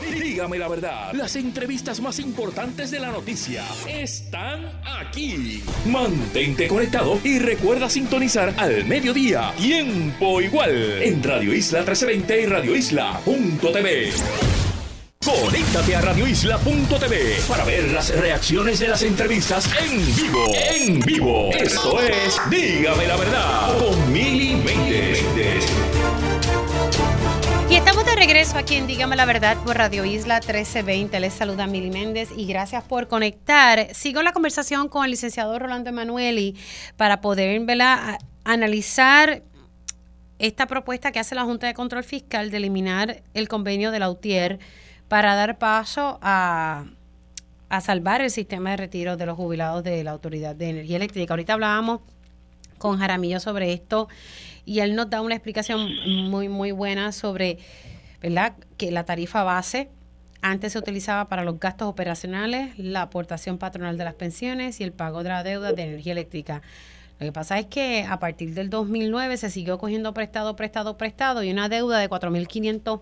Dígame 0.00 0.58
la 0.58 0.68
verdad, 0.68 1.12
las 1.12 1.36
entrevistas 1.36 2.00
más 2.00 2.18
importantes 2.18 2.90
de 2.90 3.00
la 3.00 3.10
noticia 3.10 3.64
están 3.86 4.80
aquí. 4.84 5.62
Mantente 5.86 6.68
conectado 6.68 7.18
y 7.22 7.38
recuerda 7.38 7.88
sintonizar 7.88 8.54
al 8.56 8.84
mediodía, 8.84 9.52
tiempo 9.56 10.40
igual, 10.40 11.02
en 11.02 11.22
Radio 11.22 11.54
Isla 11.54 11.80
1320 11.80 12.40
y 12.40 12.46
Radio 12.46 12.76
Isla.tv. 12.76 14.12
Conéctate 15.24 15.94
a 15.94 16.00
radioisla.tv 16.00 17.36
para 17.48 17.64
ver 17.64 17.92
las 17.92 18.10
reacciones 18.18 18.80
de 18.80 18.88
las 18.88 19.02
entrevistas 19.04 19.70
en 19.80 20.16
vivo. 20.16 20.52
En 20.52 20.98
vivo. 21.00 21.50
Esto 21.52 22.00
es 22.00 22.40
Dígame 22.50 23.06
la 23.06 23.16
verdad 23.16 23.78
con 23.78 24.12
Mili 24.12 24.56
Y 27.72 27.76
estamos 27.76 28.04
de 28.04 28.14
regreso 28.14 28.58
aquí 28.58 28.74
en 28.74 28.86
Dígame 28.86 29.16
la 29.16 29.24
Verdad 29.24 29.56
por 29.64 29.78
Radio 29.78 30.04
Isla 30.04 30.40
1320. 30.40 31.18
Les 31.20 31.32
saluda 31.32 31.66
Mili 31.66 31.90
Méndez 31.90 32.28
y 32.36 32.44
gracias 32.44 32.84
por 32.84 33.08
conectar. 33.08 33.94
Sigo 33.94 34.20
la 34.20 34.34
conversación 34.34 34.90
con 34.90 35.06
el 35.06 35.10
licenciado 35.10 35.58
Rolando 35.58 35.88
Emanueli 35.88 36.54
para 36.98 37.22
poder 37.22 37.66
analizar 38.44 39.42
esta 40.38 40.66
propuesta 40.66 41.12
que 41.12 41.18
hace 41.18 41.34
la 41.34 41.44
Junta 41.44 41.66
de 41.66 41.72
Control 41.72 42.04
Fiscal 42.04 42.50
de 42.50 42.58
eliminar 42.58 43.22
el 43.32 43.48
convenio 43.48 43.90
de 43.90 44.00
la 44.00 44.10
UTIER 44.10 44.58
para 45.08 45.34
dar 45.34 45.56
paso 45.56 46.18
a, 46.20 46.84
salvar 47.80 48.20
el 48.20 48.30
sistema 48.30 48.72
de 48.72 48.76
retiro 48.76 49.16
de 49.16 49.24
los 49.24 49.34
jubilados 49.34 49.82
de 49.82 50.04
la 50.04 50.10
Autoridad 50.10 50.54
de 50.54 50.68
Energía 50.68 50.96
Eléctrica. 50.96 51.32
Ahorita 51.32 51.54
hablábamos 51.54 52.00
con 52.76 52.98
Jaramillo 52.98 53.40
sobre 53.40 53.72
esto 53.72 54.08
y 54.64 54.80
él 54.80 54.94
nos 54.94 55.10
da 55.10 55.20
una 55.20 55.34
explicación 55.34 55.90
muy, 56.30 56.48
muy 56.48 56.72
buena 56.72 57.12
sobre, 57.12 57.58
¿verdad?, 58.20 58.54
que 58.76 58.90
la 58.90 59.04
tarifa 59.04 59.44
base 59.44 59.90
antes 60.42 60.72
se 60.72 60.78
utilizaba 60.78 61.28
para 61.28 61.44
los 61.44 61.60
gastos 61.60 61.88
operacionales, 61.88 62.76
la 62.76 63.02
aportación 63.02 63.58
patronal 63.58 63.96
de 63.96 64.04
las 64.04 64.14
pensiones 64.14 64.80
y 64.80 64.84
el 64.84 64.92
pago 64.92 65.22
de 65.22 65.28
la 65.28 65.44
deuda 65.44 65.72
de 65.72 65.84
energía 65.84 66.12
eléctrica. 66.12 66.62
Lo 67.20 67.26
que 67.26 67.32
pasa 67.32 67.60
es 67.60 67.66
que 67.66 68.04
a 68.08 68.18
partir 68.18 68.52
del 68.52 68.68
2009 68.68 69.36
se 69.36 69.50
siguió 69.50 69.78
cogiendo 69.78 70.12
prestado, 70.12 70.56
prestado, 70.56 70.96
prestado 70.96 71.44
y 71.44 71.52
una 71.52 71.68
deuda 71.68 71.98
de 71.98 72.10
4.500 72.10 73.00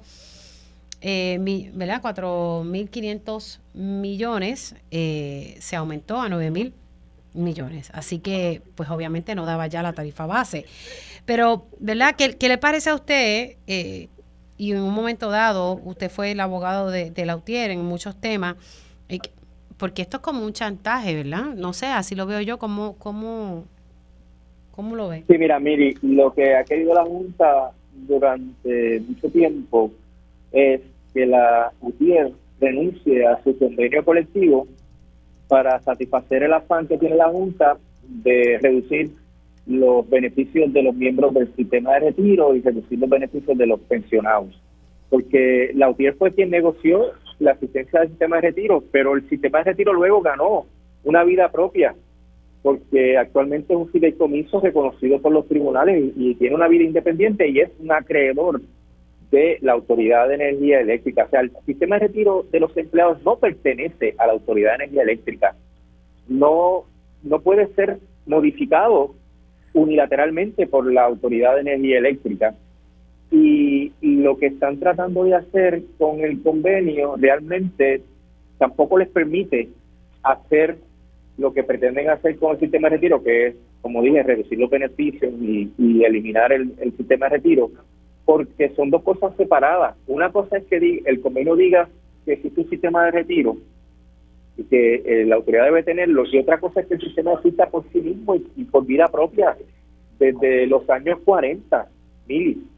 eh. 1.01 1.39
4.500 1.41 3.59
millones 3.73 4.75
eh, 4.91 5.57
se 5.61 5.77
aumentó 5.77 6.21
a 6.21 6.29
9.000 6.29 6.75
millones. 7.35 7.91
Así 7.95 8.19
que, 8.19 8.63
pues 8.75 8.91
obviamente 8.91 9.35
no 9.35 9.47
daba 9.47 9.67
ya 9.67 9.83
la 9.83 9.93
tarifa 9.93 10.27
base. 10.27 10.65
Pero, 11.25 11.67
¿verdad? 11.79 12.15
¿Qué, 12.17 12.37
qué 12.37 12.49
le 12.49 12.59
parece 12.59 12.91
a 12.91 12.95
usted? 12.95 13.57
Eh, 13.67 14.09
y 14.57 14.73
en 14.73 14.83
un 14.83 14.93
momento 14.93 15.31
dado, 15.31 15.81
usted 15.85 16.11
fue 16.11 16.33
el 16.33 16.41
abogado 16.41 16.91
de, 16.91 17.11
de 17.11 17.25
Lautier 17.25 17.71
en 17.71 17.83
muchos 17.83 18.21
temas, 18.21 18.57
porque 19.79 20.03
esto 20.03 20.19
es 20.19 20.23
como 20.23 20.45
un 20.45 20.53
chantaje, 20.53 21.17
¿verdad? 21.17 21.55
No 21.57 21.73
sé, 21.73 21.87
así 21.87 22.15
lo 22.15 22.27
veo 22.27 22.43
yo, 22.43 22.59
¿cómo, 22.59 22.97
cómo, 22.99 23.65
cómo 24.71 24.95
lo 24.95 25.09
ve? 25.09 25.25
Sí, 25.27 25.39
mira, 25.39 25.59
Miri, 25.59 25.97
lo 26.03 26.35
que 26.35 26.55
ha 26.55 26.65
querido 26.65 26.93
la 26.93 27.05
Junta 27.05 27.73
durante 28.07 29.01
mucho 29.09 29.31
tiempo 29.31 29.91
es 30.53 30.83
que 31.15 31.25
la 31.25 31.73
UTIER 31.81 32.33
renuncie 32.61 33.27
a 33.27 33.43
su 33.43 33.57
convenio 33.57 34.05
colectivo 34.05 34.67
para 35.51 35.81
satisfacer 35.81 36.45
el 36.45 36.53
afán 36.53 36.87
que 36.87 36.97
tiene 36.97 37.17
la 37.17 37.29
Junta 37.29 37.77
de 38.09 38.59
reducir 38.63 39.11
los 39.67 40.09
beneficios 40.09 40.73
de 40.73 40.83
los 40.85 40.95
miembros 40.95 41.35
del 41.35 41.53
sistema 41.57 41.95
de 41.95 42.01
retiro 42.11 42.55
y 42.55 42.61
reducir 42.61 43.01
los 43.01 43.11
beneficios 43.11 43.59
de 43.59 43.67
los 43.67 43.81
pensionados. 43.81 44.59
Porque 45.11 45.73
la 45.75 45.91
UTIER 45.91 46.15
fue 46.15 46.33
quien 46.33 46.51
negoció 46.51 47.03
la 47.41 47.53
asistencia 47.53 47.99
del 47.99 48.11
sistema 48.11 48.37
de 48.37 48.43
retiro, 48.43 48.85
pero 48.93 49.17
el 49.17 49.29
sistema 49.29 49.59
de 49.59 49.65
retiro 49.65 49.93
luego 49.93 50.23
ganó 50.23 50.67
una 51.03 51.25
vida 51.25 51.51
propia, 51.51 51.97
porque 52.63 53.19
actualmente 53.19 53.73
es 53.73 53.79
un 53.79 53.89
fideicomiso 53.89 54.61
reconocido 54.61 55.21
por 55.21 55.33
los 55.33 55.49
tribunales 55.49 56.13
y, 56.17 56.31
y 56.31 56.35
tiene 56.37 56.55
una 56.55 56.69
vida 56.69 56.85
independiente 56.85 57.49
y 57.49 57.59
es 57.59 57.71
un 57.81 57.91
acreedor 57.91 58.61
de 59.31 59.59
la 59.61 59.73
Autoridad 59.73 60.29
de 60.29 60.35
Energía 60.35 60.81
Eléctrica. 60.81 61.25
O 61.25 61.31
sea, 61.31 61.41
el 61.41 61.53
sistema 61.65 61.97
de 61.97 62.09
retiro 62.09 62.47
de 62.51 62.61
los 62.61 62.77
empleados 62.77 63.23
no 63.25 63.37
pertenece 63.37 64.15
a 64.19 64.27
la 64.27 64.33
Autoridad 64.33 64.71
de 64.71 64.85
Energía 64.85 65.03
Eléctrica. 65.03 65.57
No, 66.29 66.85
no 67.23 67.41
puede 67.41 67.69
ser 67.75 67.99
modificado 68.27 69.15
unilateralmente 69.73 70.67
por 70.67 70.93
la 70.93 71.05
Autoridad 71.05 71.55
de 71.55 71.61
Energía 71.61 71.99
Eléctrica. 71.99 72.55
Y, 73.31 73.93
lo 74.03 74.37
que 74.37 74.47
están 74.47 74.79
tratando 74.79 75.25
de 75.25 75.35
hacer 75.35 75.83
con 75.97 76.21
el 76.21 76.43
convenio 76.43 77.15
realmente 77.17 78.03
tampoco 78.59 78.99
les 78.99 79.09
permite 79.09 79.69
hacer 80.23 80.77
lo 81.39 81.55
que 81.55 81.65
pretenden 81.65 82.11
hacer 82.11 82.37
con 82.37 82.53
el 82.53 82.61
sistema 82.61 82.89
de 82.89 82.97
retiro, 82.97 83.23
que 83.23 83.47
es, 83.47 83.55
como 83.81 84.03
dije, 84.03 84.23
reducir 84.23 84.59
los 84.59 84.69
beneficios 84.69 85.33
y, 85.41 85.71
eliminar 86.05 86.53
el, 86.53 86.75
el 86.81 86.95
sistema 86.97 87.29
de 87.29 87.37
retiro 87.37 87.71
porque 88.31 88.69
son 88.77 88.91
dos 88.91 89.03
cosas 89.03 89.35
separadas. 89.37 89.97
Una 90.07 90.31
cosa 90.31 90.59
es 90.59 90.65
que 90.67 91.03
el 91.05 91.21
convenio 91.21 91.57
diga 91.57 91.89
que 92.25 92.35
existe 92.35 92.61
un 92.61 92.71
sistema 92.71 93.05
de 93.07 93.11
retiro 93.11 93.57
y 94.57 94.63
que 94.63 95.03
eh, 95.05 95.25
la 95.27 95.35
autoridad 95.35 95.65
debe 95.65 95.83
tenerlo, 95.83 96.25
y 96.31 96.39
otra 96.39 96.61
cosa 96.61 96.81
es 96.81 96.87
que 96.87 96.95
el 96.95 97.01
sistema 97.01 97.33
exista 97.33 97.69
por 97.69 97.83
sí 97.93 98.01
mismo 98.01 98.37
y, 98.37 98.65
por 98.67 98.87
vida 98.87 99.09
propia 99.09 99.57
desde 100.21 100.69
los 100.69 100.89
años 100.89 101.19
40, 101.25 101.89
mil. 102.29 102.69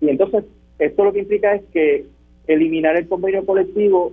Y 0.00 0.08
entonces, 0.08 0.44
esto 0.78 1.04
lo 1.04 1.12
que 1.12 1.18
implica 1.18 1.54
es 1.54 1.64
que 1.70 2.06
eliminar 2.46 2.96
el 2.96 3.06
convenio 3.06 3.44
colectivo 3.44 4.10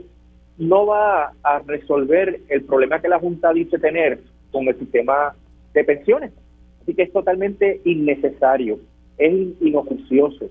no 0.57 0.87
va 0.87 1.31
a 1.41 1.59
resolver 1.59 2.41
el 2.49 2.63
problema 2.63 3.01
que 3.01 3.07
la 3.07 3.19
Junta 3.19 3.53
dice 3.53 3.79
tener 3.79 4.19
con 4.51 4.67
el 4.67 4.77
sistema 4.77 5.37
de 5.73 5.85
pensiones. 5.85 6.33
Así 6.81 6.93
que 6.93 7.03
es 7.03 7.13
totalmente 7.13 7.79
innecesario, 7.85 8.77
es 9.17 9.33
inoficioso 9.61 10.49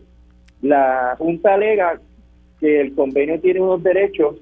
la 0.62 1.14
Junta 1.18 1.54
alega 1.54 2.00
que 2.58 2.80
el 2.80 2.94
convenio 2.94 3.40
tiene 3.40 3.60
unos 3.60 3.82
derechos 3.82 4.36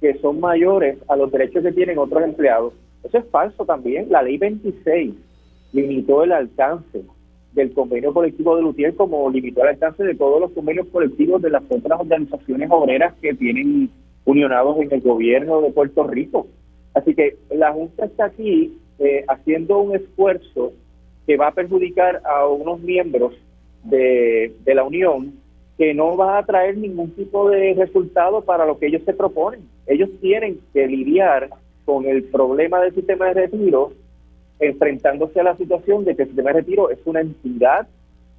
que 0.00 0.14
son 0.18 0.40
mayores 0.40 0.96
a 1.08 1.16
los 1.16 1.30
derechos 1.30 1.62
que 1.62 1.72
tienen 1.72 1.98
otros 1.98 2.24
empleados. 2.24 2.72
Eso 3.04 3.18
es 3.18 3.26
falso 3.26 3.64
también. 3.66 4.06
La 4.08 4.22
ley 4.22 4.38
26 4.38 5.14
limitó 5.72 6.24
el 6.24 6.32
alcance 6.32 7.02
del 7.52 7.72
convenio 7.72 8.14
colectivo 8.14 8.56
de 8.56 8.62
Lutier 8.62 8.94
como 8.94 9.28
limitó 9.28 9.62
el 9.62 9.68
alcance 9.68 10.04
de 10.04 10.14
todos 10.14 10.40
los 10.40 10.52
convenios 10.52 10.86
colectivos 10.88 11.42
de 11.42 11.50
las 11.50 11.62
otras 11.68 12.00
organizaciones 12.00 12.70
obreras 12.70 13.14
que 13.20 13.34
tienen 13.34 13.90
unionados 14.24 14.78
en 14.80 14.92
el 14.92 15.00
gobierno 15.00 15.60
de 15.60 15.70
Puerto 15.70 16.04
Rico. 16.04 16.46
Así 16.94 17.14
que 17.14 17.36
la 17.50 17.72
Junta 17.72 18.06
está 18.06 18.26
aquí 18.26 18.78
eh, 18.98 19.24
haciendo 19.28 19.80
un 19.80 19.94
esfuerzo 19.94 20.72
que 21.26 21.36
va 21.36 21.48
a 21.48 21.54
perjudicar 21.54 22.22
a 22.24 22.46
unos 22.46 22.80
miembros 22.80 23.34
de, 23.84 24.54
de 24.64 24.74
la 24.74 24.84
Unión 24.84 25.34
que 25.80 25.94
no 25.94 26.14
va 26.14 26.36
a 26.36 26.44
traer 26.44 26.76
ningún 26.76 27.10
tipo 27.12 27.48
de 27.48 27.72
resultado 27.72 28.42
para 28.42 28.66
lo 28.66 28.78
que 28.78 28.88
ellos 28.88 29.00
se 29.06 29.14
proponen. 29.14 29.62
Ellos 29.86 30.10
tienen 30.20 30.60
que 30.74 30.86
lidiar 30.86 31.48
con 31.86 32.04
el 32.04 32.24
problema 32.24 32.82
del 32.82 32.94
sistema 32.94 33.28
de 33.28 33.48
retiro, 33.48 33.90
enfrentándose 34.58 35.40
a 35.40 35.44
la 35.44 35.56
situación 35.56 36.04
de 36.04 36.14
que 36.14 36.24
el 36.24 36.28
sistema 36.28 36.52
de 36.52 36.60
retiro 36.60 36.90
es 36.90 36.98
una 37.06 37.22
entidad, 37.22 37.88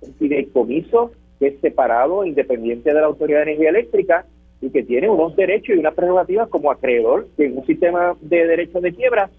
un 0.01 0.13
fideicomiso 0.13 1.13
que 1.39 1.47
es 1.47 1.59
separado 1.61 2.23
independiente 2.25 2.93
de 2.93 3.01
la 3.01 3.07
Autoridad 3.07 3.39
de 3.39 3.53
Energía 3.53 3.69
Eléctrica 3.69 4.25
y 4.61 4.69
que 4.69 4.83
tiene 4.83 5.09
unos 5.09 5.35
derechos 5.35 5.75
y 5.75 5.79
unas 5.79 5.95
prerrogativas 5.95 6.47
como 6.47 6.69
acreedor, 6.69 7.27
que 7.37 7.45
en 7.45 7.57
un 7.57 7.65
sistema 7.65 8.15
de 8.21 8.45
derechos 8.45 8.83
de 8.83 8.93
quiebra 8.93 9.31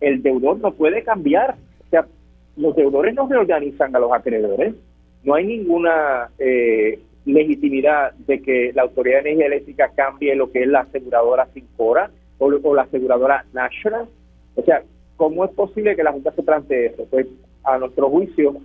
el 0.00 0.24
deudor 0.24 0.58
no 0.58 0.72
puede 0.72 1.04
cambiar. 1.04 1.54
O 1.86 1.88
sea, 1.88 2.04
los 2.56 2.74
deudores 2.74 3.14
no 3.14 3.28
reorganizan 3.28 3.94
a 3.94 4.00
los 4.00 4.12
acreedores. 4.12 4.74
No 5.22 5.34
hay 5.36 5.46
ninguna 5.46 6.28
eh, 6.40 6.98
legitimidad 7.24 8.12
de 8.14 8.42
que 8.42 8.72
la 8.74 8.82
Autoridad 8.82 9.22
de 9.22 9.30
Energía 9.30 9.46
Eléctrica 9.46 9.90
cambie 9.94 10.34
lo 10.34 10.50
que 10.50 10.62
es 10.62 10.68
la 10.68 10.80
aseguradora 10.80 11.48
Sincora 11.54 12.10
o, 12.38 12.46
o 12.46 12.74
la 12.74 12.82
aseguradora 12.82 13.44
National. 13.52 14.08
O 14.54 14.62
sea, 14.62 14.82
¿cómo 15.16 15.44
es 15.44 15.50
posible 15.52 15.94
que 15.96 16.02
la 16.02 16.12
Junta 16.12 16.32
se 16.32 16.42
plantee 16.42 16.86
eso? 16.86 17.06
Pues 17.10 17.26
a 17.64 17.78
nuestro 17.78 18.08
juicio, 18.10 18.56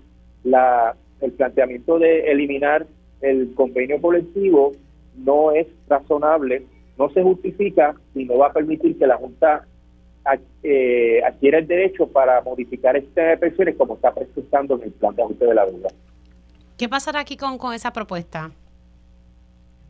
la, 0.43 0.95
el 1.21 1.31
planteamiento 1.33 1.99
de 1.99 2.31
eliminar 2.31 2.87
el 3.21 3.53
convenio 3.55 4.01
colectivo 4.01 4.73
no 5.15 5.51
es 5.51 5.67
razonable, 5.87 6.63
no 6.97 7.09
se 7.09 7.23
justifica 7.23 7.95
y 8.15 8.25
no 8.25 8.37
va 8.37 8.47
a 8.47 8.53
permitir 8.53 8.97
que 8.97 9.07
la 9.07 9.17
Junta 9.17 9.65
eh, 10.63 11.21
adquiera 11.25 11.59
el 11.59 11.67
derecho 11.67 12.07
para 12.07 12.41
modificar 12.41 12.97
estas 12.97 13.39
pensiones 13.39 13.75
como 13.75 13.95
está 13.95 14.13
presentando 14.13 14.75
en 14.75 14.83
el 14.83 14.91
plan 14.91 15.15
de 15.15 15.23
ajuste 15.23 15.45
de 15.45 15.53
la 15.53 15.65
deuda. 15.65 15.89
¿Qué 16.77 16.87
pasará 16.87 17.21
aquí 17.21 17.37
con, 17.37 17.57
con 17.57 17.73
esa 17.73 17.91
propuesta? 17.91 18.51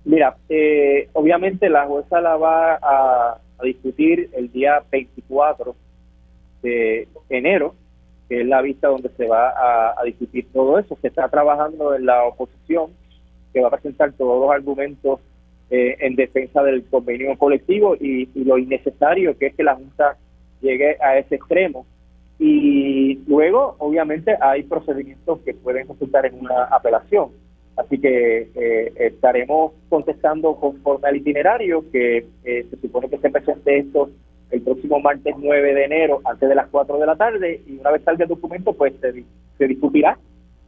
Mira, 0.05 0.37
eh, 0.47 1.09
obviamente 1.11 1.69
la 1.69 1.85
jueza 1.85 2.21
la 2.21 2.37
va 2.37 2.79
a, 2.81 3.41
discutir 3.61 4.29
el 4.33 4.51
día 4.51 4.83
24 4.91 5.75
de 6.61 7.07
enero, 7.29 7.75
que 8.29 8.41
es 8.41 8.47
la 8.47 8.61
vista 8.61 8.87
donde 8.87 9.09
se 9.17 9.27
va 9.27 9.49
a, 9.99 10.03
discutir 10.05 10.47
todo 10.53 10.79
eso. 10.79 10.97
Se 11.01 11.07
está 11.09 11.27
trabajando 11.27 11.93
en 11.93 12.05
la 12.05 12.23
oposición, 12.23 12.91
que 13.51 13.59
va 13.59 13.67
a 13.67 13.71
presentar 13.71 14.13
todos 14.13 14.39
los 14.39 14.51
argumentos 14.51 15.19
eh, 15.69 15.97
en 15.99 16.15
defensa 16.15 16.63
del 16.63 16.85
convenio 16.85 17.37
colectivo 17.37 17.95
y, 17.99 18.29
y, 18.33 18.43
lo 18.45 18.57
innecesario 18.57 19.37
que 19.37 19.47
es 19.47 19.55
que 19.55 19.63
la 19.63 19.75
Junta 19.75 20.15
llegue 20.61 20.95
a 21.01 21.17
ese 21.17 21.35
extremo 21.35 21.85
y 22.39 23.15
luego, 23.27 23.75
obviamente, 23.79 24.35
hay 24.39 24.63
procedimientos 24.63 25.39
que 25.39 25.53
pueden 25.53 25.87
resultar 25.87 26.25
en 26.25 26.39
una 26.39 26.65
apelación. 26.65 27.29
Así 27.75 27.99
que 27.99 28.49
eh, 28.55 28.93
estaremos 28.95 29.73
contestando 29.89 30.55
conforme 30.55 31.07
al 31.07 31.17
itinerario, 31.17 31.89
que 31.91 32.25
eh, 32.43 32.65
se 32.69 32.77
supone 32.77 33.09
que 33.09 33.17
se 33.17 33.29
presente 33.29 33.79
esto 33.79 34.09
el 34.49 34.61
próximo 34.61 34.99
martes 34.99 35.35
9 35.37 35.73
de 35.73 35.83
enero, 35.83 36.21
antes 36.25 36.47
de 36.47 36.55
las 36.55 36.67
4 36.67 36.97
de 36.97 37.05
la 37.05 37.15
tarde, 37.15 37.61
y 37.67 37.77
una 37.77 37.91
vez 37.91 38.03
salga 38.03 38.23
el 38.23 38.29
documento, 38.29 38.73
pues 38.73 38.93
se, 39.01 39.25
se 39.57 39.67
discutirá 39.67 40.17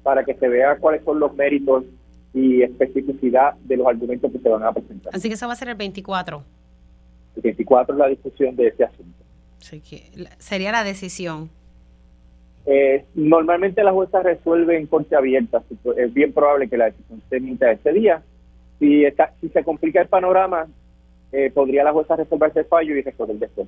para 0.03 0.23
que 0.23 0.33
se 0.33 0.47
vea 0.47 0.77
cuáles 0.77 1.03
son 1.03 1.19
los 1.19 1.33
méritos 1.35 1.85
y 2.33 2.61
especificidad 2.61 3.55
de 3.63 3.77
los 3.77 3.87
argumentos 3.87 4.31
que 4.31 4.39
se 4.39 4.49
van 4.49 4.63
a 4.63 4.71
presentar. 4.71 5.15
Así 5.15 5.29
que 5.29 5.35
eso 5.35 5.47
va 5.47 5.53
a 5.53 5.55
ser 5.55 5.69
el 5.69 5.75
24. 5.75 6.43
El 7.37 7.41
24 7.41 7.95
es 7.95 7.99
la 7.99 8.07
discusión 8.07 8.55
de 8.55 8.67
este 8.67 8.83
asunto. 8.83 9.23
Así 9.61 9.81
que 9.81 10.11
sería 10.37 10.71
la 10.71 10.83
decisión. 10.83 11.49
Eh, 12.65 13.05
normalmente 13.15 13.83
las 13.83 13.93
juezas 13.93 14.23
resuelven 14.23 14.81
en 14.81 14.87
corte 14.87 15.15
abierta, 15.15 15.63
es 15.97 16.13
bien 16.13 16.33
probable 16.33 16.69
que 16.69 16.77
la 16.77 16.85
decisión 16.85 17.21
se 17.29 17.37
emita 17.37 17.71
ese 17.71 17.93
día. 17.93 18.21
Si, 18.79 19.05
está, 19.05 19.33
si 19.41 19.49
se 19.49 19.63
complica 19.63 20.01
el 20.01 20.07
panorama, 20.07 20.67
eh, 21.31 21.51
podría 21.53 21.83
la 21.83 21.91
jueza 21.91 22.15
resolver 22.15 22.51
ese 22.51 22.63
fallo 22.63 22.95
y 22.95 23.01
resolver 23.01 23.37
después. 23.37 23.67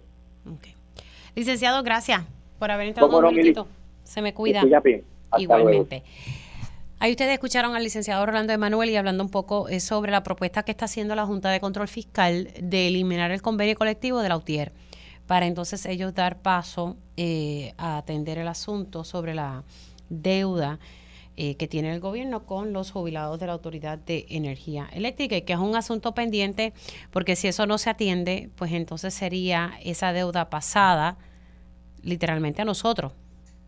Licenciado, 1.36 1.82
gracias 1.84 2.22
por 2.60 2.72
haber 2.72 2.88
entrado 2.88 3.18
un 3.18 3.34
minutito. 3.34 3.68
Se 4.04 4.22
me 4.22 4.34
cuida. 4.34 4.62
Igualmente. 5.38 6.04
Ahí 7.00 7.12
ustedes 7.12 7.34
escucharon 7.34 7.76
al 7.76 7.84
licenciado 7.84 8.22
Orlando 8.22 8.54
Emanuel 8.54 8.90
y 8.92 8.96
hablando 8.96 9.24
un 9.24 9.32
poco 9.32 9.68
eh, 9.70 9.80
sobre 9.80 10.12
la 10.12 10.22
propuesta 10.22 10.62
que 10.62 10.72
está 10.72 10.86
haciendo 10.86 11.16
la 11.16 11.26
Junta 11.26 11.50
de 11.50 11.60
Control 11.60 11.88
Fiscal 11.88 12.50
de 12.62 12.88
eliminar 12.88 13.32
el 13.32 13.42
convenio 13.42 13.76
colectivo 13.76 14.20
de 14.20 14.30
la 14.30 14.38
UTIER 14.38 14.72
para 15.28 15.46
entonces 15.46 15.86
ellos 15.86 16.14
dar 16.14 16.42
paso 16.42 16.98
eh, 17.18 17.74
a 17.78 17.98
atender 17.98 18.38
el 18.38 18.48
asunto 18.48 19.04
sobre 19.04 19.34
la 19.34 19.64
deuda 20.10 20.80
eh, 21.38 21.56
que 21.56 21.68
tiene 21.68 21.94
el 21.94 22.02
gobierno 22.02 22.46
con 22.46 22.74
los 22.74 22.92
jubilados 22.92 23.40
de 23.40 23.48
la 23.48 23.54
Autoridad 23.54 23.98
de 23.98 24.26
Energía 24.30 24.90
Eléctrica 24.92 25.38
y 25.38 25.44
que 25.44 25.54
es 25.54 25.60
un 25.60 25.76
asunto 25.76 26.14
pendiente 26.14 26.74
porque 27.10 27.36
si 27.36 27.48
eso 27.48 27.66
no 27.66 27.78
se 27.78 27.90
atiende, 27.90 28.50
pues 28.56 28.74
entonces 28.74 29.14
sería 29.14 29.72
esa 29.82 30.12
deuda 30.12 30.50
pasada 30.50 31.18
literalmente 32.02 32.62
a 32.62 32.66
nosotros. 32.66 33.14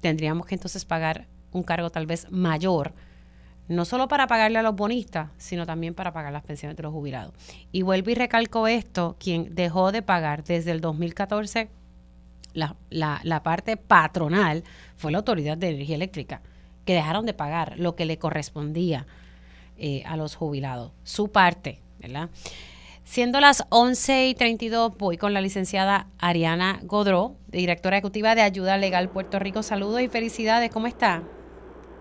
Tendríamos 0.01 0.45
que 0.45 0.55
entonces 0.55 0.83
pagar 0.83 1.27
un 1.53 1.63
cargo 1.63 1.89
tal 1.89 2.05
vez 2.05 2.29
mayor 2.29 2.93
no 3.67 3.85
solo 3.85 4.07
para 4.07 4.27
pagarle 4.27 4.59
a 4.59 4.63
los 4.63 4.75
bonistas, 4.75 5.29
sino 5.37 5.65
también 5.65 5.93
para 5.93 6.11
pagar 6.11 6.33
las 6.33 6.43
pensiones 6.43 6.75
de 6.75 6.83
los 6.83 6.91
jubilados. 6.91 7.33
Y 7.71 7.81
vuelvo 7.81 8.11
y 8.11 8.15
recalco 8.15 8.67
esto, 8.67 9.15
quien 9.19 9.55
dejó 9.55 9.91
de 9.91 10.01
pagar 10.01 10.43
desde 10.43 10.71
el 10.71 10.81
2014 10.81 11.69
la, 12.53 12.75
la, 12.89 13.43
parte 13.43 13.77
patronal 13.77 14.63
fue 14.95 15.11
la 15.11 15.19
Autoridad 15.19 15.57
de 15.57 15.69
Energía 15.69 15.95
Eléctrica, 15.95 16.41
que 16.85 16.93
dejaron 16.93 17.25
de 17.25 17.33
pagar 17.33 17.79
lo 17.79 17.95
que 17.95 18.05
le 18.05 18.17
correspondía 18.17 19.07
eh, 19.77 20.03
a 20.05 20.17
los 20.17 20.35
jubilados, 20.35 20.91
su 21.03 21.31
parte, 21.31 21.79
¿verdad? 21.99 22.29
Siendo 23.05 23.41
las 23.41 23.65
11 23.69 24.27
y 24.27 24.35
32, 24.35 24.97
voy 24.97 25.17
con 25.17 25.33
la 25.33 25.41
licenciada 25.41 26.07
Ariana 26.19 26.79
Godró, 26.83 27.35
directora 27.47 27.97
ejecutiva 27.97 28.33
de 28.33 28.41
Ayuda 28.41 28.77
Legal 28.77 29.09
Puerto 29.09 29.39
Rico. 29.39 29.61
Saludos 29.61 30.01
y 30.01 30.07
felicidades, 30.07 30.71
¿cómo 30.71 30.87
está? 30.87 31.23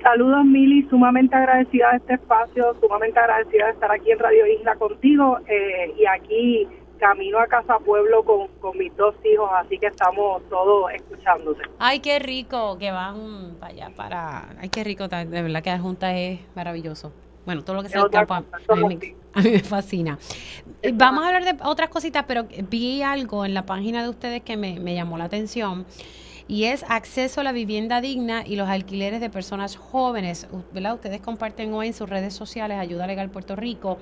Saludos, 0.02 0.44
Mili. 0.44 0.86
Sumamente 0.88 1.36
agradecida 1.36 1.90
de 1.92 1.96
este 1.98 2.14
espacio, 2.14 2.76
sumamente 2.80 3.18
agradecida 3.18 3.66
de 3.66 3.72
estar 3.72 3.90
aquí 3.92 4.10
en 4.10 4.18
Radio 4.18 4.46
Isla 4.46 4.74
contigo 4.76 5.38
eh, 5.46 5.94
y 5.96 6.06
aquí 6.06 6.68
camino 6.98 7.40
a 7.40 7.46
Casa 7.48 7.78
Pueblo 7.80 8.22
con, 8.24 8.46
con 8.60 8.78
mis 8.78 8.96
dos 8.96 9.14
hijos, 9.24 9.50
así 9.54 9.76
que 9.76 9.86
estamos 9.86 10.40
todos 10.48 10.92
escuchándote. 10.92 11.62
Ay, 11.80 11.98
qué 11.98 12.20
rico 12.20 12.78
que 12.78 12.92
van 12.92 13.56
para 13.58 13.72
allá, 13.72 13.90
para... 13.96 14.48
Ay, 14.60 14.68
qué 14.68 14.84
rico, 14.84 15.08
de 15.08 15.24
verdad 15.24 15.62
que 15.62 15.70
la 15.70 15.80
Junta 15.80 16.16
es 16.16 16.40
maravilloso. 16.54 17.12
Bueno, 17.44 17.64
todo 17.64 17.74
lo 17.74 17.82
que 17.82 17.88
sea 17.88 18.02
el 18.02 18.10
campo, 18.10 18.34
a 18.34 18.44
mí, 18.76 18.98
me, 19.34 19.58
fascina. 19.60 20.16
Vamos 20.94 21.24
a 21.24 21.26
hablar 21.26 21.44
de 21.44 21.56
otras 21.64 21.88
cositas, 21.88 22.24
pero 22.28 22.46
vi 22.70 23.02
algo 23.02 23.44
en 23.44 23.54
la 23.54 23.66
página 23.66 24.04
de 24.04 24.08
ustedes 24.08 24.42
que 24.42 24.56
me, 24.56 24.78
me 24.78 24.94
llamó 24.94 25.18
la 25.18 25.24
atención 25.24 25.84
y 26.48 26.64
es 26.64 26.84
acceso 26.88 27.40
a 27.40 27.44
la 27.44 27.52
vivienda 27.52 28.00
digna 28.00 28.44
y 28.46 28.56
los 28.56 28.68
alquileres 28.68 29.20
de 29.20 29.30
personas 29.30 29.76
jóvenes. 29.76 30.46
¿verdad? 30.72 30.94
Ustedes 30.94 31.20
comparten 31.20 31.72
hoy 31.74 31.88
en 31.88 31.94
sus 31.94 32.08
redes 32.08 32.34
sociales, 32.34 32.78
Ayuda 32.78 33.06
Legal 33.06 33.30
Puerto 33.30 33.56
Rico, 33.56 33.98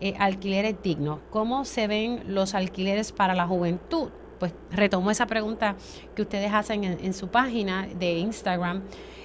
eh, 0.00 0.14
alquileres 0.18 0.76
dignos. 0.82 1.20
¿Cómo 1.30 1.64
se 1.64 1.86
ven 1.86 2.22
los 2.26 2.54
alquileres 2.54 3.12
para 3.12 3.34
la 3.34 3.46
juventud? 3.46 4.10
Pues 4.38 4.52
retomo 4.70 5.10
esa 5.10 5.26
pregunta 5.26 5.76
que 6.16 6.22
ustedes 6.22 6.52
hacen 6.52 6.82
en, 6.84 7.14
su 7.14 7.28
página 7.28 7.86
de 7.86 8.18
Instagram 8.18 8.82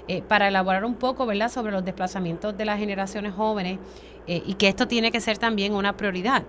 eh, 0.07 0.21
para 0.21 0.47
elaborar 0.47 0.85
un 0.85 0.93
poco 0.93 1.25
¿verdad? 1.25 1.49
sobre 1.49 1.71
los 1.71 1.83
desplazamientos 1.83 2.55
de 2.55 2.65
las 2.65 2.77
generaciones 2.77 3.33
jóvenes 3.33 3.79
eh, 4.27 4.43
y 4.45 4.53
que 4.53 4.67
esto 4.67 4.87
tiene 4.87 5.11
que 5.11 5.19
ser 5.19 5.39
también 5.39 5.73
una 5.73 5.97
prioridad. 5.97 6.43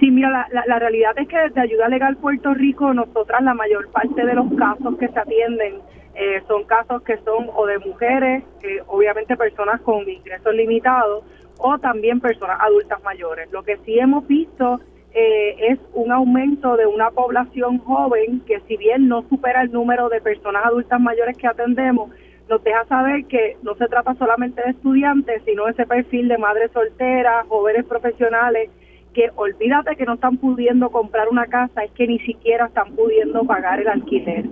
Sí, 0.00 0.10
mira, 0.10 0.46
la, 0.50 0.78
realidad 0.78 1.12
es 1.16 1.26
que 1.26 1.38
desde 1.38 1.60
Ayuda 1.60 1.88
Legal 1.88 2.16
Puerto 2.16 2.52
Rico, 2.52 2.92
nosotras 2.92 3.42
la 3.42 3.54
mayor 3.54 3.90
parte 3.90 4.24
de 4.24 4.34
los 4.34 4.52
casos 4.54 4.96
que 4.98 5.08
se 5.08 5.18
atienden 5.18 5.76
eh, 6.14 6.42
son 6.46 6.64
casos 6.64 7.02
que 7.02 7.16
son 7.18 7.48
o 7.54 7.66
de 7.66 7.78
mujeres, 7.78 8.44
eh, 8.62 8.80
obviamente 8.86 9.36
personas 9.36 9.80
con 9.80 10.08
ingresos 10.08 10.54
limitados, 10.54 11.24
o 11.58 11.78
también 11.78 12.20
personas 12.20 12.58
adultas 12.60 13.02
mayores. 13.02 13.50
Lo 13.52 13.62
que 13.62 13.78
sí 13.84 13.98
hemos 13.98 14.26
visto 14.26 14.80
eh, 15.12 15.56
es 15.70 15.78
un 15.94 16.12
aumento 16.12 16.76
de 16.76 16.86
una 16.86 17.10
población 17.10 17.78
joven 17.78 18.40
que 18.46 18.60
si 18.68 18.76
bien 18.76 19.08
no 19.08 19.22
supera 19.28 19.62
el 19.62 19.72
número 19.72 20.10
de 20.10 20.20
personas 20.20 20.66
adultas 20.66 21.00
mayores 21.00 21.38
que 21.38 21.46
atendemos, 21.46 22.10
nos 22.48 22.62
deja 22.62 22.84
saber 22.84 23.24
que 23.24 23.56
no 23.62 23.74
se 23.76 23.88
trata 23.88 24.14
solamente 24.14 24.62
de 24.62 24.70
estudiantes, 24.70 25.42
sino 25.44 25.68
ese 25.68 25.86
perfil 25.86 26.28
de 26.28 26.38
madres 26.38 26.70
solteras, 26.72 27.46
jóvenes 27.48 27.84
profesionales, 27.86 28.70
que 29.16 29.30
olvídate 29.34 29.96
que 29.96 30.04
no 30.04 30.14
están 30.14 30.36
pudiendo 30.36 30.90
comprar 30.90 31.30
una 31.30 31.46
casa, 31.46 31.84
es 31.84 31.90
que 31.92 32.06
ni 32.06 32.18
siquiera 32.18 32.66
están 32.66 32.94
pudiendo 32.94 33.44
pagar 33.44 33.80
el 33.80 33.88
alquiler. 33.88 34.44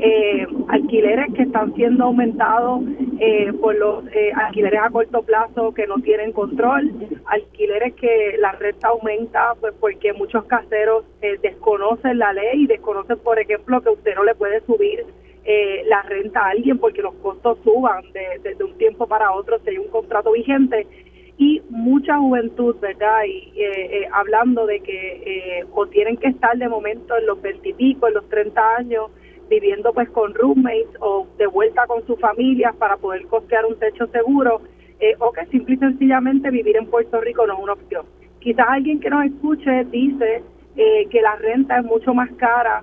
Eh, 0.00 0.44
alquileres 0.68 1.32
que 1.34 1.42
están 1.42 1.72
siendo 1.74 2.04
aumentados 2.04 2.82
eh, 3.20 3.52
por 3.60 3.76
los 3.76 4.04
eh, 4.08 4.32
alquileres 4.34 4.80
a 4.82 4.90
corto 4.90 5.22
plazo 5.22 5.72
que 5.72 5.86
no 5.86 6.00
tienen 6.00 6.32
control, 6.32 6.92
alquileres 7.26 7.94
que 7.94 8.34
la 8.40 8.50
renta 8.52 8.88
aumenta 8.88 9.54
pues 9.60 9.72
porque 9.78 10.12
muchos 10.12 10.44
caseros 10.46 11.04
desconocen 11.40 12.18
la 12.18 12.32
ley 12.32 12.64
y 12.64 12.66
desconocen, 12.66 13.18
por 13.18 13.38
ejemplo, 13.38 13.80
que 13.82 13.90
usted 13.90 14.16
no 14.16 14.24
le 14.24 14.34
puede 14.34 14.60
subir 14.62 15.06
la 15.86 16.02
renta 16.02 16.40
a 16.40 16.50
alguien 16.50 16.78
porque 16.78 17.00
los 17.02 17.14
costos 17.14 17.56
suban 17.64 18.02
de, 18.12 18.54
de 18.54 18.64
un 18.64 18.76
tiempo 18.76 19.06
para 19.06 19.32
otro 19.32 19.58
si 19.60 19.70
hay 19.70 19.78
un 19.78 19.88
contrato 19.88 20.32
vigente 20.32 20.86
y 21.38 21.62
mucha 21.70 22.18
juventud, 22.18 22.74
¿verdad? 22.80 23.22
Y 23.24 23.52
eh, 23.56 24.00
eh, 24.00 24.08
hablando 24.12 24.66
de 24.66 24.80
que 24.80 25.22
eh, 25.24 25.64
o 25.72 25.86
tienen 25.86 26.16
que 26.16 26.26
estar 26.28 26.58
de 26.58 26.68
momento 26.68 27.16
en 27.16 27.26
los 27.26 27.40
veintipico, 27.40 28.08
en 28.08 28.14
los 28.14 28.28
treinta 28.28 28.76
años, 28.76 29.12
viviendo 29.48 29.92
pues 29.92 30.10
con 30.10 30.34
roommates 30.34 30.88
o 31.00 31.28
de 31.38 31.46
vuelta 31.46 31.86
con 31.86 32.04
sus 32.06 32.18
familias 32.18 32.74
para 32.76 32.96
poder 32.96 33.24
costear 33.28 33.64
un 33.66 33.78
techo 33.78 34.06
seguro, 34.08 34.60
o 35.20 35.32
que 35.32 35.46
simple 35.46 35.76
y 35.76 35.78
sencillamente 35.78 36.50
vivir 36.50 36.76
en 36.76 36.86
Puerto 36.86 37.20
Rico 37.20 37.46
no 37.46 37.54
es 37.54 37.60
una 37.60 37.72
opción. 37.74 38.04
Quizás 38.40 38.66
alguien 38.68 38.98
que 38.98 39.08
nos 39.08 39.24
escuche 39.24 39.84
dice 39.84 40.42
que 40.74 41.22
la 41.22 41.36
renta 41.36 41.78
es 41.78 41.84
mucho 41.84 42.12
más 42.12 42.28
cara 42.32 42.82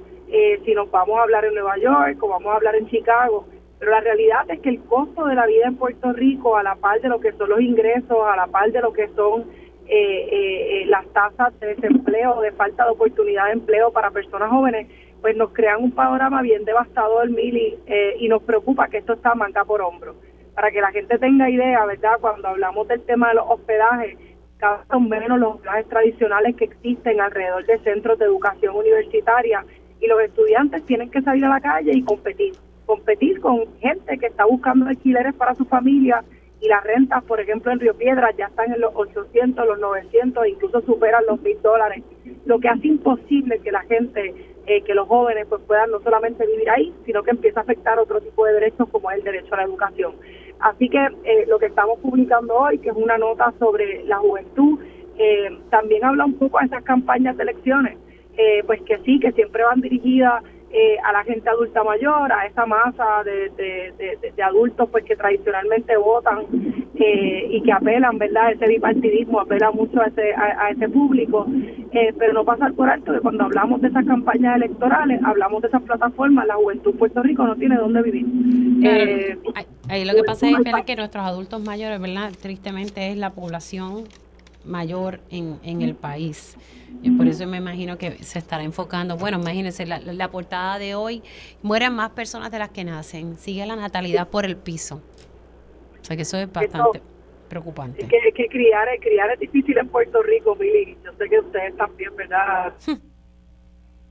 si 0.64 0.74
nos 0.74 0.90
vamos 0.90 1.20
a 1.20 1.24
hablar 1.24 1.44
en 1.44 1.54
Nueva 1.54 1.78
York 1.78 2.24
o 2.24 2.30
vamos 2.30 2.54
a 2.54 2.56
hablar 2.56 2.76
en 2.78 2.88
Chicago, 2.88 3.46
Pero 3.86 3.98
la 3.98 4.02
realidad 4.02 4.50
es 4.50 4.62
que 4.62 4.70
el 4.70 4.82
costo 4.86 5.26
de 5.26 5.36
la 5.36 5.46
vida 5.46 5.68
en 5.68 5.76
Puerto 5.76 6.12
Rico, 6.12 6.58
a 6.58 6.64
la 6.64 6.74
par 6.74 7.00
de 7.02 7.08
lo 7.08 7.20
que 7.20 7.34
son 7.34 7.50
los 7.50 7.62
ingresos, 7.62 8.18
a 8.26 8.36
la 8.36 8.48
par 8.48 8.72
de 8.72 8.82
lo 8.82 8.92
que 8.92 9.08
son 9.10 9.44
eh, 9.86 10.28
eh, 10.32 10.86
las 10.88 11.06
tasas 11.14 11.54
de 11.60 11.76
desempleo, 11.76 12.42
de 12.42 12.52
falta 12.54 12.84
de 12.84 12.90
oportunidad 12.90 13.46
de 13.46 13.52
empleo 13.52 13.92
para 13.92 14.10
personas 14.10 14.50
jóvenes, 14.50 14.88
pues 15.22 15.38
nos 15.38 15.52
crean 15.54 15.84
un 15.84 15.92
panorama 15.92 16.42
bien 16.42 16.66
devastador, 16.66 17.30
Mili, 17.30 17.78
eh, 17.86 18.16
y 18.18 18.28
nos 18.28 18.42
preocupa 18.42 18.88
que 18.88 18.98
esto 18.98 19.14
está 19.14 19.36
manga 19.36 19.64
por 19.64 19.84
hombro. 19.84 20.16
Para 20.56 20.72
que 20.72 20.82
la 20.82 20.92
gente 20.92 21.20
tenga 21.20 21.48
idea, 21.48 21.86
¿verdad? 21.86 22.18
Cuando 22.20 22.48
hablamos 22.48 22.88
del 22.88 23.02
tema 23.04 23.30
de 23.30 23.36
los 23.36 23.46
hospedajes, 23.48 24.18
cada 24.58 24.78
vez 24.78 24.88
son 24.88 25.08
menos 25.08 25.38
los 25.38 25.58
hospedajes 25.58 25.90
tradicionales 25.90 26.56
que 26.56 26.66
existen 26.66 27.22
alrededor 27.22 27.64
de 27.68 27.78
centros 27.84 28.18
de 28.18 28.26
educación 28.26 28.76
universitaria 28.76 29.64
y 30.02 30.08
los 30.08 30.20
estudiantes 30.22 30.84
tienen 30.88 31.12
que 31.12 31.22
salir 31.22 31.46
a 31.46 31.50
la 31.50 31.62
calle 31.62 31.92
y 31.94 32.04
competir. 32.04 32.65
Competir 32.86 33.40
con 33.40 33.66
gente 33.80 34.18
que 34.18 34.28
está 34.28 34.46
buscando 34.46 34.88
alquileres 34.88 35.34
para 35.36 35.56
su 35.56 35.66
familia 35.66 36.24
y 36.62 36.68
las 36.68 36.84
rentas, 36.84 37.24
por 37.24 37.40
ejemplo, 37.40 37.72
en 37.72 37.80
Río 37.80 37.96
Piedras 37.96 38.36
ya 38.38 38.46
están 38.46 38.72
en 38.72 38.82
los 38.82 38.92
800, 38.96 39.68
los 39.68 39.80
900, 39.80 40.48
incluso 40.48 40.82
superan 40.82 41.24
los 41.28 41.42
1000 41.42 41.62
dólares, 41.62 42.04
lo 42.46 42.60
que 42.60 42.70
hace 42.70 42.88
imposible 42.88 43.60
que 43.60 43.72
la 43.72 43.82
gente, 43.82 44.34
eh, 44.66 44.82
que 44.82 44.96
los 44.96 45.08
jóvenes 45.08 45.46
pues 45.48 45.62
puedan 45.68 45.92
no 45.92 46.00
solamente 46.00 46.46
vivir 46.46 46.70
ahí, 46.70 46.94
sino 47.06 47.24
que 47.24 47.32
empieza 47.32 47.60
a 47.60 47.64
afectar 47.64 48.00
otro 48.00 48.22
tipo 48.22 48.46
de 48.46 48.54
derechos 48.54 48.88
como 48.90 49.12
es 49.12 49.18
el 49.18 49.24
derecho 49.24 49.54
a 49.54 49.58
la 49.58 49.64
educación. 49.64 50.14
Así 50.60 50.90
que 50.90 51.06
eh, 51.24 51.46
lo 51.48 51.60
que 51.60 51.68
estamos 51.68 52.00
publicando 52.00 52.56
hoy, 52.56 52.80
que 52.80 52.90
es 52.90 52.96
una 52.96 53.18
nota 53.18 53.54
sobre 53.60 54.04
la 54.06 54.18
juventud, 54.18 54.80
eh, 55.18 55.60
también 55.70 56.04
habla 56.06 56.26
un 56.26 56.36
poco 56.36 56.60
de 56.60 56.66
esas 56.66 56.84
campañas 56.84 57.38
de 57.38 57.44
elecciones, 57.44 57.98
pues 58.68 58.82
que 58.82 58.98
sí, 59.06 59.18
que 59.20 59.32
siempre 59.32 59.64
van 59.64 59.80
dirigidas 59.80 60.44
eh, 60.78 60.98
a 61.06 61.14
la 61.14 61.24
gente 61.24 61.50
adulta 61.50 61.86
mayor, 61.86 62.34
a 62.34 62.48
esa 62.48 62.66
masa 62.66 63.24
de, 63.24 63.50
de, 64.36 64.44
adultos 64.44 64.90
pues 64.92 65.06
que 65.06 65.16
tradicionalmente 65.16 65.96
votan 65.96 66.40
eh, 66.96 67.48
y 67.50 67.64
que 67.64 67.72
apelan, 67.72 68.18
¿verdad? 68.18 68.52
Ese 68.52 68.68
bipartidismo 68.68 69.40
apela 69.40 69.72
mucho 69.72 70.02
a 70.02 70.08
ese, 70.08 70.34
a, 70.36 70.72
ese 70.72 70.90
público, 70.90 71.48
eh, 71.94 72.14
pero 72.20 72.34
no 72.34 72.44
pasar 72.44 72.74
por 72.74 72.90
alto 72.90 73.14
que 73.14 73.22
cuando 73.22 73.46
hablamos 73.46 73.80
de 73.80 73.88
esas 73.88 74.06
campañas 74.06 74.58
electorales, 74.58 75.22
hablamos 75.24 75.62
de 75.62 75.70
esas 75.70 75.82
plataformas, 75.82 76.46
la 76.46 76.56
juventud 76.56 76.92
en 76.92 76.98
Puerto 76.98 77.24
Rico 77.24 77.46
no 77.46 77.56
tiene 77.56 77.78
dónde 77.78 78.02
vivir. 78.02 78.26
ahí 79.88 80.04
lo 80.04 80.14
que 80.14 80.24
pasa 80.26 80.50
es 80.50 80.86
que 80.86 80.96
nuestros 80.98 81.24
adultos 81.24 81.64
mayores, 81.64 82.02
¿verdad? 82.02 82.34
Tristemente 82.42 83.12
es 83.12 83.18
la 83.18 83.30
población 83.30 84.04
mayor 84.66 85.22
en, 85.30 85.60
en 85.64 85.82
el 85.82 85.96
país. 85.96 86.58
Y 87.02 87.12
por 87.12 87.28
eso 87.28 87.46
me 87.48 87.58
imagino 87.58 87.98
que 87.98 88.24
se 88.24 88.40
estará 88.40 88.64
enfocando. 88.64 89.18
Bueno, 89.18 89.40
imagínense, 89.40 89.86
la, 89.86 90.00
la, 90.00 90.32
portada 90.32 90.80
de 90.80 90.96
hoy, 90.96 91.22
mueren 91.62 91.94
más 91.94 92.12
personas 92.12 92.52
de 92.52 92.60
las 92.60 92.70
que 92.70 92.84
nacen. 92.84 93.38
Sigue 93.38 93.66
la 93.66 93.76
natalidad 93.76 94.30
por 94.30 94.46
el 94.46 94.58
piso. 94.58 95.02
O 96.02 96.04
sea 96.04 96.16
que 96.16 96.24
eso 96.24 96.38
es 96.38 96.52
bastante 96.52 97.02
preocupante. 97.50 98.04
Es 98.04 98.10
que, 98.10 98.32
que 98.34 98.48
criar, 98.48 98.88
criar 99.00 99.32
es 99.32 99.40
difícil 99.40 99.78
en 99.78 99.88
Puerto 99.90 100.22
Rico, 100.24 100.56
Mili. 100.56 100.98
Yo 101.04 101.12
sé 101.18 101.30
que 101.30 101.40
ustedes 101.40 101.76
también, 101.78 102.16
¿verdad? 102.16 102.74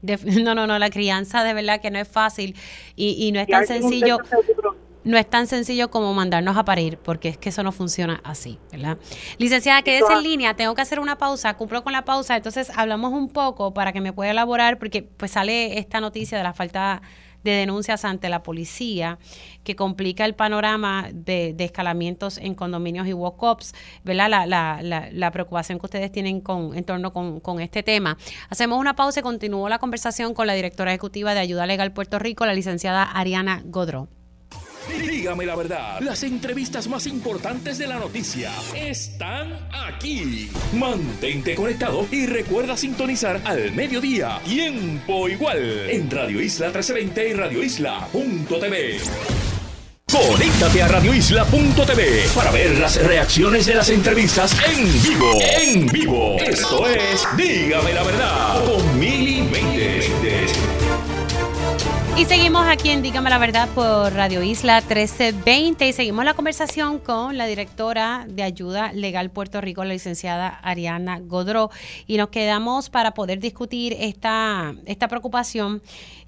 no, 0.43 0.55
no, 0.55 0.66
no, 0.66 0.78
la 0.78 0.90
crianza 0.90 1.43
de 1.44 1.55
verdad 1.55 1.81
que 1.81 1.90
no 1.90 1.98
es 1.98 2.09
fácil 2.09 2.55
y, 2.94 3.26
y 3.26 3.32
no 3.32 3.40
es 3.40 3.47
tan 3.47 3.66
sencillo 3.66 4.18
no 5.05 5.18
es 5.18 5.28
tan 5.28 5.47
sencillo 5.47 5.90
como 5.90 6.12
mandarnos 6.14 6.56
a 6.56 6.64
parir, 6.64 6.98
porque 6.98 7.28
es 7.28 7.39
que 7.39 7.51
eso 7.51 7.62
no 7.62 7.72
funciona 7.72 8.20
así, 8.24 8.59
¿verdad? 8.72 8.98
Licenciada, 9.39 9.82
quédese 9.82 10.12
en 10.12 10.22
línea, 10.22 10.55
tengo 10.55 10.74
que 10.74 10.82
hacer 10.82 10.98
una 10.98 11.18
pausa, 11.18 11.55
cumplo 11.55 11.85
con 11.85 11.93
la 11.93 12.05
pausa, 12.05 12.36
entonces 12.36 12.70
hablamos 12.74 13.12
un 13.12 13.28
poco 13.28 13.74
para 13.74 13.93
que 13.93 14.01
me 14.01 14.12
pueda 14.12 14.31
elaborar, 14.31 14.78
porque 14.78 15.02
pues 15.02 15.32
sale 15.32 15.78
esta 15.78 16.01
noticia 16.01 16.39
de 16.39 16.44
la 16.44 16.55
falta 16.55 17.02
de 17.44 17.52
denuncias 17.52 18.05
ante 18.06 18.31
la 18.31 18.43
policía 18.43 19.18
que 19.62 19.76
complica 19.76 20.24
el 20.24 20.35
panorama 20.35 21.09
de, 21.12 21.55
escalamientos 21.59 22.39
en 22.39 22.55
condominios 22.55 23.06
y 23.06 23.12
walk-ups, 23.12 23.74
¿verdad? 24.02 24.31
La, 24.31 24.47
la, 24.47 24.81
la, 24.82 25.09
la, 25.12 25.31
preocupación 25.31 25.78
que 25.78 25.86
ustedes 25.86 26.10
tienen 26.10 26.40
con, 26.40 26.74
en 26.74 26.85
torno 26.85 27.12
con, 27.12 27.40
con 27.40 27.60
este 27.60 27.82
tema. 27.82 28.16
Hacemos 28.48 28.78
una 28.78 28.97
pausa 28.97 29.20
y 29.20 29.22
continúo 29.22 29.68
la 29.68 29.78
conversación 29.78 30.32
con 30.32 30.47
la 30.47 30.55
directora 30.55 30.93
ejecutiva 30.93 31.35
de 31.35 31.40
Ayuda 31.40 31.66
Legal 31.66 31.93
Puerto 31.93 32.18
Rico, 32.18 32.47
la 32.47 32.55
licenciada 32.55 33.02
Ariana 33.02 33.62
Godró. 33.66 34.09
Dígame 34.89 35.47
la 35.47 35.56
verdad, 35.56 36.01
las 36.01 36.23
entrevistas 36.23 36.89
más 36.89 37.06
importantes 37.06 37.78
de 37.78 37.86
la 37.86 37.98
noticia 37.98 38.52
están 38.74 39.69
aquí. 39.73 40.51
Mantente 40.74 41.55
conectado 41.55 42.06
y 42.11 42.27
recuerda 42.27 42.77
sintonizar 42.77 43.40
al 43.44 43.73
mediodía, 43.73 44.40
tiempo 44.44 45.28
igual, 45.28 45.89
en 45.89 46.11
Radio 46.11 46.40
Isla 46.40 46.66
1320 46.66 47.28
y 47.28 47.32
Radio 47.32 47.62
Isla.tv. 47.62 49.01
Conéctate 50.15 50.81
a 50.81 50.86
radioisla.tv 50.86 52.28
para 52.36 52.52
ver 52.52 52.78
las 52.78 53.02
reacciones 53.05 53.66
de 53.66 53.74
las 53.74 53.89
entrevistas 53.89 54.56
en 54.65 55.02
vivo. 55.02 55.40
En 55.40 55.86
vivo. 55.89 56.36
Esto 56.39 56.86
es 56.86 57.27
Dígame 57.36 57.93
la 57.93 58.05
verdad 58.05 58.65
con 58.65 58.98
Mili 59.01 59.43
y 62.16 62.27
seguimos 62.27 62.65
aquí 62.69 62.91
en 62.91 63.03
Dígame 63.03 63.28
la 63.28 63.39
Verdad 63.39 63.69
por 63.74 64.12
Radio 64.12 64.41
Isla 64.43 64.81
1320 64.82 65.89
y 65.89 65.93
seguimos 65.93 66.24
la 66.24 66.35
conversación 66.35 67.01
con 67.01 67.36
la 67.36 67.47
directora 67.47 68.24
de 68.28 68.45
Ayuda 68.45 68.93
Legal 68.93 69.31
Puerto 69.31 69.61
Rico, 69.61 69.82
la 69.85 69.95
licenciada 69.95 70.49
Ariana 70.62 71.19
Godró. 71.19 71.70
Y 72.07 72.16
nos 72.16 72.28
quedamos 72.28 72.89
para 72.89 73.15
poder 73.15 73.41
discutir 73.41 73.97
esta, 73.99 74.74
esta 74.86 75.09
preocupación 75.09 75.82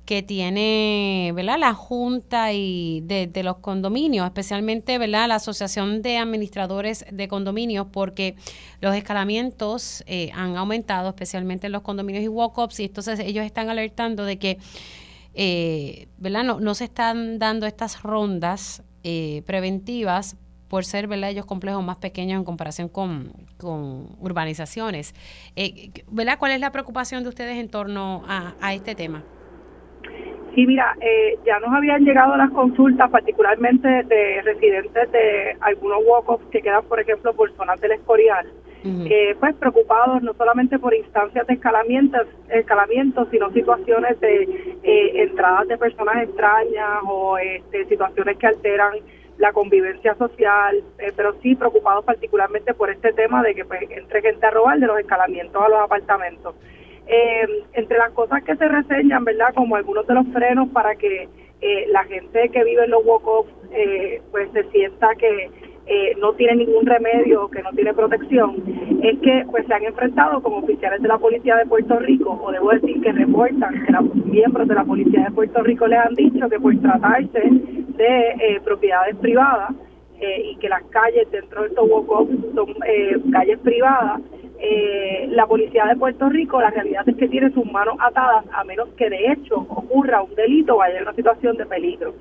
que 0.07 0.23
tiene 0.23 1.31
¿verdad? 1.37 1.59
la 1.59 1.75
Junta 1.75 2.53
y 2.53 3.03
de, 3.03 3.31
los 3.45 3.59
condominios, 3.59 4.27
especialmente 4.27 4.99
¿verdad? 4.99 5.29
la 5.29 5.37
Asociación 5.37 6.03
de 6.03 6.17
Administradores 6.17 7.05
de 7.13 7.29
Condominios, 7.29 7.87
porque 7.93 8.35
los 8.81 8.95
escalamientos 8.95 10.03
eh, 10.07 10.31
han 10.35 10.57
aumentado, 10.57 11.11
especialmente 11.11 11.67
en 11.67 11.73
los 11.73 11.83
condominios 11.83 12.25
y 12.25 12.29
walk-ups, 12.29 12.81
y 12.81 12.85
entonces 12.87 13.21
ellos 13.21 13.45
están 13.45 13.71
alertando 13.71 14.25
de 14.25 14.39
que 14.39 14.59
eh, 15.37 16.09
¿verdad? 16.19 16.45
No, 16.45 16.61
no, 16.61 16.75
se 16.75 16.85
están 16.85 17.39
dando 17.39 17.67
estas 17.67 18.03
rondas 18.03 18.83
eh, 19.05 19.43
preventivas 19.47 20.37
por 20.69 20.85
ser 20.85 21.07
¿verdad? 21.07 21.31
ellos 21.31 21.47
complejos 21.47 21.85
más 21.85 21.97
pequeños 21.97 22.39
en 22.39 22.45
comparación 22.45 22.89
con, 22.89 23.33
urbanizaciones. 24.19 25.15
Eh, 25.55 25.91
¿verdad? 26.11 26.39
¿Cuál 26.39 26.53
es 26.53 26.61
la 26.61 26.73
preocupación 26.73 27.23
de 27.23 27.29
ustedes 27.29 27.57
en 27.59 27.69
torno 27.69 28.25
a, 28.27 28.75
este 28.75 28.95
tema? 28.95 29.23
Sí, 30.55 30.67
mira, 30.67 30.97
eh, 31.03 31.39
ya 31.45 31.59
nos 31.61 31.71
habían 31.71 32.03
llegado 32.03 32.35
las 32.37 32.51
consultas, 32.51 33.11
particularmente 33.11 33.89
de 34.05 34.41
residentes 34.43 35.13
de 35.13 35.57
algunos 35.61 35.99
walk-offs 36.07 36.47
que 36.51 36.63
quedan, 36.63 36.83
por 36.85 36.99
ejemplo, 36.99 37.35
por 37.35 37.55
zonas 37.57 37.79
del 37.83 37.93
Escorial, 37.93 38.51
eh, 38.85 39.35
pues 39.41 39.55
preocupados 39.57 40.23
no 40.23 40.33
solamente 40.35 40.79
por 40.79 40.95
instancias 40.95 41.45
de 41.47 41.55
escalamiento, 41.55 42.19
escalamiento 42.51 43.27
sino 43.31 43.51
situaciones 43.51 44.21
de 44.21 44.43
eh, 44.83 45.23
entradas 45.23 45.67
de 45.67 45.77
personas 45.77 46.23
extrañas 46.23 47.01
o 47.05 47.37
este, 47.39 47.85
situaciones 47.87 48.37
que 48.37 48.47
alteran 48.47 48.95
la 49.39 49.53
convivencia 49.53 50.15
social, 50.15 50.85
eh, 50.99 51.13
pero 51.17 51.35
sí 51.43 51.57
preocupados 51.57 52.05
particularmente 52.05 52.75
por 52.75 52.91
este 52.91 53.13
tema 53.13 53.43
de 53.43 53.55
que 53.55 53.65
pues, 53.65 53.83
entre 53.91 54.23
gente 54.23 54.47
a 54.47 54.51
robar 54.51 54.79
de 54.79 54.87
los 54.87 54.99
escalamientos 55.01 55.61
a 55.61 55.69
los 55.69 55.81
apartamentos. 55.81 56.55
entre 57.73 57.99
las 57.99 58.11
cosas 58.13 58.43
que 58.45 58.57
se 58.57 58.69
reseñan, 58.69 59.25
¿verdad? 59.25 59.55
Como 59.55 59.77
algunos 59.77 60.07
de 60.07 60.15
los 60.15 60.27
frenos 60.33 60.69
para 60.71 60.95
que 60.97 61.29
la 61.89 62.05
gente 62.05 62.49
que 62.51 62.65
vive 62.65 62.85
en 62.85 62.91
los 62.91 63.05
walk-offs 63.05 63.51
pues 64.31 64.51
se 64.53 64.63
sienta 64.71 65.15
que 65.17 65.51
eh, 65.87 66.17
no 66.21 66.33
tiene 66.33 66.57
ningún 66.57 66.85
remedio, 66.85 67.49
que 67.49 67.63
no 67.63 67.71
tiene 67.71 67.95
protección, 67.95 68.57
es 69.03 69.19
que 69.21 69.45
pues 69.51 69.67
se 69.67 69.75
han 69.75 69.85
enfrentado 69.85 70.43
como 70.43 70.59
oficiales 70.59 71.01
de 71.01 71.09
la 71.09 71.19
policía 71.19 71.57
de 71.57 71.67
Puerto 71.67 71.99
Rico, 72.01 72.41
o 72.43 72.51
debo 72.51 72.71
decir 72.71 73.01
que 73.01 73.13
reportan 73.13 73.85
que 73.85 73.93
los 73.93 74.15
miembros 74.15 74.67
de 74.67 74.75
la 74.75 74.85
policía 74.85 75.25
de 75.25 75.31
Puerto 75.31 75.63
Rico 75.63 75.87
les 75.87 75.99
han 76.01 76.15
dicho 76.15 76.49
que 76.49 76.59
por 76.59 76.77
tratarse 76.81 77.41
de 77.41 78.29
eh, 78.41 78.61
propiedades 78.65 79.15
privadas 79.17 79.75
eh, 80.21 80.51
y 80.51 80.57
que 80.57 80.69
las 80.69 80.83
calles 80.85 81.31
dentro 81.31 81.63
de 81.63 81.69
estos 81.69 81.89
walk 81.89 82.31
son 82.55 82.75
calles 83.31 83.59
privadas, 83.61 84.21
eh, 84.59 85.29
la 85.31 85.47
policía 85.47 85.85
de 85.87 85.97
Puerto 85.97 86.29
Rico, 86.29 86.61
la 86.61 86.71
realidad 86.71 87.09
es 87.09 87.17
que 87.17 87.29
tiene 87.29 87.51
sus 87.51 87.71
manos 87.71 87.97
atadas 88.01 88.45
a 88.53 88.65
menos 88.65 88.89
que 88.97 89.11
de 89.11 89.33
hecho 89.33 89.57
ocurra 89.57 90.23
un 90.23 90.35
delito 90.35 90.77
o 90.77 90.83
haya 90.83 91.03
una 91.03 91.13
situación 91.13 91.57
de 91.57 91.67
peligro. 91.67 92.15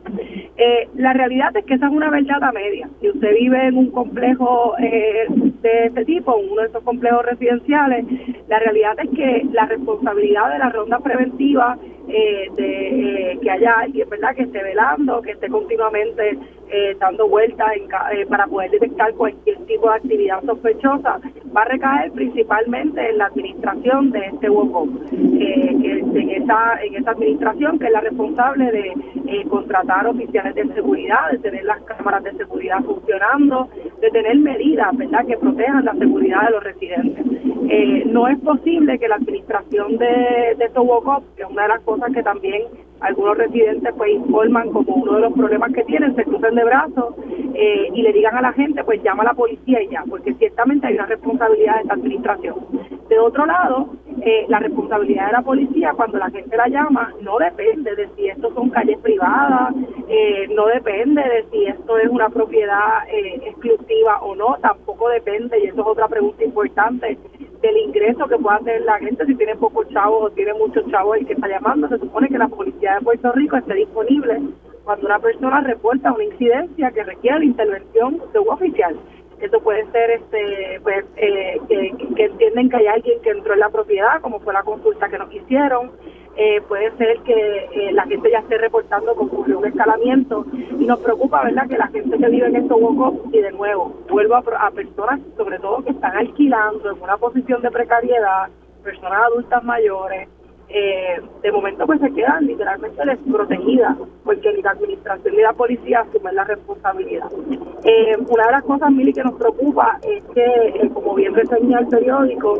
Eh, 0.57 0.88
la 0.95 1.14
realidad 1.14 1.56
es 1.56 1.66
que 1.66 1.76
esa 1.76 1.88
es 1.88 1.91
una 1.91 2.10
verdad 2.10 2.44
a 2.44 2.52
media. 2.52 2.90
Si 3.02 3.10
usted 3.10 3.34
vive 3.34 3.68
en 3.68 3.78
un 3.78 3.91
complejo 3.91 4.76
eh, 4.80 5.26
de 5.62 5.86
este 5.88 6.06
tipo, 6.06 6.36
uno 6.36 6.62
de 6.62 6.68
esos 6.68 6.84
complejos 6.84 7.26
residenciales, 7.26 8.06
la 8.48 8.60
realidad 8.60 8.95
es 9.03 9.10
que 9.10 9.45
la 9.52 9.66
responsabilidad 9.66 10.52
de 10.52 10.60
la 10.60 10.70
ronda 10.70 10.99
preventiva 10.99 11.78
eh, 12.07 12.48
de 12.56 13.32
eh, 13.32 13.40
que 13.41 13.49
haya 13.49 13.80
alguien 13.80 14.07
verdad 14.07 14.36
que 14.36 14.44
esté 14.44 14.62
velando 14.62 15.24
que 15.24 15.32
esté 15.32 15.49
continuamente 15.49 16.38
eh, 16.72 16.96
dando 17.00 17.28
vueltas 17.28 17.68
para 18.30 18.48
poder 18.48 18.72
detectar 18.72 19.14
cualquier 19.14 19.58
tipo 19.66 19.90
de 19.90 19.96
actividad 19.96 20.44
sospechosa 20.44 21.20
va 21.56 21.62
a 21.62 21.66
recaer 21.66 22.12
principalmente 22.12 23.10
en 23.10 23.18
la 23.18 23.28
administración 23.28 24.12
de 24.12 24.20
este 24.26 24.50
WOCOP, 24.50 24.90
eh, 25.14 26.04
en 26.14 26.30
esa, 26.30 26.82
en 26.84 26.96
esa 26.96 27.12
administración 27.12 27.80
que 27.80 27.86
es 27.86 27.92
la 27.92 28.02
responsable 28.02 28.72
de 28.72 28.94
eh, 29.28 29.46
contratar 29.50 30.08
oficiales 30.08 30.56
de 30.56 30.74
seguridad, 30.74 31.32
de 31.32 31.40
tener 31.40 31.64
las 31.64 31.82
cámaras 31.84 32.24
de 32.24 32.34
seguridad 32.34 32.84
funcionando, 32.84 33.70
de 34.02 34.10
tener 34.10 34.38
medidas 34.38 34.96
¿verdad? 34.98 35.26
que 35.26 35.38
protejan 35.38 35.86
la 35.86 35.94
seguridad 35.94 36.46
de 36.46 36.52
los 36.52 36.64
residentes. 36.64 37.26
Eh, 37.70 38.04
no 38.06 38.28
es 38.28 38.38
posible 38.40 39.00
que 39.00 39.08
la 39.08 39.16
administración 39.16 39.98
de, 39.98 40.56
de 40.58 40.70
WOCOP, 40.76 41.36
que 41.36 41.44
es 41.44 41.50
una 41.50 41.64
de 41.64 41.70
las 41.70 41.82
cosas 41.82 42.12
que 42.14 42.22
también 42.22 42.64
algunos 43.02 43.38
residentes 43.38 43.94
pues 43.98 44.12
informan 44.12 44.72
como 44.72 44.94
uno 44.96 45.16
de 45.16 45.22
los 45.22 45.34
problemas 45.34 45.72
que 45.74 45.84
tienen, 45.84 46.16
se 46.16 46.24
crucen 46.24 46.56
de 46.56 46.64
brazos 46.64 47.16
eh, 47.54 47.90
y 47.94 48.02
le 48.02 48.14
digan 48.14 48.38
a 48.38 48.42
la 48.42 48.54
gente 48.54 48.84
pues 48.84 49.02
llama 49.04 49.24
a 49.24 49.28
la 49.28 49.34
policía 49.34 49.82
y 49.82 49.90
ya, 49.90 50.04
porque 50.10 50.34
ciertamente 50.36 50.88
hay 50.88 50.96
una 50.96 51.06
responsabilidad 51.06 51.76
de 51.76 51.82
esta 51.82 51.94
administración. 51.94 52.56
De 53.10 53.20
otro 53.20 53.46
lado, 53.46 53.90
eh, 54.22 54.46
la 54.48 54.60
responsabilidad 54.60 55.28
de 55.28 55.34
la 55.34 55.42
policía 55.42 55.94
cuando 55.96 56.18
la 56.18 56.30
gente 56.32 56.58
la 56.58 56.68
llama 56.68 57.14
no 57.22 57.38
depende 57.38 57.96
de 57.96 58.10
si 58.16 58.28
esto 58.28 58.52
son 58.54 58.70
calles 58.70 58.98
privadas, 59.00 59.76
eh, 60.10 60.48
no 60.56 60.66
depende 60.68 61.22
de 61.22 61.46
si 61.52 61.66
esto 61.66 61.98
es 61.98 62.10
una 62.10 62.30
propiedad 62.30 63.04
exclusiva 63.46 64.20
o 64.22 64.36
no, 64.36 64.58
tampoco 64.62 65.10
depende, 65.10 65.60
y 65.60 65.68
eso 65.68 65.82
es 65.82 65.88
otra 65.88 66.08
pregunta 66.08 66.44
importante, 66.44 67.18
del 67.66 67.78
ingreso 67.78 68.28
que 68.28 68.38
pueda 68.38 68.60
tener 68.60 68.82
la 68.82 69.00
gente, 69.00 69.26
si 69.26 69.36
tiene 69.36 69.56
pocos 69.56 69.88
chavos 69.90 70.26
o 70.26 70.30
tiene 70.32 70.54
muchos 70.54 70.86
chavos 70.92 71.18
el 71.18 71.26
que 71.26 71.34
está 71.34 71.48
llamando, 71.48 71.88
se 71.88 71.98
supone 71.98 72.28
que 72.30 72.38
la 72.38 72.48
policía 72.48 72.85
de 72.94 73.02
Puerto 73.02 73.32
Rico 73.32 73.57
esté 73.57 73.74
disponible 73.74 74.41
cuando 74.84 75.07
una 75.07 75.20
persona 75.20 75.62
reporta 75.62 76.14
una 76.14 76.24
incidencia 76.24 76.91
que 76.91 77.03
requiere 77.03 77.40
la 77.40 77.45
intervención 77.45 78.22
de 78.32 78.40
un 78.40 78.49
oficial. 78.49 78.95
Eso 79.41 79.60
puede 79.60 79.86
ser 79.91 80.12
este 80.12 80.80
pues, 80.82 81.03
eh, 81.18 81.60
que, 81.68 82.24
entienden 82.24 82.70
que 82.70 82.78
hay 82.78 82.88
alguien 82.88 83.22
que 83.22 83.32
entró 83.32 83.53
en 83.53 83.60
la 83.60 83.70
propiedad, 83.70 84.22
como 84.22 84.40
fue 84.40 84.53
la 84.53 84.64
consulta 84.64 85.10
que 85.10 85.18
nos 85.18 85.34
hicieron. 85.34 85.91
Eh, 86.38 86.62
puede 86.68 86.95
ser 86.98 87.20
que 87.20 87.70
eh, 87.72 87.91
la 87.94 88.03
gente 88.03 88.30
ya 88.30 88.40
esté 88.40 88.57
reportando 88.57 89.14
que 89.14 89.24
ocurrió 89.24 89.60
un 89.60 89.66
escalamiento 89.66 90.45
y 90.53 90.86
nos 90.86 90.99
preocupa, 90.99 91.44
¿verdad?, 91.44 91.68
que 91.68 91.78
la 91.78 91.88
gente 91.88 92.18
que 92.18 92.30
vive 92.30 92.48
en 92.48 92.57
estos 92.57 92.80
huecos 92.80 93.14
y 93.32 93.40
de 93.40 93.52
nuevo 93.53 93.95
vuelva 94.10 94.44
a, 94.60 94.68
a 94.68 94.72
personas, 94.72 95.22
sobre 95.38 95.60
todo 95.60 95.84
que 95.84 95.91
están 95.91 96.16
alquilando 96.16 96.91
en 96.91 97.02
una 97.02 97.18
posición 97.18 97.62
de 97.62 97.72
precariedad, 97.72 98.49
personas 98.84 99.22
adultas 99.32 99.64
mayores, 99.64 100.28
eh, 100.68 101.22
de 101.44 101.52
momento 101.52 101.86
pues 101.86 102.02
se 102.02 102.12
quedan 102.12 102.48
literalmente 102.48 103.06
desprotegidas 103.06 103.98
porque 104.24 104.52
ni 104.52 104.62
la 104.64 104.72
administración 104.72 105.36
ni 105.36 105.42
la 105.42 105.54
policía 105.54 106.00
asumen 106.02 106.36
la 106.36 106.44
responsabilidad. 106.44 107.28
Eh, 107.84 108.18
una 108.28 108.46
de 108.48 108.52
las 108.52 108.64
cosas, 108.64 108.92
Mili, 108.92 109.14
que 109.14 109.24
nos 109.24 109.36
preocupa 109.36 110.00
es 110.02 110.24
que, 110.34 110.44
eh, 110.44 110.90
como 110.92 111.14
bien 111.14 111.36
reseña 111.36 111.80
el 111.80 111.88
periódico, 111.88 112.60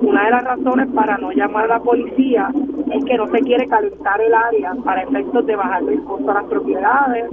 una 0.00 0.24
de 0.24 0.30
las 0.30 0.44
razones 0.44 0.88
para 0.94 1.18
no 1.18 1.30
llamar 1.32 1.64
a 1.64 1.78
la 1.78 1.80
policía 1.80 2.48
es 2.90 3.04
que 3.04 3.16
no 3.16 3.26
se 3.28 3.40
quiere 3.40 3.66
calentar 3.68 4.20
el 4.20 4.32
área 4.32 4.74
para 4.82 5.02
efectos 5.02 5.46
de 5.46 5.56
bajar 5.56 5.82
el 5.82 6.02
costo 6.04 6.30
a 6.30 6.34
las 6.34 6.44
propiedades, 6.44 7.26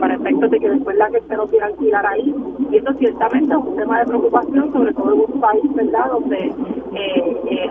para 0.00 0.14
efectos 0.14 0.50
de 0.50 0.58
que 0.58 0.70
después 0.70 0.96
la 0.96 1.10
gente 1.10 1.36
no 1.36 1.46
quiera 1.46 1.66
alquilar 1.66 2.06
ahí. 2.06 2.34
Y 2.70 2.76
eso 2.78 2.92
ciertamente 2.94 3.52
es 3.52 3.58
un 3.58 3.76
tema 3.76 4.00
de 4.00 4.06
preocupación, 4.06 4.72
sobre 4.72 4.94
todo 4.94 5.12
en 5.12 5.20
un 5.20 5.40
país, 5.40 5.74
¿verdad?, 5.74 6.10
donde 6.10 6.52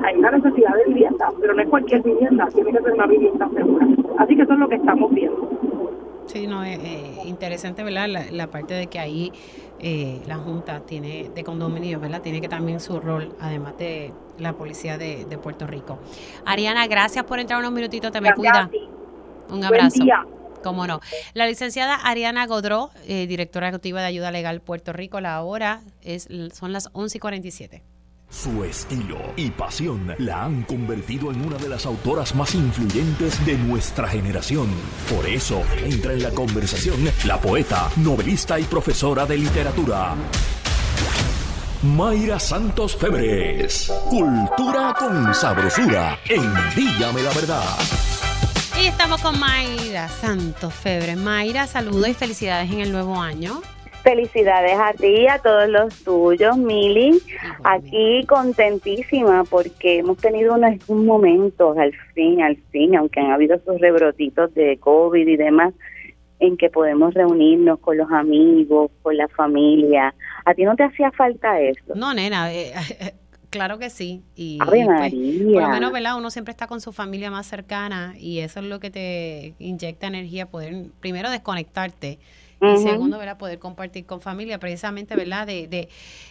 hay 0.06 0.16
una 0.16 0.32
necesidad 0.32 0.76
de 0.76 0.94
vivienda 0.94 1.32
pero 1.48 1.56
no 1.56 1.64
es 1.64 1.70
cualquier 1.70 2.04
vivienda, 2.04 2.46
tiene 2.54 2.74
que 2.74 2.80
ser 2.80 2.92
una 2.92 3.08
vivienda 3.08 3.50
segura. 3.56 3.88
Así 4.20 4.36
que 4.36 4.42
eso 4.42 4.52
es 4.52 4.60
lo 4.60 4.68
que 4.68 4.76
estamos 4.76 5.14
viendo. 5.14 5.50
Sí, 6.26 6.46
no, 6.46 6.62
es 6.62 6.78
eh, 6.80 7.22
interesante, 7.24 7.86
¿verdad? 7.86 8.10
La, 8.32 8.48
parte 8.48 8.74
de 8.74 8.88
que 8.88 9.00
ahí 9.00 9.32
eh, 9.80 10.20
la 10.28 10.36
Junta 10.36 10.82
tiene 10.82 11.30
de 11.34 11.44
condominios, 11.46 12.02
¿verdad? 12.02 12.22
Tiene 12.22 12.42
que 12.42 12.50
también 12.50 12.82
su 12.82 13.00
rol, 13.00 13.34
además 13.40 13.78
de 13.78 14.12
la 14.38 14.52
policía 14.58 14.98
de, 14.98 15.26
Puerto 15.42 15.68
Rico. 15.68 16.00
Ariana, 16.44 16.86
gracias 16.88 17.24
por 17.24 17.40
entrar 17.40 17.62
unos 17.62 17.72
minutitos, 17.72 18.12
te 18.12 18.20
me 18.20 18.34
cuida. 18.34 18.70
Un 19.50 19.64
abrazo. 19.64 20.04
Cómo 20.62 20.86
no. 20.86 21.00
La 21.34 21.48
licenciada 21.48 21.96
Ariana 21.96 22.46
Godró, 22.46 22.90
eh, 23.08 23.26
directora 23.26 23.70
ejecutiva 23.70 24.02
de 24.02 24.08
Ayuda 24.08 24.32
Legal 24.32 24.60
Puerto 24.60 24.92
Rico, 24.92 25.22
la 25.22 25.42
hora 25.44 25.80
es, 26.02 26.28
son 26.52 26.74
las 26.74 26.90
11 26.92 27.18
y 27.18 27.22
47. 27.22 27.84
Su 28.30 28.66
estilo 28.66 29.18
y 29.38 29.50
pasión 29.52 30.14
la 30.18 30.44
han 30.44 30.64
convertido 30.64 31.32
en 31.32 31.46
una 31.46 31.58
de 31.58 31.70
las 31.70 31.86
autoras 31.86 32.36
más 32.36 32.54
influyentes 32.56 33.44
de 33.46 33.58
nuestra 33.58 34.08
generación. 34.10 34.68
Por 35.16 35.26
eso 35.26 35.64
entra 35.84 36.12
en 36.12 36.24
la 36.24 36.32
conversación 36.32 37.10
la 37.26 37.40
poeta, 37.40 37.90
novelista 37.96 38.60
y 38.60 38.64
profesora 38.66 39.26
de 39.26 39.38
literatura. 39.38 40.14
Mayra 41.84 42.38
Santos 42.38 42.98
Febres. 42.98 43.92
Cultura 44.10 44.94
con 45.00 45.34
sabrosura 45.34 46.20
en 46.28 46.54
Dígame 46.76 47.22
la 47.22 47.32
Verdad. 47.32 47.78
Y 48.80 48.88
estamos 48.88 49.22
con 49.22 49.40
Mayra 49.40 50.10
Santos 50.10 50.74
Febres. 50.74 51.16
Mayra, 51.16 51.66
saludos 51.66 52.10
y 52.10 52.14
felicidades 52.14 52.70
en 52.72 52.82
el 52.82 52.92
nuevo 52.92 53.22
año. 53.22 53.62
Felicidades 54.08 54.78
a 54.80 54.94
ti 54.94 55.24
y 55.24 55.28
a 55.28 55.40
todos 55.40 55.68
los 55.68 55.94
tuyos, 56.06 56.58
Mili. 56.58 57.20
Aquí 57.66 58.26
contentísima 58.26 59.44
porque 59.44 59.98
hemos 59.98 60.16
tenido 60.16 60.56
unos, 60.56 60.88
momentos 60.88 61.78
al 61.78 61.92
fin, 62.14 62.42
al 62.42 62.56
fin, 62.72 62.96
aunque 62.96 63.20
han 63.20 63.32
habido 63.32 63.58
esos 63.58 63.82
rebrotitos 63.82 64.54
de 64.54 64.78
COVID 64.78 65.28
y 65.28 65.36
demás, 65.36 65.74
en 66.40 66.56
que 66.56 66.70
podemos 66.70 67.16
reunirnos 67.16 67.80
con 67.80 67.98
los 67.98 68.10
amigos, 68.10 68.92
con 69.02 69.18
la 69.18 69.28
familia. 69.28 70.16
¿A 70.46 70.54
ti 70.54 70.64
no 70.64 70.78
te 70.78 70.84
hacía 70.84 71.12
falta 71.12 71.60
eso? 71.60 71.94
No, 71.94 72.14
nena, 72.14 72.54
eh, 72.54 72.72
claro 73.50 73.78
que 73.78 73.90
sí. 73.90 74.24
Y, 74.38 74.58
pues, 74.60 74.88
por 74.88 75.64
lo 75.64 75.68
menos, 75.68 75.92
¿verdad? 75.92 76.18
Uno 76.18 76.32
siempre 76.32 76.52
está 76.52 76.68
con 76.68 76.80
su 76.80 76.94
familia 76.94 77.30
más 77.30 77.46
cercana 77.46 78.14
y 78.18 78.40
eso 78.40 78.62
es 78.62 78.68
lo 78.68 78.80
que 78.80 78.90
te 78.90 79.54
inyecta 79.60 80.08
energía, 80.08 80.46
poder 80.46 80.86
primero 81.02 81.30
desconectarte 81.30 82.20
y 82.62 82.78
segundo, 82.78 83.20
¿verdad? 83.20 83.38
Poder 83.38 83.60
compartir 83.60 84.06
con 84.06 84.22
familia, 84.22 84.58
precisamente, 84.58 85.16
¿verdad? 85.16 85.46
De, 85.46 85.68
de, 85.68 85.90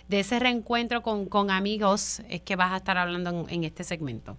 de 0.09 0.21
ese 0.21 0.39
reencuentro 0.39 1.03
con, 1.03 1.27
con, 1.27 1.51
amigos 1.51 2.21
es 2.29 2.41
que 2.41 2.57
vas 2.57 2.73
a 2.73 2.77
estar 2.77 2.99
hablando 2.99 3.47
en, 3.49 3.65
este 3.65 3.85
segmento. 3.85 4.37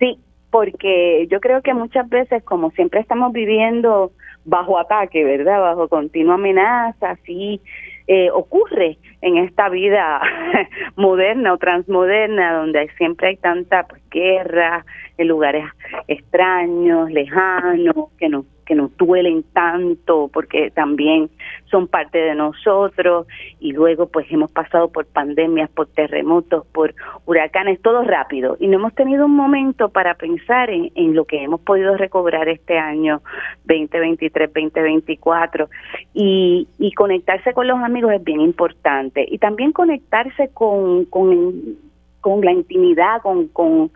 Sí, 0.00 0.18
porque 0.50 1.26
yo 1.30 1.40
creo 1.40 1.62
que 1.62 1.72
muchas 1.74 2.08
veces, 2.08 2.42
como 2.42 2.70
siempre 2.72 3.00
estamos 3.00 3.32
viviendo 3.32 4.12
bajo 4.44 4.78
ataque, 4.78 5.24
¿verdad? 5.24 5.60
Bajo 5.60 5.88
continua 5.88 6.34
amenaza, 6.34 7.10
así 7.10 7.60
eh, 8.06 8.30
ocurre 8.30 8.98
en 9.22 9.38
esta 9.38 9.68
vida 9.68 10.20
moderna 10.96 11.54
o 11.54 11.58
transmoderna, 11.58 12.58
donde 12.58 12.88
siempre 12.98 13.28
hay 13.28 13.36
tanta 13.36 13.86
pues, 13.86 14.02
guerra, 14.10 14.84
en 15.16 15.28
lugares 15.28 15.64
extraños, 16.08 17.10
lejanos, 17.10 18.10
que 18.18 18.28
nos 18.28 18.44
que 18.64 18.74
nos 18.74 18.96
duelen 18.96 19.44
tanto 19.52 20.28
porque 20.32 20.70
también 20.70 21.30
son 21.70 21.88
parte 21.88 22.18
de 22.18 22.34
nosotros 22.34 23.26
y 23.60 23.72
luego 23.72 24.06
pues 24.06 24.26
hemos 24.30 24.50
pasado 24.50 24.88
por 24.88 25.06
pandemias, 25.06 25.70
por 25.70 25.88
terremotos, 25.88 26.66
por 26.66 26.94
huracanes, 27.26 27.80
todo 27.82 28.02
rápido. 28.02 28.56
Y 28.60 28.68
no 28.68 28.78
hemos 28.78 28.94
tenido 28.94 29.26
un 29.26 29.36
momento 29.36 29.88
para 29.88 30.14
pensar 30.14 30.70
en, 30.70 30.90
en 30.94 31.14
lo 31.14 31.24
que 31.24 31.42
hemos 31.42 31.60
podido 31.60 31.96
recobrar 31.96 32.48
este 32.48 32.78
año 32.78 33.22
2023, 33.64 34.52
2024 34.52 35.68
y, 36.12 36.68
y 36.78 36.92
conectarse 36.92 37.52
con 37.52 37.66
los 37.66 37.78
amigos 37.78 38.12
es 38.12 38.24
bien 38.24 38.40
importante. 38.40 39.26
Y 39.28 39.38
también 39.38 39.72
conectarse 39.72 40.50
con, 40.52 41.04
con, 41.06 41.76
con 42.20 42.40
la 42.40 42.52
intimidad, 42.52 43.20
con, 43.22 43.48
con 43.48 43.90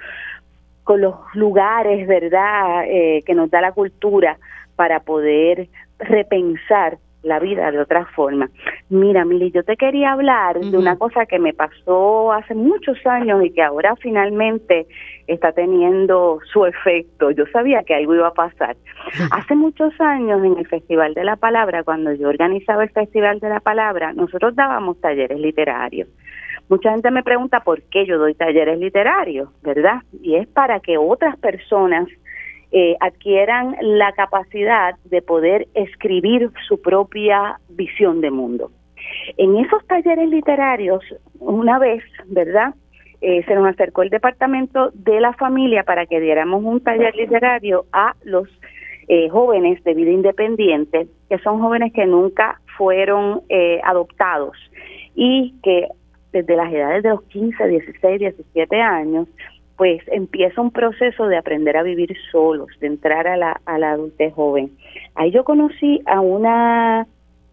con 0.88 1.02
los 1.02 1.16
lugares, 1.34 2.08
¿verdad?, 2.08 2.84
eh, 2.86 3.22
que 3.26 3.34
nos 3.34 3.50
da 3.50 3.60
la 3.60 3.72
cultura 3.72 4.38
para 4.74 5.00
poder 5.00 5.68
repensar 5.98 6.96
la 7.22 7.38
vida 7.40 7.70
de 7.70 7.78
otra 7.78 8.06
forma. 8.06 8.48
Mira, 8.88 9.26
Mili, 9.26 9.50
yo 9.50 9.62
te 9.64 9.76
quería 9.76 10.12
hablar 10.12 10.58
de 10.58 10.78
una 10.78 10.96
cosa 10.96 11.26
que 11.26 11.38
me 11.38 11.52
pasó 11.52 12.32
hace 12.32 12.54
muchos 12.54 12.96
años 13.04 13.44
y 13.44 13.50
que 13.50 13.62
ahora 13.62 13.96
finalmente 13.96 14.86
está 15.26 15.52
teniendo 15.52 16.38
su 16.50 16.64
efecto. 16.64 17.32
Yo 17.32 17.44
sabía 17.52 17.82
que 17.82 17.94
algo 17.94 18.14
iba 18.14 18.28
a 18.28 18.32
pasar. 18.32 18.74
Hace 19.30 19.56
muchos 19.56 19.92
años 20.00 20.42
en 20.42 20.56
el 20.56 20.66
Festival 20.66 21.12
de 21.12 21.24
la 21.24 21.36
Palabra, 21.36 21.82
cuando 21.82 22.14
yo 22.14 22.30
organizaba 22.30 22.82
el 22.82 22.90
Festival 22.90 23.40
de 23.40 23.50
la 23.50 23.60
Palabra, 23.60 24.14
nosotros 24.14 24.56
dábamos 24.56 24.98
talleres 25.02 25.38
literarios. 25.38 26.08
Mucha 26.68 26.90
gente 26.90 27.10
me 27.10 27.22
pregunta 27.22 27.60
por 27.60 27.82
qué 27.84 28.04
yo 28.04 28.18
doy 28.18 28.34
talleres 28.34 28.78
literarios, 28.78 29.48
¿verdad? 29.62 30.02
Y 30.22 30.34
es 30.34 30.46
para 30.48 30.80
que 30.80 30.98
otras 30.98 31.38
personas 31.38 32.08
eh, 32.70 32.94
adquieran 33.00 33.76
la 33.80 34.12
capacidad 34.12 34.94
de 35.04 35.22
poder 35.22 35.66
escribir 35.72 36.50
su 36.66 36.82
propia 36.82 37.58
visión 37.70 38.20
de 38.20 38.30
mundo. 38.30 38.70
En 39.38 39.56
esos 39.56 39.86
talleres 39.86 40.28
literarios, 40.28 41.02
una 41.38 41.78
vez, 41.78 42.04
¿verdad? 42.26 42.74
Eh, 43.22 43.42
se 43.46 43.54
nos 43.54 43.66
acercó 43.66 44.02
el 44.02 44.10
departamento 44.10 44.90
de 44.92 45.18
la 45.22 45.32
familia 45.32 45.84
para 45.84 46.04
que 46.04 46.20
diéramos 46.20 46.62
un 46.62 46.82
taller 46.82 47.16
literario 47.16 47.86
a 47.90 48.14
los 48.24 48.46
eh, 49.08 49.30
jóvenes 49.30 49.82
de 49.84 49.94
vida 49.94 50.10
independiente, 50.10 51.08
que 51.30 51.38
son 51.38 51.60
jóvenes 51.60 51.94
que 51.94 52.04
nunca 52.04 52.60
fueron 52.76 53.40
adoptados 53.82 54.56
y 55.14 55.54
que 55.62 55.88
desde 56.32 56.56
las 56.56 56.72
edades 56.72 57.02
de 57.02 57.10
los 57.10 57.22
15, 57.24 57.66
16, 57.66 58.20
17 58.20 58.80
años, 58.80 59.28
pues 59.76 60.02
empieza 60.08 60.60
un 60.60 60.72
proceso 60.72 61.26
de 61.28 61.36
aprender 61.36 61.76
a 61.76 61.82
vivir 61.82 62.14
solos, 62.32 62.68
de 62.80 62.88
entrar 62.88 63.28
a 63.28 63.36
la, 63.36 63.60
a 63.64 63.78
la 63.78 63.92
adultez 63.92 64.34
joven. 64.34 64.72
Ahí 65.14 65.30
yo 65.30 65.44
conocí 65.44 66.02
a 66.06 66.20
una 66.20 67.06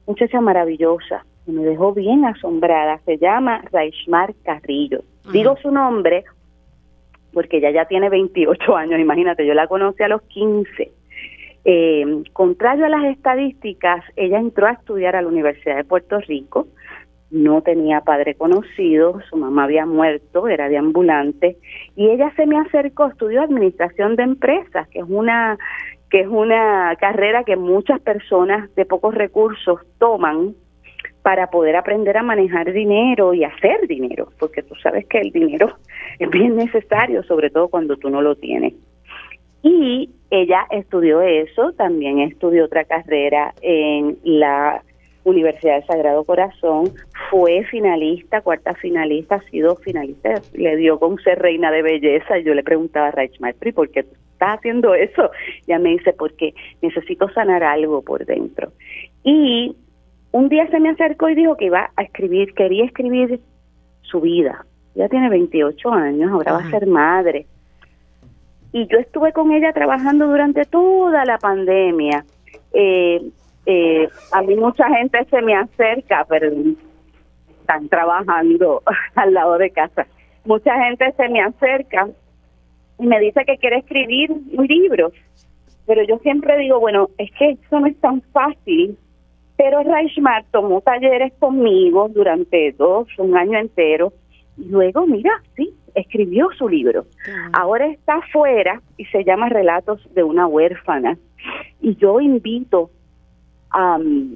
muchacha 0.08 0.42
maravillosa, 0.42 1.26
que 1.46 1.52
me 1.52 1.64
dejó 1.64 1.94
bien 1.94 2.26
asombrada, 2.26 3.00
se 3.06 3.18
llama 3.18 3.64
Raishmar 3.72 4.34
Carrillo. 4.44 5.02
Digo 5.32 5.56
su 5.62 5.72
nombre 5.72 6.24
porque 7.36 7.58
ella 7.58 7.70
ya 7.70 7.86
tiene 7.86 8.10
28 8.10 8.76
años, 8.78 9.00
imagínate, 9.00 9.46
yo 9.46 9.54
la 9.54 9.68
conocí 9.68 10.02
a 10.02 10.08
los 10.08 10.22
15. 10.22 10.92
Eh, 11.66 12.24
contrario 12.32 12.86
a 12.86 12.90
las 12.90 13.04
estadísticas, 13.06 14.06
ella 14.16 14.40
entró 14.40 14.68
a 14.68 14.72
estudiar 14.72 15.18
a 15.18 15.22
la 15.22 15.28
Universidad 15.28 15.76
de 15.76 15.84
Puerto 15.84 16.20
Rico, 16.22 16.68
no 17.32 17.62
tenía 17.62 18.02
padre 18.02 18.36
conocido, 18.36 19.20
su 19.30 19.38
mamá 19.38 19.64
había 19.64 19.86
muerto, 19.86 20.48
era 20.48 20.70
de 20.70 20.78
ambulante, 20.78 21.58
y 21.96 22.10
ella 22.10 22.32
se 22.36 22.46
me 22.46 22.58
acercó, 22.58 23.08
estudió 23.08 23.42
administración 23.42 24.16
de 24.16 24.24
empresas, 24.24 24.88
que 24.90 25.00
es 25.00 25.06
una 25.08 25.58
que 26.10 26.22
es 26.22 26.28
una 26.28 26.96
carrera 27.00 27.44
que 27.44 27.56
muchas 27.56 28.00
personas 28.00 28.74
de 28.76 28.86
pocos 28.86 29.16
recursos 29.16 29.82
toman 29.98 30.54
para 31.24 31.48
poder 31.50 31.76
aprender 31.76 32.16
a 32.18 32.24
manejar 32.24 32.72
dinero 32.72 33.34
y 33.34 33.44
hacer 33.44 33.88
dinero, 33.88 34.30
porque 34.38 34.62
tú 34.62 34.76
sabes 34.76 35.08
que 35.08 35.20
el 35.20 35.32
dinero 35.32 35.76
es 36.20 36.30
bien 36.30 36.56
necesario, 36.56 37.24
sobre 37.24 37.50
todo 37.50 37.68
cuando 37.68 37.98
tú 37.98 38.10
no 38.10 38.22
lo 38.22 38.36
tienes. 38.36 38.74
Y 39.64 40.12
ella 40.30 40.68
estudió 40.70 41.22
eso, 41.22 41.74
también 41.74 42.20
estudió 42.20 42.66
otra 42.66 42.84
carrera 42.84 43.56
en 43.64 44.20
la 44.24 44.84
Universidad 45.26 45.82
de 45.82 45.88
Sagrado 45.88 46.24
Corazón, 46.24 46.92
fue 47.30 47.64
finalista, 47.66 48.42
cuarta 48.42 48.76
finalista, 48.76 49.36
ha 49.36 49.50
sido 49.50 49.76
finalista, 49.76 50.42
le 50.54 50.78
dio 50.78 51.00
con 51.00 51.18
ser 51.18 51.40
reina 51.40 51.72
de 51.72 51.82
belleza. 51.82 52.38
Y 52.38 52.44
yo 52.44 52.54
le 52.54 52.64
preguntaba 52.64 53.08
a 53.08 53.12
Rach 53.12 53.40
Maestri, 53.40 53.72
¿por 53.72 53.90
qué 53.90 54.02
estás 54.02 54.60
haciendo 54.60 54.94
eso? 54.94 55.32
Y 55.66 55.72
ella 55.72 55.80
me 55.80 55.90
dice, 55.90 56.14
porque 56.14 56.54
necesito 56.82 57.28
sanar 57.30 57.64
algo 57.64 58.04
por 58.04 58.26
dentro. 58.26 58.72
Y 59.24 59.76
un 60.32 60.48
día 60.48 60.68
se 60.70 60.80
me 60.80 60.90
acercó 60.90 61.28
y 61.30 61.36
dijo 61.36 61.58
que 61.58 61.66
iba 61.66 61.90
a 61.96 62.04
escribir, 62.04 62.54
quería 62.54 62.86
escribir 62.86 63.40
su 64.04 64.22
vida. 64.22 64.66
Ya 64.94 65.10
tiene 65.10 65.30
28 65.30 65.92
años, 65.92 66.32
ahora 66.32 66.54
va 66.54 66.60
a 66.60 66.70
ser 66.70 66.86
madre. 66.86 67.48
Y 68.72 68.86
yo 68.88 69.00
estuve 69.00 69.34
con 69.34 69.52
ella 69.52 69.74
trabajando 69.74 70.28
durante 70.28 70.66
toda 70.66 71.26
la 71.26 71.40
pandemia. 71.40 72.26
Eh, 72.74 73.22
eh, 73.66 74.08
a 74.32 74.42
mí 74.42 74.56
mucha 74.56 74.88
gente 74.90 75.26
se 75.26 75.42
me 75.42 75.56
acerca, 75.56 76.26
pero 76.30 76.52
están 77.62 77.90
trabajando 77.90 78.84
al 79.16 79.34
lado 79.34 79.58
de 79.58 79.72
casa. 79.72 80.06
Mucha 80.46 80.76
gente 80.84 81.12
se 81.18 81.30
me 81.30 81.42
acerca 81.42 82.08
y 83.00 83.08
me 83.08 83.20
dice 83.20 83.44
que 83.46 83.58
quiere 83.58 83.78
escribir 83.78 84.32
un 84.32 84.66
libro, 84.68 85.12
pero 85.86 86.04
yo 86.04 86.18
siempre 86.20 86.58
digo, 86.58 86.80
bueno, 86.80 87.10
es 87.18 87.32
que 87.32 87.52
eso 87.52 87.80
no 87.80 87.88
es 87.88 88.00
tan 88.00 88.22
fácil. 88.34 88.98
Pero 89.58 89.84
Reichmar 89.84 90.44
tomó 90.52 90.82
talleres 90.82 91.32
conmigo 91.40 92.10
durante 92.10 92.74
dos, 92.74 93.08
un 93.18 93.38
año 93.38 93.58
entero, 93.58 94.12
y 94.58 94.66
luego, 94.66 95.08
mira, 95.08 95.32
sí, 95.56 95.74
escribió 95.94 96.50
su 96.58 96.68
libro. 96.68 97.06
Ahora 97.54 97.88
está 97.88 98.16
afuera 98.16 98.82
y 98.98 99.06
se 99.06 99.24
llama 99.24 99.50
Relatos 99.50 100.02
de 100.14 100.24
una 100.24 100.46
huérfana. 100.48 101.18
Y 101.82 101.96
yo 101.96 102.20
invito 102.20 102.90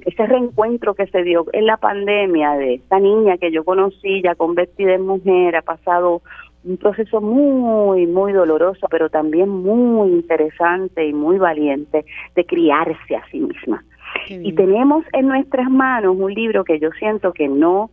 ese 0.04 0.26
reencuentro 0.26 0.94
que 0.94 1.06
se 1.06 1.22
dio 1.22 1.46
en 1.52 1.66
la 1.66 1.76
pandemia 1.78 2.52
de 2.52 2.74
esta 2.74 2.98
niña 2.98 3.38
que 3.38 3.50
yo 3.50 3.64
conocí 3.64 4.22
ya 4.22 4.34
convertida 4.34 4.94
en 4.94 5.06
mujer, 5.06 5.56
ha 5.56 5.62
pasado 5.62 6.22
un 6.64 6.76
proceso 6.76 7.20
muy, 7.20 8.06
muy 8.06 8.32
doloroso, 8.32 8.86
pero 8.90 9.08
también 9.08 9.48
muy 9.48 10.10
interesante 10.10 11.06
y 11.06 11.12
muy 11.12 11.38
valiente 11.38 12.04
de 12.34 12.44
criarse 12.44 13.16
a 13.16 13.24
sí 13.30 13.40
misma. 13.40 13.82
Y 14.28 14.52
tenemos 14.52 15.04
en 15.12 15.28
nuestras 15.28 15.70
manos 15.70 16.16
un 16.18 16.34
libro 16.34 16.64
que 16.64 16.78
yo 16.78 16.90
siento 16.98 17.32
que 17.32 17.48
no 17.48 17.90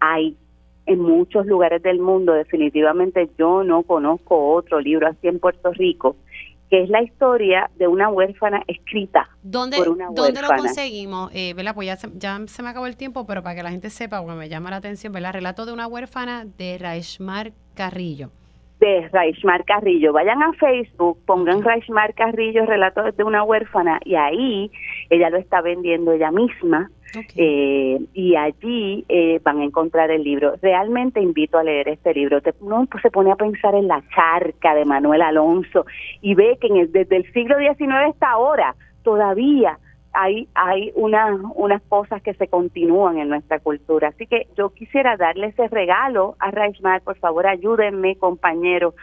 hay 0.00 0.36
en 0.86 1.00
muchos 1.00 1.46
lugares 1.46 1.82
del 1.82 1.98
mundo, 1.98 2.32
definitivamente 2.32 3.28
yo 3.38 3.64
no 3.64 3.82
conozco 3.82 4.54
otro 4.54 4.80
libro 4.80 5.08
así 5.08 5.26
en 5.26 5.40
Puerto 5.40 5.72
Rico, 5.72 6.16
que 6.70 6.82
es 6.82 6.88
la 6.88 7.02
historia 7.02 7.70
de 7.76 7.86
una 7.86 8.08
huérfana 8.08 8.62
escrita 8.66 9.28
¿Dónde, 9.42 9.76
por 9.76 9.88
una 9.88 10.08
¿Dónde 10.12 10.42
lo 10.42 10.48
conseguimos? 10.48 11.30
Eh, 11.34 11.54
Pues 11.74 11.86
ya 11.86 11.96
se, 11.96 12.08
ya 12.14 12.40
se 12.46 12.62
me 12.62 12.70
acabó 12.70 12.86
el 12.86 12.96
tiempo, 12.96 13.26
pero 13.26 13.42
para 13.42 13.54
que 13.54 13.62
la 13.62 13.70
gente 13.70 13.90
sepa, 13.90 14.20
porque 14.20 14.36
me 14.36 14.48
llama 14.48 14.70
la 14.70 14.76
atención, 14.76 15.12
¿verdad? 15.12 15.32
Relato 15.32 15.66
de 15.66 15.72
una 15.72 15.86
huérfana 15.86 16.46
de 16.58 16.78
Raishmar 16.78 17.52
Carrillo. 17.74 18.30
De 18.80 19.08
Raishmar 19.08 19.64
Carrillo. 19.64 20.12
Vayan 20.12 20.42
a 20.42 20.52
Facebook, 20.52 21.18
pongan 21.24 21.62
Raishmar 21.62 22.14
Carrillo, 22.14 22.66
relato 22.66 23.02
de 23.10 23.24
una 23.24 23.42
huérfana, 23.42 24.00
y 24.04 24.16
ahí 24.16 24.70
ella 25.08 25.30
lo 25.30 25.38
está 25.38 25.62
vendiendo 25.62 26.12
ella 26.12 26.30
misma. 26.30 26.90
Eh, 27.36 27.98
y 28.12 28.36
allí 28.36 29.04
eh, 29.08 29.40
van 29.42 29.60
a 29.60 29.64
encontrar 29.64 30.10
el 30.10 30.22
libro. 30.22 30.56
Realmente 30.60 31.20
invito 31.20 31.56
a 31.56 31.64
leer 31.64 31.88
este 31.88 32.12
libro. 32.12 32.42
Te, 32.42 32.52
uno 32.60 32.86
pues, 32.90 33.02
se 33.02 33.10
pone 33.10 33.32
a 33.32 33.36
pensar 33.36 33.74
en 33.74 33.88
la 33.88 34.02
charca 34.14 34.74
de 34.74 34.84
Manuel 34.84 35.22
Alonso 35.22 35.86
y 36.20 36.34
ve 36.34 36.58
que 36.60 36.66
en 36.66 36.92
desde 36.92 37.16
el 37.16 37.32
siglo 37.32 37.56
XIX 37.58 38.10
hasta 38.10 38.30
ahora 38.30 38.74
todavía 39.02 39.78
hay, 40.16 40.48
hay 40.54 40.92
unas, 40.94 41.38
unas 41.54 41.82
cosas 41.82 42.22
que 42.22 42.32
se 42.34 42.48
continúan 42.48 43.18
en 43.18 43.28
nuestra 43.28 43.58
cultura. 43.60 44.08
Así 44.08 44.26
que 44.26 44.48
yo 44.56 44.70
quisiera 44.70 45.16
darle 45.16 45.48
ese 45.48 45.68
regalo 45.68 46.36
a 46.38 46.50
Raishmar, 46.50 47.02
por 47.02 47.18
favor, 47.18 47.46
ayúdenme, 47.46 48.16
compañeros, 48.16 48.94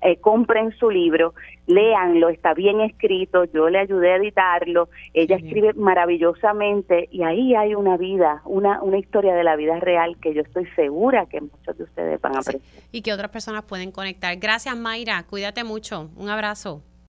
eh, 0.00 0.16
compren 0.16 0.72
su 0.78 0.90
libro, 0.90 1.34
léanlo, 1.66 2.30
está 2.30 2.54
bien 2.54 2.80
escrito, 2.80 3.44
yo 3.44 3.68
le 3.68 3.80
ayudé 3.80 4.12
a 4.12 4.16
editarlo, 4.16 4.88
ella 5.12 5.36
escribe 5.36 5.74
maravillosamente 5.74 7.08
y 7.12 7.22
ahí 7.22 7.54
hay 7.54 7.74
una 7.74 7.96
vida, 7.98 8.40
una, 8.46 8.82
una 8.82 8.98
historia 8.98 9.34
de 9.34 9.44
la 9.44 9.56
vida 9.56 9.78
real 9.78 10.16
que 10.20 10.34
yo 10.34 10.40
estoy 10.40 10.66
segura 10.74 11.26
que 11.26 11.42
muchos 11.42 11.76
de 11.76 11.84
ustedes 11.84 12.20
van 12.20 12.36
a 12.36 12.40
apreciar. 12.40 12.82
Y 12.90 13.02
que 13.02 13.12
otras 13.12 13.30
personas 13.30 13.62
pueden 13.64 13.92
conectar. 13.92 14.34
Gracias 14.38 14.76
Mayra, 14.76 15.22
cuídate 15.28 15.64
mucho, 15.64 16.10
un 16.16 16.30
abrazo. 16.30 16.82